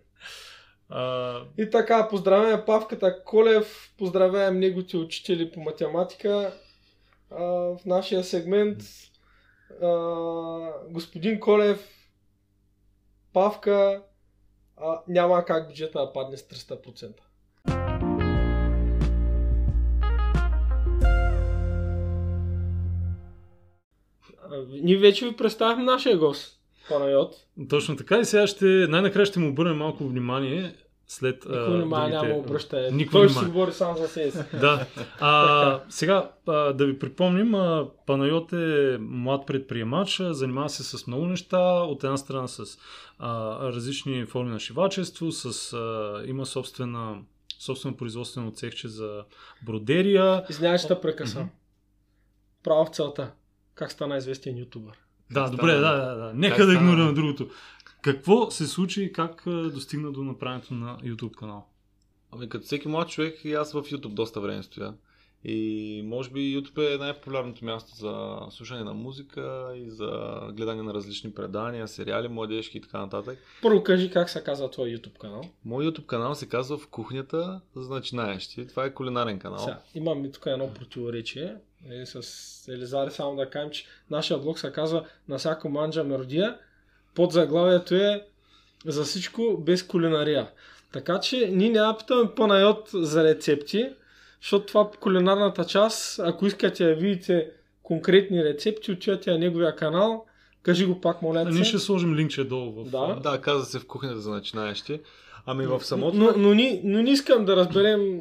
А, 0.88 1.38
И 1.58 1.70
така, 1.70 2.08
поздравяме 2.08 2.64
Павката 2.64 3.24
Колев, 3.24 3.92
поздравяем 3.98 4.58
неговите 4.58 4.96
учители 4.96 5.52
по 5.52 5.60
математика. 5.60 6.52
В 7.38 7.78
нашия 7.86 8.24
сегмент 8.24 8.82
а, 9.82 9.88
господин 10.90 11.40
Колев, 11.40 11.88
Павка, 13.32 14.02
а, 14.76 15.00
няма 15.08 15.44
как 15.44 15.68
бюджета 15.68 15.98
да 16.00 16.12
падне 16.12 16.36
с 16.36 16.42
300%. 16.42 17.12
А, 24.50 24.66
Ние 24.82 24.96
вече 24.96 25.28
ви 25.28 25.36
представихме 25.36 25.84
нашия 25.84 26.18
гост, 26.18 26.60
Панайот. 26.88 27.34
точно 27.68 27.96
така 27.96 28.18
и 28.18 28.24
сега 28.24 28.46
ще, 28.46 28.64
най-накрая 28.64 29.26
ще 29.26 29.38
му 29.38 29.48
обърнем 29.48 29.76
малко 29.76 30.04
внимание 30.04 30.74
след 31.06 31.44
Никой 31.44 31.76
внимание 31.76 32.10
другите- 32.10 32.28
няма 32.28 32.40
обръщане. 32.40 32.90
Никой 32.90 33.12
Той 33.12 33.28
ще 33.28 33.32
си 33.32 33.38
внимание. 33.38 33.52
говори 33.54 33.72
сам 33.72 33.96
за 33.96 34.08
себе 34.08 34.30
си. 34.30 34.38
Да. 34.52 34.86
А, 35.20 35.80
сега 35.88 36.30
а, 36.46 36.52
да 36.72 36.86
ви 36.86 36.98
припомним, 36.98 37.54
а, 37.54 37.88
Панайот 38.06 38.52
е 38.52 38.96
млад 39.00 39.46
предприемач, 39.46 40.20
занимава 40.22 40.68
се 40.68 40.82
с 40.84 41.06
много 41.06 41.26
неща, 41.26 41.58
от 41.72 42.04
една 42.04 42.16
страна 42.16 42.48
с 42.48 42.62
а, 43.18 43.58
различни 43.62 44.26
форми 44.26 44.50
на 44.50 44.60
шивачество, 44.60 45.32
с, 45.32 45.72
а, 45.72 46.22
има 46.26 46.46
собствена 46.46 47.16
собствено 47.58 47.96
производствено 47.96 48.50
цехче 48.50 48.88
за 48.88 49.24
бродерия. 49.66 50.44
Извинявай, 50.50 50.78
ще 50.78 50.88
те 50.88 51.00
прекъсвам. 51.00 51.42
Мгм. 51.42 51.52
Право 52.64 52.84
в 52.84 52.90
целта. 52.90 53.30
Как 53.74 53.92
стана 53.92 54.16
известен 54.16 54.58
ютубър? 54.58 54.92
Да, 55.30 55.50
добре, 55.50 55.72
да, 55.74 55.96
да, 55.96 56.14
да. 56.14 56.32
Нека 56.34 56.66
да 56.66 56.72
игнорираме 56.74 57.12
другото. 57.12 57.48
Какво 58.02 58.50
се 58.50 58.66
случи 58.66 59.02
и 59.02 59.12
как 59.12 59.42
достигна 59.46 60.12
до 60.12 60.22
направенето 60.22 60.74
на 60.74 60.98
YouTube 60.98 61.34
канал? 61.34 61.66
Ами 62.32 62.48
като 62.48 62.64
всеки 62.64 62.88
млад 62.88 63.08
човек 63.08 63.44
и 63.44 63.54
аз 63.54 63.72
в 63.72 63.82
YouTube 63.82 64.14
доста 64.14 64.40
време 64.40 64.62
стоя. 64.62 64.94
И 65.44 66.02
може 66.04 66.30
би 66.30 66.60
YouTube 66.60 66.94
е 66.94 66.98
най-популярното 66.98 67.64
място 67.64 67.96
за 67.96 68.36
слушане 68.50 68.84
на 68.84 68.94
музика 68.94 69.72
и 69.76 69.90
за 69.90 70.40
гледане 70.52 70.82
на 70.82 70.94
различни 70.94 71.32
предания, 71.32 71.88
сериали, 71.88 72.28
младежки 72.28 72.78
и 72.78 72.80
така 72.80 72.98
нататък. 72.98 73.38
Първо 73.62 73.82
кажи 73.82 74.10
как 74.10 74.30
се 74.30 74.44
казва 74.44 74.70
твой 74.70 74.88
YouTube 74.88 75.18
канал. 75.18 75.42
Мой 75.64 75.86
YouTube 75.86 76.06
канал 76.06 76.34
се 76.34 76.48
казва 76.48 76.78
В 76.78 76.88
кухнята 76.88 77.60
за 77.76 77.94
начинаещи. 77.94 78.66
Това 78.66 78.84
е 78.84 78.94
кулинарен 78.94 79.38
канал. 79.38 79.58
Сега, 79.58 79.80
имаме 79.94 80.30
тук 80.30 80.42
едно 80.46 80.74
противоречие. 80.74 81.54
Е, 81.90 82.06
с 82.06 82.68
Елизари 82.68 83.10
само 83.10 83.36
да 83.36 83.50
кажем, 83.50 83.70
че 83.70 83.84
нашия 84.10 84.38
блог 84.38 84.58
се 84.58 84.72
казва 84.72 85.06
На 85.28 85.38
всяко 85.38 85.68
манджа 85.68 86.04
меродия. 86.04 86.58
Под 87.14 87.32
заглавието 87.32 87.94
е 87.94 88.26
За 88.84 89.04
всичко 89.04 89.58
без 89.58 89.82
кулинария. 89.82 90.50
Така 90.92 91.20
че 91.20 91.50
ние 91.52 91.70
няма 91.70 91.98
питаме 91.98 92.30
по-найот 92.36 92.90
за 92.92 93.24
рецепти, 93.24 93.88
защото 94.40 94.66
това 94.66 94.90
кулинарната 95.00 95.64
част, 95.64 96.18
ако 96.18 96.46
искате 96.46 96.84
да 96.84 96.94
видите 96.94 97.50
конкретни 97.82 98.44
рецепти, 98.44 98.92
отивате 98.92 99.30
на 99.30 99.38
неговия 99.38 99.76
канал. 99.76 100.26
Кажи 100.62 100.86
го 100.86 101.00
пак, 101.00 101.22
моля 101.22 101.44
Ние 101.44 101.64
ще 101.64 101.78
сложим 101.78 102.14
линкче 102.14 102.44
долу 102.44 102.72
в... 102.72 102.90
Да. 102.90 103.20
Да, 103.22 103.40
казва 103.40 103.64
се 103.64 103.78
В 103.78 103.86
кухнята 103.86 104.20
за 104.20 104.30
начинаещи. 104.30 105.00
Ами 105.46 105.66
в 105.66 105.84
самото... 105.84 106.16
Но, 106.16 106.32
но, 106.36 106.54
ни, 106.54 106.80
но 106.84 107.02
не 107.02 107.10
искам 107.10 107.44
да 107.44 107.56
разберем 107.56 108.20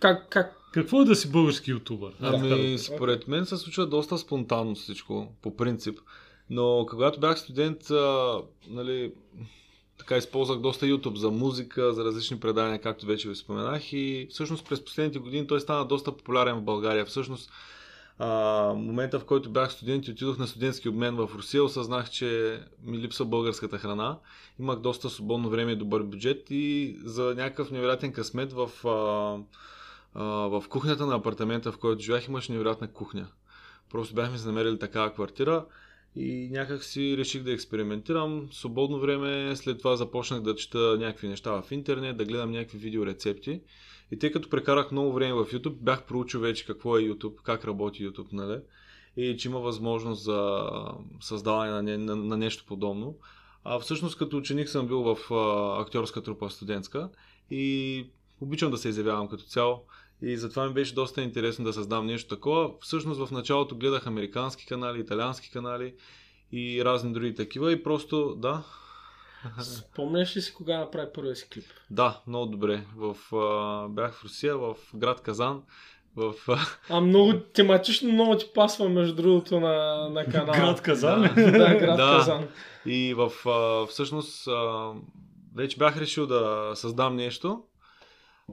как, 0.00 0.26
как 0.30 0.56
Какво 0.72 1.02
е 1.02 1.04
да 1.04 1.16
си 1.16 1.30
български 1.30 1.70
ютубър? 1.70 2.12
Ами, 2.20 2.78
според 2.78 3.28
мен 3.28 3.46
се 3.46 3.56
случва 3.56 3.86
доста 3.86 4.18
спонтанно 4.18 4.74
всичко, 4.74 5.28
по 5.42 5.56
принцип. 5.56 5.98
Но 6.50 6.86
когато 6.90 7.20
бях 7.20 7.38
студент, 7.38 7.90
а, 7.90 8.38
нали, 8.68 9.12
така 9.98 10.16
използвах 10.16 10.58
доста 10.58 10.86
YouTube 10.86 11.16
за 11.16 11.30
музика, 11.30 11.92
за 11.92 12.04
различни 12.04 12.40
предания, 12.40 12.80
както 12.80 13.06
вече 13.06 13.28
ви 13.28 13.36
споменах. 13.36 13.92
И 13.92 14.26
всъщност 14.30 14.68
през 14.68 14.84
последните 14.84 15.18
години 15.18 15.46
той 15.46 15.60
стана 15.60 15.84
доста 15.84 16.16
популярен 16.16 16.56
в 16.56 16.62
България. 16.62 17.04
Всъщност, 17.04 17.50
а, 18.18 18.28
момента 18.76 19.20
в 19.20 19.24
който 19.24 19.50
бях 19.50 19.72
студент 19.72 20.08
и 20.08 20.10
отидох 20.10 20.38
на 20.38 20.46
студентски 20.46 20.88
обмен 20.88 21.16
в 21.16 21.30
Русия, 21.34 21.64
осъзнах, 21.64 22.10
че 22.10 22.60
ми 22.82 22.98
липсва 22.98 23.24
българската 23.24 23.78
храна. 23.78 24.18
Имах 24.60 24.78
доста 24.78 25.10
свободно 25.10 25.50
време 25.50 25.72
и 25.72 25.76
добър 25.76 26.02
бюджет 26.02 26.46
и 26.50 26.96
за 27.04 27.34
някакъв 27.36 27.70
невероятен 27.70 28.12
късмет 28.12 28.52
в, 28.52 28.70
а, 28.84 29.38
а, 30.14 30.24
в 30.24 30.64
кухнята 30.68 31.06
на 31.06 31.14
апартамента, 31.14 31.72
в 31.72 31.78
който 31.78 32.02
живях, 32.02 32.28
имаше 32.28 32.52
невероятна 32.52 32.88
кухня. 32.88 33.26
Просто 33.90 34.14
бяхме 34.14 34.38
си 34.38 34.46
намерили 34.46 34.78
такава 34.78 35.12
квартира 35.12 35.64
и 36.16 36.48
някак 36.52 36.84
си 36.84 37.16
реших 37.16 37.42
да 37.42 37.52
експериментирам. 37.52 38.48
Свободно 38.52 38.98
време, 39.00 39.56
след 39.56 39.78
това 39.78 39.96
започнах 39.96 40.40
да 40.40 40.56
чета 40.56 40.96
някакви 40.98 41.28
неща 41.28 41.62
в 41.62 41.72
интернет, 41.72 42.16
да 42.16 42.24
гледам 42.24 42.50
някакви 42.50 42.78
видеорецепти. 42.78 43.60
И 44.10 44.18
тъй 44.18 44.32
като 44.32 44.50
прекарах 44.50 44.92
много 44.92 45.12
време 45.12 45.32
в 45.32 45.44
YouTube, 45.44 45.76
бях 45.80 46.06
проучил 46.06 46.40
вече 46.40 46.66
какво 46.66 46.98
е 46.98 47.02
YouTube, 47.02 47.42
как 47.42 47.64
работи 47.64 48.08
YouTube, 48.08 48.32
нали? 48.32 48.60
И 49.16 49.36
че 49.36 49.48
има 49.48 49.60
възможност 49.60 50.22
за 50.22 50.70
създаване 51.20 51.70
на, 51.70 51.82
не, 51.82 51.96
на, 51.96 52.16
на 52.16 52.36
нещо 52.36 52.64
подобно. 52.66 53.18
А 53.64 53.78
всъщност 53.78 54.18
като 54.18 54.36
ученик 54.36 54.68
съм 54.68 54.86
бил 54.86 55.14
в 55.14 55.34
а, 55.34 55.82
актьорска 55.82 56.22
трупа 56.22 56.50
студентска 56.50 57.08
и 57.50 58.06
обичам 58.40 58.70
да 58.70 58.78
се 58.78 58.88
изявявам 58.88 59.28
като 59.28 59.44
цяло. 59.44 59.82
И 60.22 60.36
затова 60.36 60.66
ми 60.66 60.74
беше 60.74 60.94
доста 60.94 61.22
интересно 61.22 61.64
да 61.64 61.72
създам 61.72 62.06
нещо 62.06 62.34
такова. 62.34 62.70
Всъщност 62.80 63.20
в 63.26 63.30
началото 63.30 63.76
гледах 63.76 64.06
американски 64.06 64.66
канали, 64.66 65.00
италиански 65.00 65.50
канали 65.50 65.94
и 66.52 66.84
разни 66.84 67.12
други 67.12 67.34
такива 67.34 67.72
и 67.72 67.82
просто, 67.82 68.34
да, 68.34 68.62
Спомняш 69.60 70.36
ли 70.36 70.40
си 70.40 70.54
кога 70.54 70.78
направи 70.78 71.06
първия 71.14 71.36
си 71.36 71.48
клип? 71.48 71.64
да, 71.90 72.20
много 72.26 72.46
добре. 72.46 72.84
В, 72.96 73.36
а, 73.36 73.88
бях 73.88 74.14
в 74.14 74.24
Русия, 74.24 74.56
в 74.58 74.74
град 74.94 75.20
Казан, 75.20 75.62
в... 76.16 76.34
а, 76.48 76.58
А 76.90 77.00
много 77.00 77.40
тематично 77.40 78.12
много 78.12 78.36
ти 78.36 78.46
пасва 78.54 78.88
между 78.88 79.14
другото 79.14 79.60
на, 79.60 80.08
на 80.08 80.24
канала. 80.24 80.56
Град 80.56 80.80
Казан. 80.80 81.22
Да. 81.22 81.28
да, 81.50 81.74
град 81.74 81.80
Да. 81.96 82.16
Казан. 82.18 82.48
И 82.86 83.14
в, 83.14 83.32
а, 83.48 83.86
всъщност 83.86 84.48
а, 84.48 84.92
вече 85.56 85.76
бях 85.76 85.96
решил 85.96 86.26
да 86.26 86.72
създам 86.74 87.16
нещо. 87.16 87.62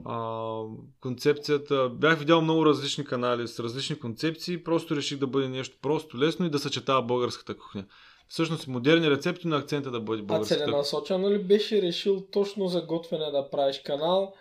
А, 0.04 0.60
концепцията, 1.00 1.88
бях 1.88 2.18
видял 2.18 2.40
много 2.40 2.66
различни 2.66 3.04
канали 3.04 3.48
с 3.48 3.60
различни 3.60 3.98
концепции, 3.98 4.64
просто 4.64 4.96
реших 4.96 5.18
да 5.18 5.26
бъде 5.26 5.48
нещо 5.48 5.76
просто, 5.82 6.18
лесно 6.18 6.46
и 6.46 6.50
да 6.50 6.58
съчетава 6.58 7.02
българската 7.02 7.56
кухня. 7.56 7.84
Всъщност 8.28 8.68
модерни 8.68 9.10
рецепти, 9.10 9.48
но 9.48 9.56
акцента 9.56 9.90
да 9.90 10.00
бъде 10.00 10.22
А 10.22 10.24
българската 10.24 10.58
кухня. 10.58 10.66
целенасочено 10.66 11.30
ли 11.30 11.38
беше 11.38 11.82
решил 11.82 12.20
точно 12.20 12.68
за 12.68 12.82
готвене 12.82 13.30
да 13.30 13.50
правиш 13.50 13.82
канал? 13.84 14.34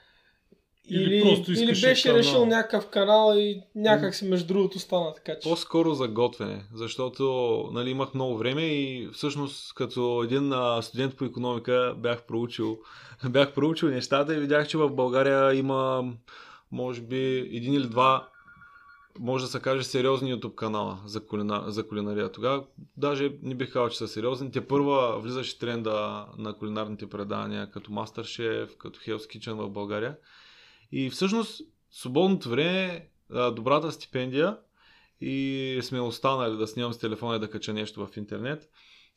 Или 0.90 1.16
Или, 1.16 1.22
просто 1.22 1.52
или 1.52 1.66
беше 1.66 2.08
канал? 2.08 2.18
решил 2.18 2.46
някакъв 2.46 2.90
канал 2.90 3.34
и 3.38 3.62
някак 3.76 4.16
си 4.16 4.26
между 4.26 4.48
другото 4.48 4.80
стана 4.80 5.14
така, 5.14 5.40
че... 5.40 5.50
По-скоро 5.50 5.94
за 5.94 6.08
готвене, 6.08 6.66
защото 6.74 7.24
нали, 7.74 7.90
имах 7.90 8.14
много 8.14 8.38
време 8.38 8.62
и 8.62 9.10
всъщност 9.14 9.74
като 9.74 10.24
един 10.24 10.54
а, 10.54 10.82
студент 10.82 11.16
по 11.16 11.26
економика 11.26 11.96
бях 11.98 12.24
проучил, 12.24 12.80
бях 13.30 13.54
проучил 13.54 13.90
нещата 13.90 14.36
и 14.36 14.40
видях, 14.40 14.68
че 14.68 14.78
в 14.78 14.90
България 14.90 15.54
има 15.54 16.14
може 16.72 17.02
би 17.02 17.38
един 17.38 17.74
или 17.74 17.88
два 17.88 18.28
може 19.20 19.46
да 19.46 19.52
се 19.52 19.60
каже 19.60 19.84
сериозни 19.84 20.34
YouTube 20.34 20.56
канала 20.56 21.00
за, 21.06 21.26
кулина, 21.26 21.64
за 21.68 21.88
кулинария. 21.88 22.32
Тогава 22.32 22.64
даже 22.98 23.32
не 23.42 23.56
бих 23.56 23.74
казал, 23.74 23.90
че 23.90 23.98
са 23.98 24.08
сериозни. 24.08 24.52
Те 24.52 24.68
първа 24.68 25.20
влизаше 25.20 25.60
тренда 25.60 26.26
на 26.38 26.54
кулинарните 26.54 27.10
предания, 27.10 27.72
като 27.72 27.92
Masterchef, 27.92 28.78
като 28.78 29.00
Hell's 29.00 29.38
Kitchen 29.38 29.54
в 29.54 29.70
България. 29.70 30.16
И 30.96 31.10
всъщност 31.10 31.62
свободното 31.92 32.50
време, 32.50 33.08
а, 33.32 33.52
добрата 33.52 33.92
стипендия 33.92 34.58
и 35.22 35.80
сме 35.82 36.00
останали 36.00 36.58
да 36.58 36.68
снимам 36.68 36.94
с 36.94 36.98
телефона 36.98 37.36
и 37.36 37.40
да 37.40 37.50
кача 37.50 37.74
нещо 37.74 38.08
в 38.08 38.18
интернет. 38.18 38.70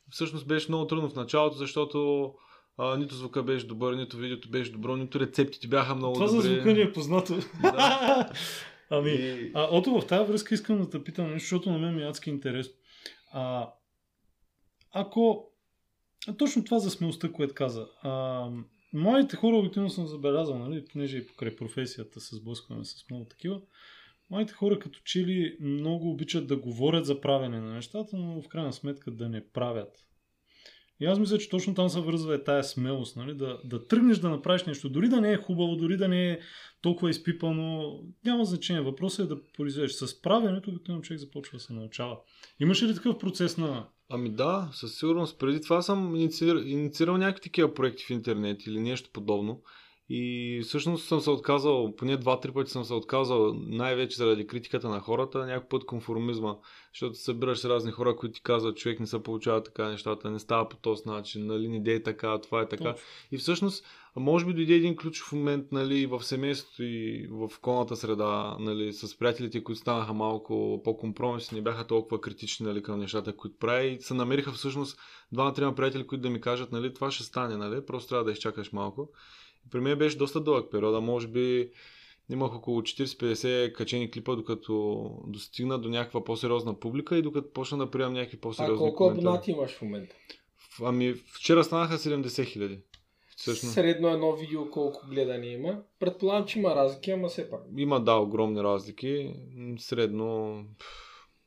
Всъщност 0.09 0.47
беше 0.47 0.71
много 0.71 0.87
трудно 0.87 1.09
в 1.09 1.15
началото, 1.15 1.57
защото 1.57 2.33
а, 2.77 2.97
нито 2.97 3.15
звука 3.15 3.43
беше 3.43 3.67
добър, 3.67 3.93
нито 3.93 4.17
видеото 4.17 4.49
беше 4.49 4.71
добро, 4.71 4.95
нито 4.95 5.19
рецептите 5.19 5.67
бяха 5.67 5.95
много 5.95 6.13
Това 6.13 6.27
за 6.27 6.35
добри. 6.35 6.49
звука 6.49 6.73
ни 6.73 6.81
е 6.81 6.93
познато. 6.93 7.33
Да. 7.61 8.31
ами, 8.89 9.11
И... 9.11 9.51
а, 9.55 9.67
Ото, 9.71 10.01
в 10.01 10.07
тази 10.07 10.31
връзка 10.31 10.55
искам 10.55 10.77
да 10.77 10.89
те 10.89 11.03
питам 11.03 11.25
нещо, 11.25 11.39
защото 11.45 11.71
на 11.71 11.77
мен 11.77 11.95
ми 11.95 12.01
е 12.03 12.07
адски 12.07 12.29
интересно. 12.29 12.73
А, 13.31 13.69
ако... 14.93 15.51
А, 16.27 16.37
точно 16.37 16.63
това 16.63 16.79
за 16.79 16.89
смелостта, 16.89 17.31
което 17.31 17.53
каза. 17.53 17.87
А, 18.01 18.43
младите 18.93 19.35
хора 19.35 19.55
обикновено 19.55 19.89
съм 19.89 20.07
забелязал, 20.07 20.59
нали, 20.59 20.85
понеже 20.91 21.17
и 21.17 21.27
покрай 21.27 21.55
професията 21.55 22.21
се 22.21 22.35
сблъскваме 22.35 22.85
с 22.85 23.05
много 23.09 23.25
такива. 23.25 23.61
Младите 24.29 24.53
хора 24.53 24.79
като 24.79 24.99
че 25.03 25.19
ли 25.19 25.57
много 25.59 26.11
обичат 26.11 26.47
да 26.47 26.57
говорят 26.57 27.05
за 27.05 27.21
правене 27.21 27.59
на 27.59 27.73
нещата, 27.73 28.17
но 28.17 28.41
в 28.41 28.47
крайна 28.47 28.73
сметка 28.73 29.11
да 29.11 29.29
не 29.29 29.47
правят. 29.49 30.07
И 30.99 31.05
аз 31.05 31.19
мисля, 31.19 31.37
че 31.37 31.49
точно 31.49 31.75
там 31.75 31.89
се 31.89 32.01
връзва 32.01 32.35
е 32.35 32.43
тая 32.43 32.63
смелост, 32.63 33.15
нали? 33.15 33.35
да, 33.35 33.59
да 33.65 33.87
тръгнеш 33.87 34.17
да 34.17 34.29
направиш 34.29 34.65
нещо, 34.65 34.89
дори 34.89 35.09
да 35.09 35.21
не 35.21 35.31
е 35.31 35.37
хубаво, 35.37 35.75
дори 35.75 35.97
да 35.97 36.07
не 36.07 36.31
е 36.31 36.39
толкова 36.81 37.09
изпипано, 37.09 37.99
няма 38.25 38.45
значение. 38.45 38.81
Въпросът 38.81 39.25
е 39.25 39.35
да 39.35 39.43
произведеш. 39.43 39.91
С 39.91 40.21
правенето, 40.21 40.69
обикновено 40.69 41.03
човек 41.03 41.19
започва 41.19 41.57
да 41.57 41.63
се 41.63 41.73
научава. 41.73 42.17
Имаше 42.59 42.85
ли 42.85 42.95
такъв 42.95 43.17
процес 43.17 43.57
на... 43.57 43.87
Ами 44.09 44.29
да, 44.29 44.69
със 44.73 44.95
сигурност. 44.95 45.39
Преди 45.39 45.61
това 45.61 45.81
съм 45.81 46.15
инициир... 46.15 46.55
инициирал 46.55 47.17
някакви 47.17 47.41
такива 47.41 47.73
проекти 47.73 48.05
в 48.05 48.09
интернет 48.09 48.65
или 48.65 48.79
нещо 48.79 49.09
подобно. 49.13 49.61
И 50.09 50.61
всъщност 50.63 51.07
съм 51.07 51.19
се 51.19 51.29
отказал, 51.29 51.95
поне 51.95 52.17
два-три 52.17 52.51
пъти 52.51 52.71
съм 52.71 52.83
се 52.83 52.93
отказал, 52.93 53.53
най-вече 53.53 54.17
заради 54.17 54.47
критиката 54.47 54.89
на 54.89 54.99
хората, 54.99 55.45
някой 55.45 55.69
път 55.69 55.85
конформизма, 55.85 56.55
защото 56.93 57.15
се 57.15 57.23
събираш 57.23 57.63
разни 57.63 57.91
хора, 57.91 58.15
които 58.15 58.33
ти 58.33 58.43
казват, 58.43 58.77
човек 58.77 58.99
не 58.99 59.07
се 59.07 59.23
получава 59.23 59.63
така 59.63 59.89
нещата, 59.89 60.31
не 60.31 60.39
става 60.39 60.69
по 60.69 60.77
този 60.77 61.03
начин, 61.05 61.45
нали, 61.45 61.67
не 61.67 61.79
дей 61.79 62.03
така, 62.03 62.41
това 62.41 62.61
е 62.61 62.69
така. 62.69 62.83
Точно. 62.83 63.05
И 63.31 63.37
всъщност, 63.37 63.85
може 64.15 64.45
би 64.45 64.53
дойде 64.53 64.73
един 64.73 64.95
ключов 64.95 65.31
момент 65.31 65.71
нали, 65.71 66.05
в 66.05 66.23
семейството 66.23 66.83
и 66.83 67.27
в 67.31 67.51
околната 67.57 67.95
среда, 67.95 68.57
нали, 68.59 68.93
с 68.93 69.17
приятелите, 69.17 69.63
които 69.63 69.81
станаха 69.81 70.13
малко 70.13 70.81
по-компромисни, 70.83 71.55
не 71.55 71.61
бяха 71.61 71.87
толкова 71.87 72.21
критични 72.21 72.65
нали, 72.65 72.83
към 72.83 72.99
нещата, 72.99 73.35
които 73.35 73.57
прави. 73.57 73.87
И 73.87 74.01
се 74.01 74.13
намериха 74.13 74.51
всъщност 74.51 74.99
двама-трима 75.31 75.75
приятели, 75.75 76.07
които 76.07 76.21
да 76.21 76.29
ми 76.29 76.41
кажат, 76.41 76.71
нали, 76.71 76.93
това 76.93 77.11
ще 77.11 77.23
стане, 77.23 77.57
нали, 77.57 77.85
просто 77.85 78.09
трябва 78.09 78.25
да 78.25 78.31
изчакаш 78.31 78.71
малко. 78.71 79.09
При 79.71 79.79
мен 79.79 79.97
беше 79.97 80.17
доста 80.17 80.39
дълъг 80.39 80.71
период, 80.71 81.03
може 81.03 81.27
би 81.27 81.71
имах 82.29 82.55
около 82.55 82.81
40-50 82.81 83.73
качени 83.73 84.11
клипа, 84.11 84.35
докато 84.35 85.09
достигна 85.27 85.79
до 85.79 85.89
някаква 85.89 86.23
по-сериозна 86.23 86.79
публика 86.79 87.17
и 87.17 87.21
докато 87.21 87.53
почна 87.53 87.77
да 87.77 87.91
приемам 87.91 88.13
някакви 88.13 88.37
А 88.37 88.41
по-сериозни 88.41 88.77
колко 88.77 88.95
коментари. 88.97 89.25
абонати 89.25 89.51
имаш 89.51 89.71
в 89.71 89.81
момента? 89.81 90.15
Ами, 90.83 91.13
вчера 91.13 91.63
станаха 91.63 91.97
70 91.97 92.45
хиляди. 92.45 92.79
Всъщност. 93.37 93.73
Средно 93.73 94.07
едно 94.07 94.35
видео 94.35 94.71
колко 94.71 95.07
гледане 95.09 95.47
има. 95.47 95.81
Предполагам, 95.99 96.45
че 96.45 96.59
има 96.59 96.75
разлики, 96.75 97.11
ама 97.11 97.27
все 97.27 97.49
пак. 97.49 97.61
Има, 97.77 98.03
да, 98.03 98.15
огромни 98.15 98.63
разлики. 98.63 99.33
Средно, 99.79 100.63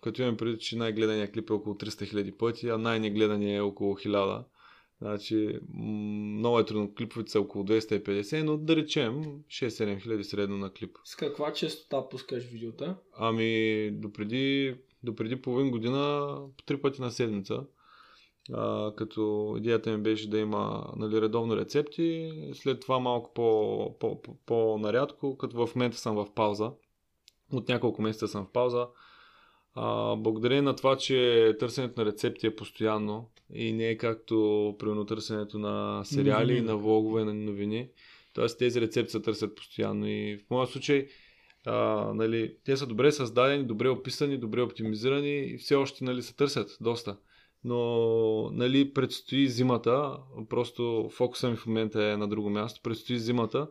като 0.01 0.23
имам 0.23 0.37
преди, 0.37 0.59
че 0.59 0.77
най-гледания 0.77 1.33
клип 1.33 1.51
е 1.51 1.53
около 1.53 1.75
300 1.75 2.15
000 2.15 2.37
пъти, 2.37 2.69
а 2.69 2.79
най-негледания 2.79 3.57
е 3.57 3.61
около 3.61 3.95
1000. 3.95 4.45
Значи, 5.03 5.59
много 5.75 6.59
е 6.59 6.65
трудно. 6.65 6.95
Клиповете 6.95 7.31
са 7.31 7.41
около 7.41 7.65
250, 7.65 8.43
но 8.43 8.57
да 8.57 8.77
речем 8.77 9.23
6-7 9.49 10.03
хиляди 10.03 10.25
средно 10.25 10.57
на 10.57 10.73
клип. 10.73 10.97
С 11.05 11.17
каква 11.17 11.53
честота 11.53 12.09
пускаш 12.09 12.45
видеота? 12.45 12.97
Ами, 13.17 13.91
допреди, 13.91 14.77
допреди 15.03 15.43
половин 15.43 15.71
година, 15.71 16.37
три 16.67 16.81
пъти 16.81 17.01
на 17.01 17.11
седмица. 17.11 17.65
А, 18.53 18.93
като 18.97 19.55
идеята 19.59 19.97
ми 19.97 20.03
беше 20.03 20.31
да 20.31 20.39
има 20.39 20.93
нали, 20.97 21.21
редовно 21.21 21.57
рецепти, 21.57 22.33
след 22.55 22.81
това 22.81 22.99
малко 22.99 23.35
по, 23.35 23.99
по, 23.99 24.23
по, 24.23 24.37
по-нарядко, 24.47 25.39
като 25.39 25.67
в 25.67 25.75
момента 25.75 25.99
съм 25.99 26.17
в 26.17 26.35
пауза. 26.35 26.73
От 27.53 27.69
няколко 27.69 28.03
месеца 28.03 28.29
съм 28.29 28.47
в 28.47 28.53
пауза. 28.53 28.87
А, 29.83 30.17
благодарение 30.17 30.63
на 30.63 30.77
това, 30.77 30.97
че 30.97 31.57
търсенето 31.59 32.01
на 32.01 32.07
рецепти 32.07 32.47
е 32.47 32.57
постоянно 32.57 33.31
и 33.55 33.73
не 33.73 33.89
е 33.89 33.97
както 33.97 34.77
примерно 34.79 35.07
търсенето 35.07 35.59
на 35.59 36.05
сериали, 36.05 36.53
Новини. 36.53 36.67
на 36.67 36.77
влогове, 36.77 37.25
на 37.25 37.35
новини. 37.35 37.89
Тоест 38.35 38.59
тези 38.59 38.81
рецепти 38.81 39.11
се 39.11 39.23
търсят 39.23 39.55
постоянно 39.55 40.07
и 40.09 40.37
в 40.47 40.51
моя 40.51 40.67
случай 40.67 41.07
а, 41.67 41.75
нали, 42.15 42.57
те 42.65 42.77
са 42.77 42.87
добре 42.87 43.13
създадени, 43.13 43.65
добре 43.65 43.89
описани, 43.89 44.39
добре 44.39 44.63
оптимизирани 44.63 45.39
и 45.39 45.59
все 45.59 45.75
още 45.75 46.05
нали, 46.05 46.23
се 46.23 46.37
търсят 46.37 46.79
доста. 46.81 47.17
Но 47.65 48.51
нали, 48.53 48.93
предстои 48.93 49.49
зимата, 49.49 50.17
просто 50.49 51.11
фокуса 51.13 51.51
ми 51.51 51.57
в 51.57 51.67
момента 51.67 52.05
е 52.05 52.17
на 52.17 52.29
друго 52.29 52.51
място, 52.51 52.81
предстои 52.83 53.19
зимата 53.19 53.69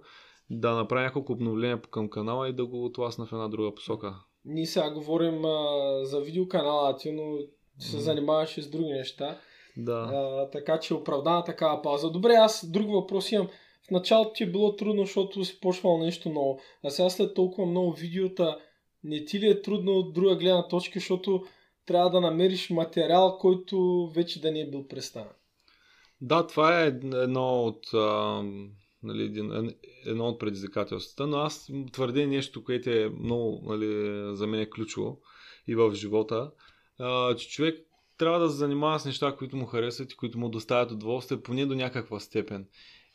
да 0.49 0.75
направя 0.75 1.03
няколко 1.03 1.33
обновления 1.33 1.81
към 1.81 2.09
канала 2.09 2.49
и 2.49 2.53
да 2.53 2.65
го 2.65 2.85
отласна 2.85 3.25
в 3.25 3.33
една 3.33 3.47
друга 3.47 3.75
посока. 3.75 4.15
Ние 4.45 4.65
сега 4.65 4.91
говорим 4.91 5.45
а, 5.45 5.99
за 6.05 6.21
видеоканала 6.21 6.97
ти, 6.97 7.11
но 7.11 7.37
ти 7.79 7.87
се 7.87 7.99
занимаваш 7.99 8.57
и 8.57 8.61
с 8.61 8.69
други 8.69 8.93
неща. 8.93 9.37
Да. 9.77 10.09
А, 10.13 10.49
така 10.49 10.79
че 10.79 10.93
оправдана 10.93 11.43
такава 11.43 11.81
пауза. 11.81 12.09
Добре, 12.09 12.33
аз 12.33 12.71
друг 12.71 12.91
въпрос 12.91 13.31
имам. 13.31 13.47
В 13.87 13.91
началото 13.91 14.33
ти 14.33 14.43
е 14.43 14.51
било 14.51 14.75
трудно, 14.75 15.05
защото 15.05 15.45
си 15.45 15.59
почвал 15.59 15.97
нещо 15.97 16.29
ново. 16.29 16.59
А 16.83 16.89
сега 16.89 17.09
след 17.09 17.33
толкова 17.33 17.67
много 17.67 17.91
видеота, 17.91 18.59
не 19.03 19.25
ти 19.25 19.39
ли 19.39 19.47
е 19.47 19.61
трудно 19.61 19.91
от 19.91 20.13
друга 20.13 20.35
гледна 20.35 20.67
точка, 20.67 20.99
защото 20.99 21.43
трябва 21.85 22.09
да 22.09 22.21
намериш 22.21 22.69
материал, 22.69 23.37
който 23.37 24.07
вече 24.15 24.41
да 24.41 24.51
не 24.51 24.59
е 24.59 24.69
бил 24.69 24.87
представен. 24.87 25.31
Да, 26.21 26.47
това 26.47 26.83
е 26.83 26.87
едно 26.87 27.63
от, 27.63 27.93
а, 27.93 28.43
нали, 29.03 29.23
един, 29.23 29.51
ед- 29.51 29.79
едно 30.05 30.27
от 30.27 30.39
предизвикателствата, 30.39 31.27
но 31.27 31.37
аз 31.37 31.71
твърдя 31.91 32.27
нещо, 32.27 32.63
което 32.63 32.89
е 32.89 33.09
много 33.19 33.61
нали, 33.65 34.19
за 34.35 34.47
мен 34.47 34.61
е 34.61 34.69
ключово 34.69 35.21
и 35.67 35.75
в 35.75 35.95
живота, 35.95 36.51
а, 36.99 37.35
че 37.35 37.49
човек 37.49 37.85
трябва 38.17 38.39
да 38.39 38.49
се 38.49 38.57
занимава 38.57 38.99
с 38.99 39.05
неща, 39.05 39.35
които 39.37 39.57
му 39.57 39.65
харесват 39.65 40.11
и 40.11 40.15
които 40.15 40.39
му 40.39 40.49
доставят 40.49 40.91
удоволствие, 40.91 41.41
поне 41.41 41.65
до 41.65 41.75
някаква 41.75 42.19
степен. 42.19 42.67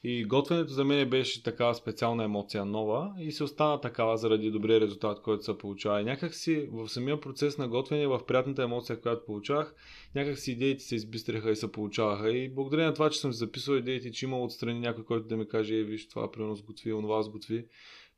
И 0.07 0.25
готвенето 0.25 0.73
за 0.73 0.85
мен 0.85 1.11
беше 1.11 1.43
такава 1.43 1.75
специална 1.75 2.25
емоция 2.25 2.65
нова 2.65 3.15
и 3.19 3.33
се 3.33 3.45
остана 3.45 3.81
такава 3.81 4.17
заради 4.17 4.51
добрия 4.51 4.81
резултат, 4.81 5.23
който 5.23 5.45
се 5.45 5.59
получава. 5.59 6.01
И 6.01 6.05
някак 6.05 6.35
си 6.35 6.69
в 6.73 6.89
самия 6.89 7.21
процес 7.21 7.59
на 7.59 7.69
готвене, 7.69 8.07
в 8.07 8.27
приятната 8.27 8.63
емоция, 8.63 9.01
която 9.01 9.25
получавах, 9.25 9.75
някак 10.15 10.39
си 10.39 10.53
идеите 10.53 10.85
се 10.85 10.95
избистреха 10.95 11.51
и 11.51 11.57
се 11.57 11.73
получаваха. 11.73 12.31
И 12.31 12.55
благодарение 12.55 12.89
на 12.89 12.95
това, 12.95 13.11
че 13.11 13.21
съм 13.21 13.33
записал 13.33 13.75
идеите, 13.75 14.13
че 14.13 14.27
има 14.27 14.43
отстрани 14.43 14.81
някой, 14.81 15.05
който 15.05 15.29
да 15.29 15.37
ми 15.37 15.49
каже, 15.49 15.77
е, 15.77 15.83
виж, 15.83 16.09
това 16.09 16.33
примерно 16.33 16.57
сготви, 16.57 16.93
онова 16.93 17.23
сготви. 17.23 17.67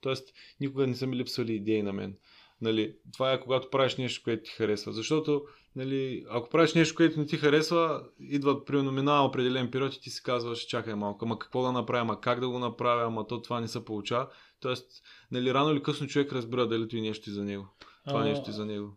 Тоест, 0.01 0.35
никога 0.61 0.87
не 0.87 0.95
са 0.95 1.07
ми 1.07 1.17
липсвали 1.17 1.53
идеи 1.53 1.83
на 1.83 1.93
мен. 1.93 2.17
Нали, 2.61 2.97
това 3.13 3.33
е 3.33 3.41
когато 3.41 3.71
правиш 3.71 3.97
нещо, 3.97 4.25
което 4.25 4.43
ти 4.43 4.51
харесва. 4.51 4.93
Защото, 4.93 5.43
нали, 5.77 6.25
ако 6.31 6.49
правиш 6.49 6.75
нещо, 6.75 6.95
което 6.95 7.21
не 7.21 7.27
ти 7.27 7.37
харесва, 7.37 8.03
идва 8.21 8.65
примерно 8.65 8.93
минава 8.93 9.27
определен 9.27 9.71
период 9.71 9.95
и 9.95 10.01
ти 10.01 10.11
си 10.11 10.23
казваш, 10.23 10.59
чакай 10.59 10.95
малко, 10.95 11.25
ама 11.25 11.39
какво 11.39 11.63
да 11.63 11.73
направя, 11.73 12.01
ама 12.01 12.21
как 12.21 12.41
да 12.41 12.49
го 12.49 12.59
направя, 12.59 13.07
ама 13.07 13.27
то 13.27 13.43
това 13.43 13.61
не 13.61 13.69
се 13.69 13.85
получава. 13.85 14.29
Тоест, 14.61 15.03
нали, 15.31 15.55
рано 15.55 15.73
или 15.73 15.83
късно 15.83 16.07
човек 16.07 16.33
разбира 16.33 16.69
дали 16.69 16.89
и 16.93 17.01
нещо 17.01 17.31
и 17.31 17.33
за 17.33 17.45
него. 17.45 17.67
Това 18.09 18.21
А, 18.21 18.25
нещо 18.25 18.51
и 18.51 18.53
за 18.53 18.67
него. 18.67 18.97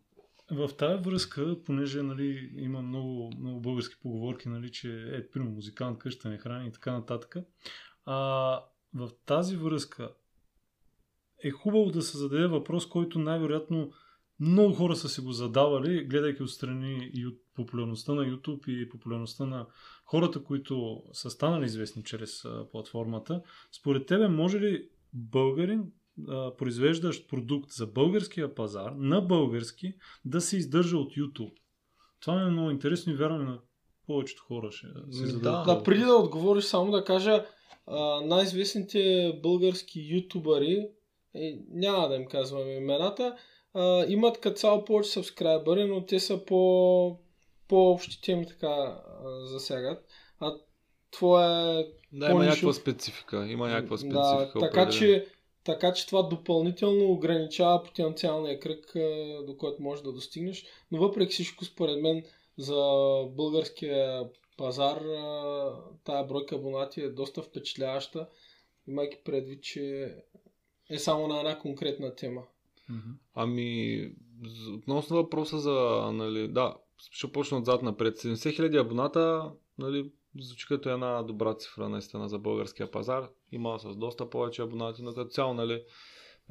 В 0.52 0.70
тази 0.78 1.04
връзка, 1.04 1.58
понеже 1.66 2.02
нали, 2.02 2.52
има 2.56 2.82
много, 2.82 3.32
много 3.40 3.60
български 3.60 3.96
поговорки, 4.02 4.50
нали, 4.50 4.72
че 4.72 4.92
е, 5.14 5.30
примерно, 5.30 5.56
музикант 5.56 6.00
къща 6.00 6.30
не 6.30 6.38
храни 6.38 6.68
и 6.68 6.72
така 6.72 6.92
нататък. 6.92 7.36
А, 8.06 8.16
в 8.94 9.10
тази 9.26 9.56
връзка 9.56 10.10
е 11.44 11.52
хубаво 11.52 11.92
да 11.92 12.02
се 12.02 12.18
зададе 12.18 12.48
въпрос, 12.48 12.86
който 12.86 13.20
най-вероятно 13.20 13.92
много 14.40 14.74
хора 14.74 14.96
са 14.96 15.10
си 15.10 15.22
го 15.22 15.32
задавали, 15.32 16.06
гледайки 16.06 16.44
отстрани 16.44 17.12
и 17.14 17.28
от 17.28 17.36
популярността 17.56 18.14
на 18.14 18.22
YouTube 18.22 18.70
и 18.70 18.90
популярността 18.90 19.46
на 19.46 19.68
хората, 20.06 20.44
които 20.44 21.04
са 21.14 21.30
станали 21.30 21.66
известни 21.66 22.04
чрез 22.04 22.44
платформата. 22.72 23.42
Според 23.80 24.06
тебе 24.06 24.28
може 24.28 24.60
ли 24.60 24.90
българин, 25.14 25.84
произвеждащ 26.58 27.30
продукт 27.30 27.72
за 27.72 27.88
българския 27.88 28.56
пазар, 28.56 28.92
на 28.98 29.22
български, 29.22 29.94
да 30.26 30.42
се 30.42 30.58
издържа 30.58 30.98
от 30.98 31.12
YouTube? 31.14 31.54
Това 32.22 32.36
ми 32.36 32.48
е 32.48 32.52
много 32.52 32.72
интересно 32.72 33.14
и 33.14 33.16
вярвам 33.16 33.46
на 33.46 33.60
повечето 34.08 34.44
хора 34.44 34.72
ще 34.72 34.88
се 35.12 35.26
зададат. 35.26 35.66
да. 35.66 35.76
Да, 35.76 35.84
преди 35.84 36.04
да 36.04 36.14
отговориш, 36.14 36.64
само 36.64 36.92
да 36.92 37.04
кажа, 37.04 37.46
най-известните 38.24 39.34
български 39.44 40.00
ютубъри, 40.00 40.88
е, 41.36 41.58
няма 41.70 42.08
да 42.10 42.16
им 42.16 42.26
казвам 42.26 42.70
имената, 42.70 43.38
а, 43.74 44.06
имат 44.08 44.40
като 44.40 44.58
цяло 44.58 44.86
повече 44.86 45.10
сабскрайбъри, 45.10 45.86
но 45.86 46.06
те 46.06 46.20
са 46.20 46.46
по, 46.46 47.20
по-общи 47.68 48.22
теми 48.22 48.48
така 48.48 48.68
а, 48.68 49.02
засягат. 49.46 50.06
А 50.40 50.56
твоя 51.12 51.86
Да, 52.12 52.26
има 52.26 52.40
по-нишов- 52.40 52.46
някаква 52.50 52.74
специфика. 52.74 53.48
Има 53.50 53.68
някаква 53.68 53.98
специфика. 53.98 54.52
Да, 54.54 54.60
така, 54.60 54.90
че, 54.90 55.26
така 55.64 55.94
че 55.94 56.08
това 56.08 56.22
допълнително 56.24 57.12
ограничава 57.12 57.84
потенциалния 57.84 58.60
кръг, 58.60 58.96
а, 58.96 59.44
до 59.48 59.58
който 59.58 59.82
можеш 59.82 60.04
да 60.04 60.12
достигнеш. 60.14 60.66
Но 60.92 61.00
въпреки 61.00 61.34
всичко, 61.34 61.66
според 61.66 62.02
мен, 62.02 62.24
за 62.58 62.76
българския 63.30 64.30
пазар 64.58 64.98
а, 65.02 65.74
тая 66.04 66.24
бройка 66.24 66.56
абонати 66.56 67.02
е 67.02 67.10
доста 67.10 67.42
впечатляваща, 67.42 68.28
имайки 68.88 69.18
предвид, 69.24 69.64
че 69.64 70.16
е 70.90 71.00
само 71.00 71.28
на 71.28 71.40
една 71.40 71.60
конкретна 71.60 72.16
тема. 72.16 72.42
Ами, 73.36 74.12
относно 74.74 75.16
въпроса 75.16 75.60
за, 75.60 76.10
нали, 76.14 76.48
да, 76.48 76.76
ще 77.12 77.32
почна 77.32 77.58
отзад 77.58 77.82
напред. 77.84 78.18
70 78.18 78.56
хиляди 78.56 78.78
абоната, 78.78 79.52
нали, 79.78 80.12
звучи 80.40 80.68
като 80.68 80.90
една 80.90 81.24
добра 81.24 81.54
цифра 81.54 81.90
наистина 81.90 82.30
за 82.30 82.40
българския 82.40 82.92
пазар. 82.92 83.30
Има 83.52 83.80
с 83.80 83.96
доста 83.96 84.30
повече 84.30 84.62
абонати, 84.62 85.04
но 85.04 85.14
като 85.14 85.30
цяло, 85.30 85.54
нали, 85.54 85.84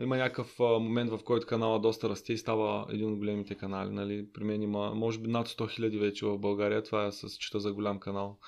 има 0.01 0.16
някакъв 0.16 0.59
момент, 0.59 1.10
в 1.10 1.19
който 1.24 1.47
канала 1.47 1.81
доста 1.81 2.09
расте 2.09 2.32
и 2.32 2.39
става 2.39 2.86
един 2.90 3.12
от 3.12 3.19
големите 3.19 3.55
канали. 3.55 3.90
Нали. 3.90 4.27
При 4.32 4.44
мен 4.44 4.62
има, 4.62 4.94
може 4.94 5.19
би, 5.19 5.31
над 5.31 5.48
100 5.48 5.70
хиляди 5.70 5.98
вече 5.98 6.27
в 6.27 6.39
България. 6.39 6.82
Това 6.82 7.06
е 7.06 7.12
с 7.12 7.28
чита 7.28 7.60
за 7.60 7.73
голям 7.73 8.01
канал. 8.01 8.39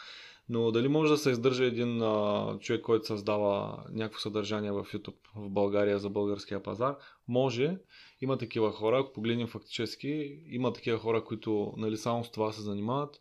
Но 0.53 0.71
дали 0.71 0.89
може 0.89 1.13
да 1.13 1.19
се 1.19 1.31
издържа 1.31 1.65
един 1.65 2.03
а, 2.03 2.59
човек, 2.61 2.83
който 2.83 3.07
създава 3.07 3.85
някакво 3.93 4.19
съдържание 4.21 4.73
в 4.73 4.85
YouTube 4.85 5.17
в 5.37 5.51
България 5.51 5.99
за 5.99 6.11
българския 6.11 6.63
пазар? 6.63 6.97
Може. 7.29 7.79
Има 8.21 8.39
такива 8.39 8.73
хора, 8.73 8.99
ако 8.99 9.13
погледнем 9.13 9.47
фактически, 9.47 10.41
има 10.47 10.73
такива 10.73 10.99
хора, 10.99 11.25
които 11.25 11.75
нали, 11.77 11.97
само 11.97 12.25
с 12.25 12.31
това 12.31 12.53
се 12.53 12.63
занимават. 12.63 13.21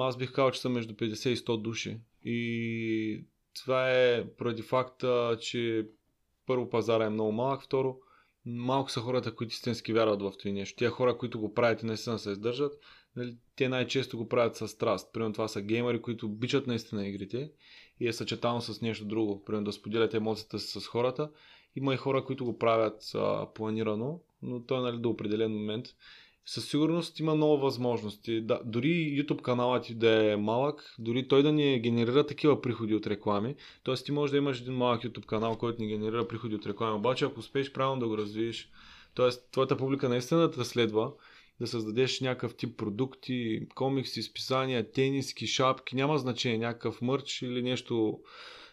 Аз 0.00 0.16
бих 0.16 0.32
казал, 0.32 0.50
че 0.50 0.60
са 0.60 0.68
между 0.68 0.94
50 0.94 1.28
и 1.28 1.36
100 1.36 1.62
души. 1.62 2.00
И 2.24 3.24
това 3.62 3.90
е 3.90 4.26
поради 4.26 4.62
факта, 4.62 5.38
че 5.40 5.88
първо 6.46 6.70
пазара 6.70 7.04
е 7.04 7.10
много 7.10 7.32
малък, 7.32 7.62
второ 7.62 7.96
малко 8.46 8.90
са 8.90 9.00
хората, 9.00 9.34
които 9.34 9.52
истински 9.52 9.92
вярват 9.92 10.22
в 10.22 10.32
това 10.38 10.52
нещо. 10.52 10.76
Тия 10.78 10.90
хора, 10.90 11.18
които 11.18 11.40
го 11.40 11.54
правят 11.54 11.82
и 11.82 11.86
наистина 11.86 12.18
се 12.18 12.30
издържат, 12.30 12.72
нали, 13.16 13.36
те 13.56 13.68
най-често 13.68 14.18
го 14.18 14.28
правят 14.28 14.56
с 14.56 14.68
страст. 14.68 15.12
Примерно 15.12 15.32
това 15.32 15.48
са 15.48 15.62
геймери, 15.62 16.02
които 16.02 16.26
обичат 16.26 16.66
наистина 16.66 17.08
игрите 17.08 17.50
и 18.00 18.08
е 18.08 18.12
съчетано 18.12 18.60
с 18.60 18.80
нещо 18.80 19.04
друго. 19.04 19.44
Примерно 19.44 19.64
да 19.64 19.72
споделят 19.72 20.14
емоцията 20.14 20.58
си 20.58 20.80
с 20.80 20.86
хората. 20.86 21.30
Има 21.76 21.94
и 21.94 21.96
хора, 21.96 22.24
които 22.24 22.44
го 22.44 22.58
правят 22.58 23.02
а, 23.14 23.46
планирано, 23.54 24.20
но 24.42 24.62
то 24.62 24.78
е 24.78 24.80
нали, 24.80 24.98
до 24.98 25.10
определен 25.10 25.52
момент. 25.52 25.86
Със 26.46 26.68
сигурност 26.68 27.20
има 27.20 27.34
много 27.34 27.58
възможности. 27.58 28.40
Да, 28.40 28.60
дори 28.64 28.88
YouTube 28.88 29.42
каналът 29.42 29.84
ти 29.84 29.94
да 29.94 30.32
е 30.32 30.36
малък, 30.36 30.94
дори 30.98 31.28
той 31.28 31.42
да 31.42 31.52
ни 31.52 31.80
генерира 31.80 32.26
такива 32.26 32.62
приходи 32.62 32.94
от 32.94 33.06
реклами, 33.06 33.54
т.е. 33.84 33.94
ти 33.94 34.12
може 34.12 34.32
да 34.32 34.38
имаш 34.38 34.60
един 34.60 34.74
малък 34.74 35.02
YouTube 35.02 35.26
канал, 35.26 35.58
който 35.58 35.82
ни 35.82 35.88
генерира 35.88 36.28
приходи 36.28 36.54
от 36.54 36.66
реклами, 36.66 36.96
обаче 36.96 37.24
ако 37.24 37.40
успееш 37.40 37.72
правилно 37.72 38.00
да 38.00 38.08
го 38.08 38.18
развиеш, 38.18 38.70
т.е. 39.14 39.28
твоята 39.52 39.76
публика 39.76 40.08
наистина 40.08 40.48
да 40.48 40.64
следва 40.64 41.12
да 41.60 41.66
създадеш 41.66 42.20
някакъв 42.20 42.54
тип 42.54 42.76
продукти, 42.76 43.66
комикси, 43.74 44.22
списания, 44.22 44.90
тениски, 44.90 45.46
шапки, 45.46 45.96
няма 45.96 46.18
значение, 46.18 46.58
някакъв 46.58 47.02
мърч 47.02 47.42
или 47.42 47.62
нещо, 47.62 48.20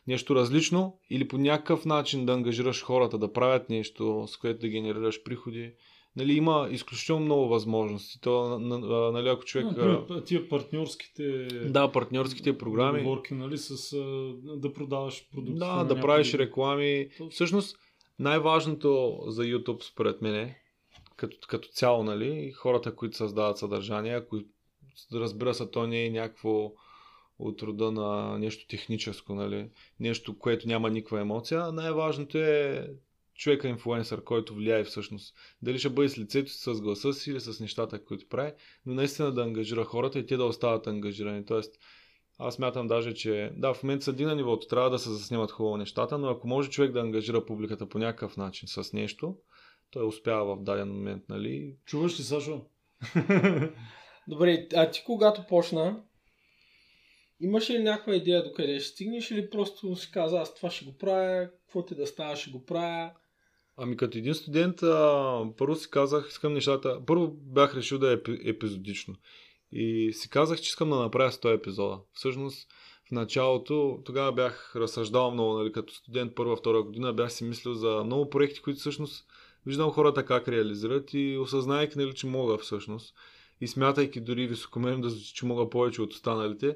нещо 0.07 0.35
различно, 0.35 0.99
или 1.10 1.27
по 1.27 1.38
някакъв 1.38 1.85
начин 1.85 2.26
да 2.26 2.34
ангажираш 2.34 2.84
хората 2.84 3.18
да 3.18 3.34
правят 3.34 3.69
нещо, 3.69 4.26
с 4.27 4.38
което 4.38 4.60
да 4.60 4.68
генерираш 4.68 5.23
приходи. 5.23 5.72
Нали, 6.15 6.34
има 6.34 6.68
изключително 6.72 7.26
много 7.26 7.47
възможности. 7.47 8.22
То, 8.22 8.60
нали, 8.60 9.30
ако 9.30 9.43
човек... 9.43 9.65
Например, 9.65 10.22
тия 10.26 10.49
партньорските... 10.49 11.23
Да, 11.47 11.91
партньорските 11.91 12.57
програми. 12.57 12.99
Договорки, 12.99 13.34
нали, 13.34 13.57
с, 13.57 13.97
да 14.43 14.73
продаваш 14.73 15.30
продукти. 15.31 15.60
Да, 15.60 15.84
да 15.84 15.99
правиш 15.99 16.34
реклами. 16.34 17.10
То... 17.18 17.30
Всъщност, 17.30 17.77
най-важното 18.19 19.23
за 19.27 19.43
YouTube, 19.43 19.84
според 19.84 20.22
мен, 20.22 20.35
е, 20.35 20.59
като, 21.19 21.37
като 21.47 21.67
цяло, 21.67 22.03
нали, 22.03 22.51
хората, 22.51 22.95
които 22.95 23.17
създават 23.17 23.57
съдържание, 23.57 24.15
ако 24.15 24.39
разбира 25.13 25.53
се, 25.53 25.71
то 25.71 25.87
не 25.87 26.05
е 26.05 26.09
някакво 26.09 26.71
от 27.39 27.63
рода 27.63 27.91
на 27.91 28.39
нещо 28.39 28.67
техническо, 28.67 29.35
нали, 29.35 29.69
нещо, 29.99 30.37
което 30.37 30.67
няма 30.67 30.89
никаква 30.89 31.21
емоция, 31.21 31.71
най-важното 31.71 32.37
е 32.37 32.87
човека 33.35 33.67
инфлуенсър, 33.67 34.23
който 34.23 34.55
влияе 34.55 34.83
всъщност. 34.83 35.35
Дали 35.61 35.79
ще 35.79 35.89
бъде 35.89 36.09
с 36.09 36.17
лицето 36.17 36.51
си, 36.51 36.59
с 36.59 36.81
гласа 36.81 37.13
си 37.13 37.31
или 37.31 37.39
с 37.39 37.59
нещата, 37.59 38.03
които 38.03 38.29
прави, 38.29 38.51
но 38.85 38.93
наистина 38.93 39.33
да 39.33 39.43
ангажира 39.43 39.85
хората 39.85 40.19
и 40.19 40.25
те 40.25 40.37
да 40.37 40.45
остават 40.45 40.87
ангажирани. 40.87 41.45
Тоест, 41.45 41.79
аз 42.37 42.59
мятам 42.59 42.87
даже, 42.87 43.13
че 43.13 43.51
да, 43.57 43.73
в 43.73 43.83
момента 43.83 44.05
са 44.05 44.13
дина 44.13 44.35
нивото, 44.35 44.67
трябва 44.67 44.89
да 44.89 44.99
се 44.99 45.09
заснимат 45.09 45.51
хубаво 45.51 45.77
нещата, 45.77 46.17
но 46.17 46.27
ако 46.27 46.47
може 46.47 46.69
човек 46.69 46.91
да 46.91 46.99
ангажира 46.99 47.45
публиката 47.45 47.89
по 47.89 47.99
някакъв 47.99 48.37
начин 48.37 48.67
с 48.67 48.93
нещо, 48.93 49.35
той 49.91 50.05
успява 50.05 50.55
в 50.55 50.63
даден 50.63 50.87
момент, 50.87 51.23
нали? 51.29 51.75
Чуваш 51.85 52.19
ли, 52.19 52.23
Сашо? 52.23 52.61
Добре, 54.27 54.67
а 54.75 54.91
ти 54.91 55.03
когато 55.05 55.45
почна, 55.49 56.03
имаш 57.39 57.69
ли 57.69 57.79
някаква 57.79 58.15
идея 58.15 58.43
до 58.43 58.53
къде 58.53 58.79
ще 58.79 58.89
стигнеш 58.89 59.31
или 59.31 59.49
просто 59.49 59.95
си 59.95 60.11
каза, 60.11 60.39
аз 60.39 60.55
това 60.55 60.69
ще 60.69 60.85
го 60.85 60.97
правя, 60.97 61.49
какво 61.51 61.85
ти 61.85 61.95
да 61.95 62.07
става, 62.07 62.35
ще 62.35 62.51
го 62.51 62.65
правя? 62.65 63.11
Ами 63.77 63.97
като 63.97 64.17
един 64.17 64.33
студент, 64.33 64.83
а, 64.83 65.43
първо 65.57 65.75
си 65.75 65.89
казах, 65.91 66.27
искам 66.29 66.53
нещата. 66.53 67.05
Първо 67.05 67.27
бях 67.27 67.75
решил 67.75 67.97
да 67.97 68.13
е 68.13 68.17
епизодично. 68.45 69.15
И 69.71 70.13
си 70.13 70.29
казах, 70.29 70.61
че 70.61 70.69
искам 70.69 70.89
да 70.89 70.95
направя 70.95 71.31
100 71.31 71.55
епизода. 71.55 71.99
Всъщност, 72.13 72.67
в 73.07 73.11
началото, 73.11 74.01
тогава 74.05 74.31
бях 74.31 74.75
разсъждавал 74.75 75.31
много, 75.31 75.53
нали, 75.53 75.71
като 75.71 75.93
студент 75.93 76.35
първа, 76.35 76.55
втора 76.55 76.83
година, 76.83 77.13
бях 77.13 77.31
си 77.31 77.43
мислил 77.43 77.73
за 77.73 78.03
много 78.03 78.29
проекти, 78.29 78.61
които 78.61 78.79
всъщност 78.79 79.25
виждам 79.65 79.91
хората 79.91 80.26
как 80.26 80.48
реализират 80.48 81.14
и 81.14 81.38
осъзнайки, 81.38 81.98
нали, 81.98 82.14
че 82.14 82.27
мога 82.27 82.57
всъщност. 82.57 83.15
И 83.61 83.68
смятайки 83.68 84.22
дори 84.22 84.48
високомерно 84.48 85.02
да 85.02 85.10
звучи, 85.10 85.34
че 85.34 85.45
мога 85.45 85.69
повече 85.69 86.02
от 86.02 86.14
останалите, 86.14 86.76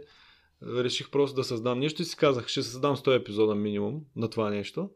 реших 0.64 1.10
просто 1.10 1.36
да 1.36 1.44
създам 1.44 1.80
нещо 1.80 2.02
и 2.02 2.06
си 2.06 2.18
казах, 2.18 2.48
ще 2.48 2.64
създам 2.64 2.96
100 2.96 3.16
епизода 3.16 3.56
минимум 3.56 4.02
на 4.16 4.30
това 4.30 4.50
нещо 4.50 4.90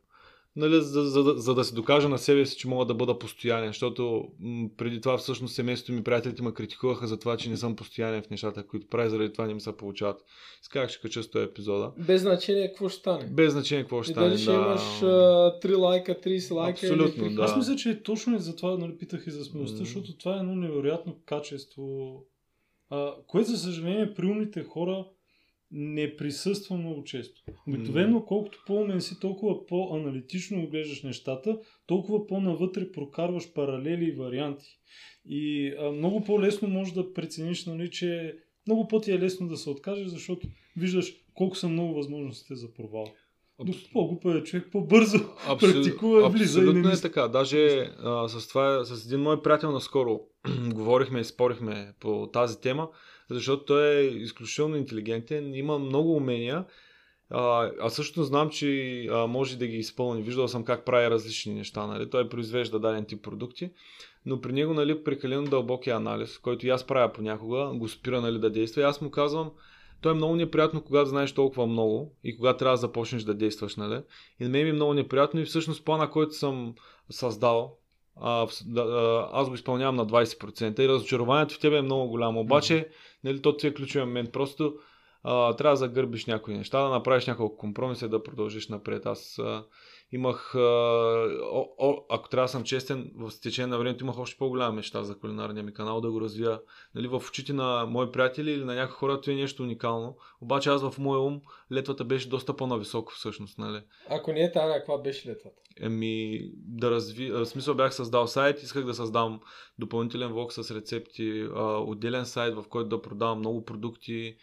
нали, 0.57 0.81
за, 0.81 1.01
за, 1.03 1.23
за, 1.23 1.33
за 1.37 1.55
да 1.55 1.63
се 1.63 1.75
докажа 1.75 2.09
на 2.09 2.17
себе 2.17 2.45
си, 2.45 2.57
че 2.57 2.67
мога 2.67 2.85
да 2.85 2.93
бъда 2.93 3.19
постоянен, 3.19 3.69
защото 3.69 4.27
м- 4.39 4.69
преди 4.77 5.01
това 5.01 5.17
всъщност 5.17 5.55
семейството 5.55 5.93
ми, 5.93 6.03
приятелите 6.03 6.43
ме 6.43 6.53
критикуваха 6.53 7.07
за 7.07 7.19
това, 7.19 7.37
че 7.37 7.49
не 7.49 7.57
съм 7.57 7.75
постоянен 7.75 8.21
в 8.23 8.29
нещата, 8.29 8.67
които 8.67 8.87
правя, 8.87 9.09
заради 9.09 9.33
това 9.33 9.47
не 9.47 9.53
ми 9.53 9.61
се 9.61 9.77
получават. 9.77 10.21
Исках, 10.61 10.89
ще 10.89 11.01
кача 11.01 11.23
100 11.23 11.43
епизода. 11.43 11.91
Без 11.97 12.21
значение 12.21 12.67
какво 12.67 12.89
ще 12.89 12.99
стане. 12.99 13.25
Без 13.25 13.53
значение 13.53 13.83
какво 13.83 14.03
ще 14.03 14.11
и 14.11 14.13
стане. 14.13 14.27
Дали 14.27 14.37
ще 14.39 14.51
да. 14.51 14.57
имаш 14.57 14.81
uh, 14.81 15.65
3 15.65 15.77
лайка, 15.77 16.15
30 16.15 16.53
лайка. 16.55 16.85
Абсолютно, 16.87 17.25
или... 17.25 17.35
да. 17.35 17.41
Аз 17.41 17.57
мисля, 17.57 17.75
че 17.75 18.03
точно 18.03 18.35
и 18.35 18.39
за 18.39 18.55
това 18.55 18.77
нали, 18.77 18.97
питах 18.97 19.27
и 19.27 19.31
за 19.31 19.45
смелостта, 19.45 19.77
Mm. 19.77 19.83
защото 19.85 20.17
това 20.17 20.35
е 20.35 20.39
едно 20.39 20.55
невероятно 20.55 21.15
качество, 21.25 22.13
а, 22.89 23.13
което 23.27 23.49
за 23.49 23.57
съжаление 23.57 24.13
при 24.13 24.25
умните 24.25 24.63
хора 24.63 25.05
не 25.71 26.15
присъства 26.15 26.77
много 26.77 27.03
често. 27.03 27.41
Обикновено, 27.67 28.25
колкото 28.25 28.63
по-умен 28.67 29.01
си, 29.01 29.19
толкова 29.19 29.65
по-аналитично 29.65 30.63
оглеждаш 30.63 31.03
нещата, 31.03 31.59
толкова 31.87 32.27
по-навътре 32.27 32.91
прокарваш 32.91 33.53
паралели 33.53 34.05
и 34.05 34.11
варианти. 34.11 34.79
И 35.25 35.73
а, 35.79 35.91
много 35.91 36.23
по-лесно 36.23 36.67
можеш 36.67 36.93
да 36.93 37.13
прецениш, 37.13 37.65
нали, 37.65 37.91
че 37.91 38.37
много 38.67 38.87
по-ти 38.87 39.11
е 39.11 39.19
лесно 39.19 39.47
да 39.47 39.57
се 39.57 39.69
откажеш, 39.69 40.07
защото 40.07 40.47
виждаш 40.77 41.13
колко 41.33 41.55
са 41.55 41.69
много 41.69 41.93
възможностите 41.93 42.55
за 42.55 42.73
провал. 42.73 43.05
Докато 43.59 43.89
по-глупа 43.93 44.37
е 44.37 44.43
човек, 44.43 44.67
по-бързо 44.71 45.17
Абсолют, 45.47 45.75
практикува, 45.75 46.29
влиза 46.29 46.59
и 46.59 46.63
не 46.63 46.69
е 46.69 46.73
мисли. 46.73 47.01
така. 47.01 47.27
Даже 47.27 47.91
а, 48.03 48.27
с 48.27 48.47
това, 48.47 48.85
с 48.85 49.05
един 49.05 49.19
мой 49.19 49.41
приятел 49.41 49.71
наскоро 49.71 50.19
говорихме 50.73 51.19
и 51.19 51.23
спорихме 51.23 51.93
по 51.99 52.29
тази 52.33 52.61
тема, 52.61 52.89
защото 53.29 53.65
той 53.65 53.95
е 53.95 54.01
изключително 54.01 54.75
интелигентен, 54.75 55.55
има 55.55 55.79
много 55.79 56.15
умения, 56.15 56.65
а, 57.29 57.71
а 57.81 57.89
също 57.89 58.23
знам, 58.23 58.49
че 58.49 59.01
а, 59.11 59.27
може 59.27 59.57
да 59.57 59.67
ги 59.67 59.77
изпълни. 59.77 60.21
Виждал 60.21 60.47
съм 60.47 60.63
как 60.63 60.85
прави 60.85 61.09
различни 61.09 61.53
неща. 61.53 61.87
Нали? 61.87 62.09
Той 62.09 62.29
произвежда 62.29 62.79
даден 62.79 63.05
тип 63.05 63.23
продукти, 63.23 63.71
но 64.25 64.41
при 64.41 64.53
него 64.53 64.73
нали, 64.73 65.03
прекалено 65.03 65.43
дълбокия 65.43 65.95
анализ, 65.95 66.37
който 66.37 66.67
и 66.67 66.69
аз 66.69 66.87
правя 66.87 67.13
понякога, 67.13 67.71
го 67.73 67.87
спира 67.87 68.21
нали, 68.21 68.39
да 68.39 68.49
действа. 68.49 68.81
И 68.81 68.85
аз 68.85 69.01
му 69.01 69.11
казвам, 69.11 69.51
то 70.01 70.09
е 70.09 70.13
много 70.13 70.35
неприятно, 70.35 70.83
когато 70.83 71.09
знаеш 71.09 71.31
толкова 71.31 71.67
много 71.67 72.15
и 72.23 72.37
когато 72.37 72.59
трябва 72.59 72.73
да 72.73 72.81
започнеш 72.81 73.23
да 73.23 73.33
действаш. 73.33 73.75
Нали? 73.75 74.01
И 74.39 74.43
на 74.43 74.49
мен 74.49 74.63
ми 74.63 74.69
е 74.69 74.73
много 74.73 74.93
неприятно 74.93 75.39
и 75.39 75.45
всъщност 75.45 75.85
плана, 75.85 76.09
който 76.09 76.33
съм 76.33 76.75
създал, 77.09 77.77
а, 78.21 78.47
да, 78.65 79.29
аз 79.33 79.49
го 79.49 79.55
изпълнявам 79.55 79.95
на 79.95 80.05
20% 80.05 80.79
и 80.79 80.87
разочарованието 80.87 81.55
в 81.55 81.59
тебе 81.59 81.77
е 81.77 81.81
много 81.81 82.07
голямо. 82.07 82.39
Обаче, 82.39 82.89
нали, 83.23 83.41
то 83.41 83.57
ти 83.57 83.67
е 83.67 83.73
ключовия 83.73 84.05
момент. 84.05 84.31
Просто 84.31 84.75
а, 85.23 85.53
трябва 85.53 85.73
да 85.73 85.77
загърбиш 85.77 86.25
някои 86.25 86.57
неща, 86.57 86.83
да 86.83 86.89
направиш 86.89 87.27
няколко 87.27 87.57
компромиса 87.57 88.05
и 88.05 88.09
да 88.09 88.23
продължиш 88.23 88.67
напред. 88.67 89.05
Аз 89.05 89.39
а, 89.39 89.63
имах, 90.11 90.55
а, 90.55 90.59
о, 91.51 91.65
о, 91.77 92.05
ако 92.09 92.29
трябва 92.29 92.45
да 92.45 92.51
съм 92.51 92.63
честен, 92.63 93.11
в 93.15 93.31
течение 93.41 93.67
на 93.67 93.77
времето 93.77 94.03
имах 94.03 94.19
още 94.19 94.37
по-голяма 94.37 94.73
мечта 94.73 95.03
за 95.03 95.19
кулинарния 95.19 95.63
ми 95.63 95.73
канал, 95.73 96.01
да 96.01 96.11
го 96.11 96.21
развия 96.21 96.59
нали, 96.95 97.07
в 97.07 97.23
очите 97.29 97.53
на 97.53 97.85
мои 97.85 98.11
приятели 98.11 98.51
или 98.51 98.65
на 98.65 98.75
някои 98.75 98.95
хора, 98.95 99.21
това 99.21 99.33
е 99.33 99.35
нещо 99.35 99.63
уникално. 99.63 100.17
Обаче 100.41 100.69
аз 100.69 100.89
в 100.89 100.97
моя 100.97 101.21
ум 101.21 101.41
летвата 101.71 102.05
беше 102.05 102.29
доста 102.29 102.55
по-нависоко 102.55 103.11
всъщност. 103.13 103.57
Нали. 103.57 103.81
Ако 104.09 104.31
не 104.31 104.43
е 104.43 104.51
тая, 104.51 104.73
каква 104.73 104.97
беше 104.97 105.29
летвата? 105.29 105.61
Еми, 105.81 106.41
да 106.53 106.91
разви... 106.91 107.31
В 107.31 107.45
смисъл 107.45 107.75
бях 107.75 107.95
създал 107.95 108.27
сайт, 108.27 108.63
исках 108.63 108.85
да 108.85 108.93
създам 108.93 109.39
допълнителен 109.79 110.33
влог 110.33 110.53
с 110.53 110.75
рецепти, 110.75 111.47
а, 111.55 111.63
отделен 111.63 112.25
сайт, 112.25 112.55
в 112.55 112.65
който 112.69 112.89
да 112.89 113.01
продавам 113.01 113.39
много 113.39 113.65
продукти, 113.65 114.35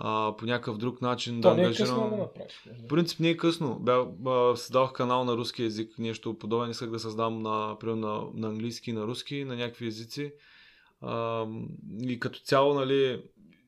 а, 0.00 0.36
по 0.36 0.46
някакъв 0.46 0.78
друг 0.78 1.02
начин 1.02 1.40
То 1.40 1.50
да 1.50 1.56
не 1.56 1.62
е 1.62 1.74
късно 1.74 2.10
да 2.10 2.16
направиш. 2.16 2.68
В 2.84 2.88
принцип 2.88 3.20
не 3.20 3.28
е 3.28 3.36
късно. 3.36 3.78
Бях, 3.80 3.98
а, 4.26 4.56
създавах 4.56 4.92
канал 4.92 5.24
на 5.24 5.36
руски 5.36 5.62
язик, 5.62 5.98
нещо 5.98 6.38
подобен. 6.38 6.70
Исках 6.70 6.90
да 6.90 6.98
създам 6.98 7.42
на, 7.42 7.76
на, 7.82 8.22
на 8.34 8.48
английски, 8.48 8.92
на 8.92 9.06
руски, 9.06 9.44
на 9.44 9.56
някакви 9.56 9.86
езици. 9.86 10.32
А, 11.00 11.46
и 12.02 12.20
като 12.20 12.38
цяло, 12.38 12.74
нали, 12.74 13.22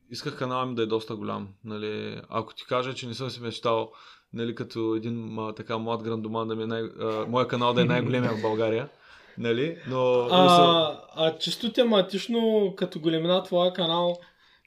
исках 0.09 0.37
канала 0.37 0.65
ми 0.65 0.75
да 0.75 0.83
е 0.83 0.85
доста 0.85 1.15
голям. 1.15 1.47
Нали. 1.63 2.21
Ако 2.29 2.53
ти 2.53 2.65
кажа, 2.65 2.93
че 2.93 3.07
не 3.07 3.13
съм 3.13 3.29
си 3.29 3.41
мечтал, 3.41 3.91
нали, 4.33 4.55
като 4.55 4.95
един 4.95 5.39
а, 5.39 5.53
така 5.53 5.77
млад 5.77 6.03
грандоман, 6.03 6.47
да 6.47 6.55
ми 6.55 6.63
е 6.63 6.67
най, 6.67 6.81
а, 6.81 7.25
моя 7.27 7.47
канал 7.47 7.73
да 7.73 7.81
е 7.81 7.85
най-големия 7.85 8.31
в 8.31 8.41
България. 8.41 8.89
Нали? 9.37 9.77
Но, 9.87 10.27
А, 10.31 11.01
а 11.15 11.37
чисто 11.37 11.73
тематично, 11.73 12.73
като 12.77 12.99
големина 12.99 13.43
твоя 13.43 13.73
канал, 13.73 14.17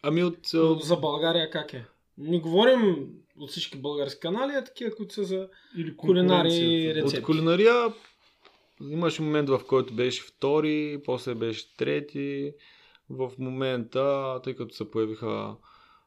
ами 0.04 0.24
от... 0.24 0.38
за 0.82 0.96
България 0.96 1.50
как 1.50 1.72
е? 1.72 1.86
Не 2.18 2.40
говорим 2.40 3.08
от 3.38 3.50
всички 3.50 3.78
български 3.78 4.20
канали, 4.20 4.52
а 4.52 4.64
такива, 4.64 4.94
които 4.96 5.14
са 5.14 5.24
за... 5.24 5.48
Или 5.78 5.96
Кулинари 5.96 6.94
рецепти. 6.94 7.18
От 7.18 7.24
кулинария 7.24 7.92
имаше 8.80 9.22
момент, 9.22 9.48
в 9.48 9.60
който 9.68 9.94
беше 9.94 10.22
втори, 10.22 11.00
после 11.04 11.34
беше 11.34 11.76
трети. 11.76 12.52
В 13.10 13.32
момента, 13.38 14.40
тъй 14.44 14.54
като 14.54 14.74
се 14.74 14.90
появиха 14.90 15.56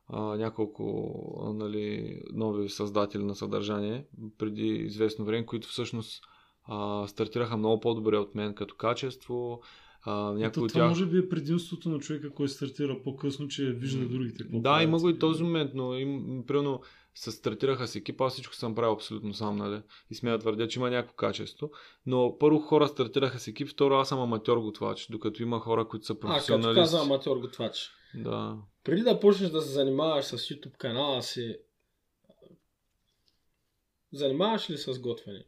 а, 0.07 0.21
няколко 0.21 1.13
а, 1.45 1.53
нали, 1.53 2.19
нови 2.33 2.69
създатели 2.69 3.23
на 3.23 3.35
съдържание 3.35 4.05
преди 4.37 4.67
известно 4.67 5.25
време, 5.25 5.45
които 5.45 5.67
всъщност 5.67 6.23
а, 6.63 7.07
стартираха 7.07 7.57
много 7.57 7.79
по-добре 7.79 8.17
от 8.17 8.35
мен 8.35 8.53
като 8.53 8.75
качество. 8.75 9.61
А, 10.09 10.21
някои 10.31 10.45
Ето, 10.45 10.61
от 10.61 10.69
това 10.69 10.81
тях... 10.81 10.89
може 10.89 11.05
би 11.05 11.17
е 11.17 11.29
предимството 11.29 11.89
на 11.89 11.99
човека, 11.99 12.29
който 12.33 12.53
стартира 12.53 13.03
по-късно, 13.03 13.47
че 13.47 13.71
вижда 13.71 14.05
другите 14.07 14.43
Да, 14.43 14.61
правят. 14.63 14.83
има 14.83 14.99
го 14.99 15.09
и 15.09 15.19
този 15.19 15.43
момент, 15.43 15.71
но 15.73 15.93
им, 15.93 16.43
примерно 16.47 16.81
се 17.15 17.31
стартираха 17.31 17.87
с 17.87 17.95
екипа, 17.95 18.25
аз 18.25 18.33
всичко 18.33 18.55
съм 18.55 18.75
правил 18.75 18.93
абсолютно 18.93 19.33
сам, 19.33 19.55
нали? 19.55 19.81
И 20.09 20.15
смея 20.15 20.37
да 20.37 20.39
твърдя, 20.41 20.67
че 20.67 20.79
има 20.79 20.89
някакво 20.89 21.15
качество. 21.15 21.71
Но 22.05 22.37
първо 22.39 22.59
хора 22.59 22.87
стартираха 22.87 23.39
с 23.39 23.47
екип, 23.47 23.69
второ 23.69 23.95
аз 23.95 24.09
съм 24.09 24.19
аматьор 24.19 24.57
готвач, 24.57 25.07
докато 25.09 25.43
има 25.43 25.59
хора, 25.59 25.87
които 25.87 26.05
са 26.05 26.13
А, 26.13 26.15
като 26.15 26.27
професионалисти. 26.27 26.81
каза 26.81 26.99
аматьор 27.01 27.37
готвач. 27.37 27.91
Да. 28.15 28.57
Преди 28.83 29.01
да 29.01 29.19
почнеш 29.19 29.49
да 29.49 29.61
се 29.61 29.69
занимаваш 29.71 30.25
с 30.25 30.37
YouTube 30.37 30.77
канала 30.77 31.23
си, 31.23 31.57
занимаваш 34.13 34.69
ли 34.69 34.77
с 34.77 34.99
готвене? 34.99 35.45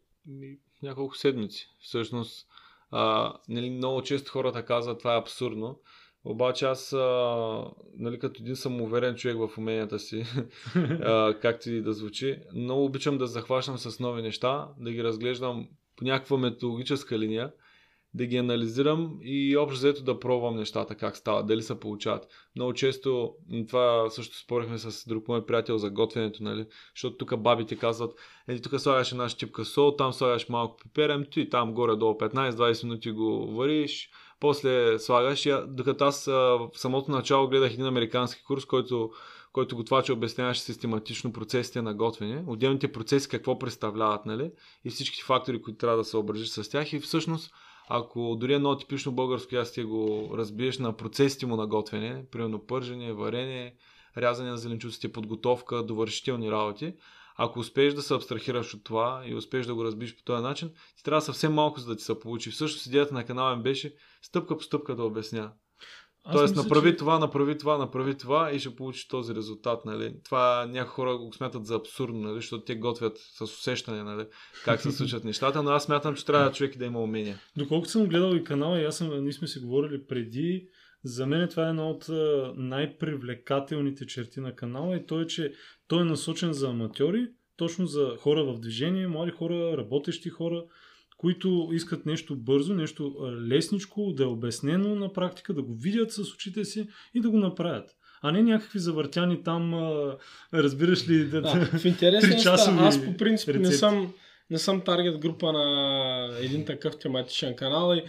Няколко 0.84 1.18
седмици. 1.18 1.68
Всъщност, 1.81 2.48
а, 2.91 3.34
нали, 3.49 3.70
много 3.70 4.02
често 4.02 4.32
хората 4.32 4.66
казват, 4.66 4.99
това 4.99 5.16
е 5.16 5.20
абсурдно. 5.20 5.80
Обаче 6.26 6.66
аз, 6.66 6.94
а, 6.94 7.66
нали, 7.98 8.20
като 8.20 8.41
един 8.41 8.56
самоуверен 8.56 9.16
човек 9.16 9.38
в 9.38 9.57
уменията 9.57 9.99
си, 9.99 10.26
а, 10.76 11.40
както 11.41 11.70
и 11.70 11.82
да 11.82 11.94
звучи, 11.94 12.38
много 12.56 12.86
обичам 12.86 13.18
да 13.18 13.28
захващам 13.28 13.78
с 13.78 13.99
нови 13.99 14.22
неща, 14.22 14.68
да 14.80 14.91
ги 14.91 15.03
разглеждам 15.03 15.68
по 15.95 16.06
някаква 16.06 16.38
методологическа 16.38 17.20
линия, 17.20 17.52
да 18.14 18.26
ги 18.26 18.38
анализирам 18.38 19.18
и 19.22 19.57
общо 19.57 19.77
взето 19.80 20.03
да 20.03 20.19
пробвам 20.19 20.56
нещата 20.56 20.95
как 20.95 21.18
стават, 21.18 21.48
дали 21.48 21.61
се 21.61 21.80
получават. 21.80 22.27
Много 22.56 22.73
често, 22.73 23.34
това 23.69 24.10
също 24.10 24.38
спорихме 24.38 24.77
с 24.77 25.07
друг 25.07 25.27
мой 25.27 25.45
приятел 25.45 25.77
за 25.77 25.90
готвенето, 25.90 26.44
нали? 26.44 26.65
защото 26.95 27.18
тук 27.18 27.40
бабите 27.40 27.76
казват, 27.76 28.19
еди 28.48 28.61
тук 28.61 28.80
слагаш 28.80 29.11
една 29.11 29.30
щипка 29.30 29.65
сол, 29.65 29.95
там 29.95 30.14
слагаш 30.14 30.49
малко 30.49 30.77
пиперем, 30.77 31.26
ти 31.31 31.49
там 31.49 31.73
горе-долу 31.73 32.14
15-20 32.14 32.84
минути 32.84 33.11
го 33.11 33.56
вариш, 33.56 34.10
после 34.40 34.99
слагаш. 34.99 35.48
Докато 35.68 36.06
аз 36.06 36.26
в 36.26 36.69
самото 36.73 37.11
начало 37.11 37.48
гледах 37.48 37.73
един 37.73 37.86
американски 37.86 38.44
курс, 38.44 38.65
който 38.65 39.11
който 39.52 39.76
готвача 39.76 40.14
обясняваше 40.14 40.61
систематично 40.61 41.34
процесите 41.34 41.81
на 41.81 41.94
готвене, 41.94 42.44
отделните 42.48 42.91
процеси 42.91 43.30
какво 43.30 43.60
представляват, 43.60 44.26
нали? 44.26 44.52
И 44.86 44.90
всички 44.90 45.23
фактори, 45.23 45.61
които 45.61 45.77
трябва 45.77 45.98
да 45.98 46.03
се 46.03 46.18
обържиш 46.18 46.49
с 46.49 46.69
тях. 46.69 46.94
И 46.94 46.99
всъщност, 46.99 47.52
ако 47.90 48.36
дори 48.40 48.53
едно 48.53 48.78
типично 48.78 49.11
българско 49.11 49.56
ястие 49.56 49.84
го 49.84 50.30
разбиеш 50.34 50.80
на 50.80 50.98
процесите 50.98 51.45
му 51.45 51.56
на 51.56 51.68
готвене, 51.68 52.26
примерно 52.32 52.66
пържене, 52.66 53.14
варене, 53.14 53.76
рязане 54.18 54.49
на 54.49 54.57
зеленчуците, 54.57 55.11
подготовка, 55.11 55.84
довършителни 55.84 56.52
работи, 56.52 56.94
ако 57.36 57.60
успееш 57.60 57.94
да 57.94 58.02
се 58.02 58.14
абстрахираш 58.14 58.74
от 58.74 58.84
това 58.84 59.24
и 59.26 59.36
успееш 59.36 59.66
да 59.66 59.76
го 59.76 59.84
разбиш 59.84 60.18
по 60.18 60.24
този 60.24 60.44
начин, 60.44 60.72
ти 60.98 61.03
трябва 61.03 61.22
съвсем 61.22 61.53
малко 61.53 61.80
за 61.80 61.88
да 61.88 61.95
ти 61.95 62.03
се 62.03 62.20
получи. 62.20 62.52
Всъщност 62.52 62.86
идеята 62.86 63.14
на 63.14 63.26
канала 63.26 63.56
ми 63.56 63.64
беше 63.64 63.95
стъпка 64.22 64.57
по 64.57 64.64
стъпка 64.64 64.95
да 64.95 65.03
обясня. 65.03 65.52
Аз 66.24 66.36
Тоест, 66.36 66.56
мисля, 66.56 66.64
направи 66.64 66.91
че... 66.91 66.96
това, 66.96 67.20
направи 67.20 67.58
това, 67.58 67.78
направи 67.78 68.18
това 68.18 68.52
и 68.52 68.60
ще 68.60 68.76
получи 68.76 69.08
този 69.08 69.36
резултат. 69.36 69.86
Нали? 69.86 70.16
Това 70.24 70.66
някои 70.70 70.91
хора 70.91 71.18
го 71.18 71.34
смятат 71.34 71.66
за 71.66 71.76
абсурдно, 71.76 72.20
нали? 72.20 72.36
защото 72.36 72.64
те 72.64 72.76
готвят 72.76 73.18
с 73.18 73.41
усещане 73.41 74.04
нали? 74.04 74.26
как 74.66 74.82
се 74.82 74.91
случват 74.91 75.24
нещата, 75.24 75.64
но 75.64 75.70
аз 75.70 75.84
смятам, 75.84 76.16
че 76.16 76.26
трябва 76.26 76.52
човек 76.52 76.78
да 76.78 76.86
има 76.86 77.02
умение. 77.02 77.38
Доколкото 77.58 77.91
съм 77.91 78.08
гледал 78.08 78.36
и 78.36 78.44
канала, 78.44 78.80
и 78.80 78.86
аз 78.86 78.98
съм, 78.98 79.24
ние 79.24 79.34
сме 79.34 79.48
си 79.48 79.60
говорили 79.60 80.06
преди, 80.08 80.68
за 81.04 81.26
мен 81.26 81.50
това 81.50 81.66
е 81.66 81.70
една 81.70 81.90
от 81.90 82.06
най-привлекателните 82.56 84.06
черти 84.06 84.40
на 84.40 84.56
канала 84.56 84.96
и 84.96 85.06
то 85.06 85.22
е, 85.22 85.28
че 85.28 85.54
той 85.88 86.02
е 86.02 86.06
насочен 86.06 86.54
за 86.54 86.70
аматьори, 86.70 87.28
точно 87.58 87.86
за 87.86 88.16
хора 88.20 88.44
в 88.44 88.60
движение, 88.60 89.08
млади 89.08 89.32
хора, 89.32 89.78
работещи 89.78 90.30
хора, 90.30 90.64
които 91.20 91.70
искат 91.72 92.06
нещо 92.06 92.36
бързо, 92.36 92.74
нещо 92.74 93.16
лесничко, 93.50 94.14
да 94.14 94.24
е 94.24 94.28
обяснено 94.28 94.96
на 94.96 95.14
практика, 95.14 95.54
да 95.54 95.62
го 95.62 95.76
видят 95.76 96.12
с 96.12 96.20
очите 96.20 96.66
си 96.66 96.88
и 97.14 97.22
да 97.22 97.30
го 97.30 97.38
направят. 97.38 97.90
А 98.22 98.32
не 98.32 98.44
някакви 98.44 98.80
завъртяни 98.80 99.44
там, 99.44 99.74
разбираш 100.54 101.10
ли, 101.10 101.26
да, 101.26 101.41
да, 101.41 101.66
в 101.66 101.86
интересен 101.86 102.80
аз 102.80 103.06
по 103.06 103.18
принцип 103.18 103.50
рецепти. 103.50 103.70
не 103.70 103.76
съм, 103.76 104.14
не 104.50 104.58
съм 104.58 104.82
таргет 104.82 105.18
група 105.18 105.52
на 105.52 106.38
един 106.41 106.66
такъв 106.66 107.00
тематичен 107.00 107.56
канал 107.56 107.96
и 107.96 108.04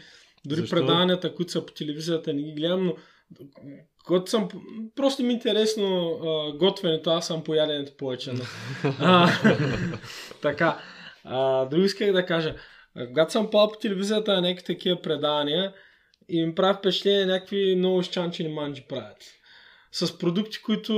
дори 0.47 0.61
Защо? 0.61 0.77
предаванията, 0.77 1.35
които 1.35 1.53
са 1.53 1.67
по 1.67 1.73
телевизията, 1.73 2.33
не 2.33 2.43
ги 2.43 2.53
гледам, 2.53 2.85
но 2.85 2.95
когато 4.07 4.31
съм... 4.31 4.49
Просто 4.97 5.23
ми 5.23 5.29
е 5.29 5.33
интересно 5.33 6.11
а, 6.11 6.57
готвенето, 6.57 7.11
аз 7.11 7.27
съм 7.27 7.45
по 7.45 7.55
яденето 7.55 7.93
повече. 7.97 8.33
а, 8.85 9.31
така. 10.43 10.79
А, 11.25 11.65
друго 11.65 11.85
исках 11.85 12.13
да 12.13 12.27
кажа. 12.27 12.55
Когато 13.09 13.33
съм 13.33 13.51
пал 13.51 13.69
по 13.69 13.79
телевизията 13.79 14.33
на 14.35 14.41
някакви 14.41 14.67
такива 14.67 15.03
предавания 15.03 15.75
и 16.29 16.47
ми 16.47 16.55
прави 16.55 16.79
впечатление 16.79 17.27
някакви 17.27 17.75
много 17.77 18.03
щанчени 18.03 18.49
манджи 18.49 18.85
правят. 18.89 19.25
С 19.93 20.19
продукти, 20.19 20.63
които 20.63 20.95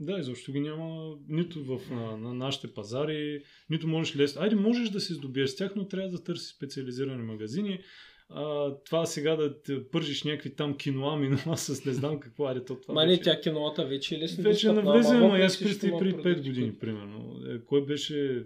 да, 0.00 0.18
изобщо 0.18 0.52
ги 0.52 0.60
няма 0.60 1.14
нито 1.28 1.64
в 1.64 1.90
на, 1.90 2.16
на 2.16 2.34
нашите 2.34 2.74
пазари, 2.74 3.42
нито 3.70 3.88
можеш 3.88 4.16
лесно. 4.16 4.42
Айде, 4.42 4.56
можеш 4.56 4.88
да 4.88 5.00
се 5.00 5.14
здобиеш 5.14 5.50
с 5.50 5.56
тях, 5.56 5.72
но 5.76 5.88
трябва 5.88 6.08
да 6.10 6.24
търсиш 6.24 6.54
специализирани 6.56 7.22
магазини. 7.22 7.80
А, 8.28 8.74
това 8.84 9.06
сега 9.06 9.36
да 9.36 9.62
те 9.62 9.90
пържиш 9.90 10.24
някакви 10.24 10.54
там 10.54 10.76
киноа, 10.76 11.16
минуа 11.16 11.56
с 11.56 11.84
не 11.84 11.92
знам 11.92 12.20
какво, 12.20 12.46
айде 12.46 12.64
то 12.64 12.80
това. 12.80 12.94
Ма 12.94 13.06
не, 13.06 13.20
тя 13.20 13.40
киноата 13.40 13.84
вече 13.86 14.14
е 14.14 14.18
лесно. 14.18 14.44
Вече 14.44 14.72
навлезе, 14.72 15.14
ама 15.14 15.38
аз 15.38 15.58
преди 15.58 15.92
5 15.92 16.42
години, 16.44 16.78
примерно. 16.78 17.40
Е, 17.48 17.58
кой 17.64 17.86
беше 17.86 18.44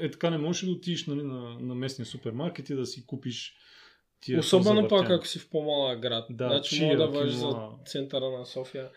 е 0.00 0.10
така 0.10 0.30
не 0.30 0.38
можеш 0.38 0.64
да 0.64 0.70
отидеш 0.70 1.06
нали, 1.06 1.22
на, 1.22 1.58
на 1.60 1.74
местния 1.74 2.06
супермаркет 2.06 2.70
и 2.70 2.74
да 2.74 2.86
си 2.86 3.06
купиш 3.06 3.54
тия 4.20 4.40
Особено 4.40 4.88
пак 4.88 5.10
ако 5.10 5.26
си 5.26 5.38
в 5.38 5.50
по-малък 5.50 6.00
град. 6.00 6.26
Да, 6.30 6.48
значи 6.48 6.84
мога 6.84 6.96
да 6.96 7.08
вържи 7.08 7.36
за 7.36 7.68
центъра 7.86 8.30
на 8.30 8.46
София. 8.46 8.90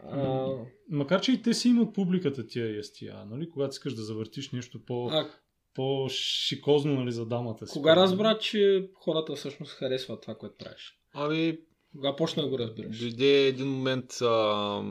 А... 0.00 0.48
Макар, 0.90 1.20
че 1.20 1.32
и 1.32 1.42
те 1.42 1.54
си 1.54 1.68
имат 1.68 1.94
публиката 1.94 2.46
тия 2.46 2.76
ястия, 2.76 3.24
нали? 3.26 3.50
когато 3.50 3.72
искаш 3.72 3.94
да 3.94 4.02
завъртиш 4.02 4.50
нещо 4.50 4.84
по... 4.84 5.08
А... 5.08 5.30
по-шикозно 5.74 6.94
нали, 6.94 7.12
за 7.12 7.26
дамата 7.26 7.66
си. 7.66 7.72
Кога 7.72 7.96
разбра, 7.96 8.38
че 8.38 8.88
хората 8.94 9.34
всъщност 9.34 9.72
харесват 9.72 10.22
това, 10.22 10.34
което 10.34 10.56
правиш? 10.58 10.98
Ами... 11.14 11.58
Кога 11.96 12.16
почна 12.16 12.42
да 12.42 12.48
го 12.48 12.58
разбираш? 12.58 12.98
Дойде 12.98 13.46
един 13.46 13.68
момент, 13.68 14.12
а, 14.22 14.82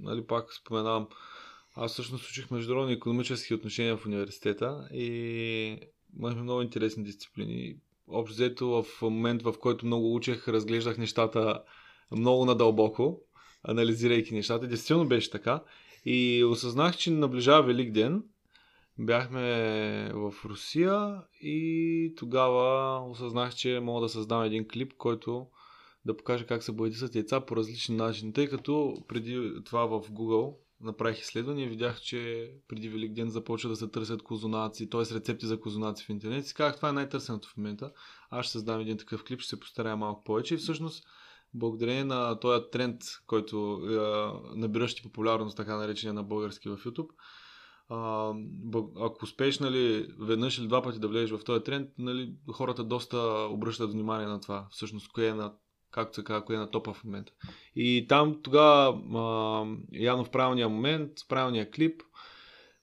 нали, 0.00 0.26
пак 0.26 0.54
споменавам, 0.54 1.08
аз 1.74 1.92
всъщност 1.92 2.28
учих 2.28 2.50
международни 2.50 2.92
економически 2.92 3.54
отношения 3.54 3.96
в 3.96 4.06
университета 4.06 4.88
и 4.92 5.78
имахме 6.18 6.42
много 6.42 6.62
интересни 6.62 7.04
дисциплини. 7.04 7.76
Общо 8.08 8.34
взето 8.34 8.68
в 8.68 9.02
момент, 9.02 9.42
в 9.42 9.54
който 9.60 9.86
много 9.86 10.14
учех, 10.14 10.48
разглеждах 10.48 10.98
нещата 10.98 11.62
много 12.16 12.44
надълбоко, 12.44 13.20
анализирайки 13.62 14.34
нещата. 14.34 14.66
Действително 14.66 15.08
беше 15.08 15.30
така. 15.30 15.62
И 16.04 16.44
осъзнах, 16.44 16.96
че 16.96 17.10
наближава 17.10 17.62
Велик 17.62 17.92
ден. 17.92 18.24
Бяхме 18.98 19.40
в 20.14 20.34
Русия 20.44 21.22
и 21.40 22.14
тогава 22.16 22.98
осъзнах, 23.10 23.54
че 23.54 23.80
мога 23.80 24.00
да 24.00 24.08
създам 24.08 24.42
един 24.42 24.68
клип, 24.68 24.92
който 24.98 25.46
да 26.04 26.16
покаже 26.16 26.46
как 26.46 26.62
се 26.62 26.72
боядисат 26.72 27.14
яйца 27.14 27.40
по 27.40 27.56
различни 27.56 27.96
начини. 27.96 28.32
Тъй 28.32 28.48
като 28.48 29.04
преди 29.08 29.52
това 29.64 29.86
в 29.86 30.00
Google 30.00 30.54
направих 30.80 31.20
изследване 31.20 31.62
и 31.62 31.68
видях, 31.68 32.00
че 32.00 32.50
преди 32.68 32.88
Велик 32.88 33.12
ден 33.12 33.30
започва 33.30 33.70
да 33.70 33.76
се 33.76 33.88
търсят 33.88 34.22
козунаци, 34.22 34.90
т.е. 34.90 35.14
рецепти 35.14 35.46
за 35.46 35.60
козунаци 35.60 36.04
в 36.04 36.08
интернет. 36.08 36.50
И 36.50 36.54
казах, 36.54 36.76
това 36.76 36.88
е 36.88 36.92
най-търсеното 36.92 37.48
в 37.48 37.56
момента. 37.56 37.92
Аз 38.30 38.46
ще 38.46 38.52
създам 38.52 38.80
един 38.80 38.98
такъв 38.98 39.24
клип, 39.24 39.40
ще 39.40 39.48
се 39.48 39.60
постарая 39.60 39.96
малко 39.96 40.24
повече. 40.24 40.54
И 40.54 40.58
всъщност, 40.58 41.04
благодарение 41.54 42.04
на 42.04 42.40
този 42.40 42.64
тренд, 42.72 43.02
който 43.26 43.80
е, 43.84 44.58
набиращи 44.58 45.02
популярност, 45.02 45.56
така 45.56 45.76
наречения 45.76 46.14
на 46.14 46.22
български 46.22 46.68
в 46.68 46.76
YouTube, 46.76 47.10
ако 49.00 49.18
успееш 49.22 49.58
нали, 49.58 50.14
веднъж 50.18 50.58
или 50.58 50.68
два 50.68 50.82
пъти 50.82 50.98
да 50.98 51.08
влезеш 51.08 51.30
в 51.30 51.44
този 51.44 51.64
тренд, 51.64 51.90
нали, 51.98 52.34
хората 52.52 52.84
доста 52.84 53.18
обръщат 53.50 53.92
внимание 53.92 54.26
на 54.26 54.40
това. 54.40 54.66
Всъщност, 54.70 55.12
кое 55.12 55.26
е 55.26 55.34
на 55.34 55.54
както 55.90 56.14
се 56.14 56.24
казва, 56.24 56.44
кое 56.44 56.56
е 56.56 56.58
на 56.58 56.70
топа 56.70 56.92
в 56.92 57.04
момента. 57.04 57.32
И 57.76 58.06
там 58.08 58.40
тогава, 58.42 59.76
явно 59.92 60.24
в 60.24 60.30
правилния 60.30 60.68
момент, 60.68 61.10
в 61.24 61.28
правилния 61.28 61.70
клип, 61.70 62.02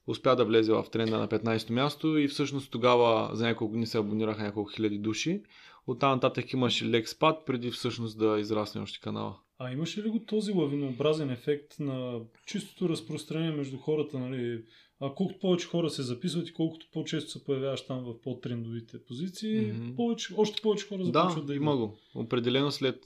успя 0.06 0.36
да 0.36 0.44
влезе 0.44 0.72
в 0.72 0.84
тренда 0.92 1.18
на 1.18 1.28
15-то 1.28 1.72
място 1.72 2.18
и 2.18 2.28
всъщност 2.28 2.70
тогава 2.70 3.30
за 3.32 3.46
няколко 3.46 3.74
дни 3.74 3.86
се 3.86 3.98
абонираха 3.98 4.42
няколко 4.42 4.70
хиляди 4.70 4.98
души. 4.98 5.42
Оттам 5.86 6.10
нататък 6.10 6.52
имаше 6.52 6.88
лек 6.88 7.08
спад, 7.08 7.46
преди 7.46 7.70
всъщност 7.70 8.18
да 8.18 8.40
израсне 8.40 8.80
още 8.80 9.00
канала. 9.00 9.36
А 9.58 9.72
имаше 9.72 10.02
ли 10.02 10.08
го 10.08 10.18
този 10.18 10.52
лавинообразен 10.52 11.30
ефект 11.30 11.80
на 11.80 12.20
чистото 12.46 12.88
разпространение 12.88 13.56
между 13.56 13.78
хората, 13.78 14.18
нали, 14.18 14.64
а 15.00 15.14
колкото 15.14 15.38
повече 15.38 15.66
хора 15.66 15.90
се 15.90 16.02
записват 16.02 16.48
и 16.48 16.52
колкото 16.52 16.86
по-често 16.92 17.30
се 17.30 17.44
появяваш 17.44 17.86
там 17.86 18.04
в 18.04 18.20
по-трендовите 18.20 19.04
позиции, 19.04 19.72
mm-hmm. 19.72 19.96
повече, 19.96 20.34
още 20.36 20.62
повече 20.62 20.88
хора 20.88 21.04
започват 21.04 21.46
да, 21.46 21.52
да 21.52 21.54
има 21.54 21.76
го. 21.76 21.98
Определено 22.14 22.70
след, 22.70 23.04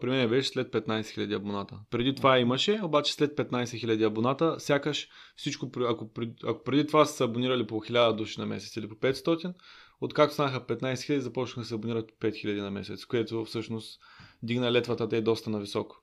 при 0.00 0.10
мен 0.10 0.28
беше 0.28 0.48
след 0.48 0.72
15 0.72 0.86
000 0.86 1.36
абоната. 1.36 1.80
Преди 1.90 2.14
това 2.14 2.38
имаше, 2.38 2.80
обаче 2.82 3.12
след 3.12 3.36
15 3.36 3.64
000 3.64 4.06
абоната, 4.06 4.56
сякаш 4.58 5.08
всичко, 5.36 5.70
ако, 5.88 6.10
ако 6.44 6.64
преди 6.64 6.86
това 6.86 7.04
са 7.04 7.16
се 7.16 7.24
абонирали 7.24 7.66
по 7.66 7.74
1000 7.74 8.16
души 8.16 8.40
на 8.40 8.46
месец 8.46 8.76
или 8.76 8.88
по 8.88 8.94
500, 8.94 9.54
откакто 10.00 10.34
станаха 10.34 10.60
15 10.60 10.94
000, 10.94 11.18
започнаха 11.18 11.60
да 11.60 11.66
се 11.66 11.74
абонират 11.74 12.08
по 12.08 12.26
5000 12.26 12.60
на 12.60 12.70
месец, 12.70 13.04
което 13.04 13.44
всъщност 13.44 14.00
дигна 14.42 14.72
летвата 14.72 15.08
те 15.08 15.20
доста 15.20 15.50
нависоко. 15.50 15.96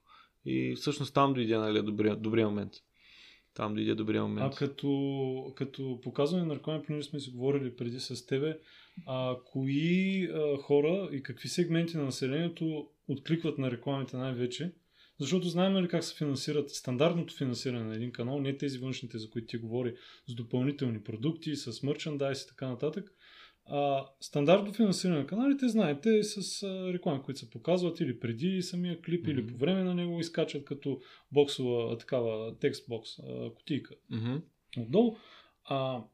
И 0.46 0.74
всъщност 0.76 1.14
там 1.14 1.32
дойде 1.32 1.58
нали, 1.58 1.82
добрия, 1.82 2.16
добрия 2.16 2.48
момент 2.48 2.72
там 3.54 3.74
дойде 3.74 3.94
добрия 3.94 4.22
момент. 4.22 4.54
А 4.54 4.56
като, 4.56 5.52
като 5.56 6.00
показване 6.02 6.44
на 6.44 6.54
реклами, 6.54 6.82
понеже 6.86 7.08
сме 7.08 7.20
си 7.20 7.30
говорили 7.30 7.76
преди 7.76 8.00
с 8.00 8.26
тебе, 8.26 8.58
а, 9.06 9.36
кои 9.44 10.24
а, 10.24 10.56
хора 10.56 11.08
и 11.12 11.22
какви 11.22 11.48
сегменти 11.48 11.96
на 11.96 12.04
населението 12.04 12.88
откликват 13.08 13.58
на 13.58 13.70
рекламите 13.70 14.16
най-вече? 14.16 14.72
Защото 15.20 15.48
знаем 15.48 15.72
ли 15.72 15.74
нали, 15.74 15.88
как 15.88 16.04
се 16.04 16.16
финансират 16.16 16.70
стандартното 16.70 17.34
финансиране 17.34 17.84
на 17.84 17.94
един 17.94 18.12
канал, 18.12 18.40
не 18.40 18.56
тези 18.56 18.78
външните, 18.78 19.18
за 19.18 19.30
които 19.30 19.46
ти 19.46 19.56
говори, 19.56 19.94
с 20.26 20.34
допълнителни 20.34 21.02
продукти, 21.02 21.56
с 21.56 21.82
мерчендайз 21.82 22.42
и 22.42 22.48
така 22.48 22.68
нататък. 22.68 23.12
А, 23.64 24.06
стандартно 24.20 24.72
финансиране 24.72 25.18
на 25.18 25.26
каналите, 25.26 25.68
знаете, 25.68 26.22
с 26.22 26.62
а, 26.62 26.92
реклами, 26.92 27.22
които 27.22 27.40
се 27.40 27.50
показват 27.50 28.00
или 28.00 28.20
преди 28.20 28.62
самия 28.62 29.02
клип, 29.02 29.26
mm-hmm. 29.26 29.30
или 29.30 29.46
по 29.46 29.56
време 29.56 29.84
на 29.84 29.94
него 29.94 30.20
изкачат 30.20 30.64
като 30.64 31.00
боксова, 31.32 31.98
такава 31.98 32.58
текст 32.58 32.88
бокс, 32.88 33.18
а, 33.18 33.54
кутийка. 33.54 33.94
Mm-hmm. 34.12 34.42
Отдолу. 34.78 35.16
А, 35.64 36.04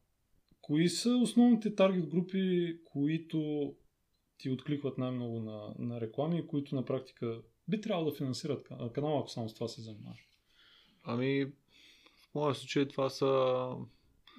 кои 0.60 0.88
са 0.88 1.16
основните 1.16 1.74
таргет 1.74 2.06
групи, 2.06 2.76
които 2.84 3.72
ти 4.38 4.50
откликват 4.50 4.98
най-много 4.98 5.40
на, 5.40 5.74
на 5.78 6.00
реклами 6.00 6.38
и 6.38 6.46
които 6.46 6.74
на 6.74 6.84
практика 6.84 7.40
би 7.68 7.80
трябвало 7.80 8.10
да 8.10 8.16
финансират 8.16 8.68
канала, 8.94 9.20
ако 9.20 9.28
само 9.28 9.48
с 9.48 9.54
това 9.54 9.68
се 9.68 9.82
занимаваш? 9.82 10.28
Ами, 11.02 11.44
в 12.16 12.34
моя 12.34 12.54
случай 12.54 12.88
това 12.88 13.10
са 13.10 13.66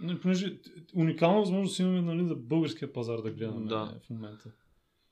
не, 0.01 0.19
понеже 0.19 0.59
уникална 0.95 1.39
възможност 1.39 1.79
имаме 1.79 2.01
нали, 2.01 2.27
за 2.27 2.35
българския 2.35 2.93
пазар 2.93 3.21
да 3.21 3.31
гледаме 3.31 3.67
Да. 3.67 3.99
в 4.05 4.09
момента. 4.09 4.51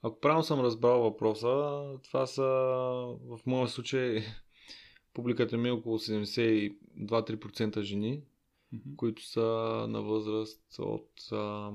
Ако 0.01 0.19
правилно 0.19 0.43
съм 0.43 0.59
разбрал 0.59 1.01
въпроса, 1.01 1.84
това 2.03 2.26
са 2.26 2.43
в 3.22 3.39
моя 3.45 3.68
случай 3.68 4.23
публиката 5.14 5.57
ми 5.57 5.68
е 5.68 5.72
около 5.72 5.99
72-3% 5.99 7.81
жени, 7.81 8.22
Мгм. 8.72 8.95
които 8.95 9.26
са 9.26 9.41
на 9.89 10.01
възраст 10.01 10.80
от 10.80 11.11
а, 11.31 11.72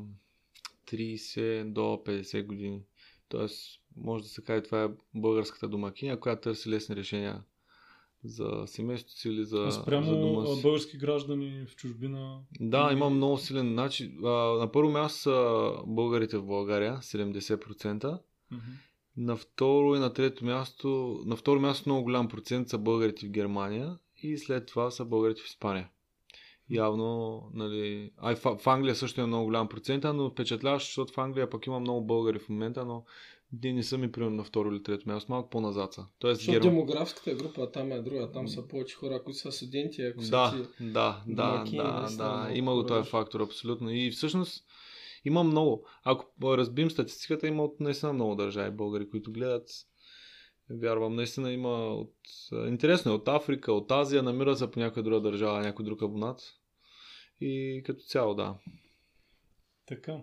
30 0.87 1.73
до 1.73 1.81
50 1.81 2.47
години. 2.47 2.83
Тоест, 3.29 3.81
може 3.97 4.23
да 4.23 4.29
се 4.29 4.43
каже, 4.43 4.63
това 4.63 4.85
е 4.85 4.89
българската 5.15 5.69
домакиня, 5.69 6.21
която 6.21 6.43
търси 6.43 6.71
лесни 6.71 6.97
решения 6.97 7.43
за 8.25 8.63
семейството 8.67 9.19
си 9.21 9.29
или 9.29 9.45
за, 9.45 9.71
спрямо 9.71 10.07
за 10.07 10.21
дома 10.21 10.47
си. 10.47 10.63
български 10.63 10.97
граждани 10.99 11.67
в 11.69 11.77
чужбина. 11.77 12.39
Да, 12.61 12.87
Или- 12.91 12.97
има 12.99 13.11
много 13.11 13.39
силен. 13.39 13.73
Значи, 13.73 14.15
а, 14.25 14.29
на 14.59 14.73
първо 14.73 14.91
място 14.91 15.19
са 15.21 15.73
българите 15.87 16.39
в 16.39 16.47
България, 16.47 16.99
70%. 17.03 18.19
Мгм. 18.51 18.61
На 19.17 19.37
второ 19.37 19.97
и 19.97 19.99
на 19.99 20.13
трето 20.13 20.45
място, 20.45 21.21
на 21.27 21.37
второ 21.37 21.61
място 21.61 21.89
много 21.89 22.05
голям 22.05 22.29
процент 22.29 22.69
са 22.69 22.79
българите 22.79 23.27
в 23.27 23.31
Германия 23.31 23.99
и 24.23 24.39
след 24.39 24.67
това 24.67 24.91
са 24.91 25.05
българите 25.05 25.41
в 25.43 25.47
Испания. 25.47 25.89
Явно, 26.71 27.43
нали... 27.55 28.11
А 28.17 28.33
и 28.33 28.37
в, 28.37 28.57
в 28.59 28.67
Англия 28.67 28.95
също 28.95 29.21
е 29.21 29.27
много 29.27 29.45
голям 29.45 29.69
процент, 29.69 30.05
но 30.05 30.31
впечатляващо, 30.31 30.89
защото 30.89 31.13
в 31.13 31.19
Англия 31.19 31.51
пък 31.51 31.67
има 31.67 31.81
много 31.81 32.07
българи 32.07 32.39
в 32.39 32.49
момента, 32.49 32.85
но 32.85 33.05
ние 33.63 33.73
не 33.73 33.83
са 33.83 33.99
ми 33.99 34.13
примерно 34.13 34.37
на 34.37 34.45
второ 34.45 34.73
или 34.73 34.83
трето 34.83 35.09
място, 35.09 35.33
малко 35.33 35.51
по-назад 35.51 35.95
са. 35.95 36.07
Тоест, 36.19 36.39
Защото 36.39 36.61
Герм... 36.61 36.75
демографската 36.75 37.35
група 37.35 37.71
там 37.71 37.93
е 37.93 38.03
друга. 38.03 38.31
Там 38.33 38.49
са 38.49 38.69
повече 38.69 38.97
хора, 38.97 39.23
които 39.25 39.39
са 39.39 39.53
студенти. 39.53 40.03
Ако 40.03 40.23
са 40.23 40.31
Да, 40.31 40.51
ти... 40.51 40.85
да, 40.93 41.23
да, 41.27 41.65
да, 41.65 42.17
да. 42.17 42.51
Има 42.55 42.75
го 42.75 42.87
този 42.87 43.11
фактор, 43.11 43.41
абсолютно. 43.41 43.91
И 43.91 44.11
всъщност 44.11 44.65
има 45.25 45.43
много. 45.43 45.87
Ако 46.05 46.57
разбим 46.57 46.91
статистиката, 46.91 47.49
има 47.49 47.65
от 47.65 47.81
наистина 47.81 48.13
много 48.13 48.35
държави 48.35 48.71
българи, 48.71 49.11
които 49.11 49.33
гледат. 49.33 49.69
Вярвам, 50.71 51.15
наистина 51.15 51.53
има 51.53 51.95
от... 51.95 52.15
Интересно 52.69 53.13
е 53.13 53.15
от 53.15 53.29
Африка, 53.29 53.73
от 53.73 53.93
Азия, 53.93 54.23
намира 54.23 54.57
се 54.57 54.71
по 54.71 54.81
някоя 54.81 55.03
друга 55.03 55.21
държава, 55.21 55.61
някой 55.61 55.85
друг 55.85 56.03
абонат. 56.03 56.41
И 57.41 57.83
като 57.87 58.01
цяло, 58.01 58.35
да. 58.35 58.55
Така. 59.87 60.21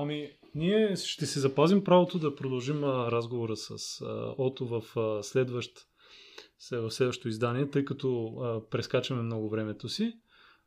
Ами, 0.00 0.30
ние 0.54 0.96
ще 0.96 1.26
си 1.26 1.38
запазим 1.38 1.84
правото 1.84 2.18
да 2.18 2.34
продължим 2.34 2.84
а, 2.84 3.10
разговора 3.12 3.56
с 3.56 4.00
а, 4.00 4.34
Ото 4.38 4.66
в 4.66 4.96
а, 4.96 5.22
следващ 5.22 5.78
в 6.72 6.90
следващото 6.90 7.28
издание, 7.28 7.70
тъй 7.70 7.84
като 7.84 8.26
а, 8.26 8.68
прескачаме 8.68 9.22
много 9.22 9.48
времето 9.48 9.88
си. 9.88 10.12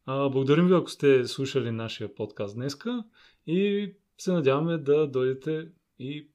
А, 0.05 0.29
благодарим 0.29 0.67
ви, 0.67 0.73
ако 0.73 0.89
сте 0.89 1.27
слушали 1.27 1.71
нашия 1.71 2.15
подкаст 2.15 2.55
днеска 2.55 3.03
и 3.47 3.91
се 4.17 4.31
надяваме 4.31 4.77
да 4.77 5.07
дойдете 5.07 5.67
и 5.99 6.29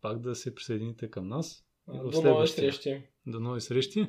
пак 0.00 0.20
да 0.20 0.34
се 0.34 0.54
присъедините 0.54 1.10
към 1.10 1.28
нас. 1.28 1.64
До 1.88 2.22
нови 2.22 2.48
срещи. 2.48 3.02
До 3.26 3.40
нови 3.40 3.60
срещи. 3.60 4.06